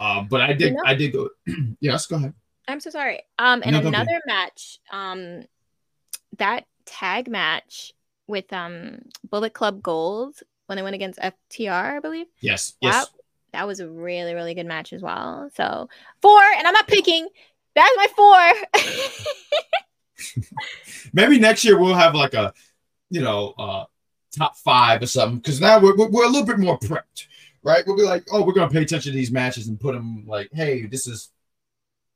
Uh, 0.00 0.22
but 0.22 0.40
I 0.40 0.54
did, 0.54 0.74
know- 0.74 0.82
I 0.84 0.94
did 0.94 1.12
go. 1.12 1.28
yes, 1.80 2.06
go 2.06 2.16
ahead. 2.16 2.34
I'm 2.66 2.80
so 2.80 2.90
sorry. 2.90 3.20
Um, 3.38 3.62
and 3.64 3.72
No, 3.72 3.86
another 3.86 4.20
match, 4.26 4.78
um, 4.90 5.42
that 6.38 6.64
tag 6.86 7.28
match 7.28 7.92
with 8.26 8.52
um 8.52 9.02
Bullet 9.28 9.52
Club 9.52 9.82
Gold 9.82 10.36
when 10.66 10.76
they 10.76 10.82
went 10.82 10.94
against 10.94 11.18
FTR, 11.18 11.96
I 11.96 11.98
believe. 12.00 12.26
Yes, 12.40 12.74
That 12.82 12.88
yes. 12.88 13.06
that 13.52 13.66
was 13.66 13.80
a 13.80 13.88
really 13.88 14.34
really 14.34 14.54
good 14.54 14.66
match 14.66 14.92
as 14.92 15.02
well. 15.02 15.50
So 15.54 15.88
four, 16.22 16.40
and 16.56 16.66
I'm 16.66 16.72
not 16.74 16.86
picking. 16.88 17.26
That's 17.74 17.90
my 17.96 18.06
four. 18.16 18.82
Maybe 21.12 21.38
next 21.38 21.64
year 21.64 21.78
we'll 21.78 21.94
have 21.94 22.14
like 22.14 22.34
a, 22.34 22.52
you 23.10 23.20
know, 23.22 23.54
uh, 23.58 23.84
top 24.36 24.56
five 24.56 25.02
or 25.02 25.06
something. 25.06 25.38
Because 25.38 25.60
now 25.60 25.78
we're, 25.80 25.96
we're, 25.96 26.08
we're 26.08 26.24
a 26.24 26.28
little 26.28 26.46
bit 26.46 26.58
more 26.58 26.78
prepped, 26.78 27.26
right? 27.62 27.84
We'll 27.86 27.96
be 27.96 28.02
like, 28.02 28.24
oh, 28.32 28.44
we're 28.44 28.52
gonna 28.52 28.70
pay 28.70 28.82
attention 28.82 29.12
to 29.12 29.16
these 29.16 29.30
matches 29.30 29.68
and 29.68 29.78
put 29.78 29.94
them 29.94 30.24
like, 30.26 30.48
hey, 30.52 30.86
this 30.86 31.06
is 31.06 31.30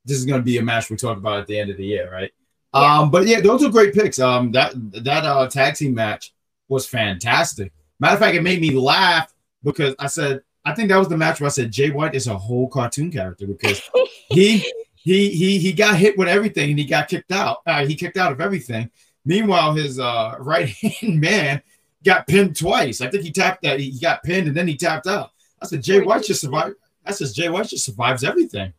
this 0.05 0.16
is 0.16 0.24
gonna 0.24 0.42
be 0.42 0.59
a 0.59 0.62
match 0.62 0.90
we 0.90 0.97
talk 0.97 1.16
about 1.16 1.40
at 1.40 1.47
the 1.47 1.59
end 1.59 1.70
of 1.70 1.76
the 1.76 1.86
year, 1.86 2.11
right? 2.11 2.32
Yeah. 2.74 2.99
Um, 2.99 3.11
but 3.11 3.26
yeah, 3.26 3.40
those 3.40 3.64
are 3.64 3.70
great 3.70 3.95
picks. 3.95 4.18
Um, 4.18 4.53
that 4.53 4.72
that 5.05 5.24
uh 5.24 5.49
tag 5.49 5.74
team 5.74 5.95
match 5.95 6.34
was 6.68 6.86
fantastic. 6.86 7.72
Matter 8.01 8.14
of 8.14 8.20
fact, 8.20 8.36
it 8.36 8.42
made 8.42 8.61
me 8.61 8.72
laugh 8.72 9.32
because 9.62 9.95
I 9.99 10.07
said 10.07 10.42
I 10.64 10.74
think 10.74 10.88
that 10.88 10.99
was 10.99 11.09
the 11.09 11.16
match 11.16 11.40
where 11.40 11.47
I 11.47 11.51
said 11.51 11.70
Jay 11.70 11.90
White 11.90 12.14
is 12.14 12.26
a 12.26 12.36
whole 12.36 12.68
cartoon 12.68 13.11
character 13.11 13.47
because 13.47 13.82
he 14.30 14.59
he 14.97 15.30
he 15.30 15.59
he 15.59 15.72
got 15.72 15.97
hit 15.97 16.16
with 16.16 16.28
everything 16.28 16.70
and 16.70 16.78
he 16.78 16.84
got 16.84 17.09
kicked 17.09 17.32
out. 17.32 17.59
Uh, 17.66 17.86
he 17.86 17.95
kicked 17.95 18.16
out 18.16 18.32
of 18.32 18.40
everything. 18.40 18.90
Meanwhile, 19.24 19.74
his 19.74 19.99
uh, 19.99 20.36
right 20.40 20.68
hand 20.68 21.20
man 21.20 21.62
got 22.05 22.26
pinned 22.26 22.57
twice. 22.57 23.01
I 23.01 23.11
think 23.11 23.24
he 23.24 23.32
tapped 23.32 23.62
that 23.62 23.80
he 23.80 23.99
got 23.99 24.22
pinned 24.22 24.49
and 24.49 24.57
then 24.57 24.68
he 24.68 24.76
tapped 24.76 25.07
out. 25.07 25.30
I 25.64 25.66
said 25.66 25.82
Jay 25.82 26.00
White 26.00 26.24
just 26.24 26.42
survived. 26.42 26.76
I 27.06 27.12
said 27.12 27.32
Jay 27.32 27.48
White 27.48 27.68
just 27.68 27.86
survives 27.86 28.22
everything. 28.22 28.74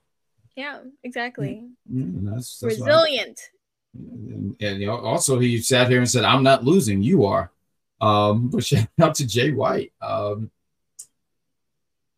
yeah, 0.56 0.82
exactly. 1.04 1.68
Mm, 1.92 2.30
that's, 2.32 2.60
that's 2.60 2.80
why- 2.80 2.86
Resilient. 2.86 3.40
and, 3.96 4.56
and, 4.62 4.80
you 4.80 4.86
know, 4.86 4.98
also 5.00 5.40
he 5.40 5.58
sat 5.62 5.90
here 5.90 5.98
and 6.00 6.10
said, 6.10 6.24
"I'm 6.24 6.44
not 6.44 6.64
losing. 6.64 7.02
You 7.02 7.26
are." 7.26 7.52
Um, 8.00 8.50
but 8.54 8.64
shout 8.64 8.88
out 9.02 9.16
to 9.16 9.26
Jay 9.26 9.52
White. 9.52 9.94
Um, 10.00 10.52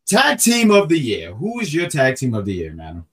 tag 0.06 0.38
team 0.38 0.70
of 0.70 0.88
the 0.90 0.98
year. 0.98 1.32
Who 1.34 1.60
is 1.60 1.72
your 1.72 1.88
tag 1.88 2.16
team 2.16 2.34
of 2.34 2.44
the 2.44 2.52
year, 2.52 2.74
man? 2.74 3.04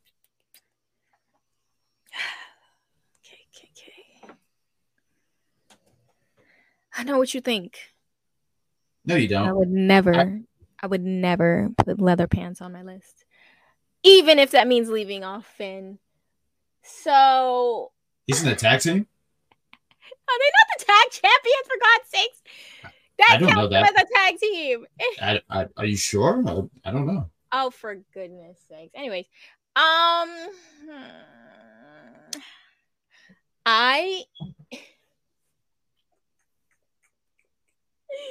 Okay, 3.23 3.39
okay, 3.55 3.69
okay. 3.71 4.33
I 6.97 7.03
know 7.03 7.17
what 7.17 7.33
you 7.33 7.39
think. 7.41 7.77
No, 9.05 9.15
you 9.15 9.27
don't. 9.27 9.47
I 9.47 9.51
would 9.53 9.69
never, 9.69 10.15
I, 10.15 10.41
would 10.85 11.03
never 11.03 11.69
put 11.77 12.01
leather 12.01 12.27
pants 12.27 12.61
on 12.61 12.73
my 12.73 12.83
list, 12.83 13.25
even 14.03 14.39
if 14.39 14.51
that 14.51 14.67
means 14.67 14.89
leaving 14.89 15.23
off 15.23 15.45
Finn. 15.45 15.99
So 16.83 17.91
in 18.27 18.43
the 18.43 18.55
tag 18.55 18.81
team. 18.81 19.07
are 20.27 20.39
they 20.39 20.51
not 20.51 20.77
the 20.77 20.85
tag 20.85 21.11
champions 21.11 21.67
for 21.67 21.77
God's 21.81 22.09
sakes? 22.09 22.41
That 23.17 23.27
I 23.31 23.37
don't 23.37 23.49
counts 23.49 23.73
them 23.73 23.83
that. 23.83 23.95
as 23.95 24.03
a 24.03 24.13
tag 24.13 24.39
team. 24.39 24.85
I, 25.21 25.41
I, 25.49 25.67
are 25.77 25.85
you 25.85 25.95
sure? 25.95 26.43
I, 26.47 26.89
I 26.89 26.91
don't 26.91 27.07
know. 27.07 27.29
oh, 27.51 27.69
for 27.69 27.95
goodness 28.13 28.59
sakes. 28.67 28.91
Anyways, 28.95 29.25
um, 29.75 30.29
hmm, 30.85 32.39
I 33.65 34.23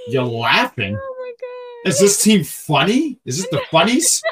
You're 0.09 0.25
laughing. 0.25 0.99
Oh 1.07 1.15
my 1.19 1.33
god. 1.41 1.89
Is 1.91 1.99
this 2.01 2.23
team 2.23 2.45
funny? 2.45 3.19
Is 3.25 3.39
this 3.39 3.49
the 3.51 3.63
funnies? 3.71 4.23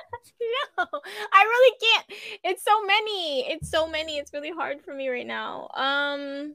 no, 0.79 0.85
I 1.33 1.43
really 1.43 1.77
can't. 1.81 2.07
It's 2.45 2.63
so 2.63 2.85
many. 2.85 3.51
It's 3.51 3.71
so 3.71 3.89
many. 3.89 4.19
It's 4.19 4.33
really 4.33 4.51
hard 4.51 4.83
for 4.83 4.93
me 4.95 5.09
right 5.09 5.27
now. 5.27 5.69
Um, 5.75 6.55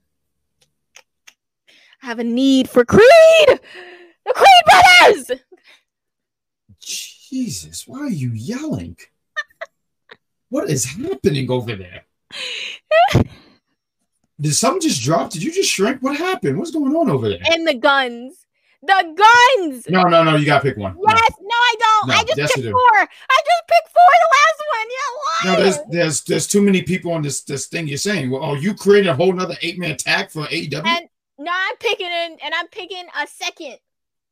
I 2.03 2.05
have 2.05 2.19
a 2.19 2.23
need 2.23 2.69
for 2.69 2.85
Creed. 2.85 3.01
The 3.47 4.33
Creed 4.33 4.63
brothers. 4.65 5.31
Jesus, 6.79 7.87
why 7.87 7.99
are 8.01 8.09
you 8.09 8.31
yelling? 8.33 8.97
What 10.49 10.69
is 10.69 10.85
happening 10.85 11.49
over 11.51 11.75
there? 11.75 12.05
Did 14.39 14.53
something 14.53 14.81
just 14.81 15.01
drop? 15.01 15.31
Did 15.31 15.43
you 15.43 15.51
just 15.51 15.71
shrink? 15.71 16.01
What 16.01 16.15
happened? 16.15 16.57
What's 16.59 16.71
going 16.71 16.95
on 16.95 17.09
over 17.09 17.27
there? 17.29 17.39
And 17.51 17.67
the 17.67 17.73
guns. 17.73 18.45
The 18.83 19.15
guns. 19.57 19.89
No, 19.89 20.03
no, 20.03 20.23
no. 20.23 20.35
You 20.35 20.45
gotta 20.45 20.61
pick 20.63 20.77
one. 20.77 20.93
No. 20.95 21.03
Yes. 21.07 21.31
No, 21.41 21.47
I 21.51 21.75
don't. 21.79 22.07
No, 22.09 22.13
I 22.13 22.23
just 22.23 22.37
yes, 22.37 22.55
picked 22.55 22.67
four. 22.67 22.97
I 22.99 23.39
just 23.49 23.63
picked 23.67 23.89
four. 23.93 24.11
The 24.21 24.29
last 24.37 24.61
one. 24.75 24.87
Yeah. 24.89 25.09
No, 25.45 25.53
Why? 25.53 25.61
there's 25.63 25.77
there's 25.89 26.23
there's 26.23 26.47
too 26.47 26.61
many 26.61 26.83
people 26.83 27.11
on 27.11 27.21
this 27.23 27.41
this 27.41 27.65
thing 27.67 27.87
you're 27.87 27.97
saying. 27.97 28.29
Well, 28.29 28.43
oh, 28.43 28.53
you 28.53 28.73
created 28.75 29.09
a 29.09 29.15
whole 29.15 29.33
nother 29.33 29.55
eight 29.63 29.79
man 29.79 29.97
tag 29.97 30.29
for 30.29 30.45
AEW? 30.45 30.85
and 30.85 31.09
no, 31.39 31.51
I'm 31.51 31.75
picking 31.77 32.07
in, 32.07 32.37
and 32.43 32.53
I'm 32.55 32.67
picking 32.67 33.05
a 33.19 33.25
second. 33.27 33.77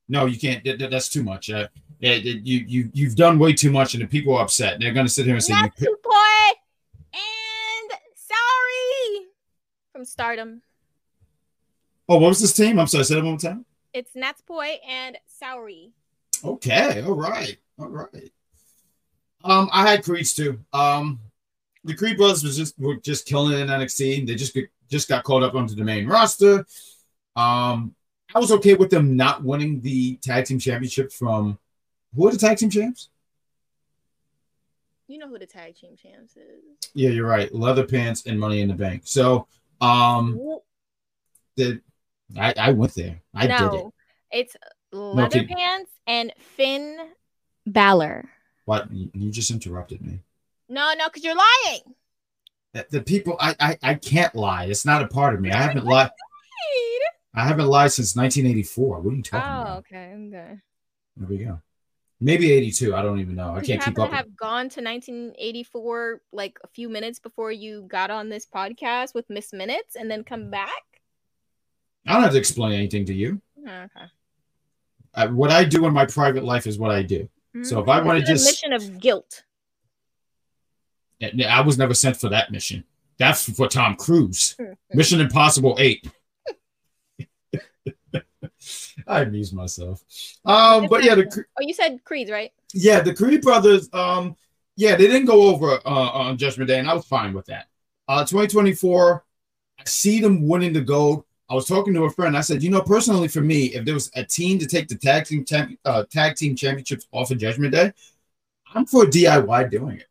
no, 0.07 0.26
you 0.27 0.38
can't. 0.39 0.63
That- 0.63 0.77
that- 0.80 0.91
that's 0.91 1.09
too 1.09 1.23
much. 1.23 1.49
Uh, 1.49 1.67
Yeah, 1.99 2.11
it- 2.11 2.45
you 2.45 2.65
you 2.67 2.89
you've 2.93 3.15
done 3.15 3.39
way 3.39 3.53
too 3.53 3.72
much, 3.72 3.93
and 3.95 4.03
the 4.03 4.07
people 4.07 4.35
are 4.35 4.43
upset. 4.43 4.80
They're 4.80 4.93
gonna 4.93 5.09
sit 5.09 5.26
here 5.26 5.35
and 5.35 5.43
say, 5.43 5.53
you, 5.55 5.61
Natsu 5.61 5.95
Boy 6.03 6.45
and 7.13 7.89
Saori 8.27 9.26
from 9.91 10.05
Stardom. 10.05 10.61
"Oh, 12.09 12.17
what 12.19 12.30
was 12.30 12.41
this 12.41 12.53
team?" 12.53 12.77
I'm 12.80 12.88
sorry, 12.88 13.05
say 13.05 13.15
that 13.15 13.22
one 13.23 13.31
more 13.31 13.39
time. 13.39 13.65
It's 13.95 14.11
Natsupoi 14.11 14.76
and 14.85 15.17
Saori. 15.41 15.91
Okay, 16.43 17.01
all 17.01 17.13
right, 17.13 17.55
all 17.80 17.88
right. 17.88 18.30
Um, 19.41 19.69
I 19.72 19.89
had 19.89 20.03
Creeds 20.03 20.35
too. 20.35 20.59
Um, 20.73 21.22
the 21.85 21.95
Creed 21.95 22.17
brothers 22.17 22.43
was 22.43 22.57
just 22.57 22.77
were 22.77 22.97
just 22.97 23.26
killing 23.26 23.57
in 23.57 23.69
NXT. 23.69 24.27
They 24.27 24.35
just 24.35 24.53
get, 24.53 24.69
just 24.89 25.07
got 25.07 25.23
called 25.23 25.43
up 25.43 25.55
onto 25.55 25.76
the 25.76 25.84
main 25.85 26.07
roster. 26.07 26.65
Um, 27.38 27.95
I 28.34 28.39
was 28.39 28.51
okay 28.51 28.73
with 28.73 28.89
them 28.89 29.15
not 29.15 29.45
winning 29.45 29.80
the 29.80 30.17
tag 30.17 30.43
team 30.43 30.59
championship 30.59 31.13
from 31.13 31.57
who 32.13 32.27
are 32.27 32.31
the 32.31 32.38
tag 32.38 32.57
team 32.57 32.69
champs? 32.69 33.07
You 35.07 35.19
know 35.19 35.30
who 35.30 35.39
the 35.39 35.45
tag 35.45 35.76
team 35.76 35.95
champs 35.95 36.35
is. 36.35 36.89
Yeah, 36.93 37.11
you're 37.11 37.27
right. 37.27 37.53
Leather 37.55 37.85
pants 37.85 38.26
and 38.26 38.38
Money 38.38 38.59
in 38.59 38.67
the 38.67 38.73
Bank. 38.73 39.03
So, 39.05 39.47
um, 39.80 40.59
the 41.55 41.80
I, 42.38 42.53
I 42.57 42.72
went 42.72 42.93
there. 42.95 43.22
I 43.34 43.47
no, 43.47 43.57
did 43.57 43.80
it. 43.80 43.85
it's 44.31 44.56
Leather 44.91 45.39
kid- 45.39 45.49
Pants 45.49 45.91
and 46.07 46.34
Finn 46.39 46.97
Balor. 47.65 48.30
What 48.65 48.91
you 48.91 49.31
just 49.31 49.52
interrupted 49.52 50.02
me. 50.02 50.22
No, 50.68 50.93
no, 50.97 51.06
because 51.07 51.23
you're 51.23 51.35
lying. 51.35 51.81
The, 52.73 52.85
the 52.89 53.02
people, 53.02 53.38
I, 53.39 53.56
I 53.60 53.77
I 53.84 53.93
can't 53.95 54.34
lie. 54.35 54.65
It's 54.65 54.85
not 54.85 55.03
a 55.03 55.07
part 55.07 55.35
of 55.35 55.41
me. 55.41 55.52
I 55.52 55.61
haven't 55.61 55.85
lied. 55.85 56.10
I 57.35 57.45
haven't 57.45 57.68
lied 57.68 57.91
since 57.91 58.15
1984. 58.15 59.02
What 59.02 59.14
are 59.14 59.15
you 59.15 59.22
talking 59.22 59.39
about? 59.39 59.60
Oh, 59.60 59.61
about? 59.61 59.77
okay, 59.80 60.14
okay. 60.27 60.57
There 61.18 61.27
we 61.27 61.38
go. 61.38 61.61
Maybe 62.22 62.52
82. 62.53 62.95
I 62.95 63.02
don't 63.02 63.19
even 63.19 63.35
know. 63.35 63.53
I 63.53 63.61
can't 63.61 63.84
keep 63.84 63.99
up. 63.99 64.10
have 64.10 64.35
gone 64.38 64.69
to 64.69 64.81
1984 64.81 66.22
like 66.31 66.57
a 66.64 66.68
few 66.69 66.88
minutes 66.88 67.19
before 67.19 67.52
you 67.52 67.85
got 67.89 68.10
on 68.10 68.30
this 68.30 68.45
podcast 68.47 69.14
with 69.14 69.30
Miss 69.30 69.52
Minutes 69.52 69.95
and 69.97 70.10
then 70.10 70.23
come 70.23 70.49
back? 70.49 70.72
I 72.06 72.14
don't 72.14 72.23
have 72.23 72.32
to 72.34 72.38
explain 72.38 72.73
anything 72.73 73.06
to 73.06 73.14
you. 73.14 73.41
Okay. 73.68 73.88
Uh, 75.14 75.27
what 75.30 75.49
I 75.52 75.64
do 75.64 75.86
in 75.86 75.94
my 75.94 76.06
private 76.06 76.44
life 76.44 76.68
is 76.68 76.77
what 76.77 76.91
I 76.91 77.02
do. 77.02 77.27
So 77.64 77.80
if 77.80 77.88
I 77.88 77.99
Mhm. 78.02 78.06
wanna 78.06 78.22
just- 78.26 78.45
mission 78.45 78.73
of 78.73 78.99
guilt. 78.99 79.44
I 81.22 81.61
was 81.61 81.77
never 81.77 81.94
sent 81.94 82.18
for 82.18 82.30
that 82.30 82.52
mission. 82.52 82.84
That's 83.18 83.49
for 83.49 83.68
Tom 83.69 83.95
Cruise. 83.95 84.56
Mission 84.94 85.22
Impossible 85.22 85.77
8. 85.80 86.06
I 89.07 89.22
amuse 89.22 89.53
myself. 89.53 90.03
Um, 90.44 90.88
but 90.88 91.03
yeah, 91.03 91.15
the 91.15 91.45
Oh, 91.57 91.61
you 91.61 91.73
said 91.73 92.03
Creed, 92.03 92.30
right? 92.30 92.52
yeah, 92.73 92.99
the 92.99 93.14
Creed 93.14 93.41
brothers, 93.41 93.90
um, 93.94 94.36
yeah, 94.76 94.95
they 94.95 95.07
didn't 95.07 95.26
go 95.27 95.44
over 95.44 95.80
uh, 95.86 95.90
on 95.90 96.38
Judgment 96.38 96.68
Day, 96.68 96.80
and 96.80 96.90
I 96.90 96.94
was 96.94 97.06
fine 97.06 97.34
with 97.34 97.45
that. 97.45 97.68
Uh, 98.07 98.26
2024, 98.26 99.23
I 99.80 99.84
see 99.86 100.19
them 100.19 100.45
winning 100.48 100.73
the 100.73 100.82
gold. 100.82 101.23
I 101.49 101.53
was 101.53 101.67
talking 101.67 101.93
to 101.93 102.05
a 102.05 102.09
friend. 102.09 102.35
I 102.35 102.41
said, 102.41 102.63
you 102.63 102.72
know, 102.72 102.81
personally 102.81 103.27
for 103.27 103.41
me, 103.41 103.65
if 103.65 103.85
there 103.85 103.93
was 103.93 104.09
a 104.15 104.23
team 104.23 104.57
to 104.59 104.65
take 104.65 104.88
the 104.88 104.95
tag 104.95 105.26
team 105.26 105.45
champ- 105.45 105.80
uh, 105.85 106.03
tag 106.09 106.35
team 106.35 106.55
championships 106.55 107.07
off 107.11 107.31
of 107.31 107.38
Judgment 107.38 107.73
Day, 107.73 107.93
I'm 108.73 108.85
for 108.85 109.05
DIY 109.05 109.69
doing 109.69 109.97
it. 109.99 110.07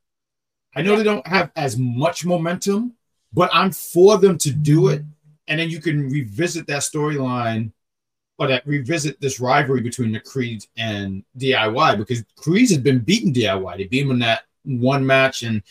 I 0.77 0.83
know 0.83 0.97
they 0.97 1.05
don't 1.05 1.27
have 1.27 1.51
as 1.57 1.77
much 1.77 2.25
momentum, 2.25 2.95
but 3.33 3.51
I'm 3.53 3.73
for 3.73 4.19
them 4.19 4.39
to 4.39 4.51
do 4.51 4.89
it, 4.89 5.03
and 5.49 5.59
then 5.59 5.71
you 5.71 5.81
can 5.81 6.09
revisit 6.09 6.67
that 6.69 6.83
storyline 6.83 7.73
or 8.39 8.49
that 8.49 8.67
revisit 8.67 9.21
this 9.21 9.39
rivalry 9.39 9.81
between 9.81 10.13
the 10.13 10.21
Creeds 10.21 10.69
and 10.77 11.25
DIY 11.39 11.99
because 11.99 12.25
Creeds 12.37 12.73
had 12.73 12.83
been 12.83 12.99
beating 13.01 13.33
DIY. 13.33 13.77
They 13.77 13.85
beat 13.85 14.03
him 14.03 14.11
in 14.13 14.19
that 14.21 14.43
one 14.65 15.05
match, 15.05 15.43
and 15.43 15.63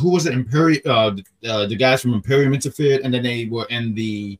who 0.00 0.10
was 0.10 0.26
it? 0.26 0.32
Imperium, 0.32 0.82
uh, 0.86 1.16
uh, 1.46 1.66
the 1.66 1.76
guys 1.76 2.02
from 2.02 2.14
Imperium 2.14 2.54
interfered, 2.54 3.02
and 3.02 3.12
then 3.12 3.22
they 3.22 3.44
were 3.46 3.66
in 3.66 3.94
the 3.94 4.38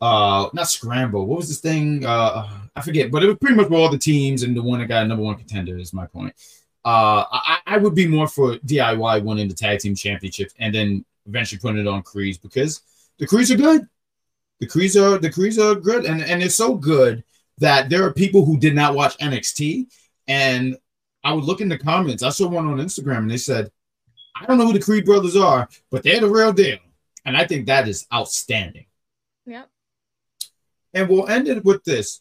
uh, 0.00 0.48
not 0.52 0.68
scramble. 0.68 1.26
What 1.26 1.38
was 1.38 1.48
this 1.48 1.60
thing? 1.60 2.04
Uh, 2.04 2.48
I 2.76 2.80
forget, 2.80 3.10
but 3.10 3.22
it 3.22 3.26
was 3.26 3.36
pretty 3.40 3.56
much 3.56 3.70
all 3.70 3.90
the 3.90 3.98
teams, 3.98 4.42
and 4.42 4.56
the 4.56 4.62
one 4.62 4.78
that 4.80 4.86
got 4.86 5.06
number 5.06 5.24
one 5.24 5.36
contender 5.36 5.76
is 5.76 5.92
my 5.92 6.06
point. 6.06 6.34
Uh, 6.84 7.24
I, 7.30 7.58
I 7.66 7.76
would 7.78 7.94
be 7.94 8.06
more 8.06 8.28
for 8.28 8.56
DIY 8.56 9.24
winning 9.24 9.48
the 9.48 9.54
tag 9.54 9.80
team 9.80 9.94
championship 9.94 10.50
and 10.58 10.74
then 10.74 11.04
eventually 11.26 11.58
putting 11.58 11.80
it 11.80 11.86
on 11.86 12.02
Creeds 12.02 12.38
because 12.38 12.80
the 13.18 13.26
Creeds 13.26 13.50
are 13.50 13.56
good. 13.56 13.86
The 14.60 14.66
Creeds 14.66 14.96
are 14.96 15.18
the 15.18 15.30
Creeds 15.30 15.58
are 15.58 15.74
good, 15.74 16.04
and 16.04 16.22
and 16.22 16.42
it's 16.42 16.54
so 16.54 16.74
good 16.74 17.24
that 17.58 17.90
there 17.90 18.04
are 18.04 18.12
people 18.12 18.44
who 18.44 18.58
did 18.58 18.74
not 18.74 18.94
watch 18.94 19.18
NXT, 19.18 19.86
and 20.28 20.76
I 21.24 21.32
would 21.32 21.44
look 21.44 21.60
in 21.60 21.68
the 21.68 21.78
comments. 21.78 22.22
I 22.22 22.30
saw 22.30 22.48
one 22.48 22.66
on 22.66 22.78
Instagram, 22.78 23.18
and 23.18 23.30
they 23.30 23.36
said, 23.36 23.70
"I 24.34 24.46
don't 24.46 24.58
know 24.58 24.66
who 24.66 24.72
the 24.72 24.80
Creed 24.80 25.04
brothers 25.04 25.36
are, 25.36 25.68
but 25.90 26.02
they're 26.02 26.20
the 26.20 26.28
real 26.28 26.52
deal," 26.52 26.78
and 27.24 27.36
I 27.36 27.46
think 27.46 27.66
that 27.66 27.86
is 27.88 28.06
outstanding. 28.12 28.86
Yep. 29.46 29.68
And 30.94 31.08
we'll 31.08 31.28
end 31.28 31.48
it 31.48 31.64
with 31.64 31.84
this: 31.84 32.20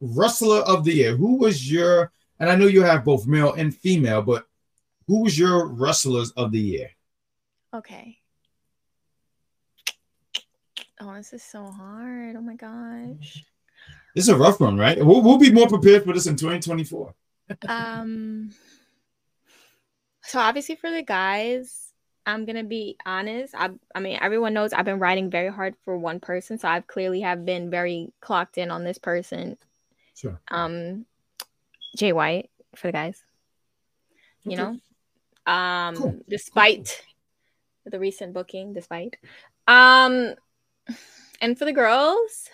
wrestler 0.00 0.60
of 0.60 0.84
the 0.84 0.92
year. 0.92 1.16
Who 1.16 1.36
was 1.36 1.70
your? 1.70 2.12
And 2.40 2.50
I 2.50 2.54
know 2.54 2.66
you 2.66 2.82
have 2.82 3.04
both 3.04 3.26
male 3.26 3.52
and 3.54 3.74
female, 3.74 4.22
but 4.22 4.46
who 5.06 5.22
was 5.22 5.38
your 5.38 5.66
wrestlers 5.66 6.30
of 6.32 6.52
the 6.52 6.60
year? 6.60 6.90
Okay. 7.74 8.18
Oh, 11.00 11.14
this 11.14 11.32
is 11.32 11.42
so 11.42 11.64
hard. 11.64 12.36
Oh 12.36 12.40
my 12.40 12.54
gosh. 12.54 13.44
This 14.14 14.24
is 14.24 14.28
a 14.28 14.36
rough 14.36 14.60
one, 14.60 14.76
right? 14.76 14.98
We'll, 15.04 15.22
we'll 15.22 15.38
be 15.38 15.52
more 15.52 15.68
prepared 15.68 16.04
for 16.04 16.12
this 16.12 16.26
in 16.26 16.36
2024. 16.36 17.14
um 17.68 18.50
so 20.22 20.38
obviously 20.38 20.76
for 20.76 20.90
the 20.90 21.02
guys 21.02 21.87
i'm 22.28 22.44
gonna 22.44 22.62
be 22.64 22.96
honest 23.06 23.54
I, 23.56 23.70
I 23.94 24.00
mean 24.00 24.18
everyone 24.20 24.52
knows 24.54 24.72
i've 24.72 24.84
been 24.84 24.98
writing 24.98 25.30
very 25.30 25.50
hard 25.50 25.74
for 25.84 25.96
one 25.96 26.20
person 26.20 26.58
so 26.58 26.68
i've 26.68 26.86
clearly 26.86 27.22
have 27.22 27.44
been 27.44 27.70
very 27.70 28.12
clocked 28.20 28.58
in 28.58 28.70
on 28.70 28.84
this 28.84 28.98
person 28.98 29.56
Sure. 30.14 30.40
um 30.50 31.06
jay 31.96 32.12
white 32.12 32.50
for 32.76 32.88
the 32.88 32.92
guys 32.92 33.22
you 34.44 34.56
Okay. 34.56 34.78
know 35.46 35.52
um 35.52 35.94
Cool. 35.94 36.16
despite 36.28 37.02
the 37.86 37.98
recent 37.98 38.34
booking 38.34 38.74
despite 38.74 39.16
um 39.66 40.34
and 41.40 41.58
for 41.58 41.64
the 41.64 41.72
girls 41.72 42.50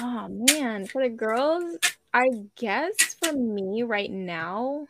oh 0.00 0.28
man 0.30 0.86
for 0.86 1.02
the 1.02 1.10
girls 1.10 1.76
i 2.14 2.26
guess 2.56 2.94
for 3.22 3.32
me 3.34 3.82
right 3.82 4.10
now 4.10 4.86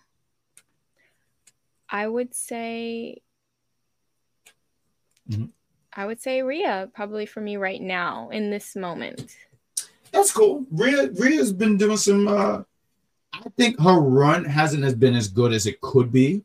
i 1.91 2.07
would 2.07 2.35
say 2.35 3.21
Mhm. 5.31 5.51
i 5.95 6.07
would 6.07 6.21
say 6.21 6.43
Rhea 6.43 6.89
probably 6.95 7.27
for 7.27 7.41
me 7.41 7.57
right 7.57 7.81
now 7.81 8.31
in 8.31 8.51
this 8.51 8.75
moment 8.77 9.37
That's 10.13 10.33
cool. 10.33 10.67
Rhea 10.73 11.09
Rhea's 11.13 11.53
been 11.53 11.77
doing 11.77 11.97
some. 11.97 12.27
uh 12.27 12.63
I 13.33 13.49
think 13.57 13.79
her 13.79 14.01
run 14.01 14.45
hasn't 14.45 14.83
as 14.83 14.95
been 14.95 15.15
as 15.15 15.29
good 15.29 15.53
as 15.53 15.67
it 15.67 15.81
could 15.81 16.11
be, 16.11 16.43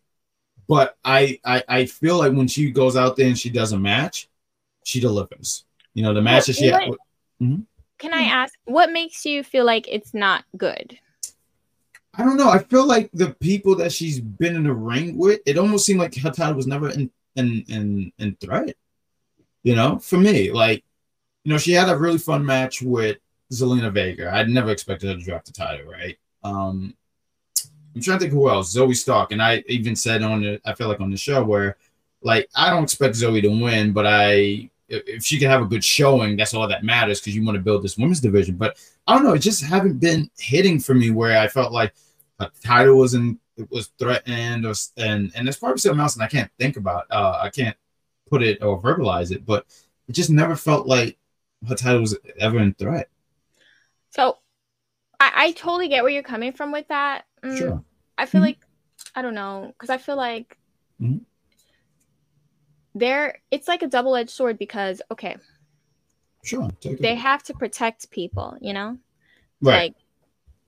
but 0.68 0.96
I 1.04 1.40
I, 1.44 1.64
I 1.68 1.86
feel 1.88 2.20
like 2.20 2.34
when 2.34 2.48
she 2.48 2.70
goes 2.70 2.96
out 2.96 3.16
there 3.18 3.26
and 3.28 3.38
she 3.40 3.50
does 3.50 3.72
a 3.72 3.80
match, 3.80 4.30
she 4.84 5.00
delivers. 5.00 5.66
You 5.96 6.04
know 6.04 6.14
the 6.14 6.22
match 6.22 6.46
that 6.46 6.58
she 6.58 6.68
had. 6.68 6.90
what- 6.90 7.00
can 7.98 8.14
i 8.14 8.22
ask 8.24 8.54
what 8.66 8.92
makes 8.92 9.26
you 9.26 9.42
feel 9.44 9.66
like 9.66 9.88
it's 9.90 10.14
not 10.14 10.44
good 10.58 11.00
I 12.18 12.24
don't 12.24 12.38
know. 12.38 12.50
I 12.50 12.60
feel 12.60 12.86
like 12.88 13.10
the 13.14 13.36
people 13.40 13.76
that 13.76 13.92
she's 13.92 14.20
been 14.20 14.56
in 14.56 14.64
the 14.64 14.74
ring 14.74 15.18
with, 15.18 15.42
it 15.46 15.58
almost 15.58 15.86
seemed 15.86 16.00
like 16.00 16.14
title 16.14 16.54
was 16.54 16.68
never 16.68 16.90
in 16.90 17.12
in 17.36 17.66
in, 17.68 18.12
in 18.20 18.36
threat. 18.36 18.76
You 19.64 19.76
know, 19.76 20.00
for 20.00 20.18
me, 20.18 20.52
like, 20.52 20.84
you 21.44 21.52
know, 21.52 21.58
she 21.58 21.72
had 21.72 21.90
a 21.90 21.98
really 21.98 22.20
fun 22.20 22.46
match 22.46 22.82
with 22.82 23.18
Zelina 23.52 23.92
Vega. 23.92 24.34
I'd 24.34 24.50
never 24.50 24.72
expected 24.72 25.10
her 25.10 25.16
to 25.16 25.24
drop 25.24 25.44
the 25.44 25.52
title, 25.52 25.92
right? 25.92 26.18
Um, 26.44 26.96
I'm 27.96 28.02
trying 28.02 28.20
to 28.20 28.26
think 28.26 28.34
who 28.34 28.50
else. 28.50 28.76
Zoey 28.76 28.96
Stark, 28.96 29.32
and 29.32 29.42
I 29.42 29.64
even 29.68 29.96
said 29.96 30.22
on 30.22 30.42
the, 30.42 30.62
I 30.66 30.74
feel 30.74 30.88
like 30.88 31.00
on 31.00 31.10
the 31.10 31.18
show 31.18 31.44
where, 31.44 31.78
like, 32.22 32.48
I 32.56 32.70
don't 32.70 32.84
expect 32.84 33.16
Zoey 33.16 33.42
to 33.42 33.50
win, 33.50 33.92
but 33.92 34.06
I, 34.06 34.70
if 34.88 35.26
she 35.26 35.40
can 35.40 35.50
have 35.50 35.62
a 35.62 35.66
good 35.66 35.84
showing, 35.84 36.38
that's 36.38 36.54
all 36.54 36.68
that 36.68 36.84
matters 36.84 37.20
because 37.20 37.36
you 37.36 37.44
want 37.44 37.56
to 37.56 37.64
build 37.64 37.84
this 37.84 37.98
women's 37.98 38.20
division. 38.20 38.56
But 38.56 38.78
I 39.08 39.16
don't 39.16 39.24
know, 39.24 39.34
it 39.34 39.40
just 39.40 39.64
haven't 39.64 40.00
been 40.00 40.30
hitting 40.38 40.80
for 40.80 40.94
me 40.94 41.10
where 41.10 41.40
I 41.40 41.48
felt 41.48 41.72
like 41.72 41.94
a 42.40 42.50
title 42.64 42.98
was 42.98 43.14
in 43.14 43.40
it 43.58 43.70
was 43.72 43.88
threatened 44.00 44.66
or 44.66 44.74
and 44.98 45.32
and 45.36 45.48
there's 45.48 45.58
probably 45.58 45.78
something 45.80 46.00
else 46.02 46.16
and 46.16 46.24
I 46.24 46.28
can't 46.28 46.52
think 46.60 46.78
about. 46.78 47.06
Uh, 47.10 47.40
I 47.42 47.50
can't 47.50 47.78
put 48.30 48.44
it 48.44 48.62
or 48.64 48.82
verbalize 48.82 49.32
it, 49.32 49.46
but 49.46 49.66
it 50.08 50.14
just 50.14 50.30
never 50.30 50.56
felt 50.56 50.88
like 50.88 51.18
her 51.68 51.76
title 51.76 52.02
was 52.02 52.18
ever 52.40 52.60
in 52.60 52.74
threat. 52.74 53.10
so 54.10 54.38
i, 55.20 55.32
I 55.36 55.52
totally 55.54 55.88
get 55.90 56.04
where 56.04 56.12
you're 56.12 56.24
coming 56.24 56.54
from 56.54 56.72
with 56.72 56.88
that 56.90 57.26
Mm, 57.44 57.58
Sure. 57.58 57.84
I 58.18 58.26
feel 58.26 58.42
Mhm. 58.42 58.46
like 58.46 58.58
I 59.16 59.22
don't 59.22 59.36
know 59.36 59.68
because 59.70 59.90
I 59.92 59.98
feel 59.98 60.16
like 60.18 60.58
Mhm. 61.00 61.26
there 62.94 63.40
it's 63.52 63.68
like 63.68 63.82
a 63.84 63.88
double 63.88 64.16
edged 64.16 64.30
sword 64.30 64.58
because 64.58 65.02
okay, 65.12 65.38
Sure. 66.44 66.70
They 67.00 67.16
have 67.16 67.44
to 67.44 67.54
protect 67.56 68.12
people, 68.12 68.58
you 68.62 68.74
know? 68.74 68.98
Right. 69.62 69.74
Like 69.76 69.96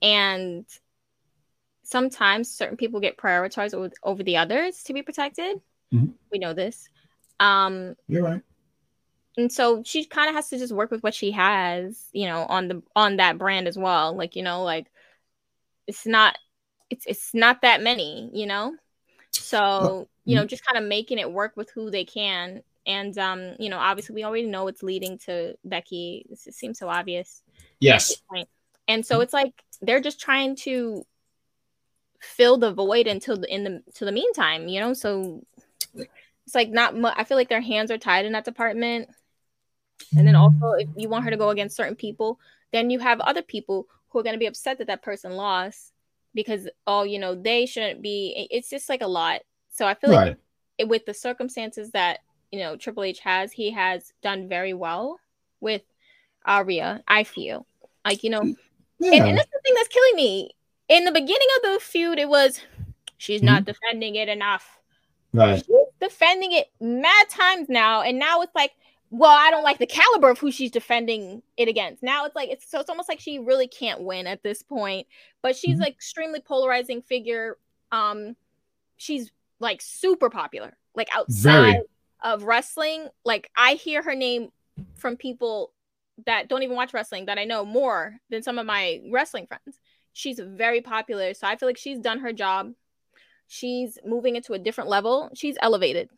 and 0.02 0.66
sometimes 1.88 2.50
certain 2.50 2.76
people 2.76 3.00
get 3.00 3.16
prioritized 3.16 3.72
over, 3.72 3.90
over 4.02 4.22
the 4.22 4.36
others 4.36 4.82
to 4.84 4.92
be 4.92 5.02
protected. 5.02 5.60
Mhm. 5.92 6.12
We 6.30 6.38
know 6.38 6.52
this. 6.52 6.88
Um 7.40 7.96
You're 8.08 8.24
right. 8.24 8.42
and 9.36 9.50
so 9.50 9.82
she 9.84 10.04
kind 10.04 10.28
of 10.28 10.34
has 10.34 10.50
to 10.50 10.58
just 10.58 10.72
work 10.72 10.90
with 10.90 11.02
what 11.02 11.14
she 11.14 11.30
has, 11.32 12.08
you 12.12 12.26
know, 12.26 12.44
on 12.48 12.68
the 12.68 12.82
on 12.94 13.16
that 13.16 13.38
brand 13.38 13.68
as 13.68 13.78
well. 13.78 14.14
Like, 14.14 14.36
you 14.36 14.42
know, 14.42 14.62
like 14.64 14.90
it's 15.86 16.06
not 16.06 16.36
it's 16.90 17.06
it's 17.06 17.34
not 17.34 17.62
that 17.62 17.82
many, 17.82 18.30
you 18.34 18.46
know? 18.46 18.76
So, 19.32 20.08
you 20.24 20.34
know, 20.34 20.44
just 20.44 20.64
kind 20.66 20.82
of 20.82 20.88
making 20.88 21.18
it 21.18 21.32
work 21.32 21.56
with 21.56 21.70
who 21.70 21.90
they 21.90 22.04
can. 22.04 22.62
And 22.86 23.16
um, 23.16 23.54
you 23.58 23.70
know, 23.70 23.78
obviously 23.78 24.14
we 24.14 24.24
already 24.24 24.46
know 24.46 24.68
it's 24.68 24.82
leading 24.82 25.18
to 25.20 25.54
Becky. 25.64 26.26
This 26.28 26.48
seems 26.50 26.78
so 26.78 26.88
obvious 26.88 27.42
Yes. 27.80 28.16
And 28.88 29.04
so 29.04 29.20
it's 29.20 29.32
like 29.32 29.52
they're 29.80 30.00
just 30.00 30.20
trying 30.20 30.56
to 30.56 31.04
fill 32.20 32.56
the 32.58 32.72
void 32.72 33.06
until 33.06 33.36
the 33.36 33.52
in 33.52 33.64
the 33.64 33.82
to 33.94 34.04
the 34.04 34.12
meantime, 34.12 34.68
you 34.68 34.80
know. 34.80 34.92
So 34.92 35.44
it's 35.94 36.54
like 36.54 36.70
not 36.70 36.96
mu- 36.96 37.10
I 37.14 37.24
feel 37.24 37.36
like 37.36 37.48
their 37.48 37.60
hands 37.60 37.90
are 37.90 37.98
tied 37.98 38.26
in 38.26 38.32
that 38.32 38.44
department. 38.44 39.08
And 40.16 40.26
then 40.26 40.36
also, 40.36 40.72
if 40.72 40.88
you 40.96 41.08
want 41.08 41.24
her 41.24 41.30
to 41.30 41.36
go 41.36 41.50
against 41.50 41.76
certain 41.76 41.96
people, 41.96 42.38
then 42.72 42.88
you 42.88 42.98
have 42.98 43.20
other 43.20 43.42
people 43.42 43.86
who 44.08 44.18
are 44.18 44.22
going 44.22 44.34
to 44.34 44.38
be 44.38 44.46
upset 44.46 44.78
that 44.78 44.86
that 44.86 45.02
person 45.02 45.32
lost 45.32 45.92
because 46.34 46.68
oh, 46.86 47.02
you 47.02 47.18
know, 47.18 47.34
they 47.34 47.66
shouldn't 47.66 48.00
be. 48.00 48.48
It's 48.50 48.70
just 48.70 48.88
like 48.88 49.02
a 49.02 49.06
lot. 49.06 49.42
So 49.70 49.86
I 49.86 49.94
feel 49.94 50.10
like 50.10 50.28
Right. 50.28 50.36
it, 50.78 50.88
with 50.88 51.04
the 51.04 51.14
circumstances 51.14 51.90
that 51.90 52.20
you 52.50 52.60
know 52.60 52.76
Triple 52.76 53.02
H 53.02 53.20
has, 53.20 53.52
he 53.52 53.70
has 53.72 54.12
done 54.22 54.48
very 54.48 54.72
well 54.72 55.18
with 55.60 55.82
Rhea. 56.46 57.02
I 57.06 57.24
feel 57.24 57.66
like 58.04 58.24
you 58.24 58.30
know, 58.30 58.40
and, 58.40 58.56
Yeah. 58.98 59.24
and 59.26 59.36
that's 59.36 59.50
the 59.50 59.60
thing 59.64 59.74
that's 59.74 59.88
killing 59.88 60.16
me. 60.16 60.50
In 60.88 61.04
the 61.04 61.12
beginning 61.12 61.48
of 61.56 61.72
the 61.72 61.80
feud, 61.80 62.18
it 62.18 62.28
was 62.28 62.60
she's 63.18 63.42
not 63.42 63.62
Mm-hmm. 63.62 63.70
defending 63.72 64.14
it 64.16 64.28
enough. 64.28 64.78
Right. 65.32 65.62
She's 65.64 65.76
defending 66.00 66.52
it 66.52 66.70
mad 66.80 67.28
times 67.28 67.68
now, 67.68 68.00
and 68.02 68.18
now 68.18 68.40
it's 68.40 68.54
like, 68.54 68.72
well, 69.10 69.30
I 69.36 69.50
don't 69.50 69.62
like 69.64 69.78
the 69.78 69.86
caliber 69.86 70.30
of 70.30 70.38
who 70.38 70.50
she's 70.50 70.70
defending 70.70 71.42
it 71.56 71.68
against. 71.68 72.02
Now 72.02 72.24
it's 72.26 72.36
like 72.36 72.50
it's 72.50 72.70
so 72.70 72.80
it's 72.80 72.90
almost 72.90 73.08
like 73.08 73.20
she 73.20 73.38
really 73.38 73.66
can't 73.68 74.02
win 74.02 74.26
at 74.26 74.42
this 74.42 74.62
point. 74.62 75.06
But 75.42 75.56
she's 75.56 75.76
Mhm. 75.78 75.82
like 75.82 75.92
extremely 75.94 76.40
polarizing 76.40 77.02
figure. 77.02 77.56
Um, 77.92 78.36
she's 78.96 79.30
like 79.60 79.80
super 79.80 80.30
popular, 80.30 80.76
like 80.94 81.08
outside 81.14 81.72
Very. 81.72 81.82
of 82.22 82.44
wrestling. 82.44 83.08
Like 83.24 83.50
I 83.56 83.74
hear 83.74 84.02
her 84.02 84.14
name 84.14 84.52
from 84.96 85.16
people 85.16 85.72
that 86.26 86.48
don't 86.48 86.62
even 86.62 86.76
watch 86.76 86.92
wrestling 86.92 87.26
that 87.26 87.38
I 87.38 87.44
know 87.44 87.64
more 87.64 88.18
than 88.30 88.42
some 88.42 88.58
of 88.58 88.66
my 88.66 89.00
wrestling 89.10 89.46
friends. 89.46 89.78
She's 90.18 90.40
very 90.40 90.80
popular, 90.80 91.32
so 91.32 91.46
I 91.46 91.54
feel 91.54 91.68
like 91.68 91.78
she's 91.78 92.00
done 92.00 92.18
her 92.18 92.32
job. 92.32 92.72
She's 93.46 93.98
moving 94.04 94.34
into 94.34 94.52
a 94.52 94.58
different 94.58 94.90
level. 94.90 95.30
She's 95.32 95.56
elevated. 95.62 96.10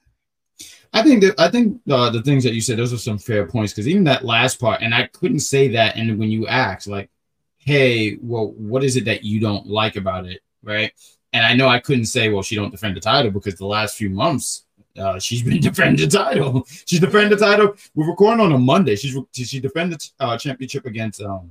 I 0.94 1.02
think 1.02 1.22
that 1.22 1.38
I 1.38 1.50
think 1.50 1.82
uh, 1.90 2.08
the 2.08 2.22
things 2.22 2.42
that 2.44 2.54
you 2.54 2.62
said 2.62 2.78
those 2.78 2.94
are 2.94 2.98
some 2.98 3.18
fair 3.18 3.46
points 3.46 3.74
because 3.74 3.86
even 3.86 4.04
that 4.04 4.24
last 4.24 4.58
part, 4.58 4.80
and 4.80 4.94
I 4.94 5.08
couldn't 5.08 5.40
say 5.40 5.68
that. 5.68 5.96
And 5.96 6.18
when 6.18 6.30
you 6.30 6.46
asked, 6.46 6.86
like, 6.86 7.10
"Hey, 7.58 8.16
well, 8.22 8.52
what 8.56 8.84
is 8.84 8.96
it 8.96 9.04
that 9.04 9.22
you 9.22 9.38
don't 9.38 9.66
like 9.66 9.96
about 9.96 10.24
it?" 10.24 10.40
Right? 10.62 10.92
And 11.34 11.44
I 11.44 11.52
know 11.52 11.68
I 11.68 11.78
couldn't 11.78 12.06
say, 12.06 12.30
"Well, 12.30 12.42
she 12.42 12.56
don't 12.56 12.70
defend 12.70 12.96
the 12.96 13.00
title," 13.00 13.30
because 13.30 13.56
the 13.56 13.66
last 13.66 13.98
few 13.98 14.08
months 14.08 14.64
uh, 14.98 15.18
she's 15.18 15.42
been 15.42 15.60
defending 15.70 16.08
the 16.08 16.16
title. 16.16 16.66
She's 16.86 17.00
defended 17.00 17.38
the 17.38 17.44
title. 17.44 17.74
We're 17.94 18.08
recording 18.08 18.40
on 18.46 18.52
a 18.52 18.58
Monday. 18.58 18.96
She's 18.96 19.14
she 19.34 19.60
defended 19.60 20.02
uh, 20.18 20.38
championship 20.38 20.86
against 20.86 21.20
um, 21.20 21.50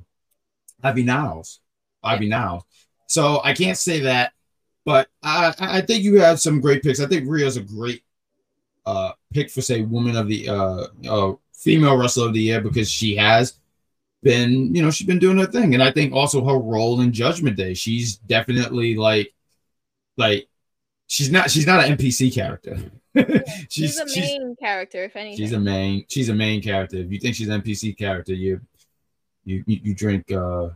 Ivy 0.81 1.03
Niles. 1.03 1.59
Ivy 2.03 2.27
now. 2.27 2.63
So 3.07 3.41
I 3.43 3.53
can't 3.53 3.77
say 3.77 4.01
that, 4.01 4.34
but 4.85 5.09
I 5.23 5.53
I 5.59 5.81
think 5.81 6.03
you 6.03 6.19
have 6.21 6.39
some 6.39 6.61
great 6.61 6.84
picks. 6.84 6.99
I 6.99 7.07
think 7.07 7.27
Rhea's 7.27 7.57
a 7.57 7.61
great 7.61 8.03
uh 8.85 9.11
pick 9.34 9.49
for 9.49 9.61
say 9.61 9.81
woman 9.81 10.15
of 10.15 10.27
the 10.27 10.49
uh 10.49 10.88
uh 11.09 11.34
female 11.53 11.97
wrestler 11.97 12.27
of 12.27 12.34
the 12.34 12.41
year 12.41 12.61
because 12.61 12.89
she 12.89 13.15
has 13.15 13.59
been 14.23 14.73
you 14.73 14.81
know 14.81 14.91
she's 14.91 15.07
been 15.07 15.19
doing 15.19 15.38
her 15.38 15.45
thing 15.45 15.73
and 15.73 15.84
i 15.84 15.91
think 15.91 16.13
also 16.13 16.43
her 16.45 16.57
role 16.57 16.99
in 17.01 17.11
judgment 17.11 17.55
day 17.55 17.73
she's 17.73 18.17
definitely 18.17 18.95
like 18.95 19.34
like 20.17 20.47
she's 21.07 21.31
not 21.31 21.49
she's 21.49 21.67
not 21.67 21.84
an 21.85 21.97
npc 21.97 22.34
character 22.34 22.77
She's, 23.69 23.95
she's 23.95 23.99
a 23.99 24.07
she's, 24.07 24.23
main 24.23 24.55
character, 24.55 25.03
if 25.03 25.15
anything. 25.15 25.38
she's 25.38 25.51
a 25.51 25.59
main 25.59 26.05
she's 26.07 26.30
a 26.30 26.34
main 26.34 26.61
character 26.61 26.97
if 26.97 27.11
you 27.11 27.19
think 27.19 27.35
she's 27.35 27.49
an 27.49 27.61
npc 27.61 27.97
character 27.97 28.34
you 28.34 28.61
you 29.45 29.63
you, 29.65 29.80
you 29.84 29.95
drink 29.95 30.31
uh 30.31 30.69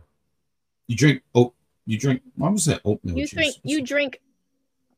you 0.86 0.96
drink 0.96 1.22
oh 1.34 1.52
you 1.86 1.98
drink 1.98 2.22
I 2.40 2.44
almost 2.44 2.64
said 2.64 2.80
oatmeal 2.84 3.16
you 3.16 3.26
juice. 3.26 3.32
drink 3.32 3.56
you 3.62 3.82
drink 3.82 4.20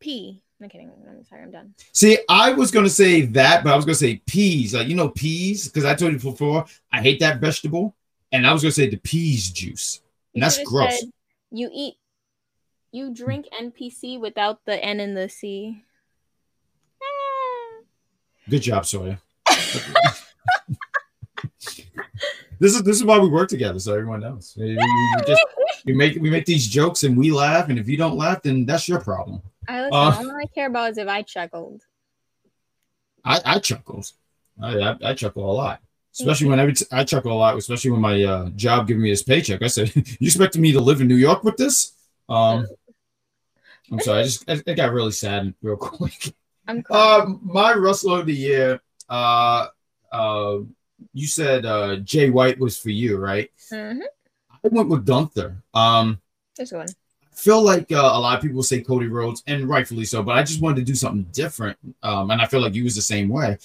pee. 0.00 0.42
I'm 0.60 0.68
kidding. 0.70 0.90
I'm 1.06 1.22
sorry, 1.24 1.42
I'm 1.42 1.50
done. 1.50 1.74
See, 1.92 2.18
I 2.30 2.52
was 2.52 2.70
gonna 2.70 2.88
say 2.88 3.22
that, 3.22 3.62
but 3.62 3.72
I 3.72 3.76
was 3.76 3.84
gonna 3.84 3.94
say 3.94 4.22
peas. 4.26 4.72
Like 4.72 4.88
you 4.88 4.94
know 4.94 5.10
peas, 5.10 5.68
because 5.68 5.84
I 5.84 5.94
told 5.94 6.12
you 6.12 6.18
before 6.18 6.64
I 6.92 7.02
hate 7.02 7.20
that 7.20 7.40
vegetable, 7.40 7.94
and 8.32 8.46
I 8.46 8.52
was 8.52 8.62
gonna 8.62 8.72
say 8.72 8.88
the 8.88 8.96
peas 8.96 9.50
juice. 9.50 10.00
You 10.32 10.38
And 10.38 10.42
that's 10.44 10.62
gross. 10.62 11.00
said 11.00 11.10
You 11.50 11.68
eat 11.72 11.96
you 12.92 13.12
drink 13.12 13.46
NPC 13.52 14.18
without 14.18 14.64
the 14.64 14.82
N 14.82 15.00
and 15.00 15.16
the 15.16 15.28
C. 15.28 15.82
Good 18.48 18.62
job, 18.62 18.86
Sawyer. 18.86 19.18
this 22.58 22.74
is 22.74 22.82
this 22.82 22.96
is 22.96 23.04
why 23.04 23.18
we 23.18 23.28
work 23.28 23.48
together, 23.48 23.78
so 23.78 23.92
everyone 23.94 24.20
knows. 24.20 24.54
We, 24.58 24.76
we- 24.76 25.24
just 25.26 25.42
we 25.84 25.92
make 25.94 26.16
we 26.20 26.30
make 26.30 26.46
these 26.46 26.66
jokes 26.66 27.04
and 27.04 27.16
we 27.16 27.30
laugh, 27.32 27.68
and 27.68 27.78
if 27.78 27.88
you 27.88 27.96
don't 27.96 28.16
laugh, 28.16 28.42
then 28.42 28.64
that's 28.66 28.88
your 28.88 29.00
problem. 29.00 29.42
I 29.68 29.82
listen, 29.82 29.94
Uh, 29.94 30.30
all 30.30 30.36
I 30.36 30.46
care 30.54 30.66
about 30.68 30.92
is 30.92 30.98
if 30.98 31.08
I 31.08 31.22
chuckled. 31.22 31.82
I, 33.24 33.40
I 33.44 33.58
chuckles. 33.58 34.14
I, 34.62 34.78
I 34.78 34.96
I 35.10 35.14
chuckle 35.14 35.50
a 35.50 35.52
lot, 35.52 35.80
especially 36.18 36.48
when 36.48 36.58
every 36.60 36.74
t- 36.74 36.86
I 36.92 37.04
chuckle 37.04 37.32
a 37.32 37.34
lot, 37.34 37.56
especially 37.56 37.90
when 37.90 38.00
my 38.00 38.22
uh, 38.22 38.48
job 38.50 38.86
giving 38.86 39.02
me 39.02 39.10
this 39.10 39.22
paycheck. 39.22 39.62
I 39.62 39.66
said, 39.66 39.92
"You 39.94 40.26
expecting 40.28 40.62
me 40.62 40.72
to 40.72 40.80
live 40.80 41.00
in 41.00 41.08
New 41.08 41.16
York 41.16 41.42
with 41.44 41.56
this?" 41.56 41.92
Um, 42.28 42.66
I'm 43.92 44.00
sorry, 44.00 44.20
I 44.20 44.22
just 44.24 44.48
I, 44.50 44.62
I 44.66 44.74
got 44.74 44.92
really 44.92 45.12
sad 45.12 45.54
real 45.62 45.76
quick. 45.96 46.34
I'm 46.68 46.82
crying. 46.82 47.22
Um, 47.22 47.40
my 47.42 47.72
wrestler 47.74 48.20
of 48.20 48.26
the 48.26 48.34
year, 48.34 48.80
uh, 49.08 49.66
uh, 50.10 50.58
you 51.12 51.26
said 51.26 51.66
uh, 51.66 51.96
Jay 51.96 52.30
White 52.30 52.58
was 52.58 52.78
for 52.78 52.90
you, 52.90 53.16
right? 53.18 53.50
Mhm. 53.72 54.00
I 54.64 54.68
went 54.68 54.88
with 54.88 55.06
Gunther. 55.06 55.62
Um, 55.74 56.20
This 56.56 56.72
one. 56.72 56.86
I 56.88 57.36
feel 57.36 57.62
like 57.62 57.92
uh, 57.92 57.96
a 58.14 58.18
lot 58.20 58.36
of 58.36 58.42
people 58.42 58.62
say 58.62 58.80
Cody 58.80 59.08
Rhodes, 59.08 59.42
and 59.46 59.68
rightfully 59.68 60.04
so, 60.06 60.22
but 60.22 60.36
I 60.36 60.42
just 60.42 60.60
wanted 60.62 60.76
to 60.76 60.82
do 60.84 60.94
something 60.94 61.24
different. 61.32 61.78
Um, 62.02 62.30
and 62.30 62.40
I 62.40 62.46
feel 62.46 62.60
like 62.60 62.74
you 62.74 62.84
was 62.84 62.94
the 62.96 63.02
same 63.02 63.28
way. 63.28 63.58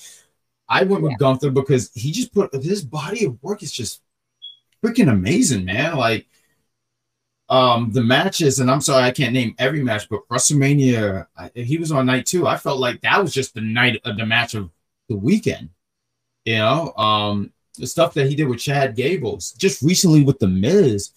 I 0.67 0.83
went 0.83 1.03
with 1.03 1.17
Gunther 1.17 1.51
because 1.51 1.91
he 1.93 2.11
just 2.11 2.33
put 2.33 2.53
his 2.53 2.83
body 2.83 3.25
of 3.25 3.41
work 3.41 3.63
is 3.63 3.71
just 3.71 4.01
freaking 4.83 5.09
amazing, 5.11 5.65
man. 5.65 5.95
Like 5.97 6.27
um 7.49 7.91
the 7.91 8.03
matches, 8.03 8.59
and 8.59 8.71
I'm 8.71 8.81
sorry 8.81 9.03
I 9.03 9.11
can't 9.11 9.33
name 9.33 9.55
every 9.59 9.83
match, 9.83 10.07
but 10.09 10.27
WrestleMania, 10.29 11.27
I, 11.35 11.51
he 11.55 11.77
was 11.77 11.91
on 11.91 12.05
night 12.05 12.25
two. 12.25 12.47
I 12.47 12.57
felt 12.57 12.79
like 12.79 13.01
that 13.01 13.21
was 13.21 13.33
just 13.33 13.53
the 13.53 13.61
night 13.61 13.99
of 14.05 14.17
the 14.17 14.25
match 14.25 14.53
of 14.53 14.69
the 15.09 15.17
weekend. 15.17 15.69
You 16.45 16.57
know, 16.57 16.93
um, 16.95 17.51
the 17.77 17.87
stuff 17.87 18.13
that 18.15 18.27
he 18.27 18.35
did 18.35 18.47
with 18.47 18.59
Chad 18.59 18.95
Gables, 18.95 19.51
just 19.53 19.81
recently 19.81 20.23
with 20.23 20.39
the 20.39 20.47
Miz. 20.47 21.11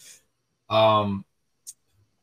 Um, 0.69 1.25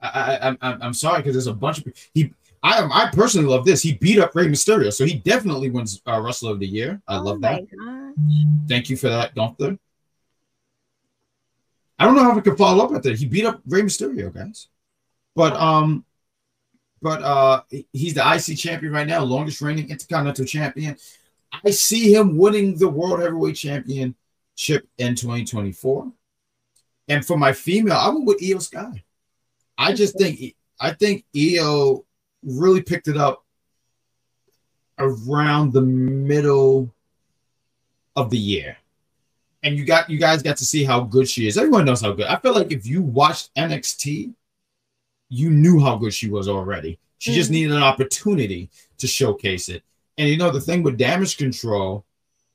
I, 0.02 0.07
I, 0.07 0.36
I'm- 0.38 0.57
I'm 0.61 0.82
I'm 0.84 0.94
sorry 0.94 1.19
because 1.19 1.34
there's 1.34 1.48
a 1.48 1.53
bunch 1.53 1.80
of 1.80 1.94
he. 2.14 2.34
I 2.64 2.84
I 2.84 3.10
personally 3.11 3.48
love 3.48 3.65
this. 3.65 3.82
He 3.82 3.94
beat 3.94 4.19
up 4.19 4.36
Rey 4.36 4.48
Mysterio, 4.48 4.94
so 4.94 5.06
he 5.06 5.15
definitely 5.15 5.69
wins 5.72 6.02
uh, 6.07 6.19
Wrestler 6.22 6.52
of 6.52 6.60
the 6.60 6.68
Year. 6.68 7.02
I 7.07 7.18
love 7.18 7.38
oh 7.38 7.40
that. 7.40 7.61
my 7.76 7.86
God. 7.86 8.14
Thank 8.68 8.90
you 8.90 8.98
for 8.98 9.10
that, 9.10 9.34
Gunther. 9.34 9.78
I 11.98 12.06
don't 12.06 12.15
know 12.15 12.23
how 12.23 12.34
we 12.36 12.41
could 12.41 12.57
follow 12.57 12.84
up 12.86 12.91
with 12.91 13.06
it. 13.06 13.18
He 13.18 13.26
beat 13.26 13.45
up 13.45 13.61
Rey 13.68 13.82
Mysterio, 13.82 14.34
guys. 14.34 14.68
But 15.36 15.53
um, 15.53 16.06
but 17.02 17.22
uh, 17.23 17.61
he's 17.91 18.14
the 18.14 18.22
IC 18.22 18.57
champion 18.57 18.94
right 18.94 19.07
now, 19.07 19.23
longest 19.23 19.61
reigning 19.61 19.90
Intercontinental 19.90 20.45
champion. 20.45 20.98
I 21.52 21.72
see 21.72 22.14
him 22.14 22.38
winning 22.38 22.78
the 22.78 22.90
World 22.90 23.19
Heavyweight 23.19 23.56
Championship 23.56 24.88
in 24.98 25.15
2024. 25.15 26.11
And 27.07 27.26
for 27.26 27.38
my 27.38 27.52
female, 27.53 27.98
I 27.98 28.10
went 28.10 28.26
with 28.26 28.41
IYO 28.41 28.60
SKY. 28.60 29.03
I 29.78 29.94
just 29.94 30.18
think 30.18 30.56
I 30.80 30.91
think 30.94 31.26
IYO 31.36 32.06
really 32.44 32.82
picked 32.82 33.07
it 33.07 33.18
up 33.18 33.45
around 34.98 35.73
the 35.73 35.82
middle 35.82 36.94
of 38.15 38.30
the 38.30 38.38
year. 38.38 38.78
And 39.64 39.78
you 39.78 39.86
got 39.86 40.10
you 40.10 40.19
guys 40.19 40.41
got 40.41 40.57
to 40.57 40.65
see 40.65 40.84
how 40.84 41.02
good 41.02 41.30
she 41.30 41.48
is. 41.48 41.57
Everyone 41.57 41.86
knows 41.86 42.02
how 42.02 42.14
good. 42.14 42.26
I 42.26 42.38
feel 42.38 42.53
like 42.53 42.72
if 42.72 42.86
you 42.86 43.02
watched 43.02 43.53
NXT, 43.56 44.34
you 45.30 45.49
knew 45.49 45.80
how 45.80 45.98
good 45.98 46.14
she 46.14 46.30
was 46.30 46.48
already. 46.48 46.99
She 47.19 47.34
just 47.34 47.49
Mhm. 47.49 47.53
needed 47.53 47.72
an 47.73 47.84
opportunity 47.84 48.69
to 48.98 49.07
showcase 49.07 49.69
it. 49.69 49.84
And 50.18 50.30
you 50.30 50.38
know 50.38 50.52
the 50.52 50.62
thing 50.62 50.84
with 50.84 50.98
damage 50.98 51.38
control, 51.38 52.06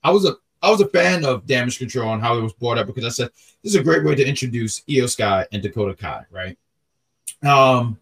I 0.03 0.11
was 0.11 0.24
a 0.24 0.37
I 0.62 0.70
was 0.70 0.81
a 0.81 0.89
fan 0.89 1.24
of 1.24 1.47
Damage 1.47 1.78
Control 1.78 2.12
and 2.12 2.23
how 2.23 2.37
it 2.39 2.43
was 2.43 2.53
brought 2.53 2.78
up 2.78 2.87
because 2.87 3.05
I 3.05 3.11
said 3.11 3.31
this 3.62 3.74
is 3.74 3.77
a 3.77 3.83
great 3.83 4.05
way 4.05 4.15
to 4.15 4.27
introduce 4.27 4.83
IYO 4.89 5.07
SKY 5.07 5.47
and 5.53 5.62
Dakota 5.62 5.95
Kai, 5.95 6.24
right? 6.31 6.59
Um, 7.43 7.99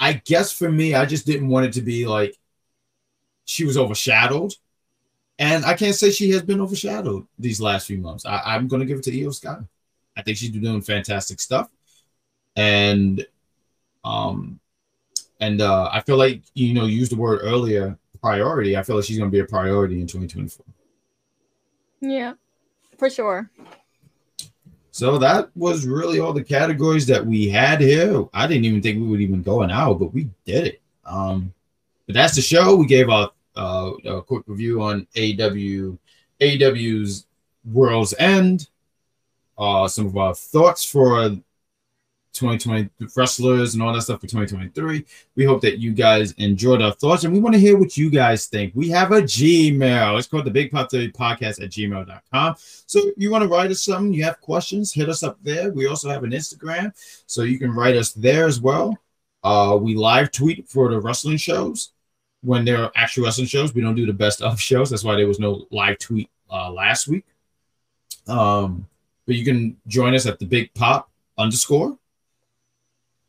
I 0.00 0.14
guess 0.24 0.52
for 0.52 0.70
me, 0.70 0.94
I 0.94 1.06
just 1.06 1.26
didn't 1.26 1.48
want 1.48 1.66
it 1.66 1.72
to 1.74 1.82
be 1.82 2.06
like 2.06 2.36
she 3.44 3.64
was 3.64 3.78
overshadowed. 3.78 4.54
And 5.38 5.64
I 5.64 5.74
can't 5.74 5.94
say 5.94 6.10
she 6.10 6.30
has 6.30 6.42
been 6.42 6.60
overshadowed 6.60 7.26
these 7.38 7.60
last 7.60 7.86
few 7.86 7.98
months. 7.98 8.26
I, 8.26 8.54
am 8.54 8.68
going 8.68 8.80
to 8.80 8.86
give 8.86 8.98
it 8.98 9.04
to 9.04 9.18
IYO 9.18 9.30
SKY. 9.30 9.58
I 10.16 10.22
think 10.22 10.36
she's 10.36 10.50
doing 10.50 10.80
fantastic 10.80 11.40
stuff. 11.40 11.70
And 12.56 13.26
um 14.04 14.60
and 15.40 15.60
uh 15.60 15.88
I 15.90 16.00
feel 16.02 16.16
like 16.16 16.42
you 16.54 16.74
know, 16.74 16.86
you 16.86 16.98
used 16.98 17.10
the 17.12 17.16
word 17.16 17.40
earlier, 17.42 17.98
priority. 18.24 18.74
I 18.74 18.82
feel 18.82 18.96
like 18.96 19.04
she's 19.04 19.18
gonna 19.18 19.30
be 19.30 19.40
a 19.40 19.44
priority 19.44 20.00
in 20.00 20.06
2024. 20.06 20.64
Yeah, 22.00 22.32
for 22.96 23.10
sure. 23.10 23.50
So 24.92 25.18
that 25.18 25.50
was 25.54 25.86
really 25.86 26.20
all 26.20 26.32
the 26.32 26.42
categories 26.42 27.06
that 27.08 27.24
we 27.24 27.50
had 27.50 27.82
here. 27.82 28.24
I 28.32 28.46
didn't 28.46 28.64
even 28.64 28.80
think 28.80 28.98
we 28.98 29.08
would 29.08 29.20
even 29.20 29.42
go 29.42 29.60
an 29.60 29.70
hour, 29.70 29.94
but 29.94 30.14
we 30.14 30.30
did 30.46 30.68
it. 30.68 30.80
Um, 31.04 31.52
but 32.06 32.14
that's 32.14 32.34
the 32.34 32.40
show. 32.40 32.76
We 32.76 32.86
gave 32.86 33.10
a, 33.10 33.30
uh, 33.56 33.92
a 34.06 34.22
quick 34.22 34.44
review 34.46 34.80
on 34.80 35.06
AEW, 35.16 35.98
AEW's 36.40 37.26
World's 37.70 38.14
End. 38.18 38.70
Uh, 39.58 39.86
some 39.86 40.06
of 40.06 40.16
our 40.16 40.34
thoughts 40.34 40.82
for 40.82 41.36
2020 42.34 42.90
wrestlers 43.16 43.74
and 43.74 43.82
all 43.82 43.92
that 43.92 44.02
stuff 44.02 44.20
for 44.20 44.26
2023. 44.26 45.04
We 45.36 45.44
hope 45.44 45.62
that 45.62 45.78
you 45.78 45.92
guys 45.92 46.32
enjoyed 46.32 46.82
our 46.82 46.92
thoughts 46.92 47.24
and 47.24 47.32
we 47.32 47.40
want 47.40 47.54
to 47.54 47.60
hear 47.60 47.78
what 47.78 47.96
you 47.96 48.10
guys 48.10 48.46
think. 48.46 48.72
We 48.74 48.88
have 48.90 49.12
a 49.12 49.22
Gmail. 49.22 50.18
It's 50.18 50.26
called 50.26 50.44
the 50.44 50.50
Big 50.50 50.70
Pop 50.70 50.90
Theory 50.90 51.12
Podcast 51.12 51.62
at 51.62 51.70
gmail.com. 51.70 52.54
So 52.58 53.00
you 53.16 53.30
want 53.30 53.42
to 53.42 53.48
write 53.48 53.70
us 53.70 53.82
something, 53.82 54.12
you 54.12 54.24
have 54.24 54.40
questions, 54.40 54.92
hit 54.92 55.08
us 55.08 55.22
up 55.22 55.38
there. 55.42 55.70
We 55.72 55.86
also 55.86 56.10
have 56.10 56.24
an 56.24 56.32
Instagram, 56.32 56.92
so 57.26 57.42
you 57.42 57.58
can 57.58 57.72
write 57.72 57.96
us 57.96 58.12
there 58.12 58.46
as 58.46 58.60
well. 58.60 58.98
Uh, 59.44 59.78
we 59.80 59.94
live 59.94 60.32
tweet 60.32 60.68
for 60.68 60.90
the 60.90 61.00
wrestling 61.00 61.36
shows 61.36 61.92
when 62.42 62.64
there 62.64 62.82
are 62.82 62.92
actual 62.96 63.24
wrestling 63.24 63.46
shows. 63.46 63.74
We 63.74 63.80
don't 63.80 63.94
do 63.94 64.06
the 64.06 64.12
best 64.12 64.42
of 64.42 64.60
shows. 64.60 64.90
That's 64.90 65.04
why 65.04 65.16
there 65.16 65.28
was 65.28 65.38
no 65.38 65.66
live 65.70 65.98
tweet 65.98 66.30
uh, 66.50 66.70
last 66.70 67.06
week. 67.06 67.26
Um, 68.26 68.88
but 69.26 69.36
you 69.36 69.44
can 69.44 69.76
join 69.86 70.14
us 70.14 70.26
at 70.26 70.38
the 70.38 70.46
Big 70.46 70.74
Pop 70.74 71.10
underscore 71.38 71.98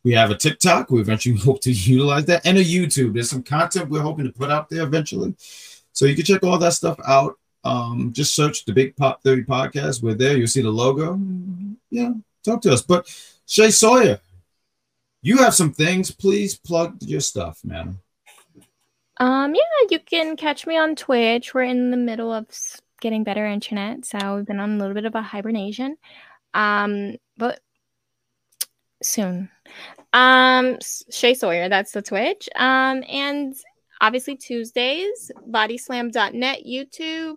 we 0.06 0.14
have 0.14 0.30
a 0.30 0.38
TikTok. 0.38 0.92
We 0.92 1.02
eventually 1.02 1.36
hope 1.44 1.60
to 1.62 1.72
utilize 1.72 2.26
that 2.26 2.46
and 2.46 2.58
a 2.58 2.64
YouTube. 2.64 3.14
There's 3.14 3.30
some 3.30 3.44
content 3.44 3.90
we're 3.90 4.02
hoping 4.02 4.26
to 4.26 4.32
put 4.32 4.52
out 4.52 4.70
there 4.70 4.84
eventually. 4.84 5.36
So 5.92 6.06
you 6.06 6.16
can 6.16 6.24
check 6.24 6.44
all 6.44 6.60
that 6.60 6.74
stuff 6.74 6.98
out. 7.06 7.38
Um, 7.64 8.14
just 8.14 8.36
search 8.36 8.64
the 8.64 8.74
Big 8.74 8.96
Pop 8.96 9.24
Theory 9.24 9.44
Podcast. 9.44 10.04
We're 10.04 10.14
there. 10.14 10.38
You'll 10.38 10.48
see 10.48 10.62
the 10.62 10.70
logo. 10.70 11.20
Yeah, 11.90 12.12
talk 12.44 12.62
to 12.62 12.72
us. 12.72 12.84
But 12.84 13.08
Shay 13.48 13.72
Sawyer, 13.72 14.20
you 15.24 15.38
have 15.38 15.56
some 15.56 15.74
things. 15.74 16.12
Please 16.12 16.56
plug 16.56 16.98
your 17.02 17.22
stuff, 17.22 17.60
man. 17.64 17.98
Um, 19.18 19.56
yeah, 19.56 19.88
you 19.90 20.00
can 20.00 20.36
catch 20.36 20.68
me 20.68 20.78
on 20.78 20.96
Twitch. 20.96 21.56
We're 21.56 21.64
in 21.64 21.90
the 21.90 21.98
middle 21.98 22.32
of 22.32 22.46
getting 23.02 23.24
better 23.24 23.48
internet, 23.48 24.06
so 24.06 24.36
we've 24.36 24.46
been 24.46 24.60
on 24.60 24.76
a 24.76 24.78
little 24.78 24.94
bit 24.94 25.06
of 25.06 25.16
a 25.16 25.24
hibernation. 25.24 25.98
Um, 26.54 27.16
but 27.38 27.62
soon. 29.02 29.50
Um, 30.14 30.78
Shay 31.10 31.34
Sawyer, 31.34 31.70
that's 31.70 31.92
the 31.92 32.02
Twitch. 32.02 32.48
Um, 32.56 33.04
and 33.10 33.56
obviously 34.02 34.36
Tuesdays, 34.36 35.32
bodyslam.net, 35.50 36.60
YouTube, 36.66 37.36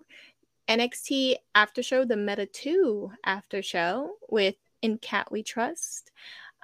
NXT 0.69 1.35
after 1.55 1.81
show, 1.81 2.05
the 2.05 2.15
Meta 2.15 2.45
2 2.45 3.11
after 3.25 3.61
show 3.61 4.11
with 4.29 4.55
In 4.81 4.97
Cat 4.97 5.31
We 5.31 5.43
Trust. 5.43 6.11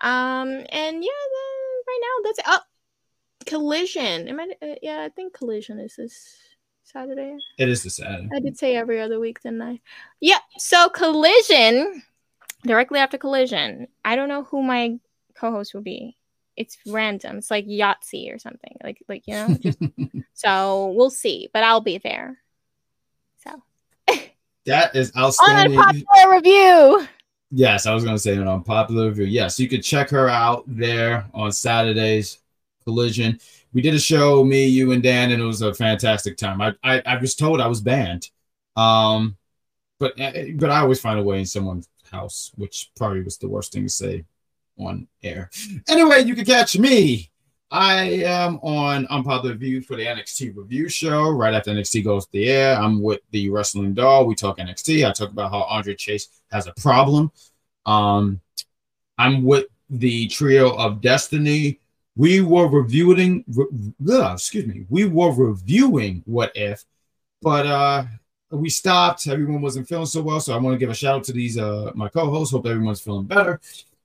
Um, 0.01 0.49
and 0.49 1.03
yeah, 1.03 1.23
the, 1.33 1.83
right 1.87 2.01
now 2.01 2.23
that's 2.23 2.39
it. 2.39 2.45
Oh, 2.47 2.59
Collision. 3.45 4.27
Am 4.27 4.39
I, 4.39 4.49
uh, 4.61 4.75
yeah, 4.81 5.01
I 5.01 5.09
think 5.09 5.33
Collision 5.33 5.79
is 5.79 5.95
this 5.95 6.37
Saturday. 6.83 7.35
It 7.57 7.69
is 7.69 7.83
the 7.83 7.89
Saturday. 7.89 8.29
I 8.33 8.39
did 8.39 8.57
say 8.57 8.75
every 8.75 9.01
other 9.01 9.19
week, 9.19 9.41
didn't 9.41 9.61
I? 9.61 9.81
Yeah. 10.19 10.39
So 10.57 10.89
Collision, 10.89 12.03
directly 12.65 12.99
after 12.99 13.17
Collision. 13.17 13.87
I 14.03 14.15
don't 14.15 14.29
know 14.29 14.43
who 14.43 14.63
my 14.63 14.99
co-host 15.35 15.73
will 15.73 15.81
be. 15.81 16.17
It's 16.55 16.77
random. 16.87 17.37
It's 17.37 17.51
like 17.51 17.65
Yahtzee 17.65 18.33
or 18.33 18.39
something. 18.39 18.77
Like 18.83 19.03
like 19.09 19.23
you 19.27 19.33
know. 19.33 19.57
Just, 19.59 19.79
so 20.33 20.93
we'll 20.95 21.09
see, 21.09 21.49
but 21.53 21.63
I'll 21.63 21.81
be 21.81 21.97
there. 21.97 22.37
So 23.43 23.61
that 24.65 24.95
is 24.95 25.11
outstanding. 25.17 25.77
On 25.77 25.85
unpopular 25.85 26.35
review. 26.35 27.07
Yes, 27.51 27.85
I 27.85 27.93
was 27.93 28.03
going 28.03 28.15
to 28.15 28.21
say 28.21 28.35
an 28.35 28.47
unpopular 28.47 29.09
review. 29.09 29.25
Yes, 29.25 29.59
you 29.59 29.69
could 29.69 29.83
check 29.83 30.09
her 30.09 30.27
out 30.29 30.63
there 30.67 31.25
on 31.33 31.51
Saturdays. 31.51 32.39
Collision. 32.85 33.39
We 33.73 33.81
did 33.81 33.93
a 33.93 33.99
show, 33.99 34.43
me, 34.43 34.65
you, 34.67 34.91
and 34.91 35.03
Dan, 35.03 35.31
and 35.31 35.41
it 35.41 35.45
was 35.45 35.61
a 35.61 35.73
fantastic 35.73 36.37
time. 36.37 36.61
I 36.61 36.73
I, 36.83 37.01
I 37.05 37.17
was 37.17 37.35
told 37.35 37.59
I 37.59 37.67
was 37.67 37.81
banned, 37.81 38.29
um, 38.77 39.35
but 39.99 40.15
but 40.15 40.69
I 40.69 40.79
always 40.79 41.01
find 41.01 41.19
a 41.19 41.23
way 41.23 41.39
in 41.39 41.45
someone's 41.45 41.89
house, 42.15 42.51
which 42.55 42.91
probably 42.95 43.21
was 43.21 43.37
the 43.37 43.49
worst 43.49 43.73
thing 43.73 43.83
to 43.83 43.89
say 43.89 44.25
on 44.77 45.07
air. 45.23 45.49
Anyway, 45.87 46.23
you 46.23 46.35
can 46.35 46.45
catch 46.45 46.77
me. 46.77 47.31
I 47.71 48.03
am 48.23 48.57
on 48.57 49.05
Unpopular 49.07 49.53
Review 49.53 49.81
for 49.81 49.95
the 49.95 50.05
NXT 50.05 50.55
review 50.55 50.87
show. 50.87 51.29
Right 51.31 51.53
after 51.53 51.71
NXT 51.71 52.03
goes 52.03 52.25
to 52.25 52.31
the 52.31 52.49
air, 52.49 52.75
I'm 52.77 53.01
with 53.01 53.21
the 53.31 53.49
Wrestling 53.49 53.93
Doll. 53.93 54.25
We 54.25 54.35
talk 54.35 54.59
NXT. 54.59 55.07
I 55.07 55.11
talk 55.11 55.31
about 55.31 55.51
how 55.51 55.63
Andre 55.63 55.95
Chase 55.95 56.29
has 56.51 56.67
a 56.67 56.73
problem. 56.73 57.31
Um, 57.85 58.39
I'm 59.17 59.43
with 59.43 59.65
the 59.89 60.27
trio 60.27 60.75
of 60.75 61.01
Destiny. 61.01 61.79
We 62.15 62.41
were 62.41 62.67
reviewing, 62.67 63.43
re- 63.47 63.67
uh, 64.09 64.33
excuse 64.33 64.67
me, 64.67 64.85
we 64.89 65.05
were 65.05 65.33
reviewing 65.33 66.23
What 66.25 66.51
If, 66.55 66.85
but 67.41 67.67
uh, 67.67 68.05
we 68.51 68.69
stopped. 68.69 69.27
Everyone 69.27 69.61
wasn't 69.61 69.87
feeling 69.87 70.05
so 70.05 70.21
well, 70.21 70.39
so 70.39 70.53
I 70.53 70.57
want 70.57 70.75
to 70.75 70.79
give 70.79 70.89
a 70.89 70.95
shout 70.95 71.15
out 71.15 71.23
to 71.25 71.33
these 71.33 71.57
uh 71.57 71.91
my 71.95 72.09
co-hosts. 72.09 72.53
Hope 72.53 72.67
everyone's 72.67 73.01
feeling 73.01 73.25
better. 73.25 73.59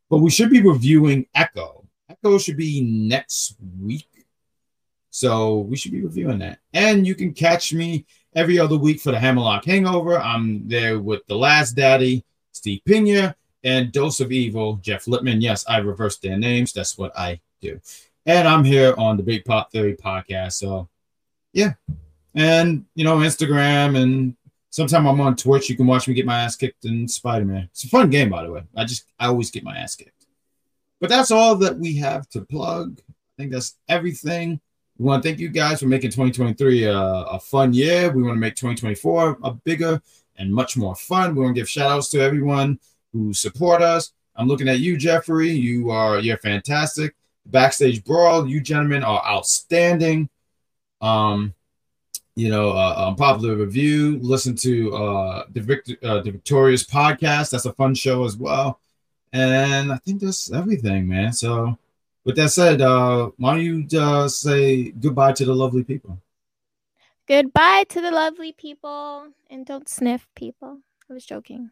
But 0.08 0.18
we 0.18 0.30
should 0.30 0.50
be 0.50 0.60
reviewing 0.60 1.26
Echo. 1.34 1.84
Echo 2.08 2.38
should 2.38 2.56
be 2.56 2.82
next 2.82 3.56
week. 3.80 4.08
So 5.10 5.58
we 5.58 5.76
should 5.76 5.92
be 5.92 6.02
reviewing 6.02 6.38
that. 6.38 6.58
And 6.72 7.06
you 7.06 7.14
can 7.14 7.32
catch 7.32 7.72
me 7.72 8.06
every 8.34 8.58
other 8.58 8.76
week 8.76 9.00
for 9.00 9.12
the 9.12 9.18
Hammerlock 9.18 9.64
Hangover. 9.64 10.18
I'm 10.18 10.68
there 10.68 10.98
with 11.00 11.26
the 11.26 11.36
last 11.36 11.72
daddy, 11.72 12.24
Steve 12.52 12.80
Pina, 12.84 13.36
and 13.62 13.92
Dose 13.92 14.20
of 14.20 14.32
Evil, 14.32 14.76
Jeff 14.76 15.06
Lippman. 15.06 15.40
Yes, 15.40 15.64
I 15.68 15.78
reversed 15.78 16.22
their 16.22 16.38
names. 16.38 16.72
That's 16.72 16.96
what 16.96 17.16
I 17.18 17.40
do. 17.60 17.80
And 18.26 18.46
I'm 18.46 18.64
here 18.64 18.94
on 18.96 19.16
the 19.16 19.22
Big 19.22 19.44
Pop 19.44 19.70
Theory 19.70 19.96
podcast. 19.96 20.54
So 20.54 20.88
yeah. 21.52 21.74
And 22.34 22.84
you 22.94 23.04
know, 23.04 23.18
Instagram 23.18 24.00
and 24.00 24.36
Sometime 24.72 25.06
I'm 25.08 25.20
on 25.20 25.34
Twitch. 25.34 25.68
You 25.68 25.76
can 25.76 25.88
watch 25.88 26.06
me 26.06 26.14
get 26.14 26.26
my 26.26 26.42
ass 26.42 26.54
kicked 26.54 26.84
in 26.84 27.08
Spider 27.08 27.44
Man. 27.44 27.68
It's 27.72 27.82
a 27.82 27.88
fun 27.88 28.08
game, 28.08 28.30
by 28.30 28.44
the 28.44 28.52
way. 28.52 28.62
I 28.76 28.84
just 28.84 29.04
I 29.18 29.26
always 29.26 29.50
get 29.50 29.64
my 29.64 29.76
ass 29.76 29.96
kicked. 29.96 30.26
But 31.00 31.10
that's 31.10 31.32
all 31.32 31.56
that 31.56 31.76
we 31.76 31.96
have 31.96 32.28
to 32.30 32.42
plug. 32.42 33.00
I 33.08 33.12
think 33.36 33.50
that's 33.50 33.76
everything. 33.88 34.60
We 34.96 35.06
want 35.06 35.22
to 35.22 35.28
thank 35.28 35.40
you 35.40 35.48
guys 35.48 35.80
for 35.80 35.86
making 35.86 36.10
2023 36.10 36.84
a, 36.84 36.96
a 36.96 37.40
fun 37.40 37.72
year. 37.72 38.12
We 38.12 38.22
want 38.22 38.36
to 38.36 38.40
make 38.40 38.54
2024 38.54 39.38
a 39.42 39.54
bigger 39.54 40.00
and 40.36 40.54
much 40.54 40.76
more 40.76 40.94
fun. 40.94 41.34
We 41.34 41.42
want 41.42 41.56
to 41.56 41.60
give 41.60 41.68
shout 41.68 41.90
outs 41.90 42.10
to 42.10 42.20
everyone 42.20 42.78
who 43.12 43.34
support 43.34 43.82
us. 43.82 44.12
I'm 44.36 44.46
looking 44.46 44.68
at 44.68 44.78
you, 44.78 44.96
Jeffrey. 44.96 45.50
You 45.50 45.90
are 45.90 46.20
you're 46.20 46.36
fantastic. 46.36 47.16
Backstage 47.44 48.04
brawl, 48.04 48.46
you 48.46 48.60
gentlemen 48.60 49.02
are 49.02 49.24
outstanding. 49.26 50.28
Um, 51.00 51.54
you 52.40 52.48
know, 52.48 52.70
uh, 52.70 53.08
unpopular 53.08 53.54
review. 53.54 54.18
Listen 54.22 54.56
to 54.56 54.96
uh, 54.96 55.44
the 55.52 55.60
Victor, 55.60 55.96
uh, 56.02 56.20
the 56.20 56.30
Victorious 56.30 56.84
podcast. 56.84 57.50
That's 57.50 57.66
a 57.66 57.72
fun 57.74 57.94
show 57.94 58.24
as 58.24 58.34
well. 58.34 58.80
And 59.32 59.92
I 59.92 59.98
think 59.98 60.22
that's 60.22 60.50
everything, 60.50 61.06
man. 61.06 61.34
So, 61.34 61.76
with 62.24 62.36
that 62.36 62.48
said, 62.48 62.80
uh, 62.80 63.30
why 63.36 63.56
don't 63.56 63.62
you 63.62 63.86
uh, 64.00 64.26
say 64.28 64.90
goodbye 64.90 65.32
to 65.32 65.44
the 65.44 65.54
lovely 65.54 65.84
people? 65.84 66.18
Goodbye 67.28 67.84
to 67.90 68.00
the 68.00 68.10
lovely 68.10 68.52
people, 68.52 69.28
and 69.50 69.66
don't 69.66 69.88
sniff 69.88 70.26
people. 70.34 70.78
I 71.10 71.12
was 71.12 71.26
joking. 71.26 71.70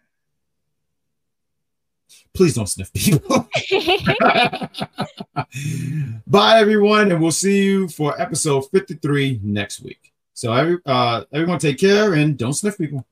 Please 2.34 2.54
don't 2.54 2.68
sniff 2.68 2.92
people. 2.92 3.48
Bye, 6.26 6.60
everyone, 6.60 7.10
and 7.10 7.22
we'll 7.22 7.30
see 7.30 7.64
you 7.64 7.88
for 7.88 8.20
episode 8.20 8.68
53 8.70 9.40
next 9.42 9.80
week. 9.80 10.12
So 10.38 10.52
every 10.52 10.78
uh, 10.86 11.24
everyone 11.32 11.58
take 11.58 11.78
care 11.78 12.14
and 12.14 12.38
don't 12.38 12.52
sniff 12.52 12.78
people. 12.78 13.04